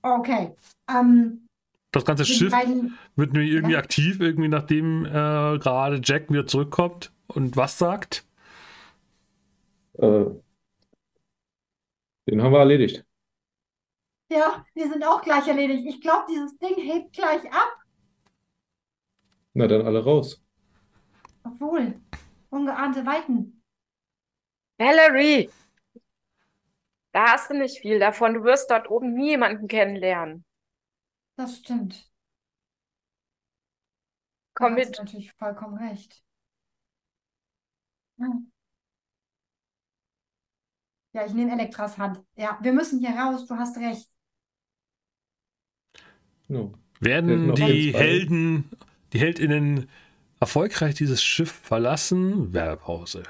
Okay. 0.01 0.55
Ähm, 0.89 1.46
Das 1.91 2.05
ganze 2.05 2.23
die 2.23 2.33
Schiff 2.33 2.51
beiden, 2.51 2.97
Wird 3.15 3.33
nur 3.33 3.43
irgendwie 3.43 3.73
Ja. 3.73 3.79
aktiv, 3.79 4.19
irgendwie 4.19 4.49
nachdem 4.49 5.05
äh, 5.05 5.09
gerade 5.09 6.01
Jack 6.03 6.29
wieder 6.29 6.45
zurückkommt 6.45 7.11
und 7.27 7.55
was 7.57 7.77
sagt? 7.77 8.25
Äh, 9.99 10.25
den 12.27 12.41
haben 12.41 12.51
wir 12.53 12.59
erledigt. 12.59 13.05
ja, 14.29 14.65
wir 14.73 14.89
sind 14.89 15.03
auch 15.05 15.21
gleich 15.21 15.47
erledigt. 15.47 15.85
Ich 15.87 16.01
glaube, 16.01 16.25
dieses 16.29 16.57
Ding 16.57 16.75
hebt 16.75 17.13
gleich 17.13 17.43
ab. 17.51 17.77
Na 19.53 19.67
dann 19.67 19.81
alle 19.85 20.03
raus. 20.03 20.43
Obwohl, 21.43 21.99
ungeahnte 22.49 23.05
Weiten. 23.05 23.63
Valerie, 24.79 25.49
da 27.13 27.33
hast 27.33 27.49
du 27.49 27.55
nicht 27.57 27.79
viel 27.79 27.99
davon. 27.99 28.33
Du 28.35 28.43
wirst 28.43 28.69
dort 28.69 28.89
oben 28.89 29.13
nie 29.13 29.31
jemanden 29.31 29.67
kennenlernen. 29.67 30.45
Das 31.37 31.57
stimmt. 31.57 32.11
Komm 34.55 34.75
Da 34.75 34.81
hast 34.81 34.89
mit. 34.89 34.97
du 34.97 35.03
natürlich 35.03 35.31
vollkommen 35.33 35.77
recht. 35.77 36.23
Hm. 38.19 38.51
Ja, 41.13 41.25
ich 41.25 41.33
nehme 41.33 41.51
Elektras 41.53 41.97
Hand. 41.97 42.23
Ja, 42.35 42.57
wir 42.61 42.73
müssen 42.73 42.99
hier 42.99 43.11
raus, 43.11 43.45
du 43.47 43.55
hast 43.55 43.77
recht. 43.77 44.09
Ja. 46.49 46.69
Werden 46.99 47.53
die. 47.55 47.93
Helden, 47.93 48.69
die 49.13 49.19
Heldinnen 49.19 49.89
erfolgreich 50.39 50.95
dieses 50.95 51.23
Schiff 51.23 51.51
verlassen? 51.51 52.53
Werbepause. 52.53 53.23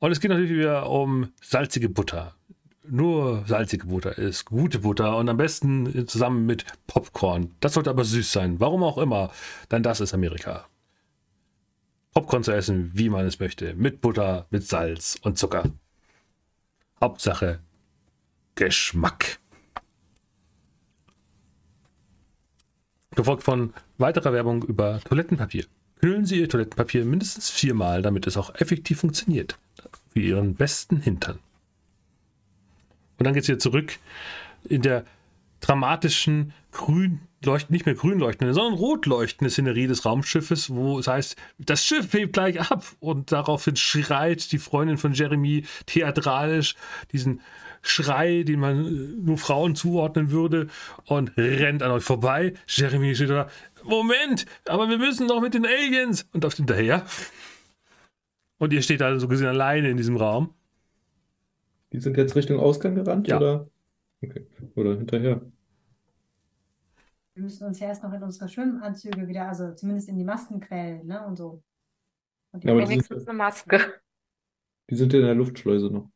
Und 0.00 0.10
es 0.10 0.20
geht 0.20 0.30
natürlich 0.30 0.52
wieder 0.52 0.90
um 0.90 1.32
salzige 1.40 1.88
Butter. 1.88 2.34
Nur 2.84 3.44
salzige 3.46 3.86
Butter 3.86 4.18
ist 4.18 4.44
gute 4.44 4.80
Butter 4.80 5.16
und 5.16 5.28
am 5.28 5.36
besten 5.36 6.08
zusammen 6.08 6.46
mit 6.46 6.64
Popcorn. 6.88 7.54
Das 7.60 7.74
sollte 7.74 7.90
aber 7.90 8.04
süß 8.04 8.32
sein. 8.32 8.58
Warum 8.58 8.82
auch 8.82 8.98
immer. 8.98 9.30
Denn 9.70 9.84
das 9.84 10.00
ist 10.00 10.14
Amerika. 10.14 10.66
Popcorn 12.12 12.42
zu 12.42 12.52
essen, 12.52 12.90
wie 12.92 13.08
man 13.08 13.24
es 13.24 13.38
möchte. 13.38 13.74
Mit 13.74 14.00
Butter, 14.00 14.46
mit 14.50 14.66
Salz 14.66 15.16
und 15.22 15.38
Zucker. 15.38 15.70
Hauptsache 17.00 17.60
Geschmack. 18.56 19.38
Gefolgt 23.14 23.44
von 23.44 23.72
weiterer 23.98 24.32
Werbung 24.32 24.64
über 24.64 25.00
Toilettenpapier. 25.04 25.66
Kühlen 26.00 26.26
Sie 26.26 26.40
Ihr 26.40 26.48
Toilettenpapier 26.48 27.04
mindestens 27.04 27.48
viermal, 27.48 28.02
damit 28.02 28.26
es 28.26 28.36
auch 28.36 28.54
effektiv 28.56 29.00
funktioniert. 29.00 29.56
Für 30.12 30.20
Ihren 30.20 30.56
besten 30.56 31.00
Hintern. 31.00 31.38
Und 33.22 33.26
dann 33.26 33.34
geht 33.34 33.44
es 33.44 33.48
wieder 33.48 33.60
zurück 33.60 34.00
in 34.64 34.82
der 34.82 35.04
dramatischen 35.60 36.54
grün 36.72 37.20
leuchtend, 37.44 37.70
nicht 37.70 37.86
mehr 37.86 37.94
grün 37.94 38.18
leuchtende, 38.18 38.52
sondern 38.52 38.74
rot 38.74 39.06
leuchtende 39.06 39.48
Szenerie 39.48 39.86
des 39.86 40.04
Raumschiffes, 40.04 40.70
wo 40.70 40.98
es 40.98 41.06
heißt, 41.06 41.36
das 41.58 41.84
Schiff 41.84 42.12
hebt 42.14 42.32
gleich 42.32 42.60
ab 42.60 42.84
und 42.98 43.30
daraufhin 43.30 43.76
schreit 43.76 44.50
die 44.50 44.58
Freundin 44.58 44.98
von 44.98 45.12
Jeremy 45.12 45.64
theatralisch 45.86 46.74
diesen 47.12 47.42
Schrei, 47.80 48.42
den 48.42 48.58
man 48.58 48.86
äh, 48.86 48.90
nur 49.24 49.38
Frauen 49.38 49.76
zuordnen 49.76 50.32
würde 50.32 50.66
und 51.04 51.30
rennt 51.36 51.84
an 51.84 51.92
euch 51.92 52.02
vorbei. 52.02 52.54
Jeremy 52.66 53.14
steht 53.14 53.30
da, 53.30 53.48
Moment, 53.84 54.46
aber 54.66 54.88
wir 54.88 54.98
müssen 54.98 55.28
doch 55.28 55.40
mit 55.40 55.54
den 55.54 55.64
Aliens 55.64 56.26
und 56.32 56.42
läuft 56.42 56.56
hinterher. 56.56 57.06
Und 58.58 58.72
ihr 58.72 58.82
steht 58.82 59.00
da 59.00 59.16
so 59.20 59.28
gesehen 59.28 59.46
alleine 59.46 59.90
in 59.90 59.96
diesem 59.96 60.16
Raum. 60.16 60.52
Die 61.92 62.00
sind 62.00 62.16
jetzt 62.16 62.34
Richtung 62.36 62.58
Ausgang 62.58 62.94
gerannt, 62.94 63.28
Ja. 63.28 63.36
oder? 63.36 63.68
Okay. 64.22 64.46
Oder 64.76 64.96
hinterher. 64.96 65.42
Wir 67.34 67.42
müssen 67.44 67.66
uns 67.66 67.80
ja 67.80 67.88
erst 67.88 68.02
noch 68.02 68.12
in 68.12 68.22
unsere 68.22 68.48
Schwimmanzüge 68.48 69.26
wieder, 69.26 69.48
also 69.48 69.72
zumindest 69.74 70.08
in 70.08 70.16
die 70.16 70.24
Masken 70.24 70.60
quälen, 70.60 71.06
ne? 71.06 71.26
Und 71.26 71.36
so. 71.36 71.62
Und 72.52 72.62
die 72.64 72.68
Ja, 72.68 72.72
aber 72.74 72.82
die 72.82 72.90
Wenigstens 72.90 73.18
sind, 73.20 73.28
eine 73.28 73.38
Maske. 73.38 74.00
die 74.90 74.96
sind 74.96 75.14
in 75.14 75.22
der 75.22 75.34
Luftschleuse 75.34 75.90
noch. 75.90 76.10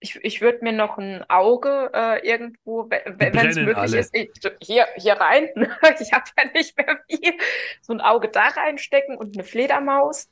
Ich, 0.00 0.16
ich 0.22 0.40
würde 0.42 0.62
mir 0.62 0.72
noch 0.72 0.98
ein 0.98 1.24
Auge 1.28 1.90
äh, 1.94 2.26
irgendwo, 2.26 2.88
wenn 2.90 3.34
es 3.36 3.56
möglich 3.56 3.76
alle. 3.76 3.98
ist, 3.98 4.14
ich, 4.14 4.30
hier, 4.62 4.86
hier 4.96 5.14
rein. 5.14 5.48
Ich 6.00 6.12
habe 6.12 6.24
ja 6.38 6.44
nicht 6.54 6.76
mehr 6.76 7.00
viel. 7.10 7.34
So 7.82 7.92
ein 7.94 8.00
Auge 8.00 8.28
da 8.28 8.48
reinstecken 8.48 9.16
und 9.16 9.34
eine 9.36 9.44
Fledermaus. 9.44 10.28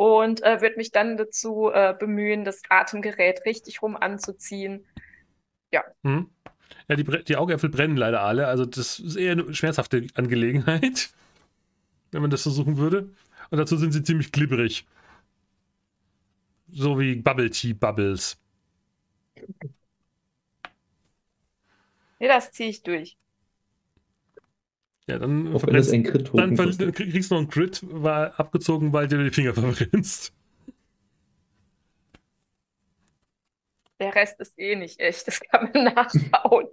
Und 0.00 0.42
äh, 0.42 0.62
würde 0.62 0.76
mich 0.76 0.92
dann 0.92 1.18
dazu 1.18 1.70
äh, 1.70 1.92
bemühen, 1.92 2.42
das 2.42 2.62
Atemgerät 2.70 3.44
richtig 3.44 3.82
rum 3.82 3.96
anzuziehen. 3.96 4.86
Hm? 6.04 6.30
Ja, 6.88 6.96
die, 6.96 7.04
die 7.04 7.36
Augäpfel 7.36 7.68
brennen 7.68 7.98
leider 7.98 8.22
alle. 8.22 8.46
Also 8.46 8.64
das 8.64 8.98
ist 8.98 9.16
eher 9.16 9.32
eine 9.32 9.52
schmerzhafte 9.52 10.06
Angelegenheit, 10.14 11.10
wenn 12.12 12.22
man 12.22 12.30
das 12.30 12.44
versuchen 12.44 12.78
würde. 12.78 13.10
Und 13.50 13.58
dazu 13.58 13.76
sind 13.76 13.92
sie 13.92 14.02
ziemlich 14.02 14.32
glibberig. 14.32 14.86
So 16.70 16.98
wie 16.98 17.16
Bubble 17.16 17.50
Tea 17.50 17.74
Bubbles. 17.74 18.38
Nee, 22.18 22.28
das 22.28 22.52
ziehe 22.52 22.70
ich 22.70 22.82
durch. 22.82 23.19
Ja, 25.10 25.18
dann, 25.18 25.48
verbrennst- 25.56 25.92
ein 25.92 26.02
dann 26.36 26.56
ver- 26.56 26.64
kostet. 26.66 26.94
kriegst 26.94 27.30
du 27.30 27.34
noch 27.34 27.40
einen 27.42 27.50
Crit, 27.50 27.80
war 27.90 28.38
abgezogen, 28.38 28.92
weil 28.92 29.08
du 29.08 29.18
dir 29.18 29.24
die 29.24 29.30
Finger 29.30 29.54
verbrennst. 29.54 30.32
Der 33.98 34.14
Rest 34.14 34.40
ist 34.40 34.58
eh 34.58 34.76
nicht 34.76 34.98
echt. 35.00 35.26
Das 35.26 35.40
kann 35.40 35.70
man 35.74 35.84
nachbauen. 35.94 36.68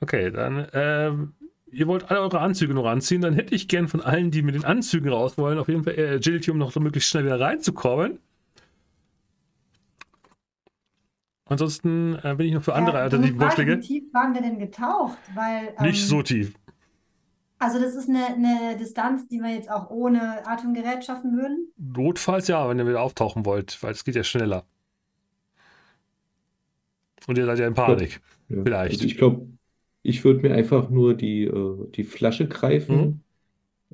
Okay, 0.00 0.30
dann, 0.32 0.66
ähm, 0.72 1.34
ihr 1.70 1.86
wollt 1.86 2.10
alle 2.10 2.20
eure 2.20 2.40
Anzüge 2.40 2.74
noch 2.74 2.86
anziehen, 2.86 3.20
dann 3.20 3.34
hätte 3.34 3.54
ich 3.54 3.68
gern 3.68 3.86
von 3.86 4.00
allen, 4.00 4.30
die 4.32 4.42
mit 4.42 4.54
den 4.56 4.64
Anzügen 4.64 5.08
raus 5.12 5.38
wollen, 5.38 5.58
auf 5.58 5.68
jeden 5.68 5.84
Fall 5.84 5.96
äh, 5.96 6.14
Agility, 6.16 6.50
um 6.50 6.58
noch 6.58 6.72
so 6.72 6.80
möglichst 6.80 7.08
schnell 7.10 7.24
wieder 7.24 7.38
reinzukommen. 7.38 8.18
Ansonsten 11.52 12.16
äh, 12.22 12.34
bin 12.36 12.46
ich 12.48 12.54
noch 12.54 12.62
für 12.62 12.74
andere 12.74 12.98
Ja, 12.98 13.02
alternative 13.04 13.38
dumme 13.38 13.50
Frage, 13.50 13.66
Vorschläge. 13.66 13.82
wie 13.82 13.86
tief 13.86 14.14
waren 14.14 14.34
wir 14.34 14.42
denn 14.42 14.58
getaucht? 14.58 15.18
Weil, 15.34 15.74
Nicht 15.80 16.02
ähm, 16.02 16.08
so 16.08 16.22
tief. 16.22 16.54
also 17.58 17.78
das 17.80 17.94
ist 17.94 18.08
eine, 18.08 18.26
eine 18.26 18.76
Distanz, 18.76 19.28
die 19.28 19.38
wir 19.38 19.54
jetzt 19.54 19.70
auch 19.70 19.90
ohne 19.90 20.46
Atemgerät 20.46 21.04
schaffen 21.04 21.36
würden. 21.36 21.72
Notfalls 21.76 22.48
ja, 22.48 22.68
wenn 22.68 22.78
ihr 22.78 22.86
wieder 22.88 23.02
auftauchen 23.02 23.44
wollt, 23.44 23.80
weil 23.82 23.92
es 23.92 24.04
geht 24.04 24.16
ja 24.16 24.24
schneller. 24.24 24.64
Und 27.28 27.38
ihr 27.38 27.46
seid 27.46 27.58
ja 27.58 27.66
in 27.68 27.74
Panik. 27.74 28.20
Ja. 28.48 28.62
Vielleicht. 28.64 28.94
Also 28.94 29.04
ich 29.04 29.16
glaube, 29.16 29.46
ich 30.02 30.24
würde 30.24 30.40
mir 30.40 30.54
einfach 30.54 30.90
nur 30.90 31.14
die, 31.14 31.44
äh, 31.44 31.90
die 31.92 32.04
Flasche 32.04 32.48
greifen, 32.48 33.22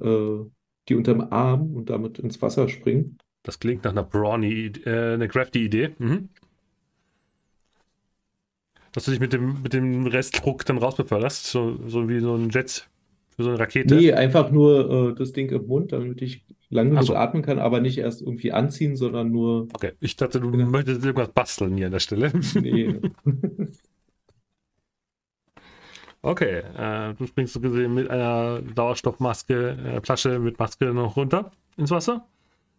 äh, 0.00 0.38
die 0.88 0.94
unterm 0.94 1.20
Arm 1.30 1.74
und 1.74 1.90
damit 1.90 2.18
ins 2.18 2.40
Wasser 2.40 2.68
springen. 2.68 3.18
Das 3.42 3.58
klingt 3.60 3.84
nach 3.84 3.92
einer 3.92 4.02
brawny, 4.02 4.72
äh, 4.84 5.14
eine 5.14 5.28
crafty 5.28 5.64
Idee. 5.66 5.94
Mhm. 5.98 6.30
Dass 8.92 9.04
du 9.04 9.10
dich 9.10 9.20
mit 9.20 9.32
dem, 9.32 9.62
mit 9.62 9.72
dem 9.72 10.06
Restdruck 10.06 10.64
dann 10.64 10.78
rausbeförderst, 10.78 11.46
so, 11.46 11.78
so 11.86 12.08
wie 12.08 12.20
so 12.20 12.34
ein 12.34 12.50
Jet 12.50 12.88
für 13.36 13.44
so 13.44 13.50
eine 13.50 13.58
Rakete. 13.58 13.94
Nee, 13.94 14.12
einfach 14.12 14.50
nur 14.50 15.10
äh, 15.10 15.14
das 15.14 15.32
Ding 15.32 15.50
im 15.50 15.66
Mund, 15.66 15.92
damit 15.92 16.20
ich 16.22 16.44
lang 16.70 16.90
genug 16.90 17.04
so. 17.04 17.14
atmen 17.14 17.42
kann, 17.42 17.58
aber 17.58 17.80
nicht 17.80 17.98
erst 17.98 18.20
irgendwie 18.22 18.52
anziehen, 18.52 18.96
sondern 18.96 19.30
nur. 19.30 19.68
Okay, 19.74 19.92
ich 20.00 20.16
dachte, 20.16 20.40
du 20.40 20.50
Ja. 20.58 20.66
möchtest 20.66 21.04
irgendwas 21.04 21.32
basteln 21.32 21.76
hier 21.76 21.86
an 21.86 21.92
der 21.92 22.00
Stelle. 22.00 22.32
Nee. 22.54 23.00
Okay, 26.22 26.62
äh, 26.76 27.14
du 27.14 27.26
springst 27.26 27.54
so 27.54 27.60
gesehen 27.60 27.94
mit 27.94 28.10
einer 28.10 28.60
Sauerstoffmaske, 28.74 29.70
äh, 29.70 30.00
Flasche 30.02 30.38
mit 30.40 30.58
Maske 30.58 30.86
noch 30.92 31.16
runter 31.16 31.52
ins 31.76 31.90
Wasser. 31.90 32.26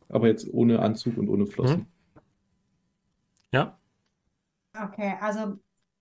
aber 0.09 0.27
jetzt 0.27 0.47
ohne 0.53 0.79
Anzug 0.79 1.17
und 1.17 1.29
ohne 1.29 1.45
Flossen. 1.45 1.81
Mhm. 1.81 1.85
Ja, 3.51 3.77
Okay, 4.75 5.13
also 5.19 5.59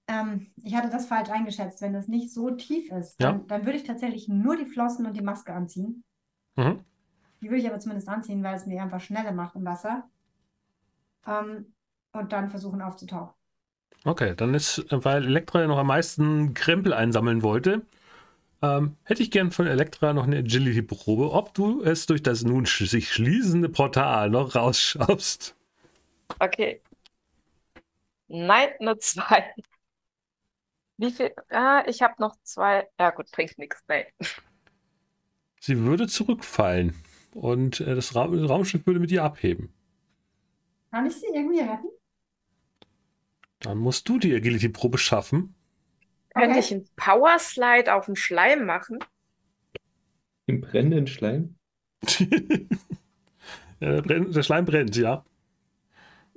ähm, 0.09 0.53
ich 0.63 0.75
hatte 0.75 0.91
das 0.91 1.07
falsch 1.07 1.31
eingeschätzt. 1.31 1.81
Wenn 1.83 1.93
das 1.93 2.09
nicht 2.09 2.33
so 2.33 2.51
tief 2.53 2.91
ist, 2.93 3.21
Ja. 3.21 3.25
dann, 3.25 3.47
dann 3.47 3.65
würde 3.67 3.79
ich 3.79 3.85
tatsächlich 3.85 4.29
nur 4.29 4.57
die 4.57 4.67
Flossen 4.67 5.07
und 5.07 5.17
die 5.17 5.23
Maske 5.23 5.53
anziehen. 5.55 6.05
mhm. 6.57 6.79
Die 7.43 7.49
würde 7.51 7.61
ich 7.63 7.67
aber 7.69 7.81
zumindest 7.81 8.09
anziehen, 8.09 8.45
weil 8.45 8.55
es 8.55 8.67
mir 8.67 8.81
einfach 8.81 9.01
schneller 9.01 9.33
macht 9.33 9.57
im 9.57 9.65
Wasser. 9.65 10.09
Ähm, 11.27 11.75
und 12.13 12.33
dann 12.33 12.51
versuchen 12.51 12.83
aufzutauchen. 12.83 13.33
okay, 14.05 14.35
dann 14.37 14.55
ist, 14.55 14.85
weil 14.91 15.25
Elektra 15.25 15.61
ja 15.63 15.67
noch 15.67 15.79
am 15.79 15.87
meisten 15.89 16.55
Krempel 16.55 16.93
einsammeln 16.93 17.43
wollte, 17.43 17.83
ähm, 18.63 18.97
hätte 19.05 19.23
ich 19.23 19.31
gern 19.31 19.51
von 19.53 19.67
Elektra 19.69 20.13
noch 20.15 20.25
eine 20.25 20.39
Agility-Probe, 20.39 21.33
ob 21.33 21.55
du 21.55 21.83
es 21.83 22.07
durch 22.07 22.23
das 22.23 22.45
nun 22.45 22.67
sch 22.67 22.87
sich 22.89 23.13
schließende 23.13 23.69
Portal 23.71 24.31
noch 24.31 24.55
rausschaffst. 24.57 25.57
Okay. 26.41 26.83
Nein, 28.29 28.71
nur 28.81 28.99
zwei. 29.01 29.55
Wie 30.99 31.11
viel? 31.13 31.33
Ah, 31.51 31.85
ich 31.87 32.03
habe 32.03 32.15
noch 32.19 32.37
zwei. 32.43 32.89
Ja, 32.99 33.11
gut, 33.11 33.31
bringt 33.31 33.57
nichts. 33.59 33.83
Nein. 33.89 34.05
Sie 35.61 35.79
würde 35.85 36.09
zurückfallen 36.09 36.95
und 37.33 37.79
äh, 37.81 37.95
das, 37.95 38.17
Ra 38.17 38.27
das 38.27 38.51
Raumschiff 38.51 38.85
würde 38.87 38.99
mit 38.99 39.13
ihr 39.13 39.23
abheben. 39.23 39.73
Kann 40.91 41.07
ich 41.07 41.15
sie 41.19 41.27
irgendwie 41.33 41.61
retten? 41.61 41.89
Dann 43.61 43.79
musst 43.79 44.09
du 44.09 44.19
die 44.19 44.35
Agility-Probe 44.35 44.99
schaffen. 44.99 45.55
Könnte 46.35 46.59
Okay. 46.59 46.61
ich 46.61 46.73
einen 46.73 46.89
Powerslide 46.97 47.95
auf 47.95 48.07
den 48.07 48.17
Schleim 48.17 48.65
machen? 48.65 48.99
Im 50.47 50.61
brennenden 50.61 51.07
Schleim? 51.07 51.55
ja, 53.81 53.93
der, 53.93 54.03
brennt, 54.03 54.35
der 54.37 54.43
Schleim 54.43 54.65
brennt, 54.65 54.97
ja. 54.97 55.25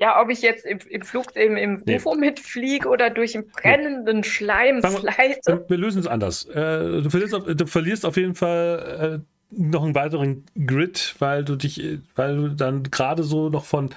Ja, 0.02 0.19
ob 0.19 0.30
ich 0.32 0.41
jetzt 0.41 0.65
im, 0.65 0.80
im 0.90 1.03
Flug, 1.03 1.36
im, 1.36 1.56
im 1.57 1.84
Nee. 1.86 1.98
UFO 1.98 2.15
mitfliege 2.15 2.90
oder 2.90 3.11
durch 3.11 3.36
einen 3.36 3.48
brennenden 3.48 4.23
Schleim 4.23 4.82
Sagen 4.82 4.95
wir- 5.03 5.11
slide. 5.14 5.40
Ähm, 5.48 5.60
Wir 5.68 5.78
lösen 5.78 5.99
es 5.99 6.07
anders. 6.07 6.45
Äh, 6.45 7.02
du, 7.03 7.10
verlierst 7.11 7.36
auf, 7.36 7.44
du 7.45 7.68
verlierst 7.68 8.06
auf 8.06 8.18
jeden 8.18 8.34
Fall 8.34 9.22
äh, 9.22 9.56
noch 9.56 9.84
einen 9.84 9.94
weiteren 9.94 10.45
Grid, 10.65 11.15
weil 11.19 11.45
du 11.45 11.56
dich, 11.56 11.84
äh, 11.84 11.99
weil 12.15 12.36
du 12.36 12.48
dann 12.49 12.82
gerade 12.84 13.22
so 13.23 13.49
noch 13.49 13.64
von 13.65 13.91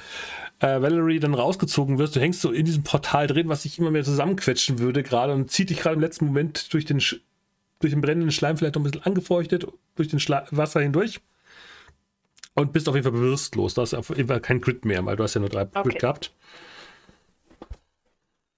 äh, 0.61 0.83
Valerie 0.83 1.21
dann 1.21 1.33
rausgezogen 1.33 1.99
wirst. 1.99 2.15
Du 2.17 2.21
hängst 2.21 2.43
so 2.43 2.51
in 2.53 2.67
diesem 2.67 2.83
Portal 2.83 3.27
drin, 3.27 3.49
was 3.49 3.63
sich 3.63 3.79
immer 3.79 3.91
mehr 3.91 4.05
zusammenquetschen 4.05 4.79
würde 4.81 5.03
gerade 5.03 5.33
und 5.33 5.51
zieht 5.51 5.71
dich 5.71 5.79
gerade 5.81 5.95
im 5.95 6.01
letzten 6.03 6.27
Moment 6.27 6.73
durch 6.75 6.85
den, 6.85 6.99
durch 6.99 7.93
den 7.93 8.03
brennenden 8.03 8.31
Schleim 8.31 8.59
vielleicht 8.59 8.75
noch 8.75 8.83
ein 8.83 8.91
bisschen 8.91 9.07
angefeuchtet, 9.07 9.67
durch 9.97 10.09
den 10.09 10.21
Schla 10.21 10.45
Wasser 10.51 10.81
hindurch. 10.81 11.21
Und 12.55 12.73
bist 12.73 12.89
auf 12.89 12.95
jeden 12.95 13.05
Fall 13.05 13.13
bewusstlos. 13.13 13.75
Du 13.75 13.83
hast 13.83 13.95
auf 13.95 14.11
jeden 14.11 14.29
Fall 14.29 14.41
kein 14.41 14.61
Grid 14.61 14.85
mehr, 14.85 15.05
weil 15.05 15.17
du 15.17 15.25
hast 15.25 15.35
ja 15.35 15.41
nur 15.41 15.51
drei 15.51 15.63
Okay. 15.63 15.83
Grid 15.83 15.99
gehabt. 15.99 16.35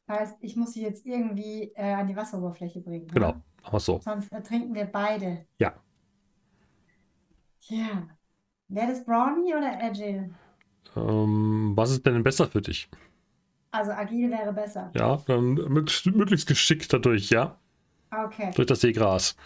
Das 0.07 0.21
heißt, 0.21 0.37
ich 0.41 0.55
muss 0.57 0.73
sie 0.73 0.83
jetzt 0.83 1.05
irgendwie 1.05 1.73
äh, 1.75 1.95
an 1.95 2.07
die 2.07 2.15
Wasseroberfläche 2.15 2.81
bringen. 2.81 3.09
Genau, 3.09 3.33
ne? 3.33 3.43
machen 3.63 3.73
wir 3.73 3.81
so. 3.81 4.01
Sonst 4.01 4.31
ertrinken 4.33 4.75
wir 4.75 4.85
beide. 4.85 5.47
Ja. 5.59 5.75
Tja. 7.61 8.09
Wäre 8.69 8.89
das 8.89 9.05
Brownie 9.05 9.55
oder 9.55 9.83
Agile? 9.83 10.31
Ähm, 10.97 11.73
was 11.75 11.91
ist 11.91 12.07
denn 12.07 12.23
besser 12.23 12.47
für 12.49 12.63
dich? 12.63 12.89
Also 13.71 13.93
agil 13.93 14.31
wäre 14.31 14.53
besser. 14.53 14.91
Ja, 14.97 15.17
dann 15.27 15.55
möglichst, 15.55 16.07
möglichst 16.07 16.47
geschickt 16.47 16.93
dadurch, 16.93 17.31
ja. 17.31 17.59
Okay. 18.11 18.53
Durch 18.55 18.67
das 18.67 18.81
Seegras. 18.81 19.37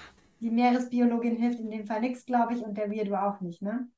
Die 0.41 0.51
Meeresbiologin 0.51 1.37
hilft 1.37 1.61
in 1.61 1.71
dem 1.71 1.85
Fall 1.87 2.01
nichts, 2.01 2.25
glaube 2.27 2.55
ich, 2.55 2.63
und 2.63 2.77
der 2.77 2.91
Weirdo 2.91 3.17
auch 3.17 3.41
nicht, 3.41 3.63
ne? 3.63 3.89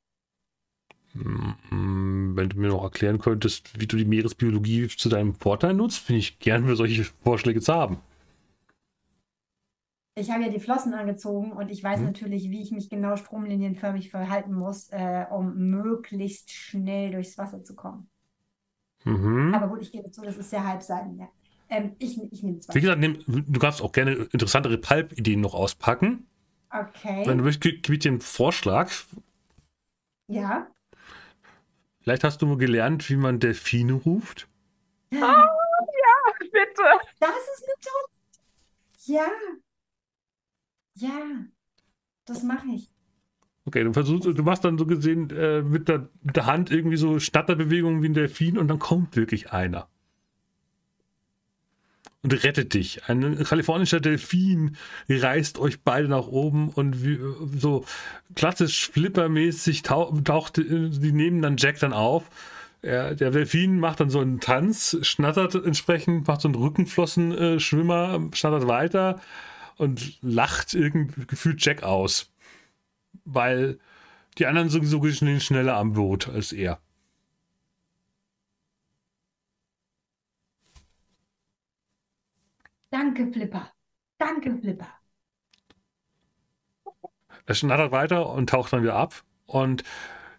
Mm, 1.15 2.37
Wenn 2.37 2.49
du 2.49 2.59
mir 2.59 2.69
noch 2.69 2.83
erklären 2.85 3.19
könntest, 3.19 3.79
wie 3.81 3.87
du 3.87 3.97
die 3.97 4.05
Meeresbiologie 4.05 4.89
zu 4.89 5.09
deinem 5.09 5.35
Vorteil 5.35 5.75
nutzt, 5.75 6.07
bin 6.07 6.17
ich 6.17 6.39
gern 6.39 6.67
für 6.67 6.77
solche 6.77 7.05
Vorschläge 7.23 7.61
zu 7.61 7.73
haben. 7.75 7.99
Ich 10.15 10.31
habe 10.31 10.43
ja 10.45 10.49
die 10.51 10.61
Flossen 10.61 10.93
angezogen 10.95 11.53
und 11.53 11.71
ich 11.71 11.83
weiß 11.83 12.01
Mhm. 12.01 12.05
natürlich, 12.05 12.51
wie 12.51 12.61
ich 12.63 12.71
mich 12.71 12.89
genau 12.91 13.17
stromlinienförmig 13.17 14.11
verhalten 14.11 14.53
muss, 14.55 14.89
äh, 14.91 15.27
um 15.31 15.55
möglichst 15.71 16.51
schnell 16.51 17.11
durchs 17.13 17.39
Wasser 17.39 17.63
zu 17.65 17.75
kommen. 17.75 18.11
Mhm. 19.05 19.55
Aber 19.55 19.69
gut, 19.69 19.83
ich 19.83 19.93
gebe 19.93 20.11
zu, 20.11 20.23
das 20.23 20.37
ist 20.37 20.51
sehr 20.51 20.67
Halbseiten, 20.67 21.19
ja. 21.19 21.29
Ähm, 21.69 21.97
ich, 21.99 22.21
ich 22.33 22.43
nehme 22.43 22.61
zwei. 22.61 22.75
Wie 22.75 22.81
gesagt, 22.81 23.01
nehm, 23.01 23.19
du 23.27 23.61
kannst 23.61 23.83
auch 23.83 23.93
gerne 23.93 24.13
interessantere 24.33 24.79
Pulp-Ideen 24.79 25.41
noch 25.41 25.55
auspacken. 25.55 26.27
Okay. 26.75 27.25
Wenn 27.27 27.39
du 27.39 27.45
möchtest, 27.45 27.83
gebe 27.83 27.95
ich 27.95 28.01
dir 28.01 28.11
einen 28.11 28.21
Vorschlag. 28.21 28.91
Ja. 30.29 30.73
Vielleicht 32.03 32.25
hast 32.25 32.43
du 32.43 32.57
gelernt, 32.57 33.09
wie 33.09 33.17
man 33.17 33.39
Delfine 33.39 33.93
ruft. 33.93 34.49
Bitte. 36.41 36.83
Das 37.21 37.31
ist 37.31 37.65
eine 37.65 37.75
tolle. 37.83 38.09
Ja. 39.05 39.29
Ja. 40.95 41.45
Das 42.25 42.43
mache 42.43 42.67
ich. 42.75 42.91
Okay, 43.65 43.85
du 43.85 43.93
versuchst, 43.93 44.27
du 44.27 44.43
machst 44.43 44.65
dann 44.65 44.79
so 44.79 44.87
gesehen 44.87 45.31
äh, 45.31 45.63
mit, 45.63 45.89
der, 45.89 46.09
mit 46.23 46.35
der 46.35 46.47
Hand 46.47 46.73
irgendwie 46.73 46.97
so 46.97 47.21
Schnatterbewegungen 47.21 48.03
wie 48.03 48.09
ein 48.09 48.15
Delfin 48.15 48.59
und 48.59 48.69
dann 48.69 48.81
kommt 48.81 49.15
wirklich 49.17 49.53
einer. 49.53 49.89
Und 52.23 52.45
rettet 52.45 52.75
dich. 52.75 53.09
Ein 53.09 53.43
kalifornischer 53.43 53.99
Delfin 53.99 54.77
reißt 55.09 55.59
euch 55.59 55.81
beide 55.83 56.07
nach 56.07 56.29
oben 56.29 56.69
und 56.69 57.05
wie, 57.05 57.19
so 57.59 57.85
klassisch 58.37 58.91
flippermäßig 58.91 59.83
tau 59.83 60.13
taucht, 60.23 60.59
äh, 60.59 60.89
die 60.89 61.13
nehmen 61.13 61.43
dann 61.43 61.57
Jack 61.57 61.81
dann 61.81 61.93
auf. 61.93 62.25
Er, 62.81 63.15
der 63.15 63.33
Delfin 63.33 63.81
macht 63.81 64.01
dann 64.01 64.11
so 64.11 64.21
einen 64.21 64.41
Tanz, 64.41 64.97
schnattert 65.03 65.55
entsprechend, 65.55 66.29
macht 66.29 66.43
so 66.43 66.49
einen 66.49 66.55
Rückenflossenschwimmer, 66.55 68.29
schnattert 68.33 68.69
weiter 68.69 69.21
und 69.77 70.19
lacht 70.23 70.75
irgendwie 70.75 71.27
gefühlt 71.27 71.65
Jack 71.65 71.83
aus 71.83 72.33
weil 73.25 73.79
die 74.39 74.47
anderen 74.47 74.69
sowieso 74.69 75.01
gesehen 75.01 75.41
schneller 75.41 75.77
am 75.77 75.93
Boot 75.93 76.29
als 76.29 76.53
er. 76.53 76.81
Danke, 82.93 83.33
Flipper. 83.33 83.73
Danke, 84.19 84.55
Flipper. 84.55 84.89
Er 87.47 87.55
schnattert 87.55 87.91
weiter 87.91 88.29
und 88.29 88.51
taucht 88.51 88.73
dann 88.73 88.83
wieder 88.83 88.97
ab. 88.97 89.25
Und 89.47 89.83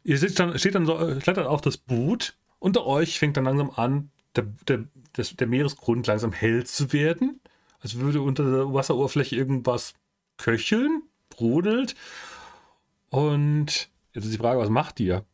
ihr 0.04 0.20
sitzt 0.20 0.40
dann, 0.40 0.58
steht 0.60 0.76
dann 0.76 0.86
so, 0.86 1.00
äh, 1.00 1.20
klettert 1.20 1.48
auf 1.48 1.62
das 1.62 1.78
Boot. 1.78 2.38
Unter 2.60 2.86
euch 2.86 3.18
fängt 3.18 3.38
dann 3.38 3.46
langsam 3.46 3.72
an, 3.72 4.12
der, 4.36 4.46
der, 4.68 4.86
das, 5.14 5.36
der 5.36 5.48
Meeresgrund 5.48 6.06
langsam 6.06 6.32
hell 6.32 6.64
zu 6.64 6.94
werden. 6.94 7.42
Als 7.80 7.96
würde 7.96 8.22
unter 8.22 8.44
der 8.44 8.72
Wasseroberfläche 8.72 9.36
irgendwas 9.36 9.96
köcheln, 10.38 11.02
brodelt. 11.30 11.96
Und 13.10 13.90
jetzt 14.14 14.26
ist 14.26 14.34
die 14.34 14.38
Frage, 14.38 14.60
was 14.60 14.70
macht 14.70 15.00
ihr? 15.00 15.26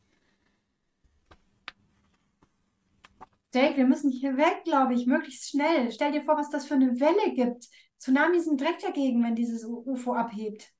Jake, 3.53 3.77
wir 3.77 3.87
müssen 3.87 4.11
hier 4.11 4.37
weg, 4.37 4.63
glaube 4.63 4.93
ich, 4.93 5.05
möglichst 5.07 5.49
schnell. 5.49 5.91
Stell 5.91 6.11
dir 6.11 6.21
vor, 6.23 6.37
was 6.37 6.49
das 6.49 6.65
für 6.67 6.75
eine 6.75 6.99
Welle 6.99 7.33
gibt. 7.33 7.67
Tsunamis 7.97 8.45
sind 8.45 8.59
direkt 8.59 8.83
dagegen, 8.83 9.23
wenn 9.23 9.35
dieses 9.35 9.65
UFO 9.65 10.13
abhebt. 10.13 10.71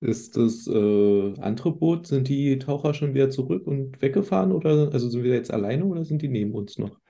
Ist 0.00 0.36
das 0.36 0.66
äh, 0.68 1.34
andere 1.40 1.72
Boot, 1.72 2.06
sind 2.06 2.28
die 2.28 2.58
Taucher 2.58 2.94
schon 2.94 3.14
wieder 3.14 3.30
zurück 3.30 3.66
und 3.66 4.00
weggefahren 4.02 4.52
oder 4.52 4.90
also 4.92 5.08
sind 5.08 5.24
wir 5.24 5.34
jetzt 5.34 5.50
alleine 5.50 5.84
oder 5.86 6.04
sind 6.04 6.22
die 6.22 6.28
neben 6.28 6.52
uns 6.54 6.78
noch? 6.78 7.00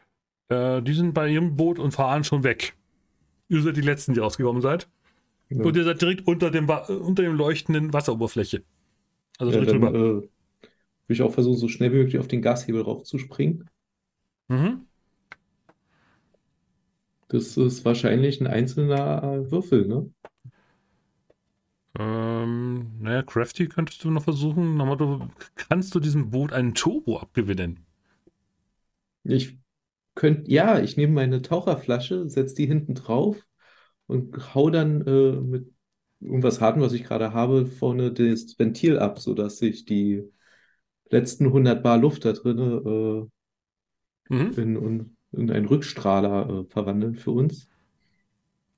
Äh, 0.48 0.80
die 0.82 0.94
sind 0.94 1.12
bei 1.12 1.28
ihrem 1.28 1.56
Boot 1.56 1.78
und 1.78 1.90
fahren 1.92 2.24
schon 2.24 2.44
weg. 2.44 2.76
Ihr 3.48 3.60
seid 3.62 3.76
die 3.76 3.80
Letzten, 3.82 4.14
die 4.14 4.20
rausgekommen 4.20 4.62
seid. 4.62 4.88
Ja. 5.50 5.64
Und 5.64 5.76
ihr 5.76 5.84
seid 5.84 6.00
direkt 6.00 6.26
unter 6.26 6.50
dem, 6.50 6.68
Wa- 6.68 6.86
unter 6.86 7.22
dem 7.22 7.34
leuchtenden 7.36 7.92
Wasseroberfläche. 7.92 8.62
Also 9.38 9.52
Ja, 9.52 9.64
dann 9.64 9.80
drüber. 9.80 9.88
äh, 9.94 10.22
will 10.22 10.28
ich 11.08 11.22
auch 11.22 11.32
versuchen, 11.32 11.58
so 11.58 11.68
schnell 11.68 11.92
wie 11.92 11.98
möglich 11.98 12.18
auf 12.18 12.28
den 12.28 12.40
Gashebel 12.42 12.80
raufzuspringen. 12.82 13.68
Mhm. 14.48 14.85
Das 17.28 17.56
ist 17.56 17.84
wahrscheinlich 17.84 18.40
ein 18.40 18.48
einzelner 18.48 19.48
Würfel, 19.50 19.86
ne? 19.86 20.10
Ähm, 21.98 22.92
naja, 23.00 23.22
Crafty 23.22 23.68
könntest 23.68 24.02
du 24.04 24.10
noch 24.10 24.24
versuchen. 24.24 24.76
Nochmal, 24.76 24.96
du 24.96 25.28
kannst 25.56 25.94
du 25.94 26.00
diesem 26.00 26.30
Boot 26.30 26.52
einen 26.52 26.74
Turbo 26.74 27.18
abgewinnen. 27.18 27.84
Ich 29.24 29.58
könnte, 30.14 30.50
ja, 30.50 30.80
ich 30.80 30.96
nehme 30.96 31.14
meine 31.14 31.42
Taucherflasche, 31.42 32.28
setze 32.30 32.54
die 32.56 32.66
hinten 32.66 32.94
drauf 32.94 33.46
und 34.06 34.54
hau 34.54 34.70
dann 34.70 35.06
äh, 35.06 35.32
mit 35.40 35.72
irgendwas 36.20 36.60
Hartem, 36.60 36.82
was 36.82 36.92
ich 36.94 37.04
gerade 37.04 37.32
habe, 37.34 37.66
vorne 37.66 38.12
das 38.12 38.58
Ventil 38.58 38.98
ab, 38.98 39.18
sodass 39.20 39.58
sich 39.58 39.84
die 39.86 40.24
letzten 41.10 41.52
100 41.52 41.82
Bar 41.82 41.98
Luft 41.98 42.24
da 42.24 42.32
drin 42.34 43.28
Mhm. 44.30 44.56
äh, 44.56 44.62
in, 44.62 44.76
in, 44.76 44.76
in 44.76 45.15
einen 45.36 45.66
Rückstrahler 45.66 46.48
äh, 46.48 46.64
verwandeln 46.64 47.14
für 47.16 47.30
uns. 47.30 47.68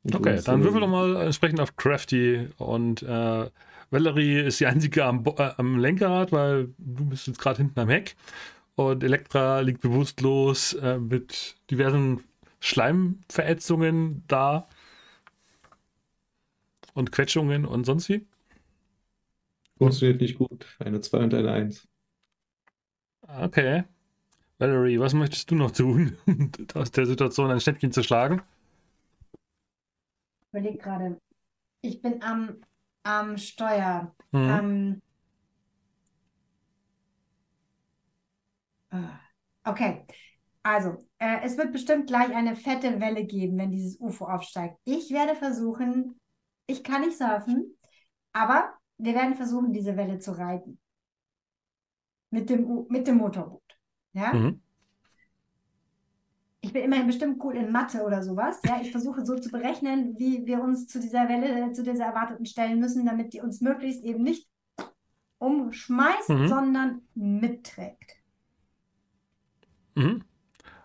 Und 0.02 0.14
Okay, 0.14 0.34
uns, 0.34 0.44
dann 0.44 0.60
äh, 0.60 0.64
würfel 0.64 0.80
doch 0.80 0.88
mal 0.88 1.16
entsprechend 1.16 1.60
auf 1.60 1.76
Crafty 1.76 2.48
und 2.56 3.02
äh, 3.02 3.50
Valerie 3.90 4.40
ist 4.40 4.60
die 4.60 4.66
einzige 4.66 5.04
am, 5.04 5.24
äh, 5.24 5.50
am 5.56 5.78
Lenkrad, 5.78 6.32
weil 6.32 6.68
du 6.78 7.06
bist 7.06 7.26
jetzt 7.26 7.40
gerade 7.40 7.58
hinten 7.58 7.80
am 7.80 7.88
Heck 7.88 8.16
und 8.76 9.02
Elektra 9.02 9.60
liegt 9.60 9.80
bewusstlos 9.80 10.74
äh, 10.74 10.98
mit 10.98 11.56
diversen 11.70 12.22
Schleimverätzungen 12.60 14.24
da 14.28 14.68
und 16.94 17.12
Quetschungen 17.12 17.64
und 17.64 17.84
sonst 17.84 18.08
wie. 18.08 18.26
Funktioniert 19.78 20.20
nicht 20.20 20.38
gut. 20.38 20.66
Eine 20.80 21.00
2 21.00 21.18
und 21.18 21.34
eine 21.34 21.52
1. 21.52 21.88
Okay. 23.22 23.84
Valerie, 24.58 24.98
was 24.98 25.14
möchtest 25.14 25.50
du 25.50 25.54
noch 25.54 25.70
tun, 25.70 26.18
um 26.26 26.50
aus 26.74 26.90
der 26.90 27.06
Situation 27.06 27.50
ein 27.50 27.60
Schnäppchen 27.60 27.92
zu 27.92 28.02
schlagen? 28.02 28.42
Ich 30.40 30.48
überlege 30.50 30.78
gerade. 30.78 31.20
Ich 31.80 32.02
bin 32.02 32.22
am, 32.22 32.60
am 33.04 33.38
Steuer. 33.38 34.14
Mhm. 34.32 34.50
Ähm, 34.50 35.02
ah, 38.90 39.20
okay, 39.64 40.04
also 40.64 41.06
äh, 41.18 41.38
es 41.44 41.56
wird 41.56 41.72
bestimmt 41.72 42.08
gleich 42.08 42.34
eine 42.34 42.56
fette 42.56 43.00
Welle 43.00 43.24
geben, 43.24 43.58
wenn 43.58 43.70
dieses 43.70 44.00
UFO 44.00 44.26
aufsteigt. 44.26 44.76
Ich 44.84 45.10
werde 45.10 45.36
versuchen, 45.36 46.18
ich 46.66 46.82
kann 46.82 47.02
nicht 47.02 47.16
surfen, 47.16 47.78
aber 48.32 48.74
wir 48.98 49.14
werden 49.14 49.36
versuchen, 49.36 49.72
diese 49.72 49.96
Welle 49.96 50.18
zu 50.18 50.32
reiten. 50.32 50.80
Mit 52.30 52.50
dem, 52.50 52.68
U 52.68 52.86
mit 52.90 53.06
dem 53.06 53.18
Motorboot. 53.18 53.77
Ja? 54.18 54.32
Mhm. 54.32 54.60
Ich 56.60 56.72
bin 56.72 56.82
immerhin 56.82 57.06
bestimmt 57.06 57.38
gut 57.38 57.54
in 57.54 57.70
Mathe 57.70 58.02
oder 58.02 58.22
sowas. 58.22 58.60
Ja, 58.66 58.80
ich 58.82 58.90
versuche 58.90 59.24
so 59.24 59.36
zu 59.38 59.48
berechnen, 59.50 60.18
wie 60.18 60.44
wir 60.44 60.60
uns 60.60 60.88
zu 60.88 61.00
dieser 61.00 61.28
Welle, 61.28 61.72
zu 61.72 61.84
dieser 61.84 62.06
erwarteten 62.06 62.46
stellen 62.46 62.80
müssen, 62.80 63.06
damit 63.06 63.32
die 63.32 63.40
uns 63.40 63.60
möglichst 63.60 64.02
eben 64.02 64.22
nicht 64.24 64.48
umschmeißt, 65.38 66.30
Mhm. 66.30 66.48
sondern 66.48 67.02
mitträgt. 67.14 68.16
Mhm. 69.94 70.24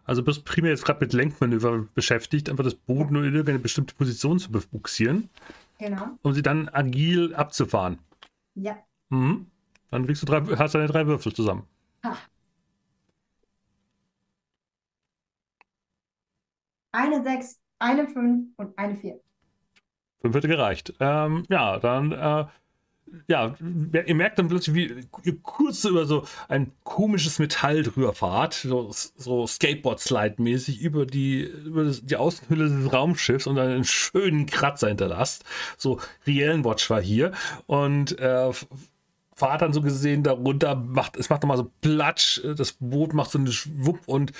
Also 0.05 0.22
bist 0.22 0.45
primär 0.45 0.72
jetzt 0.72 0.85
gerade 0.85 0.99
mit 0.99 1.14
Lenkmanöver 1.14 1.88
beschäftigt, 1.95 2.49
einfach 2.49 2.64
das 2.64 2.76
Boot 2.76 3.10
nur 3.10 3.23
in 3.23 3.34
irgendeine 3.34 3.60
bestimmte 3.60 3.95
Position 3.95 4.38
zu 4.38 4.51
bebuxieren, 4.51 5.30
Genau. 5.80 6.07
um 6.22 6.34
sie 6.34 6.41
dann 6.43 6.69
agil 6.69 7.34
abzufahren. 7.34 7.97
Ja. 8.53 8.77
Mhm. 9.10 9.47
Dann 9.89 10.05
kriegst 10.05 10.22
du 10.22 10.26
drei, 10.27 10.41
hast 10.57 10.76
deine 10.76 10.88
drei 10.88 11.07
Würfel 11.07 11.34
zusammen. 11.34 11.64
Eine 16.94 17.24
6, 17.24 17.60
eine 17.80 18.07
5 18.07 18.49
und 18.56 18.78
eine 18.78 18.95
4. 18.95 19.20
Fünf 20.22 20.36
hätte 20.36 20.48
gereicht. 20.48 20.94
Ähm, 20.99 21.44
ja, 21.49 21.80
dann, 21.80 22.11
äh, 22.11 22.45
ja, 23.28 23.56
ihr 23.60 24.15
merkt 24.15 24.40
dann 24.40 24.48
plötzlich, 24.48 24.76
wie 24.76 25.06
ihr 25.24 25.40
kurz 25.41 25.84
über 25.86 26.06
so 26.06 26.26
ein 26.48 26.72
komisches 26.84 27.40
Metall 27.40 27.84
drüber 27.84 28.14
fahrt, 28.14 28.53
so, 28.53 28.91
so 28.91 29.45
Skateboard-Slide-mäßig 29.45 30.82
über 30.82 31.06
die, 31.06 31.41
über 31.41 31.84
das, 31.84 32.06
die 32.06 32.15
Außenhülle 32.15 32.70
des 32.70 32.94
Raumschiffs 32.94 33.48
und 33.48 33.57
einen 33.60 33.84
schönen 33.84 34.45
Kratzer 34.45 34.88
hinterlasst. 34.88 35.44
So, 35.78 35.99
Riellenwatch 36.26 36.90
war 36.90 37.02
hier 37.02 37.32
und 37.65 38.18
äh, 38.20 38.52
fahrt 39.35 39.61
dann 39.61 39.73
so 39.73 39.81
gesehen 39.81 40.23
darunter, 40.23 40.76
macht, 40.76 41.18
es 41.18 41.30
macht 41.30 41.43
nochmal 41.43 41.57
so 41.57 41.72
Platsch, 41.81 42.43
äh, 42.43 42.55
das 42.55 42.73
Boot 42.73 43.14
macht 43.14 43.31
so 43.31 43.38
einen 43.38 43.51
Schwupp 43.51 43.99
und 44.05 44.31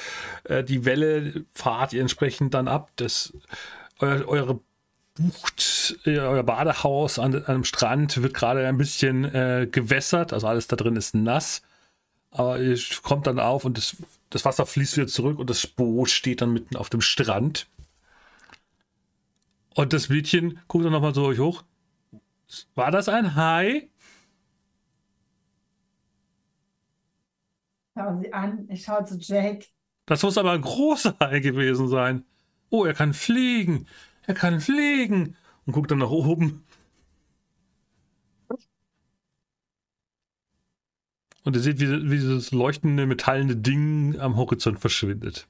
äh, 0.46 0.64
die 0.64 0.86
Welle 0.86 1.46
fahrt 1.52 1.94
ihr 1.94 2.02
entsprechend 2.02 2.54
dann 2.54 2.68
ab. 2.68 2.92
Das, 2.96 3.34
euer, 4.00 4.28
eure 4.28 4.60
bucht 5.16 6.00
äh, 6.06 6.20
euer 6.20 6.44
Badehaus 6.44 7.20
an, 7.20 7.36
an 7.36 7.46
einem 7.46 7.64
Strand, 7.64 8.22
wird 8.22 8.34
gerade 8.34 8.66
ein 8.68 8.78
bisschen 8.78 9.26
äh, 9.26 9.68
gewässert, 9.70 10.34
also 10.34 10.48
alles 10.48 10.68
da 10.68 10.76
drin 10.76 10.96
ist 10.96 11.16
nass. 11.16 11.62
Aber 12.32 12.60
ihr 12.60 12.80
kommt 13.04 13.28
dann 13.28 13.40
auf 13.40 13.64
und 13.64 13.78
das, 13.78 13.96
das 14.32 14.44
Wasser 14.44 14.66
fließt 14.66 14.98
wieder 14.98 15.08
zurück 15.08 15.38
und 15.38 15.50
das 15.50 15.68
Boot 15.68 16.10
steht 16.10 16.42
dann 16.42 16.54
mitten 16.54 16.76
auf 16.76 16.90
dem 16.90 17.02
Strand. 17.02 17.68
Und 19.76 19.94
das 19.94 20.10
Mädchen 20.10 20.60
guckt 20.68 20.86
dann 20.86 20.92
nochmal 20.92 21.14
so 21.14 21.26
euch 21.26 21.40
hoch. 21.40 21.64
War 22.76 22.92
das 22.92 23.08
ein 23.10 23.36
Hai? 23.36 23.90
Schauen 27.96 28.18
Sie 28.18 28.34
an, 28.34 28.68
ich 28.70 28.84
schaue 28.84 29.06
zu 29.06 29.18
Jake. 29.18 29.68
Das 30.06 30.24
muss 30.24 30.38
aber 30.38 30.52
ein 30.52 30.62
großer 30.62 31.16
Hai 31.20 31.40
gewesen 31.40 31.88
sein. 31.88 32.26
Oh, 32.70 32.86
er 32.86 32.94
kann 32.94 33.14
fliegen. 33.14 33.88
Er 34.26 34.34
kann 34.34 34.60
fliegen. 34.60 35.38
Und 35.66 35.74
guckt 35.74 35.92
dann 35.92 36.00
nach 36.00 36.10
oben. 36.10 36.66
Und 41.44 41.56
ihr 41.56 41.62
seht, 41.62 41.80
wie, 41.80 42.10
wie 42.10 42.18
dieses 42.18 42.52
leuchtende, 42.52 43.06
metallene 43.06 43.56
Ding 43.56 44.20
am 44.20 44.38
Horizont 44.38 44.80
verschwindet. 44.80 45.48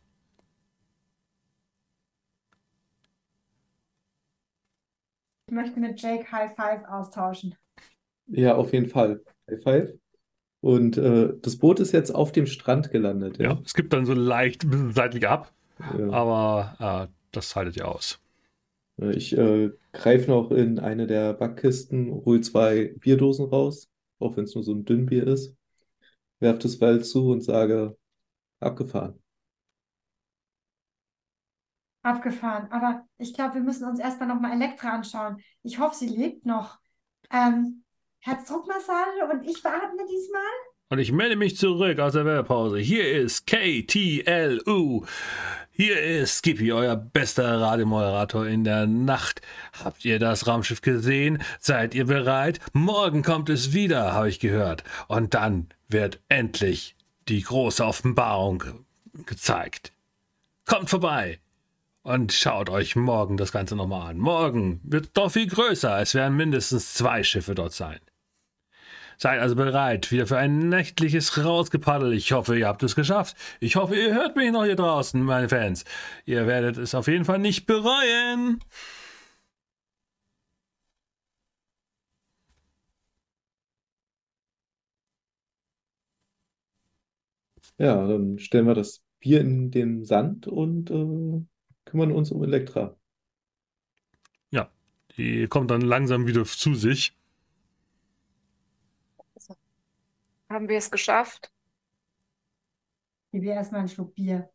Ich 5.47 5.53
möchte 5.53 5.79
mit 5.79 6.01
Jake 6.01 6.31
High 6.31 6.55
Five 6.55 6.83
austauschen. 6.85 7.55
Ja, 8.27 8.55
auf 8.55 8.73
jeden 8.73 8.89
Fall. 8.89 9.23
High 9.49 9.63
five. 9.63 10.02
Und 10.63 10.97
äh, 10.97 11.33
das 11.43 11.57
Boot 11.57 11.79
ist 11.79 11.93
jetzt 11.93 12.11
auf 12.15 12.33
dem 12.33 12.47
Strand 12.47 12.91
gelandet, 12.91 13.37
Ja, 13.39 13.51
ja? 13.51 13.61
es 13.65 13.73
gibt 13.73 13.93
dann 13.93 14.05
so 14.05 14.13
leicht 14.13 14.63
ein 14.63 14.69
bisschen 14.69 14.93
seitlich 14.93 15.27
ab, 15.27 15.53
Ja. 15.89 16.17
aber 16.17 17.09
äh, 17.09 17.13
das 17.31 17.55
haltet 17.55 17.77
ihr 17.77 17.87
aus. 17.87 18.19
Ich 18.97 19.35
äh, 19.37 19.71
greife 19.91 20.29
noch 20.31 20.51
in 20.51 20.79
eine 20.79 21.07
der 21.07 21.33
Backkisten, 21.33 22.11
hol 22.25 22.41
zwei 22.41 22.93
Bierdosen 22.99 23.45
raus, 23.47 23.89
auch 24.19 24.35
wenn 24.37 24.45
es 24.45 24.55
nur 24.55 24.63
so 24.63 24.73
ein 24.73 24.85
Dünnbier 24.85 25.27
ist, 25.27 25.55
werf 26.39 26.59
das 26.59 26.81
Wald 26.81 27.05
zu 27.05 27.29
und 27.31 27.41
sage, 27.43 27.97
abgefahren. 28.61 29.19
Abgefahren. 32.01 32.69
Aber 32.71 33.05
ich 33.17 33.33
glaube, 33.33 33.55
wir 33.55 33.61
müssen 33.61 33.87
uns 33.87 33.99
erstmal 33.99 34.27
nochmal 34.27 34.51
Elektra 34.53 34.89
anschauen. 34.89 35.37
Ich 35.63 35.79
hoffe, 35.79 35.95
sie 35.95 36.07
lebt 36.07 36.45
noch. 36.45 36.79
Ähm, 37.31 37.82
Herzdruckmassage 38.25 39.25
und 39.31 39.43
ich 39.43 39.61
beatme 39.61 40.05
diesmal. 40.09 40.41
Und 40.89 40.99
ich 40.99 41.11
melde 41.11 41.35
mich 41.35 41.57
zurück 41.57 41.99
aus 41.99 42.13
der 42.13 42.23
Werbepause. 42.23 42.77
Hier 42.77 43.11
ist 43.11 43.45
KTLU. 43.47 45.05
Hier 45.71 46.01
ist 46.01 46.37
Skippy, 46.37 46.71
euer 46.71 46.95
bester 46.95 47.59
Radiomoderator 47.59 48.47
in 48.47 48.63
der 48.63 48.87
Nacht. 48.87 49.41
Habt 49.83 50.05
ihr 50.05 50.19
das 50.19 50.47
Raumschiff 50.47 50.81
gesehen? 50.81 51.41
Seid 51.59 51.95
ihr 51.95 52.05
bereit? 52.05 52.61
Morgen 52.71 53.23
kommt 53.23 53.49
es 53.49 53.73
wieder, 53.73 54.13
habe 54.13 54.29
ich 54.29 54.39
gehört. 54.39 54.85
Und 55.09 55.33
dann 55.33 55.67
wird 55.89 56.21
endlich 56.29 56.95
die 57.27 57.41
große 57.41 57.83
Offenbarung 57.83 58.63
gezeigt. 59.25 59.91
Kommt 60.65 60.89
vorbei 60.89 61.39
und 62.03 62.31
schaut 62.31 62.69
euch 62.69 62.95
morgen 62.95 63.35
das 63.35 63.51
Ganze 63.51 63.75
nochmal 63.75 64.11
an. 64.11 64.17
Morgen 64.17 64.79
wird 64.83 65.17
doch 65.17 65.31
viel 65.31 65.47
größer. 65.47 65.99
Es 65.99 66.15
werden 66.15 66.37
mindestens 66.37 66.93
zwei 66.93 67.23
Schiffe 67.23 67.55
dort 67.55 67.73
sein. 67.73 67.99
Seid 69.23 69.39
also 69.39 69.55
bereit, 69.55 70.11
wieder 70.11 70.27
für 70.27 70.37
ein 70.37 70.67
nächtliches 70.67 71.45
Rausgepaddel. 71.45 72.11
Ich 72.11 72.33
hoffe, 72.33 72.59
ihr 72.59 72.67
habt 72.67 72.83
es 72.83 72.93
geschafft. 72.93 73.37
Ich 73.61 73.77
hoffe, 73.77 73.95
ihr 73.95 74.13
hört 74.13 74.35
mich 74.35 74.51
noch 74.51 74.65
hier 74.65 74.75
draußen, 74.75 75.23
meine 75.23 75.47
Fans. 75.47 75.85
Ihr 76.25 76.45
werdet 76.45 76.75
es 76.77 76.93
auf 76.93 77.07
jeden 77.07 77.23
Fall 77.23 77.39
nicht 77.39 77.65
bereuen. 77.65 78.59
Ja, 87.77 88.05
dann 88.05 88.39
stellen 88.39 88.67
wir 88.67 88.73
das 88.73 89.01
Bier 89.21 89.39
in 89.39 89.71
den 89.71 90.03
Sand 90.03 90.47
und 90.47 90.91
äh, 90.91 91.45
kümmern 91.85 92.11
uns 92.11 92.29
um 92.29 92.43
Elektra. 92.43 92.97
Ja, 94.51 94.69
die 95.15 95.47
kommt 95.47 95.71
dann 95.71 95.79
langsam 95.79 96.27
wieder 96.27 96.43
zu 96.43 96.75
sich. 96.75 97.15
Haben 100.53 100.69
wir 100.69 100.77
es 100.77 100.91
geschafft? 100.91 101.51
Gib 103.31 103.43
ihr 103.43 103.53
erstmal 103.53 103.79
einen 103.79 103.89
Schluck 103.89 104.13
Bier. 104.13 104.51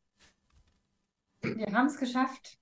Wir 1.43 1.73
haben 1.73 1.87
es 1.87 1.99
geschafft. 1.99 2.57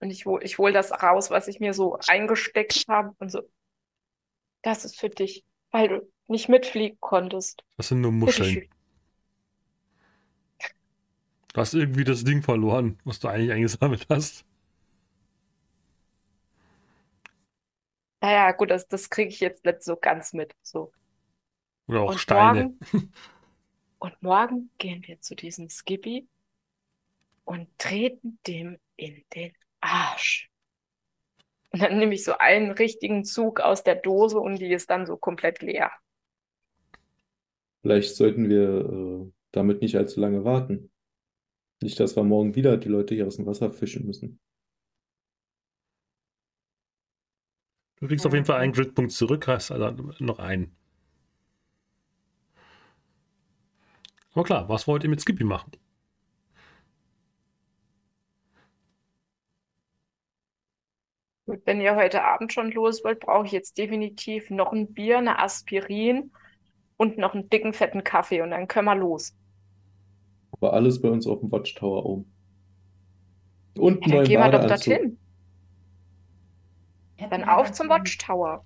Und 0.00 0.08
ich 0.10 0.24
hole 0.24 0.42
ich 0.42 0.56
hol 0.56 0.72
das 0.72 0.90
raus, 0.90 1.28
was 1.28 1.46
ich 1.46 1.60
mir 1.60 1.74
so 1.74 1.98
eingesteckt 2.08 2.86
habe 2.88 3.14
und 3.18 3.30
so. 3.30 3.42
Das 4.62 4.86
ist 4.86 4.98
für 4.98 5.10
dich, 5.10 5.44
weil 5.72 5.88
du 5.88 6.12
nicht 6.26 6.48
mitfliegen 6.48 6.96
konntest. 7.00 7.62
Das 7.76 7.88
sind 7.88 8.00
nur 8.00 8.12
Muscheln. 8.12 8.70
Du 11.52 11.60
hast 11.60 11.74
irgendwie 11.74 12.04
das 12.04 12.24
Ding 12.24 12.40
verloren, 12.40 12.98
was 13.04 13.20
du 13.20 13.28
eigentlich 13.28 13.52
eingesammelt 13.52 14.06
hast. 14.08 14.46
Naja, 18.22 18.52
gut, 18.52 18.70
das, 18.70 18.86
das 18.86 19.10
kriege 19.10 19.28
ich 19.28 19.40
jetzt 19.40 19.64
nicht 19.64 19.82
so 19.82 19.96
ganz 19.96 20.32
mit. 20.32 20.54
So. 20.62 20.92
Oder 21.88 22.02
auch 22.02 22.10
Und 22.10 22.18
Steine. 22.18 22.74
morgen, 22.90 23.12
und 23.98 24.22
morgen 24.22 24.70
gehen 24.78 25.02
wir 25.06 25.20
zu 25.20 25.34
diesem 25.34 25.68
Skippy 25.68 26.28
und 27.44 27.68
treten 27.78 28.38
dem 28.46 28.78
in 28.96 29.24
den 29.34 29.52
Arsch. 29.80 30.50
Und 31.72 31.82
dann 31.82 31.98
nehme 31.98 32.14
ich 32.14 32.24
so 32.24 32.38
einen 32.38 32.70
richtigen 32.70 33.24
Zug 33.24 33.60
aus 33.60 33.82
der 33.82 33.96
Dose 33.96 34.38
und 34.38 34.60
die 34.60 34.72
ist 34.72 34.90
dann 34.90 35.06
so 35.06 35.16
komplett 35.16 35.60
leer. 35.60 35.90
Vielleicht 37.82 38.14
sollten 38.14 38.48
wir 38.48 39.26
äh, 39.26 39.32
damit 39.50 39.82
nicht 39.82 39.96
allzu 39.96 40.20
lange 40.20 40.44
warten. 40.44 40.90
Nicht, 41.82 41.98
dass 41.98 42.16
wir 42.16 42.22
morgen 42.24 42.54
wieder 42.54 42.76
die 42.76 42.88
Leute 42.88 43.14
hier 43.14 43.26
aus 43.26 43.36
dem 43.36 43.46
Wasser 43.46 43.72
fischen 43.72 44.06
müssen. 44.06 44.40
Du 48.02 48.08
kriegst 48.08 48.26
auf 48.26 48.32
jeden 48.34 48.44
Fall 48.44 48.58
einen 48.58 48.72
Gridpunkt 48.72 49.12
zurück, 49.12 49.46
hast 49.46 49.70
also 49.70 50.10
noch 50.18 50.40
einen. 50.40 50.74
Aber 54.32 54.42
klar, 54.42 54.68
was 54.68 54.88
wollt 54.88 55.04
ihr 55.04 55.10
mit 55.10 55.20
Skippy 55.20 55.44
machen? 55.44 55.70
Gut, 61.46 61.60
wenn 61.64 61.80
ihr 61.80 61.94
heute 61.94 62.24
Abend 62.24 62.52
schon 62.52 62.72
los 62.72 63.04
wollt, 63.04 63.20
brauche 63.20 63.46
ich 63.46 63.52
jetzt 63.52 63.78
definitiv 63.78 64.50
noch 64.50 64.72
ein 64.72 64.92
Bier, 64.92 65.18
eine 65.18 65.38
Aspirin 65.38 66.32
und 66.96 67.18
noch 67.18 67.34
einen 67.34 67.50
dicken, 67.50 67.72
fetten 67.72 68.02
Kaffee 68.02 68.42
und 68.42 68.50
dann 68.50 68.66
können 68.66 68.86
wir 68.86 68.96
los. 68.96 69.32
Aber 70.50 70.72
alles 70.72 71.00
bei 71.00 71.08
uns 71.08 71.28
auf 71.28 71.38
dem 71.38 71.52
Watchtower 71.52 72.04
oben. 72.04 72.32
Und 73.78 74.04
Ja, 74.08 74.16
dann 74.16 74.24
gehen 74.24 74.40
wir 74.40 74.50
doch 74.50 74.66
dorthin. 74.66 75.18
Hätten 77.22 77.42
Dann 77.42 77.48
auf 77.48 77.70
zum 77.72 77.88
Watchtower. 77.88 78.64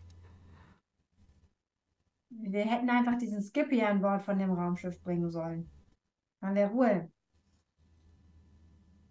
Wir 2.31 2.65
hätten 2.65 2.89
einfach 2.89 3.19
diesen 3.19 3.43
Skippy 3.43 3.83
an 3.83 4.01
Bord 4.01 4.23
von 4.23 4.39
dem 4.39 4.51
Raumschiff 4.53 5.03
bringen 5.03 5.29
sollen. 5.31 5.71
Dann 6.41 6.55
wäre 6.55 6.71
Ruhe. 6.71 7.13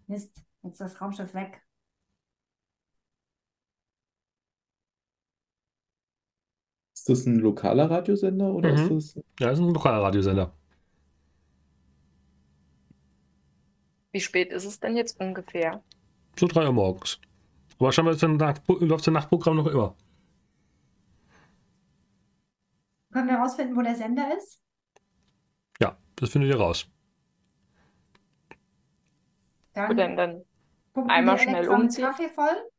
Mist, 0.08 0.44
jetzt 0.62 0.72
ist 0.72 0.80
das 0.80 1.00
Raumschiff 1.00 1.32
weg. 1.34 1.62
Ist 6.96 7.08
das 7.08 7.26
ein 7.26 7.38
lokaler 7.38 7.88
Radiosender 7.88 8.52
oder 8.52 8.72
Mhm. 8.72 8.98
ist 8.98 9.14
das? 9.16 9.24
Ja, 9.38 9.50
das 9.50 9.58
ist 9.60 9.64
ein 9.64 9.72
lokaler 9.72 10.02
Radiosender. 10.02 10.52
Wie 14.10 14.20
spät 14.20 14.50
ist 14.50 14.64
es 14.64 14.80
denn 14.80 14.96
jetzt 14.96 15.20
ungefähr? 15.20 15.84
So 16.38 16.46
3 16.46 16.66
Uhr 16.66 16.72
morgens. 16.72 17.20
Aber 17.78 17.92
scheinbar 17.92 18.14
ist 18.14 18.24
ein 18.24 18.36
Nacht, 18.36 18.62
läuft 18.68 19.06
das 19.06 19.12
Nachtprogramm 19.12 19.56
noch 19.56 19.66
immer. 19.66 19.94
Können 23.12 23.28
wir 23.28 23.34
herausfinden, 23.36 23.76
wo 23.76 23.82
der 23.82 23.94
Sender 23.94 24.36
ist? 24.36 24.60
Ja, 25.80 25.96
das 26.16 26.30
findet 26.30 26.50
ihr 26.50 26.58
raus. 26.58 26.86
Dann 29.74 29.88
Gut, 29.88 29.98
dann, 29.98 30.16
dann 30.16 30.44
einmal 31.08 31.36
wir 31.36 31.42
schnell 31.42 31.68
umziehen. 31.68 32.04
Kaffee 32.04 32.28
voll. 32.28 32.70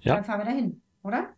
Ja. 0.00 0.16
Dann 0.16 0.24
fahren 0.24 0.40
wir 0.40 0.44
dahin, 0.44 0.82
oder? 1.02 1.34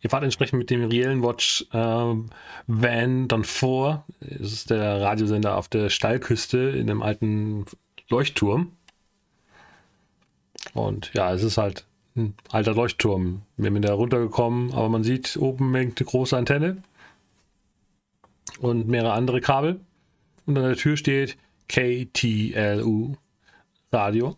Ihr 0.00 0.10
fahrt 0.10 0.24
entsprechend 0.24 0.58
mit 0.58 0.70
dem 0.70 0.84
reellen 0.84 1.22
Watch 1.22 1.66
ähm, 1.72 2.30
Van 2.66 3.28
dann 3.28 3.44
vor. 3.44 4.06
Es 4.20 4.52
ist 4.52 4.70
der 4.70 5.00
Radiosender 5.00 5.56
auf 5.56 5.68
der 5.68 5.88
Steilküste 5.88 6.58
in 6.58 6.88
einem 6.88 7.02
alten 7.02 7.64
Leuchtturm. 8.08 8.72
Und 10.74 11.12
ja, 11.14 11.32
es 11.32 11.42
ist 11.42 11.58
halt 11.58 11.86
ein 12.16 12.34
alter 12.50 12.74
Leuchtturm. 12.74 13.42
Wir 13.56 13.72
sind 13.72 13.82
da 13.82 13.94
runtergekommen, 13.94 14.72
aber 14.72 14.88
man 14.88 15.04
sieht 15.04 15.36
oben 15.36 15.74
eine 15.74 15.90
große 15.92 16.36
Antenne 16.36 16.82
und 18.60 18.88
mehrere 18.88 19.12
andere 19.12 19.40
Kabel. 19.40 19.80
Und 20.46 20.56
an 20.56 20.64
der 20.64 20.76
Tür 20.76 20.96
steht 20.96 21.36
KTLU 21.68 23.14
Radio. 23.92 24.36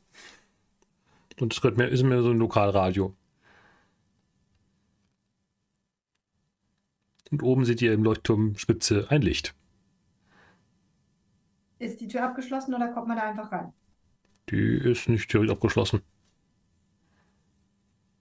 Und 1.39 1.55
es 1.55 1.65
ist 1.93 2.03
mehr 2.03 2.23
so 2.23 2.31
ein 2.31 2.39
Lokalradio. 2.39 3.15
Und 7.31 7.43
oben 7.43 7.65
seht 7.65 7.81
ihr 7.81 7.93
im 7.93 8.03
Leuchtturmspitze 8.03 9.07
ein 9.09 9.23
Licht. 9.23 9.55
Ist 11.81 11.99
die 11.99 12.09
Tür 12.09 12.25
abgeschlossen 12.25 12.75
oder 12.75 12.89
kommt 12.89 13.09
man 13.09 13.17
da 13.17 13.31
einfach 13.31 13.51
rein? 13.51 13.73
Die 14.51 14.77
ist 14.77 15.09
nicht 15.09 15.33
direkt 15.33 15.51
abgeschlossen. 15.51 16.03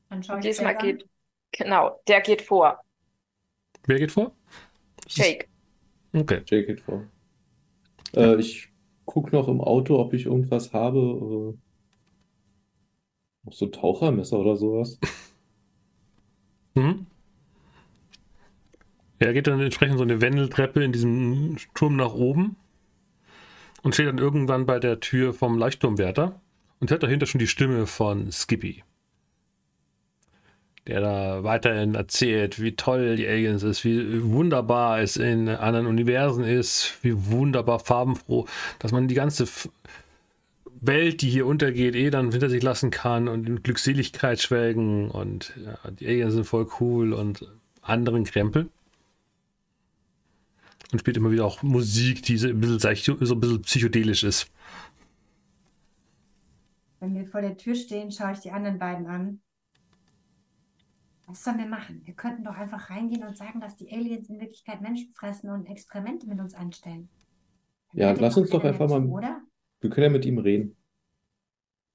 Dann 0.10 0.23
schaue 0.23 0.40
ich 0.40 0.45
diesmal 0.45 0.77
geht, 0.77 1.06
genau, 1.52 1.99
der 2.07 2.22
geht 2.22 2.41
vor. 2.41 2.81
Wer 3.86 3.99
geht 3.99 4.14
vor? 4.14 4.34
Jake. 5.10 5.48
Okay. 6.14 6.41
Jake 6.45 6.68
geht 6.68 6.80
vor. 6.80 7.06
Äh, 8.15 8.38
ich 8.40 8.69
gucke 9.03 9.36
noch 9.36 9.49
im 9.49 9.60
Auto, 9.60 9.99
ob 9.99 10.14
ich 10.14 10.26
irgendwas 10.26 10.72
habe. 10.72 10.98
Äh, 10.99 11.57
noch 13.44 13.53
so 13.53 13.65
ein 13.65 13.73
Tauchermesser 13.73 14.40
oder 14.40 14.56
sowas. 14.56 14.98
Mhm. 16.76 17.07
Er 19.18 19.34
geht 19.34 19.48
dann 19.48 19.60
entsprechend 19.60 19.98
so 19.98 20.03
eine 20.03 20.22
Wendeltreppe 20.22 20.84
in 20.84 20.94
diesem 20.94 21.57
Turm 21.73 21.95
nach 21.95 22.14
oben 22.14 22.56
und 23.81 23.93
steht 23.93 24.07
dann 24.07 24.18
irgendwann 24.18 24.65
bei 24.65 24.80
der 24.80 24.99
Tür 24.99 25.34
vom 25.34 25.57
Leuchtturmwärter 25.57 26.39
und 26.80 26.91
hört 26.91 27.03
dahinter 27.03 27.26
schon 27.26 27.39
die 27.39 27.47
Stimme 27.47 27.88
von 27.88 28.31
Skippy. 28.31 28.84
Der 30.88 31.01
da 31.01 31.43
weiterhin 31.43 31.93
erzählt, 31.93 32.61
wie 32.61 32.76
toll 32.76 33.15
die 33.15 33.27
Aliens 33.27 33.64
ist, 33.64 33.84
wie 33.85 34.23
wunderbar 34.23 35.01
es 35.01 35.18
in 35.18 35.47
anderen 35.49 35.85
Universen 35.85 36.43
ist, 36.43 36.97
wie 37.03 37.14
wunderbar 37.27 37.80
farbenfroh, 37.80 38.47
dass 38.80 38.91
man 38.91 39.07
die 39.07 39.15
ganze 39.15 39.47
Welt, 40.81 41.22
die 41.22 41.30
hier 41.30 41.45
untergeht, 41.45 41.95
eh 41.95 42.10
dann 42.10 42.31
hinter 42.31 42.49
sich 42.49 42.64
lassen 42.64 42.89
kann 42.89 43.27
und 43.27 43.47
in 43.47 43.61
Glückseligkeit 43.61 44.41
schwelgen 44.41 45.11
und 45.11 45.53
ja, 45.64 45.91
die 45.91 46.07
Aliens 46.07 46.34
sind 46.34 46.45
voll 46.45 46.68
cool 46.80 47.14
und 47.14 47.45
anderen 47.81 48.23
Krempel. 48.23 48.69
Und 50.91 50.99
spielt 50.99 51.18
immer 51.18 51.32
wieder 51.32 51.45
auch 51.45 51.61
Musik, 51.61 52.24
die 52.24 52.38
so 52.38 52.48
ein 52.48 52.60
bisschen, 52.60 52.80
so 52.80 53.36
ein 53.36 53.40
bisschen 53.40 53.61
psychedelisch 53.61 54.24
ist. 54.24 54.52
Wenn 56.99 57.16
wir 57.16 57.26
vor 57.28 57.41
der 57.41 57.57
Tür 57.57 57.76
stehen, 57.76 58.11
schaue 58.11 58.34
ich 58.34 58.40
die 58.40 58.52
anderen 58.52 58.80
beiden 58.80 59.07
an. 59.07 59.41
Was 61.28 61.44
sollen 61.44 61.60
wir 61.60 61.68
machen? 61.68 62.02
Wir 62.06 62.16
könnten 62.16 62.44
doch 62.44 62.56
einfach 62.56 62.90
reingehen 62.90 63.24
und 63.24 63.38
sagen, 63.38 63.61
dass 63.61 63.78
die 63.78 63.91
Aliens 63.91 64.30
in 64.30 64.40
Wirklichkeit 64.40 64.82
Menschen 64.82 65.14
fressen 65.14 65.49
und 65.52 65.68
Experimente 65.68 66.28
mit 66.28 66.40
uns 66.40 66.56
anstellen. 66.56 67.07
Dann 67.94 68.02
Ja, 68.02 68.11
lass 68.14 68.36
uns 68.36 68.49
doch 68.49 68.64
einfach 68.64 68.88
zu, 68.88 68.99
mal- 68.99 69.07
Oder? 69.10 69.41
Wir 69.80 69.90
können 69.91 70.06
ja 70.06 70.10
mit 70.10 70.26
ihm 70.26 70.40
reden. 70.40 70.76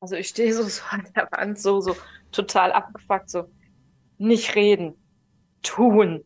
Also 0.00 0.14
ich 0.14 0.28
stehe 0.28 0.54
so, 0.54 0.62
so 0.68 0.82
an 0.90 1.04
der 1.16 1.28
Wand, 1.32 1.58
so, 1.58 1.80
so 1.80 1.96
total 2.30 2.72
abgefuckt, 2.72 3.28
so. 3.28 3.50
Nicht 4.18 4.54
reden. 4.54 4.94
Tun. 5.62 6.22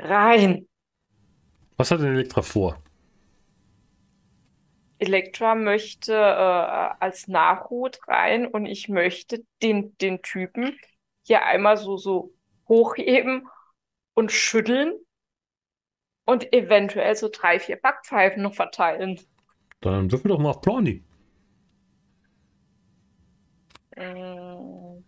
Rein. 0.00 0.66
Was 1.76 1.90
hat 1.90 2.00
denn 2.00 2.14
Elektra 2.14 2.42
vor? 2.42 2.82
Elektra 4.98 5.54
möchte 5.54 6.14
äh, 6.14 6.16
als 6.16 7.28
Nachhut 7.28 7.98
rein 8.06 8.46
und 8.46 8.66
ich 8.66 8.88
möchte 8.88 9.44
den, 9.62 9.96
den 9.98 10.22
Typen 10.22 10.78
hier 11.22 11.44
einmal 11.44 11.76
so, 11.76 11.96
so 11.96 12.32
hochheben 12.68 13.48
und 14.14 14.30
schütteln 14.30 14.94
und 16.24 16.52
eventuell 16.52 17.16
so 17.16 17.28
drei, 17.30 17.58
vier 17.58 17.76
Backpfeifen 17.76 18.42
noch 18.42 18.54
verteilen. 18.54 19.20
Dann 19.80 20.10
würfeln 20.10 20.30
wir 20.30 20.36
doch 20.36 20.42
mal 20.42 20.50
auf 20.50 20.60
Blondie. 20.60 21.04
Mm. 23.96 25.04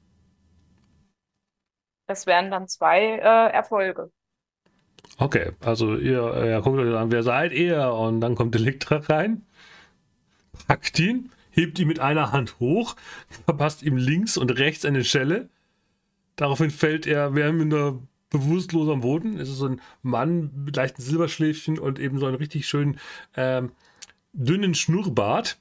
Das 2.06 2.26
wären 2.26 2.50
dann 2.50 2.68
zwei 2.68 3.00
äh, 3.00 3.52
Erfolge. 3.52 4.12
Okay, 5.18 5.52
also 5.60 5.96
ihr, 5.96 6.44
ihr 6.44 6.60
guckt 6.60 6.78
euch 6.78 6.94
an, 6.94 7.10
wer 7.10 7.22
seid 7.22 7.52
ihr? 7.52 7.90
Und 7.92 8.20
dann 8.20 8.34
kommt 8.34 8.54
Elektra 8.54 8.96
rein, 8.96 9.42
packt 10.66 10.98
ihn, 10.98 11.30
hebt 11.50 11.78
ihn 11.78 11.88
mit 11.88 12.00
einer 12.00 12.32
Hand 12.32 12.60
hoch, 12.60 12.96
verpasst 13.46 13.82
ihm 13.82 13.96
links 13.96 14.36
und 14.36 14.50
rechts 14.58 14.84
eine 14.84 15.04
Schelle. 15.04 15.48
Daraufhin 16.36 16.70
fällt 16.70 17.06
er 17.06 17.34
wärmender 17.34 17.98
bewusstlos 18.30 18.88
am 18.88 19.00
Boden. 19.00 19.38
Es 19.38 19.48
ist 19.48 19.56
so 19.56 19.68
ein 19.68 19.80
Mann 20.02 20.50
mit 20.64 20.76
leichten 20.76 21.00
Silberschläfchen 21.00 21.78
und 21.78 21.98
eben 21.98 22.18
so 22.18 22.26
einen 22.26 22.36
richtig 22.36 22.68
schönen 22.68 22.98
ähm, 23.36 23.72
dünnen 24.32 24.74
Schnurrbart. 24.74 25.58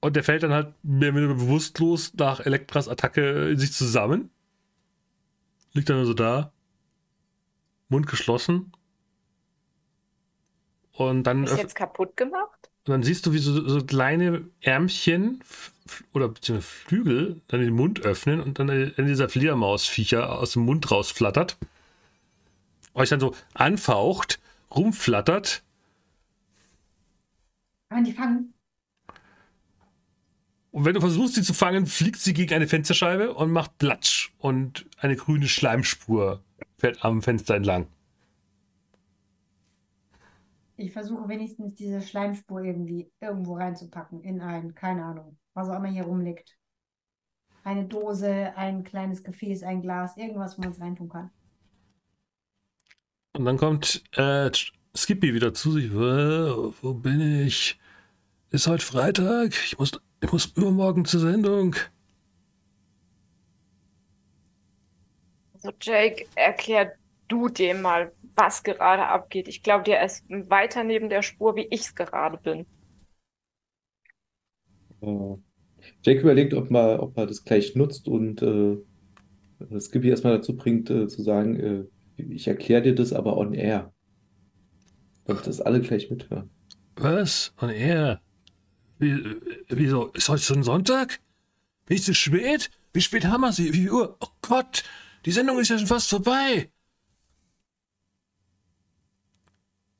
Und 0.00 0.16
der 0.16 0.24
fällt 0.24 0.42
dann 0.42 0.52
halt 0.52 0.74
mehr 0.82 1.10
oder 1.10 1.18
weniger 1.18 1.34
bewusstlos 1.34 2.14
nach 2.14 2.40
Elektras 2.40 2.88
Attacke 2.88 3.50
in 3.50 3.58
sich 3.58 3.72
zusammen. 3.72 4.30
Liegt 5.72 5.88
dann 5.88 6.04
so 6.04 6.14
da. 6.14 6.51
Mund 7.92 8.08
geschlossen. 8.08 8.72
Und 10.92 11.22
dann. 11.24 11.44
Ist 11.44 11.56
jetzt 11.56 11.76
kaputt 11.76 12.16
gemacht? 12.16 12.70
Und 12.84 12.92
dann 12.92 13.02
siehst 13.04 13.26
du, 13.26 13.32
wie 13.32 13.38
so, 13.38 13.68
so 13.68 13.84
kleine 13.84 14.48
Ärmchen 14.60 15.44
oder 16.12 16.28
beziehungsweise 16.28 16.68
Flügel 16.68 17.40
dann 17.46 17.60
den 17.60 17.74
Mund 17.74 18.00
öffnen 18.00 18.40
und 18.40 18.58
dann 18.58 18.68
in 18.68 19.06
dieser 19.06 19.28
Fledermausviecher 19.28 20.38
aus 20.38 20.54
dem 20.54 20.64
Mund 20.64 20.90
rausflattert. 20.90 21.58
Euch 22.94 23.08
dann 23.08 23.20
so 23.20 23.34
anfaucht, 23.54 24.40
rumflattert. 24.74 25.62
Kann 27.88 27.98
man 27.98 28.04
die 28.04 28.12
fangen? 28.12 28.52
Und 30.72 30.86
wenn 30.86 30.94
du 30.94 31.00
versuchst, 31.00 31.34
sie 31.34 31.42
zu 31.42 31.54
fangen, 31.54 31.86
fliegt 31.86 32.18
sie 32.18 32.32
gegen 32.32 32.54
eine 32.54 32.66
Fensterscheibe 32.66 33.34
und 33.34 33.52
macht 33.52 33.78
Platsch. 33.78 34.32
Und 34.38 34.86
eine 34.96 35.16
grüne 35.16 35.46
Schleimspur 35.46 36.42
fährt 36.76 37.04
am 37.04 37.22
Fenster 37.22 37.54
entlang. 37.54 37.86
Ich 40.76 40.92
versuche 40.92 41.28
wenigstens 41.28 41.74
diese 41.74 42.00
Schleimspur 42.00 42.62
irgendwie 42.62 43.10
irgendwo 43.20 43.54
reinzupacken 43.56 44.22
in 44.22 44.40
ein, 44.40 44.74
keine 44.74 45.04
Ahnung, 45.04 45.38
was 45.54 45.68
auch 45.68 45.76
immer 45.76 45.88
hier 45.88 46.04
rumliegt. 46.04 46.56
Eine 47.64 47.84
Dose, 47.84 48.52
ein 48.56 48.82
kleines 48.82 49.22
Gefäß, 49.22 49.62
ein 49.62 49.82
Glas, 49.82 50.16
irgendwas, 50.16 50.58
wo 50.58 50.62
man 50.62 50.72
es 50.72 50.80
reintun 50.80 51.08
kann. 51.08 51.30
Und 53.34 53.44
dann 53.44 53.56
kommt 53.56 54.02
äh, 54.16 54.50
Skippy 54.96 55.34
wieder 55.34 55.54
zu 55.54 55.72
sich. 55.72 55.92
Wo, 55.94 56.74
wo 56.82 56.94
bin 56.94 57.20
ich? 57.46 57.78
Ist 58.50 58.66
heute 58.66 58.84
Freitag? 58.84 59.54
Ich 59.64 59.78
muss 59.78 59.92
ich 60.22 60.30
muss 60.30 60.46
übermorgen 60.56 61.04
zur 61.04 61.20
Sendung. 61.20 61.74
Also 65.62 65.76
Jake, 65.80 66.26
erklär 66.34 66.92
du 67.28 67.48
dem 67.48 67.82
mal, 67.82 68.12
was 68.34 68.62
gerade 68.62 69.06
abgeht. 69.06 69.48
Ich 69.48 69.62
glaube, 69.62 69.84
der 69.84 70.04
ist 70.04 70.24
weiter 70.28 70.84
neben 70.84 71.08
der 71.08 71.22
Spur, 71.22 71.54
wie 71.56 71.68
ich 71.70 71.82
es 71.82 71.94
gerade 71.94 72.38
bin. 72.38 72.66
Äh, 75.00 75.36
Jake 76.02 76.20
überlegt, 76.20 76.54
ob 76.54 76.70
man, 76.70 77.00
ob 77.00 77.16
er 77.16 77.26
das 77.26 77.44
gleich 77.44 77.76
nutzt 77.76 78.08
und 78.08 78.42
äh, 78.42 78.76
Skippy 79.78 80.08
erstmal 80.08 80.36
dazu 80.36 80.56
bringt, 80.56 80.90
äh, 80.90 81.06
zu 81.06 81.22
sagen, 81.22 81.60
äh, 81.60 81.84
ich 82.16 82.48
erkläre 82.48 82.82
dir 82.82 82.94
das 82.94 83.12
aber 83.12 83.36
on 83.36 83.54
air. 83.54 83.92
Damit 85.24 85.46
das 85.46 85.60
alle 85.60 85.80
gleich 85.80 86.10
mithören. 86.10 86.50
Was? 86.96 87.54
On 87.60 87.70
air? 87.70 88.20
Wie, 88.98 89.22
wieso? 89.68 90.08
Ist 90.08 90.28
heute 90.28 90.42
schon 90.42 90.62
Sonntag? 90.62 91.20
Bin 91.86 91.96
ich 91.96 92.02
zu 92.02 92.14
spät? 92.14 92.70
Wie 92.92 93.00
spät 93.00 93.26
haben 93.26 93.40
wir 93.40 93.52
sie? 93.52 93.72
Wie 93.72 93.78
viel 93.78 93.90
Uhr? 93.90 94.16
Oh 94.20 94.28
Gott, 94.42 94.84
die 95.24 95.32
Sendung 95.32 95.58
ist 95.58 95.68
ja 95.68 95.78
schon 95.78 95.86
fast 95.86 96.08
vorbei. 96.08 96.70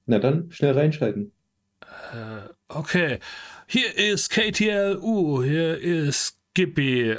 Na 0.07 0.19
dann, 0.19 0.51
schnell 0.51 0.73
reinschalten. 0.73 1.33
Äh, 2.13 2.49
okay. 2.69 3.19
Hier 3.67 3.97
ist 3.97 4.31
KTLU, 4.31 5.43
hier 5.43 5.79
ist 5.79 6.37
Skippy. 6.53 7.17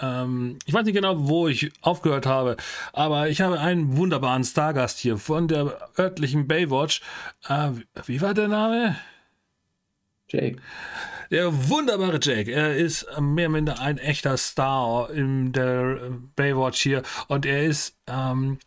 Ähm, 0.00 0.58
ich 0.64 0.72
weiß 0.72 0.84
nicht 0.84 0.94
genau, 0.94 1.28
wo 1.28 1.48
ich 1.48 1.72
aufgehört 1.82 2.26
habe, 2.26 2.56
aber 2.92 3.28
ich 3.28 3.40
habe 3.40 3.58
einen 3.58 3.96
wunderbaren 3.96 4.44
Stargast 4.44 4.98
hier 4.98 5.18
von 5.18 5.48
der 5.48 5.90
örtlichen 5.98 6.46
Baywatch. 6.46 7.02
Äh, 7.48 7.72
wie 8.06 8.20
war 8.20 8.34
der 8.34 8.48
Name? 8.48 8.96
Jake. 10.28 10.58
Der 11.30 11.68
wunderbare 11.68 12.18
Jake, 12.20 12.50
er 12.50 12.76
ist 12.76 13.06
mehr 13.20 13.46
oder 13.46 13.52
minder 13.52 13.80
ein 13.80 13.98
echter 13.98 14.36
Star 14.36 15.10
in 15.10 15.52
der 15.52 16.10
Baywatch 16.34 16.82
hier 16.82 17.04
und 17.28 17.46
er 17.46 17.64
ist, 17.64 17.96
ähm, 18.08 18.58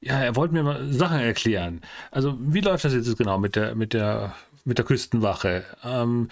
ja, 0.00 0.18
er 0.18 0.34
wollte 0.34 0.54
mir 0.54 0.62
mal 0.62 0.90
Sachen 0.90 1.20
erklären. 1.20 1.82
Also, 2.10 2.38
wie 2.40 2.60
läuft 2.60 2.86
das 2.86 2.94
jetzt 2.94 3.18
genau 3.18 3.38
mit 3.38 3.54
der, 3.54 3.74
mit 3.74 3.92
der, 3.92 4.34
mit 4.64 4.78
der 4.78 4.86
Küstenwache? 4.86 5.64
Ähm, 5.84 6.30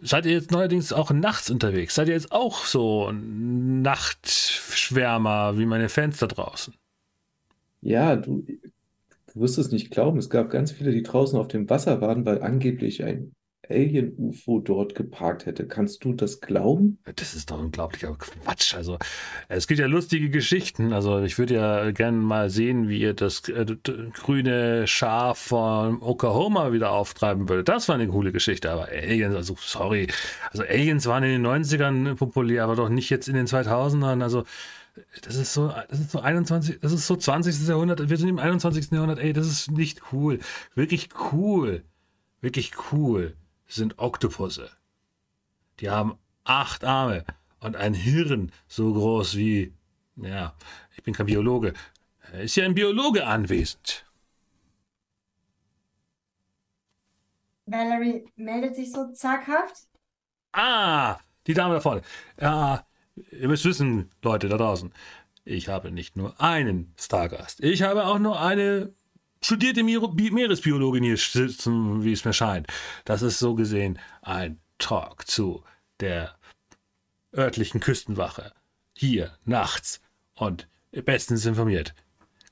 seid 0.00 0.26
ihr 0.26 0.32
jetzt 0.32 0.52
neuerdings 0.52 0.92
auch 0.92 1.10
nachts 1.10 1.50
unterwegs? 1.50 1.96
Seid 1.96 2.06
ihr 2.06 2.14
jetzt 2.14 2.30
auch 2.30 2.64
so 2.64 3.10
Nachtschwärmer 3.12 5.58
wie 5.58 5.66
meine 5.66 5.88
Fans 5.88 6.18
da 6.18 6.28
draußen? 6.28 6.72
Ja, 7.80 8.14
du, 8.14 8.46
du 8.46 9.40
wirst 9.40 9.58
es 9.58 9.72
nicht 9.72 9.90
glauben. 9.90 10.20
Es 10.20 10.30
gab 10.30 10.50
ganz 10.50 10.70
viele, 10.70 10.92
die 10.92 11.02
draußen 11.02 11.36
auf 11.36 11.48
dem 11.48 11.68
Wasser 11.68 12.00
waren, 12.00 12.24
weil 12.24 12.42
angeblich 12.42 13.02
ein 13.02 13.32
Alien-UFO 13.68 14.60
dort 14.60 14.94
geparkt 14.94 15.46
hätte. 15.46 15.66
Kannst 15.66 16.04
du 16.04 16.12
das 16.12 16.40
glauben? 16.40 16.98
Das 17.16 17.34
ist 17.34 17.50
doch 17.50 17.58
unglaublicher 17.58 18.14
Quatsch. 18.16 18.74
Also, 18.74 18.98
es 19.48 19.66
gibt 19.66 19.80
ja 19.80 19.86
lustige 19.86 20.30
Geschichten. 20.30 20.92
Also, 20.92 21.22
ich 21.22 21.38
würde 21.38 21.54
ja 21.54 21.90
gerne 21.90 22.18
mal 22.18 22.50
sehen, 22.50 22.88
wie 22.88 23.00
ihr 23.00 23.14
das 23.14 23.48
äh, 23.48 23.66
grüne 24.14 24.86
Schaf 24.86 25.38
von 25.38 26.02
Oklahoma 26.02 26.72
wieder 26.72 26.90
auftreiben 26.90 27.48
würdet. 27.48 27.68
Das 27.68 27.88
war 27.88 27.94
eine 27.94 28.08
coole 28.08 28.32
Geschichte. 28.32 28.70
Aber 28.70 28.88
Aliens, 28.88 29.34
also, 29.34 29.56
sorry. 29.58 30.08
Also, 30.50 30.64
Aliens 30.64 31.06
waren 31.06 31.22
in 31.24 31.42
den 31.42 31.46
90ern 31.46 32.14
populär, 32.14 32.64
aber 32.64 32.76
doch 32.76 32.88
nicht 32.88 33.10
jetzt 33.10 33.28
in 33.28 33.34
den 33.34 33.46
2000ern. 33.46 34.22
Also, 34.22 34.44
das 35.22 35.36
ist 35.36 35.54
so, 35.54 35.72
das 35.88 36.00
ist 36.00 36.10
so 36.10 36.20
21, 36.20 36.80
das 36.80 36.92
ist 36.92 37.06
so 37.06 37.16
20. 37.16 37.68
Jahrhundert. 37.68 38.10
Wir 38.10 38.16
sind 38.16 38.28
im 38.28 38.38
21. 38.38 38.90
Jahrhundert. 38.90 39.18
Ey, 39.20 39.32
das 39.32 39.46
ist 39.46 39.70
nicht 39.70 40.12
cool. 40.12 40.40
Wirklich 40.74 41.10
cool. 41.32 41.84
Wirklich 42.40 42.72
cool 42.92 43.36
sind 43.70 43.98
Oktopusse. 43.98 44.70
Die 45.80 45.90
haben 45.90 46.18
acht 46.44 46.84
Arme 46.84 47.24
und 47.60 47.76
ein 47.76 47.94
Hirn 47.94 48.52
so 48.68 48.92
groß 48.92 49.36
wie, 49.36 49.72
ja, 50.16 50.54
ich 50.96 51.02
bin 51.02 51.14
kein 51.14 51.26
Biologe. 51.26 51.72
Ist 52.32 52.56
ja 52.56 52.64
ein 52.64 52.74
Biologe 52.74 53.26
anwesend. 53.26 54.04
Valerie 57.66 58.26
meldet 58.36 58.74
sich 58.76 58.92
so 58.92 59.12
zaghaft. 59.12 59.86
Ah, 60.52 61.18
die 61.46 61.54
Dame 61.54 61.74
da 61.74 61.80
vorne. 61.80 62.02
Ja, 62.40 62.86
ihr 63.30 63.48
müsst 63.48 63.64
wissen, 63.64 64.10
Leute 64.22 64.48
da 64.48 64.56
draußen, 64.56 64.92
ich 65.44 65.68
habe 65.68 65.90
nicht 65.90 66.16
nur 66.16 66.40
einen 66.40 66.94
Stargast. 66.98 67.60
Ich 67.60 67.82
habe 67.82 68.06
auch 68.06 68.18
nur 68.18 68.40
eine 68.40 68.92
studierte 69.42 69.82
Meeresbiologin 69.82 71.04
hier 71.04 71.16
sitzen, 71.16 72.04
wie 72.04 72.12
es 72.12 72.24
mir 72.24 72.32
scheint. 72.32 72.66
Das 73.04 73.22
ist 73.22 73.38
so 73.38 73.54
gesehen 73.54 73.98
ein 74.22 74.60
Talk 74.78 75.26
zu 75.26 75.62
der 76.00 76.36
örtlichen 77.36 77.80
Küstenwache. 77.80 78.52
Hier, 78.94 79.32
nachts 79.44 80.00
und 80.34 80.68
bestens 80.90 81.46
informiert. 81.46 81.94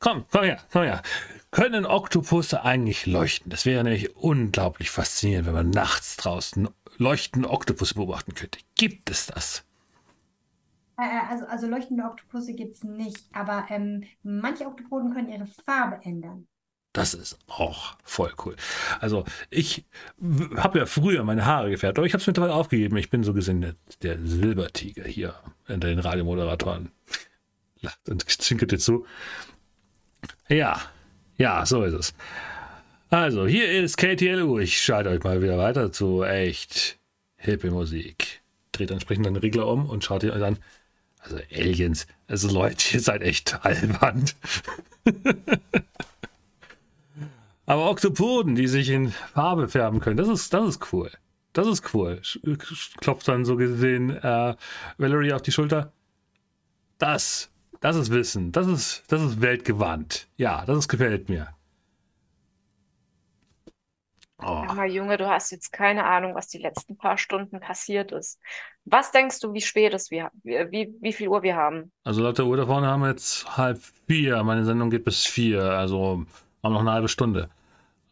Komm, 0.01 0.25
komm 0.31 0.45
her, 0.45 0.61
komm 0.73 0.83
her. 0.85 1.03
Können 1.51 1.85
Oktopusse 1.85 2.63
eigentlich 2.63 3.07
leuchten? 3.07 3.51
Das 3.51 3.67
wäre 3.67 3.83
nämlich 3.83 4.15
unglaublich 4.17 4.91
faszinierend, 4.91 5.47
wenn 5.47 5.55
man 5.55 5.71
nachts 5.71 6.17
draußen 6.17 6.69
leuchtende 6.99 7.51
Oktopusse 7.51 7.95
beobachten 7.95 8.35
könnte. 8.35 8.61
Gibt 8.77 9.11
es 9.11 9.27
das? 9.27 9.65
Äh, 10.99 11.05
äh, 11.05 11.31
also, 11.31 11.47
also 11.47 11.67
leuchtende 11.67 12.05
Oktopusse 12.05 12.55
gibt 12.55 12.77
es 12.77 12.85
nicht, 12.85 13.25
aber 13.33 13.67
ähm, 13.71 14.05
manche 14.23 14.67
Oktopoden 14.67 15.13
können 15.13 15.31
ihre 15.31 15.47
Farbe 15.47 16.01
ändern. 16.05 16.47
Das 16.93 17.15
ist 17.15 17.39
auch 17.47 17.97
voll 18.03 18.33
cool. 18.45 18.57
Also 19.01 19.25
ich 19.51 19.85
habe 20.57 20.79
ja 20.79 20.87
früher 20.87 21.23
meine 21.23 21.45
Haare 21.45 21.71
gefärbt, 21.71 21.99
aber 21.99 22.07
ich 22.07 22.15
habe 22.15 22.21
es 22.21 22.27
mittlerweile 22.27 22.55
aufgegeben. 22.55 22.97
Ich 22.97 23.11
bin 23.11 23.25
so 23.25 23.35
gesehen 23.35 23.61
der, 23.61 23.75
der 24.03 24.19
Silbertiger 24.19 25.05
hier 25.05 25.35
unter 25.69 25.89
den 25.89 25.99
Radiomoderatoren. 25.99 26.91
Lacht 27.81 28.09
und 28.09 28.29
zwinkert 28.29 28.73
dir 28.73 28.79
zu. 28.79 29.07
Ja, 30.49 30.81
ja, 31.37 31.65
so 31.67 31.85
ist 31.85 31.95
es. 31.95 32.15
Also, 33.11 33.47
hier 33.47 33.71
ist 33.71 33.97
KTLU. 33.97 34.59
Ich 34.59 34.83
schalte 34.83 35.11
euch 35.11 35.23
mal 35.23 35.41
wieder 35.41 35.57
weiter 35.57 35.93
zu 35.93 36.25
echt 36.25 36.99
hippe 37.37 37.71
Musik. 37.71 38.41
Dreht 38.73 38.91
entsprechend 38.91 39.27
den 39.27 39.37
Regler 39.37 39.67
um 39.67 39.89
und 39.89 40.05
schaut 40.05 40.25
ihr 40.25 40.33
euch 40.33 40.43
an. 40.43 40.59
Also 41.21 41.39
Aliens, 41.53 42.07
also 42.27 42.49
Leute, 42.51 42.95
ihr 42.95 43.01
seid 43.01 43.23
echt 43.23 43.65
albern. 43.65 44.25
Aber 47.69 47.91
Oktopoden, 47.91 48.55
die 48.55 48.67
sich 48.67 48.89
in 48.89 49.11
Farbe 49.11 49.69
färben 49.69 50.01
können, 50.01 50.17
das 50.17 50.29
ist, 50.29 50.55
das 50.55 50.67
ist 50.67 50.93
cool. 50.93 51.11
Das 51.53 51.67
ist 51.67 51.95
cool. 51.95 52.23
Klopft 52.99 53.29
dann 53.29 53.45
so 53.45 53.57
gesehen 53.57 54.09
äh, 54.11 54.57
Valerie 54.97 55.35
auf 55.35 55.43
die 55.43 55.53
Schulter. 55.53 55.93
Das 56.97 57.51
Das 57.81 57.95
ist 57.97 58.11
Wissen. 58.11 58.53
Das 58.53 58.67
ist, 58.67 59.05
das 59.09 59.21
ist 59.21 59.43
weltgewandt. 59.43 60.29
Ja, 60.39 60.65
das 60.65 60.79
ist, 60.79 60.89
gefällt 60.89 61.29
mir. 61.29 61.49
Oh. 64.41 64.65
Aber 64.67 64.87
Junge, 64.87 65.19
du 65.19 65.29
hast 65.29 65.51
jetzt 65.51 65.71
keine 65.71 66.05
Ahnung, 66.07 66.35
was 66.35 66.49
die 66.49 66.59
letzten 66.59 66.97
paar 66.97 67.19
Stunden 67.19 67.61
passiert 67.61 68.13
ist. 68.13 68.41
Was 68.87 69.11
denkst 69.11 69.41
du, 69.41 69.53
wie 69.53 69.61
spät 69.61 69.93
es 69.93 70.11
wir, 70.11 70.31
wie, 70.43 70.95
wie 71.01 71.13
viel 71.13 71.29
Uhr 71.29 71.43
wir 71.43 71.57
haben? 71.57 71.93
Also 72.05 72.23
laut 72.23 72.39
der 72.39 72.47
Uhr 72.47 72.57
da 72.57 72.65
vorne 72.65 72.87
haben 72.87 73.03
wir 73.03 73.11
jetzt 73.11 73.59
halb 73.59 73.79
vier. 74.07 74.43
Meine 74.43 74.65
Sendung 74.65 74.89
geht 74.89 75.05
bis 75.05 75.27
vier, 75.27 75.63
also 75.63 76.25
haben 76.63 76.73
noch 76.73 76.81
eine 76.81 76.93
halbe 76.93 77.09
Stunde. 77.09 77.51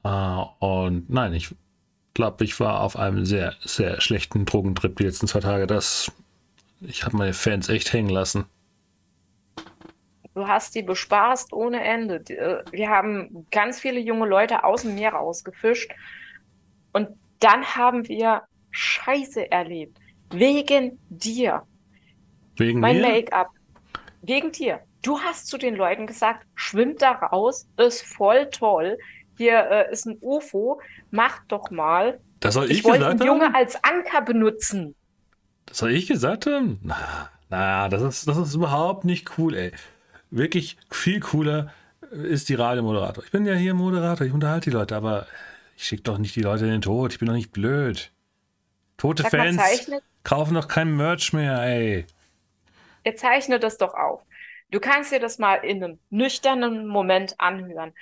Uh, 0.07 0.47
und 0.61 1.11
nein, 1.11 1.33
ich 1.33 1.53
glaube, 2.15 2.45
ich 2.45 2.61
war 2.61 2.83
auf 2.83 2.97
einem 2.97 3.27
sehr, 3.27 3.55
sehr 3.61 4.01
schlechten 4.01 4.45
Drogentrip 4.45 4.97
die 4.97 5.03
letzten 5.03 5.27
zwei 5.27 5.41
Tage. 5.41 5.67
Das, 5.67 6.13
ich 6.81 7.05
habe 7.05 7.17
meine 7.17 7.33
Fans 7.33 7.69
echt 7.69 7.93
hängen 7.93 8.11
lassen. 8.11 8.45
Du 10.35 10.47
hast 10.47 10.77
die 10.77 10.83
bespaßt 10.83 11.53
ohne 11.53 11.83
Ende. 11.83 12.17
Äh, 12.29 12.63
wir 12.71 12.89
haben 12.89 13.47
ganz 13.51 13.81
viele 13.81 13.99
junge 13.99 14.27
Leute 14.27 14.63
aus 14.63 14.83
dem 14.83 14.95
Meer 14.95 15.13
rausgefischt. 15.13 15.91
Und 16.93 17.09
dann 17.41 17.65
haben 17.65 18.07
wir 18.07 18.43
Scheiße 18.71 19.51
erlebt. 19.51 19.99
Wegen 20.31 21.01
dir. 21.09 21.63
Wegen 22.55 22.79
mein 22.79 23.01
Make-up. 23.01 23.49
Wegen 24.23 24.53
dir. 24.53 24.81
Du 25.03 25.19
hast 25.19 25.49
zu 25.49 25.59
den 25.59 25.75
Leuten 25.75 26.07
gesagt, 26.07 26.47
schwimmt 26.55 27.03
da 27.03 27.13
raus, 27.13 27.67
ist 27.77 28.03
voll 28.03 28.49
toll. 28.51 28.99
Hier 29.37 29.59
äh, 29.71 29.93
ist 29.93 30.07
ein 30.07 30.19
UFO, 30.21 30.81
macht 31.11 31.43
doch 31.49 31.71
mal. 31.71 32.21
Das 32.41 32.55
soll 32.55 32.71
ich, 32.71 32.79
ich 32.79 32.85
wollte 32.85 32.99
gesagt 32.99 33.21
einen 33.21 33.29
Junge 33.29 33.55
als 33.55 33.83
Anker 33.83 34.23
benutzen. 34.23 34.95
Das 35.67 35.79
soll 35.79 35.93
ich 35.93 36.07
gesagt 36.07 36.47
haben? 36.47 36.81
Na, 36.83 37.31
na, 37.49 37.89
das 37.89 38.03
ist, 38.03 38.29
das 38.29 38.37
ist 38.37 38.55
überhaupt 38.55 39.05
nicht 39.05 39.39
cool, 39.39 39.55
ey 39.55 39.73
wirklich 40.31 40.77
viel 40.91 41.21
cooler 41.21 41.73
ist 42.11 42.49
die 42.49 42.55
Radiomoderator. 42.55 43.25
Ich 43.25 43.31
bin 43.31 43.47
ja 43.47 43.55
hier 43.55 43.75
Moderator, 43.75 44.27
ich 44.27 44.33
unterhalte 44.33 44.71
die 44.71 44.77
Leute, 44.77 44.97
aber 44.97 45.27
ich 45.77 45.85
schicke 45.85 46.03
doch 46.03 46.19
nicht 46.19 46.37
die 46.37 46.43
Leute 46.43 46.65
in 46.65 46.71
den 46.71 46.83
Tod. 46.83 47.13
Ich 47.13 47.19
bin 47.19 47.27
doch 47.27 47.35
nicht 47.35 47.53
blöd. 47.53 48.13
Tote 48.97 49.25
Sag 49.25 49.33
Fans 49.33 49.89
mal, 49.89 50.01
kaufen 50.23 50.55
doch 50.55 50.69
kein 50.69 50.97
Merch 50.97 51.33
mehr, 51.33 51.61
ey. 51.63 52.07
Er 53.03 53.17
zeichnet 53.17 53.63
das 53.63 53.77
doch 53.77 53.95
auf. 53.95 54.23
Du 54.71 54.81
kannst 54.81 55.13
dir 55.13 55.21
das 55.21 55.39
mal 55.39 55.57
in 55.57 55.83
einem 55.83 55.99
nüchternen 56.11 56.87
Moment 56.87 57.35
anhören. 57.39 57.93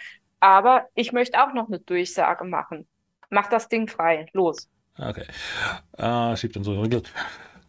Aber 0.45 0.91
ich 0.95 1.11
möchte 1.13 1.43
auch 1.43 1.55
noch 1.55 1.69
eine 1.69 1.79
Durchsage 1.79 2.45
machen. 2.45 2.87
Mach 3.31 3.49
das 3.49 3.71
Ding 3.71 3.89
frei. 3.89 4.27
Los. 4.35 4.69
Okay. 4.99 5.25
Ah, 5.97 6.37
schiebt 6.37 6.55
dann 6.55 6.65
so. 6.65 6.75
So, 6.75 7.01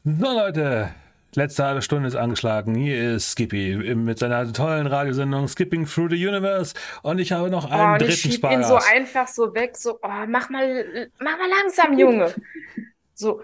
Leute, 0.03 0.93
Letzte 1.35 1.63
halbe 1.63 1.81
Stunde 1.81 2.09
ist 2.09 2.17
angeschlagen. 2.17 2.75
Hier 2.75 3.15
ist 3.15 3.31
Skippy 3.31 3.95
mit 3.95 4.19
seiner 4.19 4.51
tollen 4.51 4.87
Radiosendung 4.87 5.47
Skipping 5.47 5.85
Through 5.85 6.09
the 6.09 6.27
Universe. 6.27 6.73
Und 7.01 7.19
ich 7.19 7.31
habe 7.31 7.49
noch 7.49 7.71
einen 7.71 7.95
oh, 7.95 7.97
dritten 7.97 8.27
ich 8.27 8.35
Spaß. 8.35 8.53
ihn 8.53 8.63
so 8.63 8.75
einfach 8.75 9.29
so 9.29 9.55
weg, 9.55 9.77
so, 9.77 9.97
oh, 10.01 10.25
mach 10.27 10.49
mal, 10.49 11.09
mach 11.19 11.37
mal 11.37 11.49
langsam, 11.49 11.97
Junge. 11.97 12.35
so, 13.13 13.41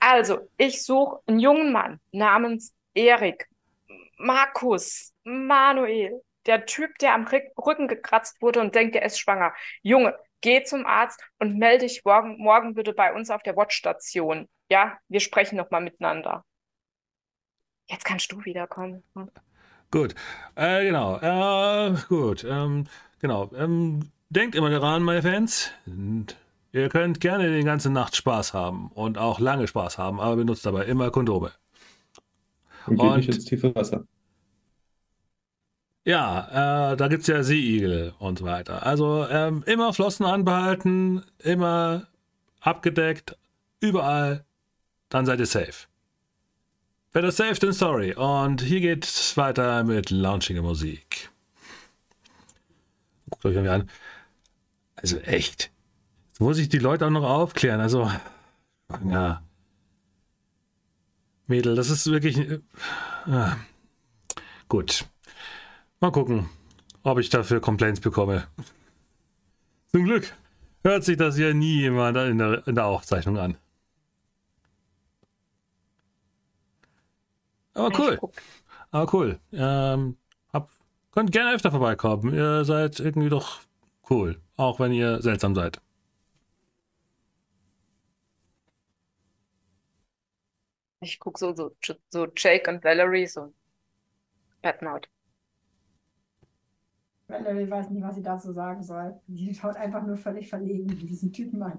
also, 0.00 0.48
ich 0.56 0.82
suche 0.82 1.20
einen 1.26 1.38
jungen 1.38 1.70
Mann 1.70 2.00
namens 2.10 2.74
Erik, 2.94 3.46
Markus, 4.18 5.12
Manuel. 5.22 6.20
Der 6.46 6.66
Typ, 6.66 6.98
der 6.98 7.14
am 7.14 7.26
Rücken 7.26 7.88
gekratzt 7.88 8.42
wurde 8.42 8.60
und 8.60 8.74
denkt, 8.74 8.96
er 8.96 9.04
ist 9.04 9.18
schwanger. 9.18 9.54
Junge, 9.82 10.16
geh 10.40 10.62
zum 10.64 10.86
Arzt 10.86 11.22
und 11.38 11.58
melde 11.58 11.86
dich 11.86 12.04
morgen, 12.04 12.36
morgen 12.38 12.74
bitte 12.74 12.92
bei 12.92 13.14
uns 13.14 13.30
auf 13.30 13.42
der 13.42 13.56
Watchstation. 13.56 14.48
Ja, 14.70 14.98
wir 15.08 15.20
sprechen 15.20 15.56
nochmal 15.56 15.82
miteinander. 15.82 16.44
Jetzt 17.88 18.04
kannst 18.04 18.32
du 18.32 18.44
wiederkommen. 18.44 19.02
Hm. 19.14 19.30
Gut, 19.90 20.14
äh, 20.54 20.84
genau, 20.84 21.18
äh, 21.18 21.94
gut, 22.08 22.44
ähm, 22.48 22.86
genau. 23.20 23.50
Ähm, 23.54 24.10
denkt 24.30 24.54
immer 24.54 24.70
daran, 24.70 25.02
meine 25.02 25.20
Fans, 25.20 25.70
ihr 26.72 26.88
könnt 26.88 27.20
gerne 27.20 27.54
die 27.54 27.64
ganze 27.64 27.90
Nacht 27.90 28.16
Spaß 28.16 28.54
haben 28.54 28.88
und 28.94 29.18
auch 29.18 29.38
lange 29.38 29.68
Spaß 29.68 29.98
haben, 29.98 30.18
aber 30.18 30.36
benutzt 30.36 30.64
dabei 30.64 30.86
immer 30.86 31.10
Kondome. 31.10 31.52
Und 32.86 32.96
geht 32.98 33.16
nicht 33.16 33.28
ins 33.28 33.44
tiefe 33.44 33.74
Wasser. 33.74 34.04
Ja, 36.04 36.92
äh, 36.92 36.96
da 36.96 37.08
gibt 37.08 37.22
es 37.22 37.28
ja 37.28 37.42
Seeigel 37.42 38.12
und 38.18 38.40
so 38.40 38.44
weiter. 38.44 38.84
Also 38.84 39.26
ähm, 39.28 39.62
immer 39.66 39.92
Flossen 39.92 40.26
anbehalten, 40.26 41.24
immer 41.38 42.08
abgedeckt, 42.60 43.36
überall, 43.80 44.44
dann 45.08 45.26
seid 45.26 45.38
ihr 45.40 45.46
safe. 45.46 45.86
Better 47.12 47.30
safe 47.30 47.60
than 47.60 47.72
sorry. 47.72 48.14
Und 48.14 48.62
hier 48.62 48.80
geht 48.80 49.04
es 49.04 49.36
weiter 49.36 49.84
mit 49.84 50.10
launchiger 50.10 50.62
Musik. 50.62 51.30
Guckt 53.28 53.44
euch 53.44 53.54
mal 53.54 53.68
an. 53.68 53.90
Also 54.96 55.18
echt. 55.18 55.70
Jetzt 56.28 56.40
muss 56.40 56.58
ich 56.58 56.68
die 56.68 56.78
Leute 56.78 57.06
auch 57.06 57.10
noch 57.10 57.24
aufklären. 57.24 57.80
Also, 57.80 58.10
ja. 59.08 59.42
Mädel, 61.46 61.76
das 61.76 61.90
ist 61.90 62.10
wirklich. 62.10 62.38
Äh, 62.38 62.58
gut. 64.68 65.04
Mal 66.02 66.10
gucken, 66.10 66.48
ob 67.04 67.20
ich 67.20 67.28
dafür 67.30 67.60
Complaints 67.60 68.00
bekomme. 68.00 68.48
Zum 69.86 70.02
Glück 70.02 70.36
hört 70.82 71.04
sich 71.04 71.16
das 71.16 71.38
ja 71.38 71.54
nie 71.54 71.82
jemand 71.82 72.16
in 72.16 72.38
der, 72.38 72.66
in 72.66 72.74
der 72.74 72.86
Aufzeichnung 72.86 73.38
an. 73.38 73.56
Aber 77.74 77.96
cool. 78.00 78.18
Aber 78.90 79.14
cool. 79.14 79.38
Ähm, 79.52 80.16
hab, 80.52 80.70
könnt 81.12 81.30
gerne 81.30 81.54
öfter 81.54 81.70
vorbeikommen. 81.70 82.34
Ihr 82.34 82.64
seid 82.64 82.98
irgendwie 82.98 83.28
doch 83.28 83.60
cool. 84.10 84.40
Auch 84.56 84.80
wenn 84.80 84.90
ihr 84.90 85.22
seltsam 85.22 85.54
seid. 85.54 85.80
Ich 90.98 91.20
gucke 91.20 91.38
so, 91.38 91.54
so, 91.54 91.70
so 92.10 92.26
Jake 92.36 92.68
und 92.68 92.82
Valerie, 92.82 93.28
so 93.28 93.54
Bad 94.62 94.82
Note. 94.82 95.08
Valerie 97.32 97.70
weiß 97.70 97.90
nicht, 97.90 98.02
was 98.02 98.14
sie 98.14 98.22
dazu 98.22 98.52
sagen 98.52 98.82
soll. 98.82 99.14
Sie 99.28 99.54
schaut 99.54 99.76
einfach 99.76 100.04
nur 100.06 100.16
völlig 100.16 100.48
verlegen 100.48 100.86
diesen 100.86 101.32
Typen 101.32 101.62
an. 101.62 101.78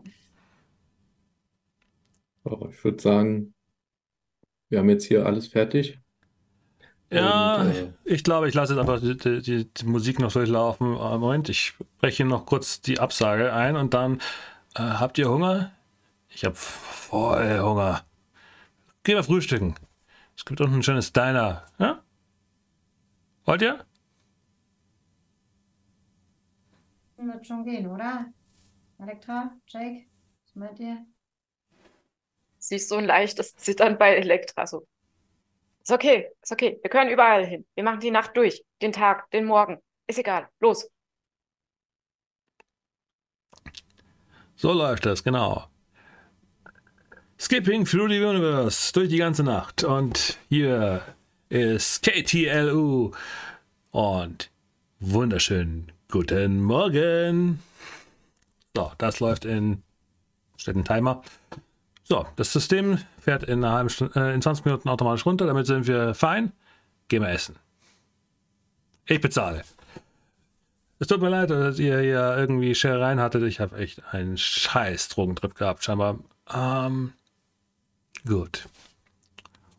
Oh, 2.44 2.68
ich 2.70 2.84
würde 2.84 3.02
sagen, 3.02 3.54
wir 4.70 4.80
haben 4.80 4.90
jetzt 4.90 5.06
hier 5.06 5.26
alles 5.26 5.48
fertig. 5.48 6.00
Ja, 7.12 7.62
Und, 7.62 7.70
äh, 7.70 7.94
ich 8.06 8.24
glaube, 8.24 8.50
ich 8.50 8.56
lasse 8.56 8.74
jetzt 8.74 8.82
einfach 8.82 9.00
die, 9.00 9.42
die, 9.42 9.72
die, 9.72 9.86
Musik 9.86 10.20
noch 10.20 10.34
durchlaufen. 10.34 10.96
Äh, 10.96 11.18
Moment, 11.18 11.48
ich 11.50 11.62
spreche 11.68 12.26
noch 12.26 12.46
kurz 12.46 12.82
die 12.82 13.00
Absage 13.00 13.54
ein 13.54 13.76
und 13.76 13.94
dann 13.94 14.16
äh, 14.76 14.82
habt 14.82 15.18
ihr 15.20 15.30
Hunger? 15.30 15.72
Ich 16.30 16.44
habe 16.44 16.56
voll 16.56 17.60
Hunger. 17.60 18.02
Geh 19.04 19.14
mal 19.14 19.24
frühstücken. 19.24 19.76
Es 20.36 20.44
gibt 20.44 20.60
unten 20.60 20.78
ein 20.78 20.84
schönes 20.84 21.14
Diner. 21.14 21.64
Ja? 21.78 22.02
Wollt 23.46 23.62
ihr? 23.62 23.86
Wird 27.28 27.48
schon 27.48 27.64
gehen, 27.64 27.88
oder? 27.88 28.32
Elektra, 29.00 29.56
Jake, 29.68 30.06
was 30.46 30.56
meint 30.56 30.80
ihr? 30.80 31.06
siehst 32.64 32.90
so 32.90 32.96
ein 32.96 33.06
leichtes 33.06 33.56
Zittern 33.56 33.98
bei 33.98 34.16
Elektra. 34.16 34.66
So, 34.66 34.88
ist 35.82 35.92
okay, 35.92 36.30
ist 36.42 36.52
okay. 36.52 36.80
Wir 36.82 36.90
können 36.90 37.12
überall 37.12 37.46
hin. 37.46 37.66
Wir 37.76 37.84
machen 37.84 38.00
die 38.00 38.12
Nacht 38.12 38.36
durch, 38.38 38.64
den 38.82 38.94
Tag, 38.94 39.30
den 39.32 39.46
Morgen. 39.46 39.80
Ist 40.08 40.20
egal. 40.20 40.48
Los. 40.60 40.90
So 44.56 44.72
läuft 44.72 45.06
das, 45.06 45.24
genau. 45.24 45.68
Skipping 47.38 47.84
through 47.84 48.10
the 48.10 48.24
universe 48.24 48.94
durch 48.94 49.10
die 49.10 49.18
ganze 49.18 49.44
Nacht. 49.44 49.84
Und 49.84 50.40
hier 50.48 51.02
ist 51.50 52.02
KTLU. 52.04 53.12
Und 53.92 54.50
wunderschönen 55.00 55.92
guten 56.14 56.62
Morgen. 56.62 57.58
So, 58.76 58.92
das 59.00 59.20
läuft 59.20 59.46
in. 59.46 59.82
Steht 60.58 60.76
ein 60.76 60.86
Timer. 60.86 61.24
So, 62.04 62.28
das 62.36 62.54
System 62.54 63.00
fährt 63.20 63.42
in, 63.42 63.64
einer 63.64 63.74
halben 63.74 63.90
Stunde, 63.90 64.14
äh, 64.20 64.32
in 64.36 64.40
20 64.40 64.64
Minuten 64.64 64.90
automatisch 64.90 65.26
runter. 65.26 65.48
Damit 65.48 65.66
sind 65.66 65.88
wir 65.88 66.14
fein. 66.14 66.52
Gehen 67.08 67.24
wir 67.24 67.30
essen. 67.30 67.56
Ich 69.08 69.22
bezahle. 69.22 69.64
Es 71.00 71.08
tut 71.08 71.20
mir 71.20 71.30
leid, 71.30 71.50
dass 71.50 71.80
ihr 71.80 72.00
hier 72.00 72.38
irgendwie 72.38 72.76
Scherereien 72.76 73.20
hattet. 73.20 73.42
Ich 73.42 73.60
habe 73.60 73.76
echt 73.78 74.04
einen 74.14 74.38
scheiß 74.38 75.10
Drogentrip 75.10 75.56
gehabt, 75.56 75.84
scheinbar. 75.84 76.20
Ähm, 76.54 77.14
gut. 78.24 78.70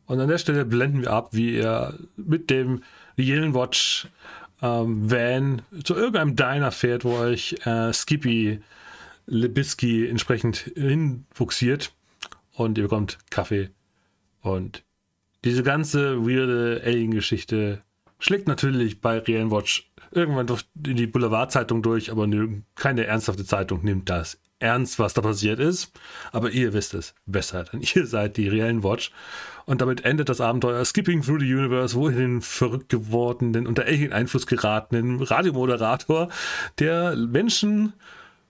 Und 0.06 0.18
an 0.18 0.26
der 0.26 0.38
Stelle 0.38 0.64
blenden 0.64 1.02
wir 1.02 1.12
ab, 1.12 1.28
wie 1.30 1.54
ihr 1.54 1.96
mit 2.16 2.50
dem 2.50 2.82
Yellen 3.16 3.54
Watch 3.54 4.08
ähm, 4.62 5.10
Van 5.10 5.62
zu 5.82 5.94
irgendeinem 5.94 6.36
Diner 6.36 6.72
fährt, 6.72 7.04
wo 7.04 7.16
euch 7.16 7.56
äh, 7.64 7.92
Skippy 7.92 8.60
Libisky 9.26 10.06
entsprechend 10.08 10.72
hinfuchsiert 10.76 11.92
und 12.52 12.76
ihr 12.78 12.84
bekommt 12.84 13.18
Kaffee. 13.30 13.70
Und 14.40 14.84
diese 15.44 15.62
ganze 15.62 16.26
weirde 16.26 16.82
Alien-Geschichte 16.84 17.82
schlägt 18.18 18.48
natürlich 18.48 19.00
bei 19.00 19.18
Real 19.18 19.50
Watch 19.50 19.90
irgendwann 20.10 20.46
durch 20.46 20.64
in 20.86 20.96
die 20.96 21.06
Boulevardzeitung 21.06 21.82
durch, 21.82 22.10
aber 22.10 22.28
keine 22.74 23.06
ernsthafte 23.06 23.44
Zeitung 23.44 23.84
nimmt 23.84 24.08
das 24.08 24.38
ernst, 24.58 24.98
was 24.98 25.14
da 25.14 25.22
passiert 25.22 25.58
ist. 25.58 25.92
Aber 26.32 26.50
ihr 26.50 26.72
wisst 26.72 26.94
es 26.94 27.14
besser, 27.26 27.64
denn 27.64 27.82
ihr 27.94 28.06
seid 28.06 28.36
die 28.36 28.48
reellen 28.48 28.82
Watch. 28.82 29.10
Und 29.66 29.80
damit 29.80 30.04
endet 30.04 30.28
das 30.28 30.40
Abenteuer 30.40 30.84
Skipping 30.84 31.22
Through 31.22 31.40
the 31.40 31.54
Universe, 31.54 31.96
wo 31.96 32.10
ihr 32.10 32.16
den 32.16 32.42
verrückt 32.42 32.90
gewordenen, 32.90 33.66
unter 33.66 33.84
Alien-Einfluss 33.84 34.46
geratenen 34.46 35.22
Radiomoderator, 35.22 36.28
der 36.78 37.16
Menschen 37.16 37.94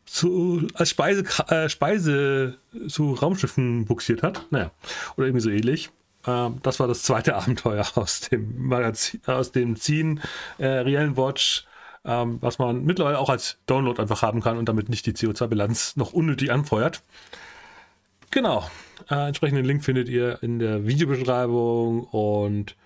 zu, 0.07 0.67
als 0.75 0.91
Speise, 0.91 1.25
äh, 1.49 1.69
Speise 1.69 2.59
zu 2.89 3.13
Raumschiffen 3.15 3.85
buxiert 3.85 4.23
hat. 4.23 4.47
Naja, 4.51 4.71
oder 5.17 5.27
irgendwie 5.27 5.43
so 5.43 5.51
ähnlich. 5.51 5.91
Ähm, 6.27 6.59
das 6.63 6.81
war 6.81 6.89
das 6.89 7.03
zweite 7.03 7.35
Abenteuer 7.37 7.87
aus 7.95 8.21
dem 8.21 8.67
Magazin, 8.67 9.21
aus 9.27 9.53
dem 9.53 9.77
Ziehen 9.77 10.21
äh, 10.59 10.67
Reellen 10.67 11.17
Watch 11.17 11.65
ähm, 12.05 12.39
was 12.41 12.59
man 12.59 12.85
mittlerweile 12.85 13.19
auch 13.19 13.31
als 13.31 13.59
Download 13.67 14.01
einfach 14.01 14.23
haben 14.23 14.41
kann 14.41 14.59
und 14.59 14.69
damit 14.69 14.89
nicht 14.89 15.07
die 15.07 15.13
CO2-Bilanz 15.13 15.97
noch 15.97 16.13
unnötig 16.13 16.53
anfeuert. 16.53 17.03
Genau. 18.31 18.69
Äh, 19.11 19.29
entsprechenden 19.29 19.65
Link 19.65 19.85
findet 19.85 20.09
ihr 20.09 20.43
in 20.43 20.59
der 20.59 20.87
Videobeschreibung 20.87 22.05
und 22.05 22.77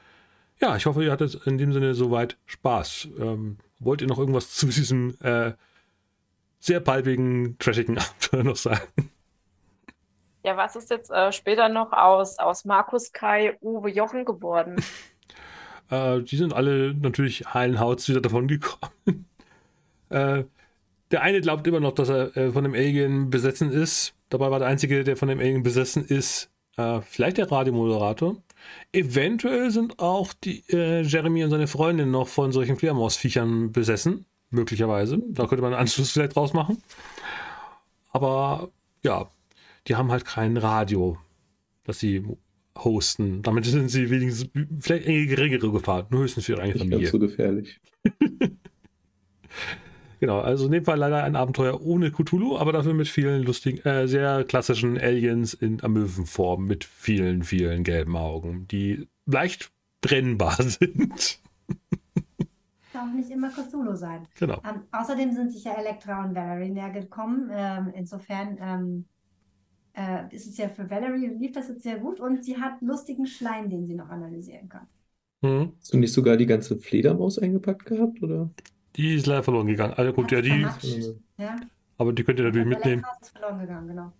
ja, 0.60 0.76
ich 0.76 0.86
hoffe, 0.86 1.04
ihr 1.04 1.12
hattet 1.12 1.46
in 1.46 1.58
dem 1.58 1.72
Sinne 1.72 1.94
soweit 1.94 2.36
Spaß. 2.46 3.08
Ähm, 3.18 3.58
wollt 3.78 4.00
ihr 4.00 4.08
noch 4.08 4.18
irgendwas 4.18 4.54
zu 4.54 4.66
diesem 4.66 5.16
äh, 5.22 5.52
sehr 6.58 6.80
palpigen, 6.80 7.56
trashigen 7.58 7.98
Abenteuer 7.98 8.44
noch 8.44 8.56
sagen? 8.56 9.10
Ja, 10.44 10.56
was 10.56 10.76
ist 10.76 10.90
jetzt 10.90 11.10
äh, 11.10 11.32
später 11.32 11.68
noch 11.68 11.92
aus, 11.92 12.38
aus 12.38 12.64
Markus 12.64 13.12
Kai 13.12 13.56
Uwe 13.60 13.90
Jochen 13.90 14.24
geworden? 14.24 14.76
Äh, 15.90 16.20
die 16.22 16.36
sind 16.36 16.52
alle 16.52 16.94
natürlich 16.94 17.52
heilen 17.52 17.80
Hauts 17.80 18.08
wieder 18.08 18.20
davon 18.20 18.48
gekommen. 18.48 18.92
äh, 20.10 20.44
der 21.10 21.22
eine 21.22 21.40
glaubt 21.40 21.66
immer 21.66 21.80
noch, 21.80 21.92
dass 21.92 22.08
er 22.08 22.36
äh, 22.36 22.52
von 22.52 22.64
dem 22.64 22.74
Alien 22.74 23.30
besessen 23.30 23.70
ist. 23.70 24.14
Dabei 24.28 24.50
war 24.50 24.58
der 24.58 24.68
einzige, 24.68 25.04
der 25.04 25.16
von 25.16 25.28
dem 25.28 25.38
Alien 25.38 25.62
besessen 25.62 26.04
ist, 26.04 26.50
äh, 26.76 27.00
vielleicht 27.00 27.38
der 27.38 27.50
Radiomoderator. 27.50 28.36
Eventuell 28.92 29.70
sind 29.70 29.98
auch 29.98 30.32
die 30.32 30.64
äh, 30.68 31.02
Jeremy 31.02 31.44
und 31.44 31.50
seine 31.50 31.66
Freundin 31.66 32.10
noch 32.10 32.28
von 32.28 32.52
solchen 32.52 32.76
Fledermausviechern 32.76 33.72
besessen. 33.72 34.26
Möglicherweise. 34.50 35.22
Da 35.28 35.46
könnte 35.46 35.62
man 35.62 35.72
einen 35.72 35.82
Anschluss 35.82 36.12
vielleicht 36.12 36.34
draus 36.34 36.54
machen. 36.54 36.82
Aber 38.12 38.70
ja, 39.02 39.30
die 39.86 39.96
haben 39.96 40.10
halt 40.10 40.24
kein 40.24 40.56
Radio, 40.56 41.18
das 41.84 41.98
sie 41.98 42.24
hosten. 42.78 43.42
Damit 43.42 43.64
sind 43.64 43.88
sie 43.88 44.10
wenigstens 44.10 44.50
vielleicht 44.80 45.06
eine 45.06 45.26
geringere 45.26 45.70
Gefahr, 45.70 46.06
nur 46.10 46.22
höchstens 46.22 46.46
für 46.46 46.52
ihre 46.52 46.62
eigene 46.62 46.78
Familie. 46.78 46.98
Nicht 46.98 47.12
ganz 47.12 47.22
so 47.22 47.28
gefährlich. 47.28 47.80
genau, 50.20 50.40
also 50.40 50.66
in 50.66 50.72
dem 50.72 50.84
Fall 50.84 50.98
leider 50.98 51.24
ein 51.24 51.36
Abenteuer 51.36 51.80
ohne 51.80 52.10
Cthulhu, 52.10 52.56
aber 52.56 52.72
dafür 52.72 52.94
mit 52.94 53.08
vielen 53.08 53.42
lustigen, 53.42 53.78
äh, 53.86 54.06
sehr 54.06 54.44
klassischen 54.44 54.98
Aliens 54.98 55.54
in 55.54 55.82
Amöwenform 55.82 56.66
mit 56.66 56.84
vielen, 56.84 57.42
vielen 57.42 57.84
gelben 57.84 58.16
Augen, 58.16 58.66
die 58.68 59.08
leicht 59.26 59.70
brennbar 60.00 60.56
sind. 60.62 61.40
auch 62.94 63.12
nicht 63.14 63.30
immer 63.30 63.50
Cthulhu 63.50 63.94
sein. 63.94 64.26
Genau. 64.38 64.60
Ähm, 64.64 64.82
außerdem 64.92 65.32
sind 65.32 65.52
sich 65.52 65.64
ja 65.64 65.74
Elektra 65.74 66.24
und 66.24 66.34
Valerie 66.34 66.70
näher 66.70 66.90
gekommen. 66.90 67.48
Ähm, 67.52 67.92
insofern 67.94 68.58
ähm, 68.60 69.04
äh, 69.98 70.34
ist 70.34 70.46
es 70.46 70.56
ja 70.56 70.68
für 70.68 70.88
Valerie, 70.88 71.26
lief 71.26 71.52
das 71.52 71.68
jetzt 71.68 71.82
sehr 71.82 71.98
gut 71.98 72.20
und 72.20 72.44
sie 72.44 72.56
hat 72.56 72.80
lustigen 72.80 73.26
Schleim, 73.26 73.68
den 73.68 73.86
sie 73.86 73.94
noch 73.94 74.08
analysieren 74.08 74.68
kann. 74.68 74.86
Mhm. 75.40 75.72
Hast 75.78 75.92
du 75.92 75.98
nicht 75.98 76.12
sogar 76.12 76.36
die 76.36 76.46
ganze 76.46 76.78
Fledermaus 76.78 77.38
eingepackt 77.38 77.86
gehabt, 77.86 78.22
oder? 78.22 78.50
Die 78.96 79.14
ist 79.14 79.26
leider 79.26 79.42
verloren 79.42 79.66
gegangen. 79.66 79.94
Also 79.94 80.12
gut, 80.12 80.30
ja, 80.30 80.40
die. 80.40 80.66
Ja. 81.36 81.56
Aber 81.98 82.12
die 82.12 82.22
könnt 82.22 82.38
ihr 82.38 82.44
natürlich 82.44 82.68
mitnehmen. 82.68 83.04
Ist 83.20 83.30
verloren 83.30 83.58
gegangen, 83.58 83.88
genau. 83.88 84.12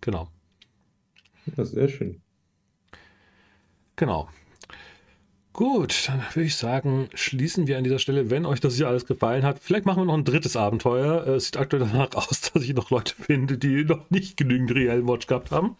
Genau. 0.00 0.28
Ja, 1.56 1.64
sehr 1.64 1.88
schön. 1.88 2.20
Genau. 3.96 4.28
Gut, 5.58 6.06
dann 6.06 6.22
würde 6.34 6.46
ich 6.46 6.54
sagen, 6.54 7.08
schließen 7.14 7.66
wir 7.66 7.78
an 7.78 7.82
dieser 7.82 7.98
Stelle, 7.98 8.30
wenn 8.30 8.46
euch 8.46 8.60
das 8.60 8.76
hier 8.76 8.86
alles 8.86 9.06
gefallen 9.06 9.42
hat. 9.42 9.58
Vielleicht 9.58 9.86
machen 9.86 10.02
wir 10.02 10.04
noch 10.04 10.14
ein 10.14 10.22
drittes 10.22 10.54
Abenteuer. 10.54 11.26
Es 11.26 11.46
sieht 11.46 11.56
aktuell 11.56 11.84
danach 11.84 12.14
aus, 12.14 12.40
dass 12.54 12.62
ich 12.62 12.74
noch 12.74 12.90
Leute 12.90 13.12
finde, 13.16 13.58
die 13.58 13.84
noch 13.84 14.08
nicht 14.08 14.36
genügend 14.36 14.72
Real 14.72 15.04
Watch 15.08 15.26
gehabt 15.26 15.50
haben. 15.50 15.76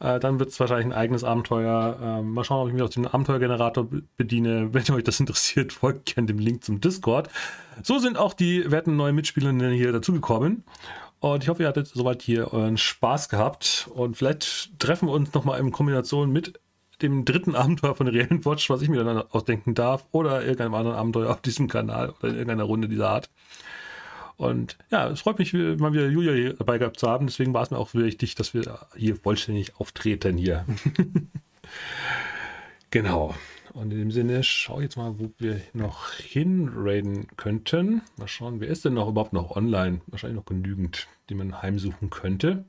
Äh, 0.00 0.18
dann 0.18 0.40
wird 0.40 0.48
es 0.48 0.58
wahrscheinlich 0.58 0.86
ein 0.86 0.92
eigenes 0.92 1.22
Abenteuer. 1.22 2.00
Ähm, 2.02 2.32
mal 2.32 2.42
schauen, 2.42 2.62
ob 2.62 2.66
ich 2.66 2.74
mich 2.74 2.82
auf 2.82 2.90
den 2.90 3.06
Abenteuergenerator 3.06 3.86
bediene. 4.16 4.70
Wenn 4.74 4.92
euch 4.92 5.04
das 5.04 5.20
interessiert, 5.20 5.72
folgt 5.72 6.12
gerne 6.12 6.26
dem 6.26 6.40
Link 6.40 6.64
zum 6.64 6.80
Discord. 6.80 7.28
So 7.84 8.00
sind 8.00 8.18
auch 8.18 8.34
die 8.34 8.72
werten 8.72 8.96
neuen 8.96 9.14
Mitspielerinnen 9.14 9.72
hier 9.72 9.92
dazugekommen. 9.92 10.64
Und 11.20 11.44
ich 11.44 11.48
hoffe, 11.48 11.62
ihr 11.62 11.68
hattet 11.68 11.86
soweit 11.86 12.22
hier 12.22 12.52
euren 12.52 12.76
Spaß 12.76 13.28
gehabt. 13.28 13.88
Und 13.94 14.16
vielleicht 14.16 14.80
treffen 14.80 15.06
wir 15.06 15.12
uns 15.12 15.32
nochmal 15.32 15.60
in 15.60 15.70
Kombination 15.70 16.32
mit 16.32 16.58
dem 17.02 17.24
dritten 17.24 17.54
Abenteuer 17.54 17.94
von 17.94 18.08
Real 18.08 18.44
Watch, 18.44 18.70
was 18.70 18.82
ich 18.82 18.88
mir 18.88 19.02
dann 19.04 19.18
ausdenken 19.30 19.74
darf, 19.74 20.06
oder 20.12 20.42
irgendeinem 20.42 20.74
anderen 20.74 20.96
Abenteuer 20.96 21.30
auf 21.30 21.40
diesem 21.40 21.68
Kanal 21.68 22.10
oder 22.10 22.28
in 22.28 22.34
irgendeiner 22.34 22.64
Runde 22.64 22.88
dieser 22.88 23.10
Art. 23.10 23.30
Und 24.36 24.78
ja, 24.90 25.08
es 25.10 25.20
freut 25.20 25.38
mich, 25.38 25.52
mal 25.52 25.92
wieder 25.92 26.08
Julia 26.08 26.32
hier 26.32 26.54
dabei 26.54 26.78
gehabt 26.78 26.98
zu 26.98 27.06
haben. 27.06 27.26
Deswegen 27.26 27.52
war 27.52 27.62
es 27.62 27.70
mir 27.70 27.76
auch 27.76 27.92
wichtig, 27.92 28.34
dass 28.36 28.54
wir 28.54 28.86
hier 28.96 29.16
vollständig 29.16 29.76
auftreten 29.76 30.38
hier. 30.38 30.64
genau. 32.90 33.34
Und 33.74 33.92
in 33.92 33.98
dem 33.98 34.10
Sinne, 34.10 34.42
schau 34.42 34.80
jetzt 34.80 34.96
mal, 34.96 35.18
wo 35.18 35.30
wir 35.36 35.60
noch 35.74 36.14
hinraiden 36.14 37.26
könnten. 37.36 38.00
Mal 38.16 38.28
schauen, 38.28 38.60
wer 38.60 38.68
ist 38.68 38.84
denn 38.86 38.94
noch 38.94 39.08
überhaupt 39.08 39.34
noch 39.34 39.54
online? 39.54 40.00
Wahrscheinlich 40.06 40.38
noch 40.38 40.46
genügend, 40.46 41.06
die 41.28 41.34
man 41.34 41.60
heimsuchen 41.60 42.08
könnte. 42.08 42.64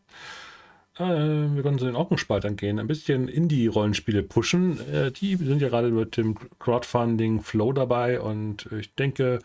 Äh, 1.01 1.55
wir 1.55 1.63
können 1.63 1.79
zu 1.79 1.85
den 1.85 1.95
Augenspaltern 1.95 2.55
gehen, 2.55 2.79
ein 2.79 2.87
bisschen 2.87 3.27
Indie-Rollenspiele 3.27 4.23
pushen. 4.23 4.79
Äh, 4.91 5.11
die 5.11 5.35
sind 5.35 5.61
ja 5.61 5.69
gerade 5.69 5.89
mit 5.89 6.17
dem 6.17 6.35
Crowdfunding 6.59 7.41
Flow 7.41 7.73
dabei. 7.73 8.19
Und 8.19 8.67
ich 8.71 8.93
denke, 8.95 9.39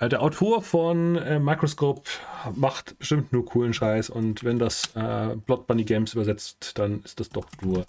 äh, 0.00 0.08
der 0.08 0.22
Autor 0.22 0.62
von 0.62 1.16
äh, 1.16 1.38
Microscope 1.38 2.08
macht 2.56 2.98
bestimmt 2.98 3.32
nur 3.32 3.44
coolen 3.44 3.74
Scheiß. 3.74 4.10
Und 4.10 4.42
wenn 4.42 4.58
das 4.58 4.94
äh, 4.96 5.36
Blood 5.46 5.66
Bunny 5.66 5.84
Games 5.84 6.14
übersetzt, 6.14 6.78
dann 6.78 7.02
ist 7.04 7.20
das 7.20 7.28
doch 7.28 7.46
nur 7.62 7.84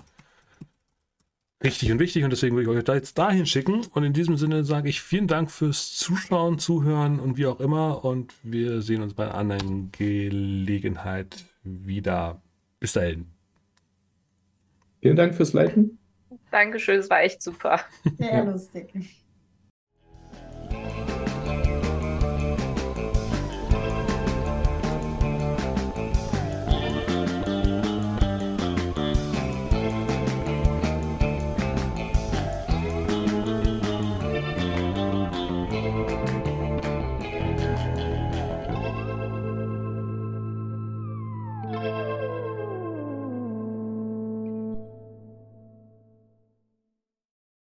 richtig 1.64 1.92
und 1.92 2.00
wichtig. 2.00 2.24
Und 2.24 2.32
deswegen 2.32 2.56
würde 2.56 2.70
ich 2.70 2.78
euch 2.78 2.84
da 2.84 2.96
jetzt 2.96 3.18
dahin 3.18 3.46
schicken. 3.46 3.86
Und 3.94 4.04
in 4.04 4.14
diesem 4.14 4.38
Sinne 4.38 4.66
sage 4.66 4.90
ich 4.90 5.02
vielen 5.02 5.28
Dank 5.28 5.52
fürs 5.52 5.96
Zuschauen, 5.96 6.60
Zuhören 6.60 7.20
und 7.20 7.38
wie 7.38 7.48
auch 7.48 7.60
immer. 7.60 8.04
Und 8.04 8.34
wir 8.44 8.82
sehen 8.82 9.02
uns 9.02 9.14
bei 9.14 9.26
einer 9.26 9.36
anderen 9.36 9.92
Gelegenheit 9.92 11.46
wieder. 11.64 12.42
Bis 12.82 12.94
dahin. 12.94 13.32
Vielen 15.02 15.16
Dank 15.16 15.36
fürs 15.36 15.54
Leiten. 15.54 16.00
Dankeschön, 16.50 17.00
es 17.00 17.10
war 17.10 17.22
echt 17.22 17.42
super. 17.42 17.80
Sehr 18.18 18.34
ja. 18.34 18.44
lustig. 18.44 18.92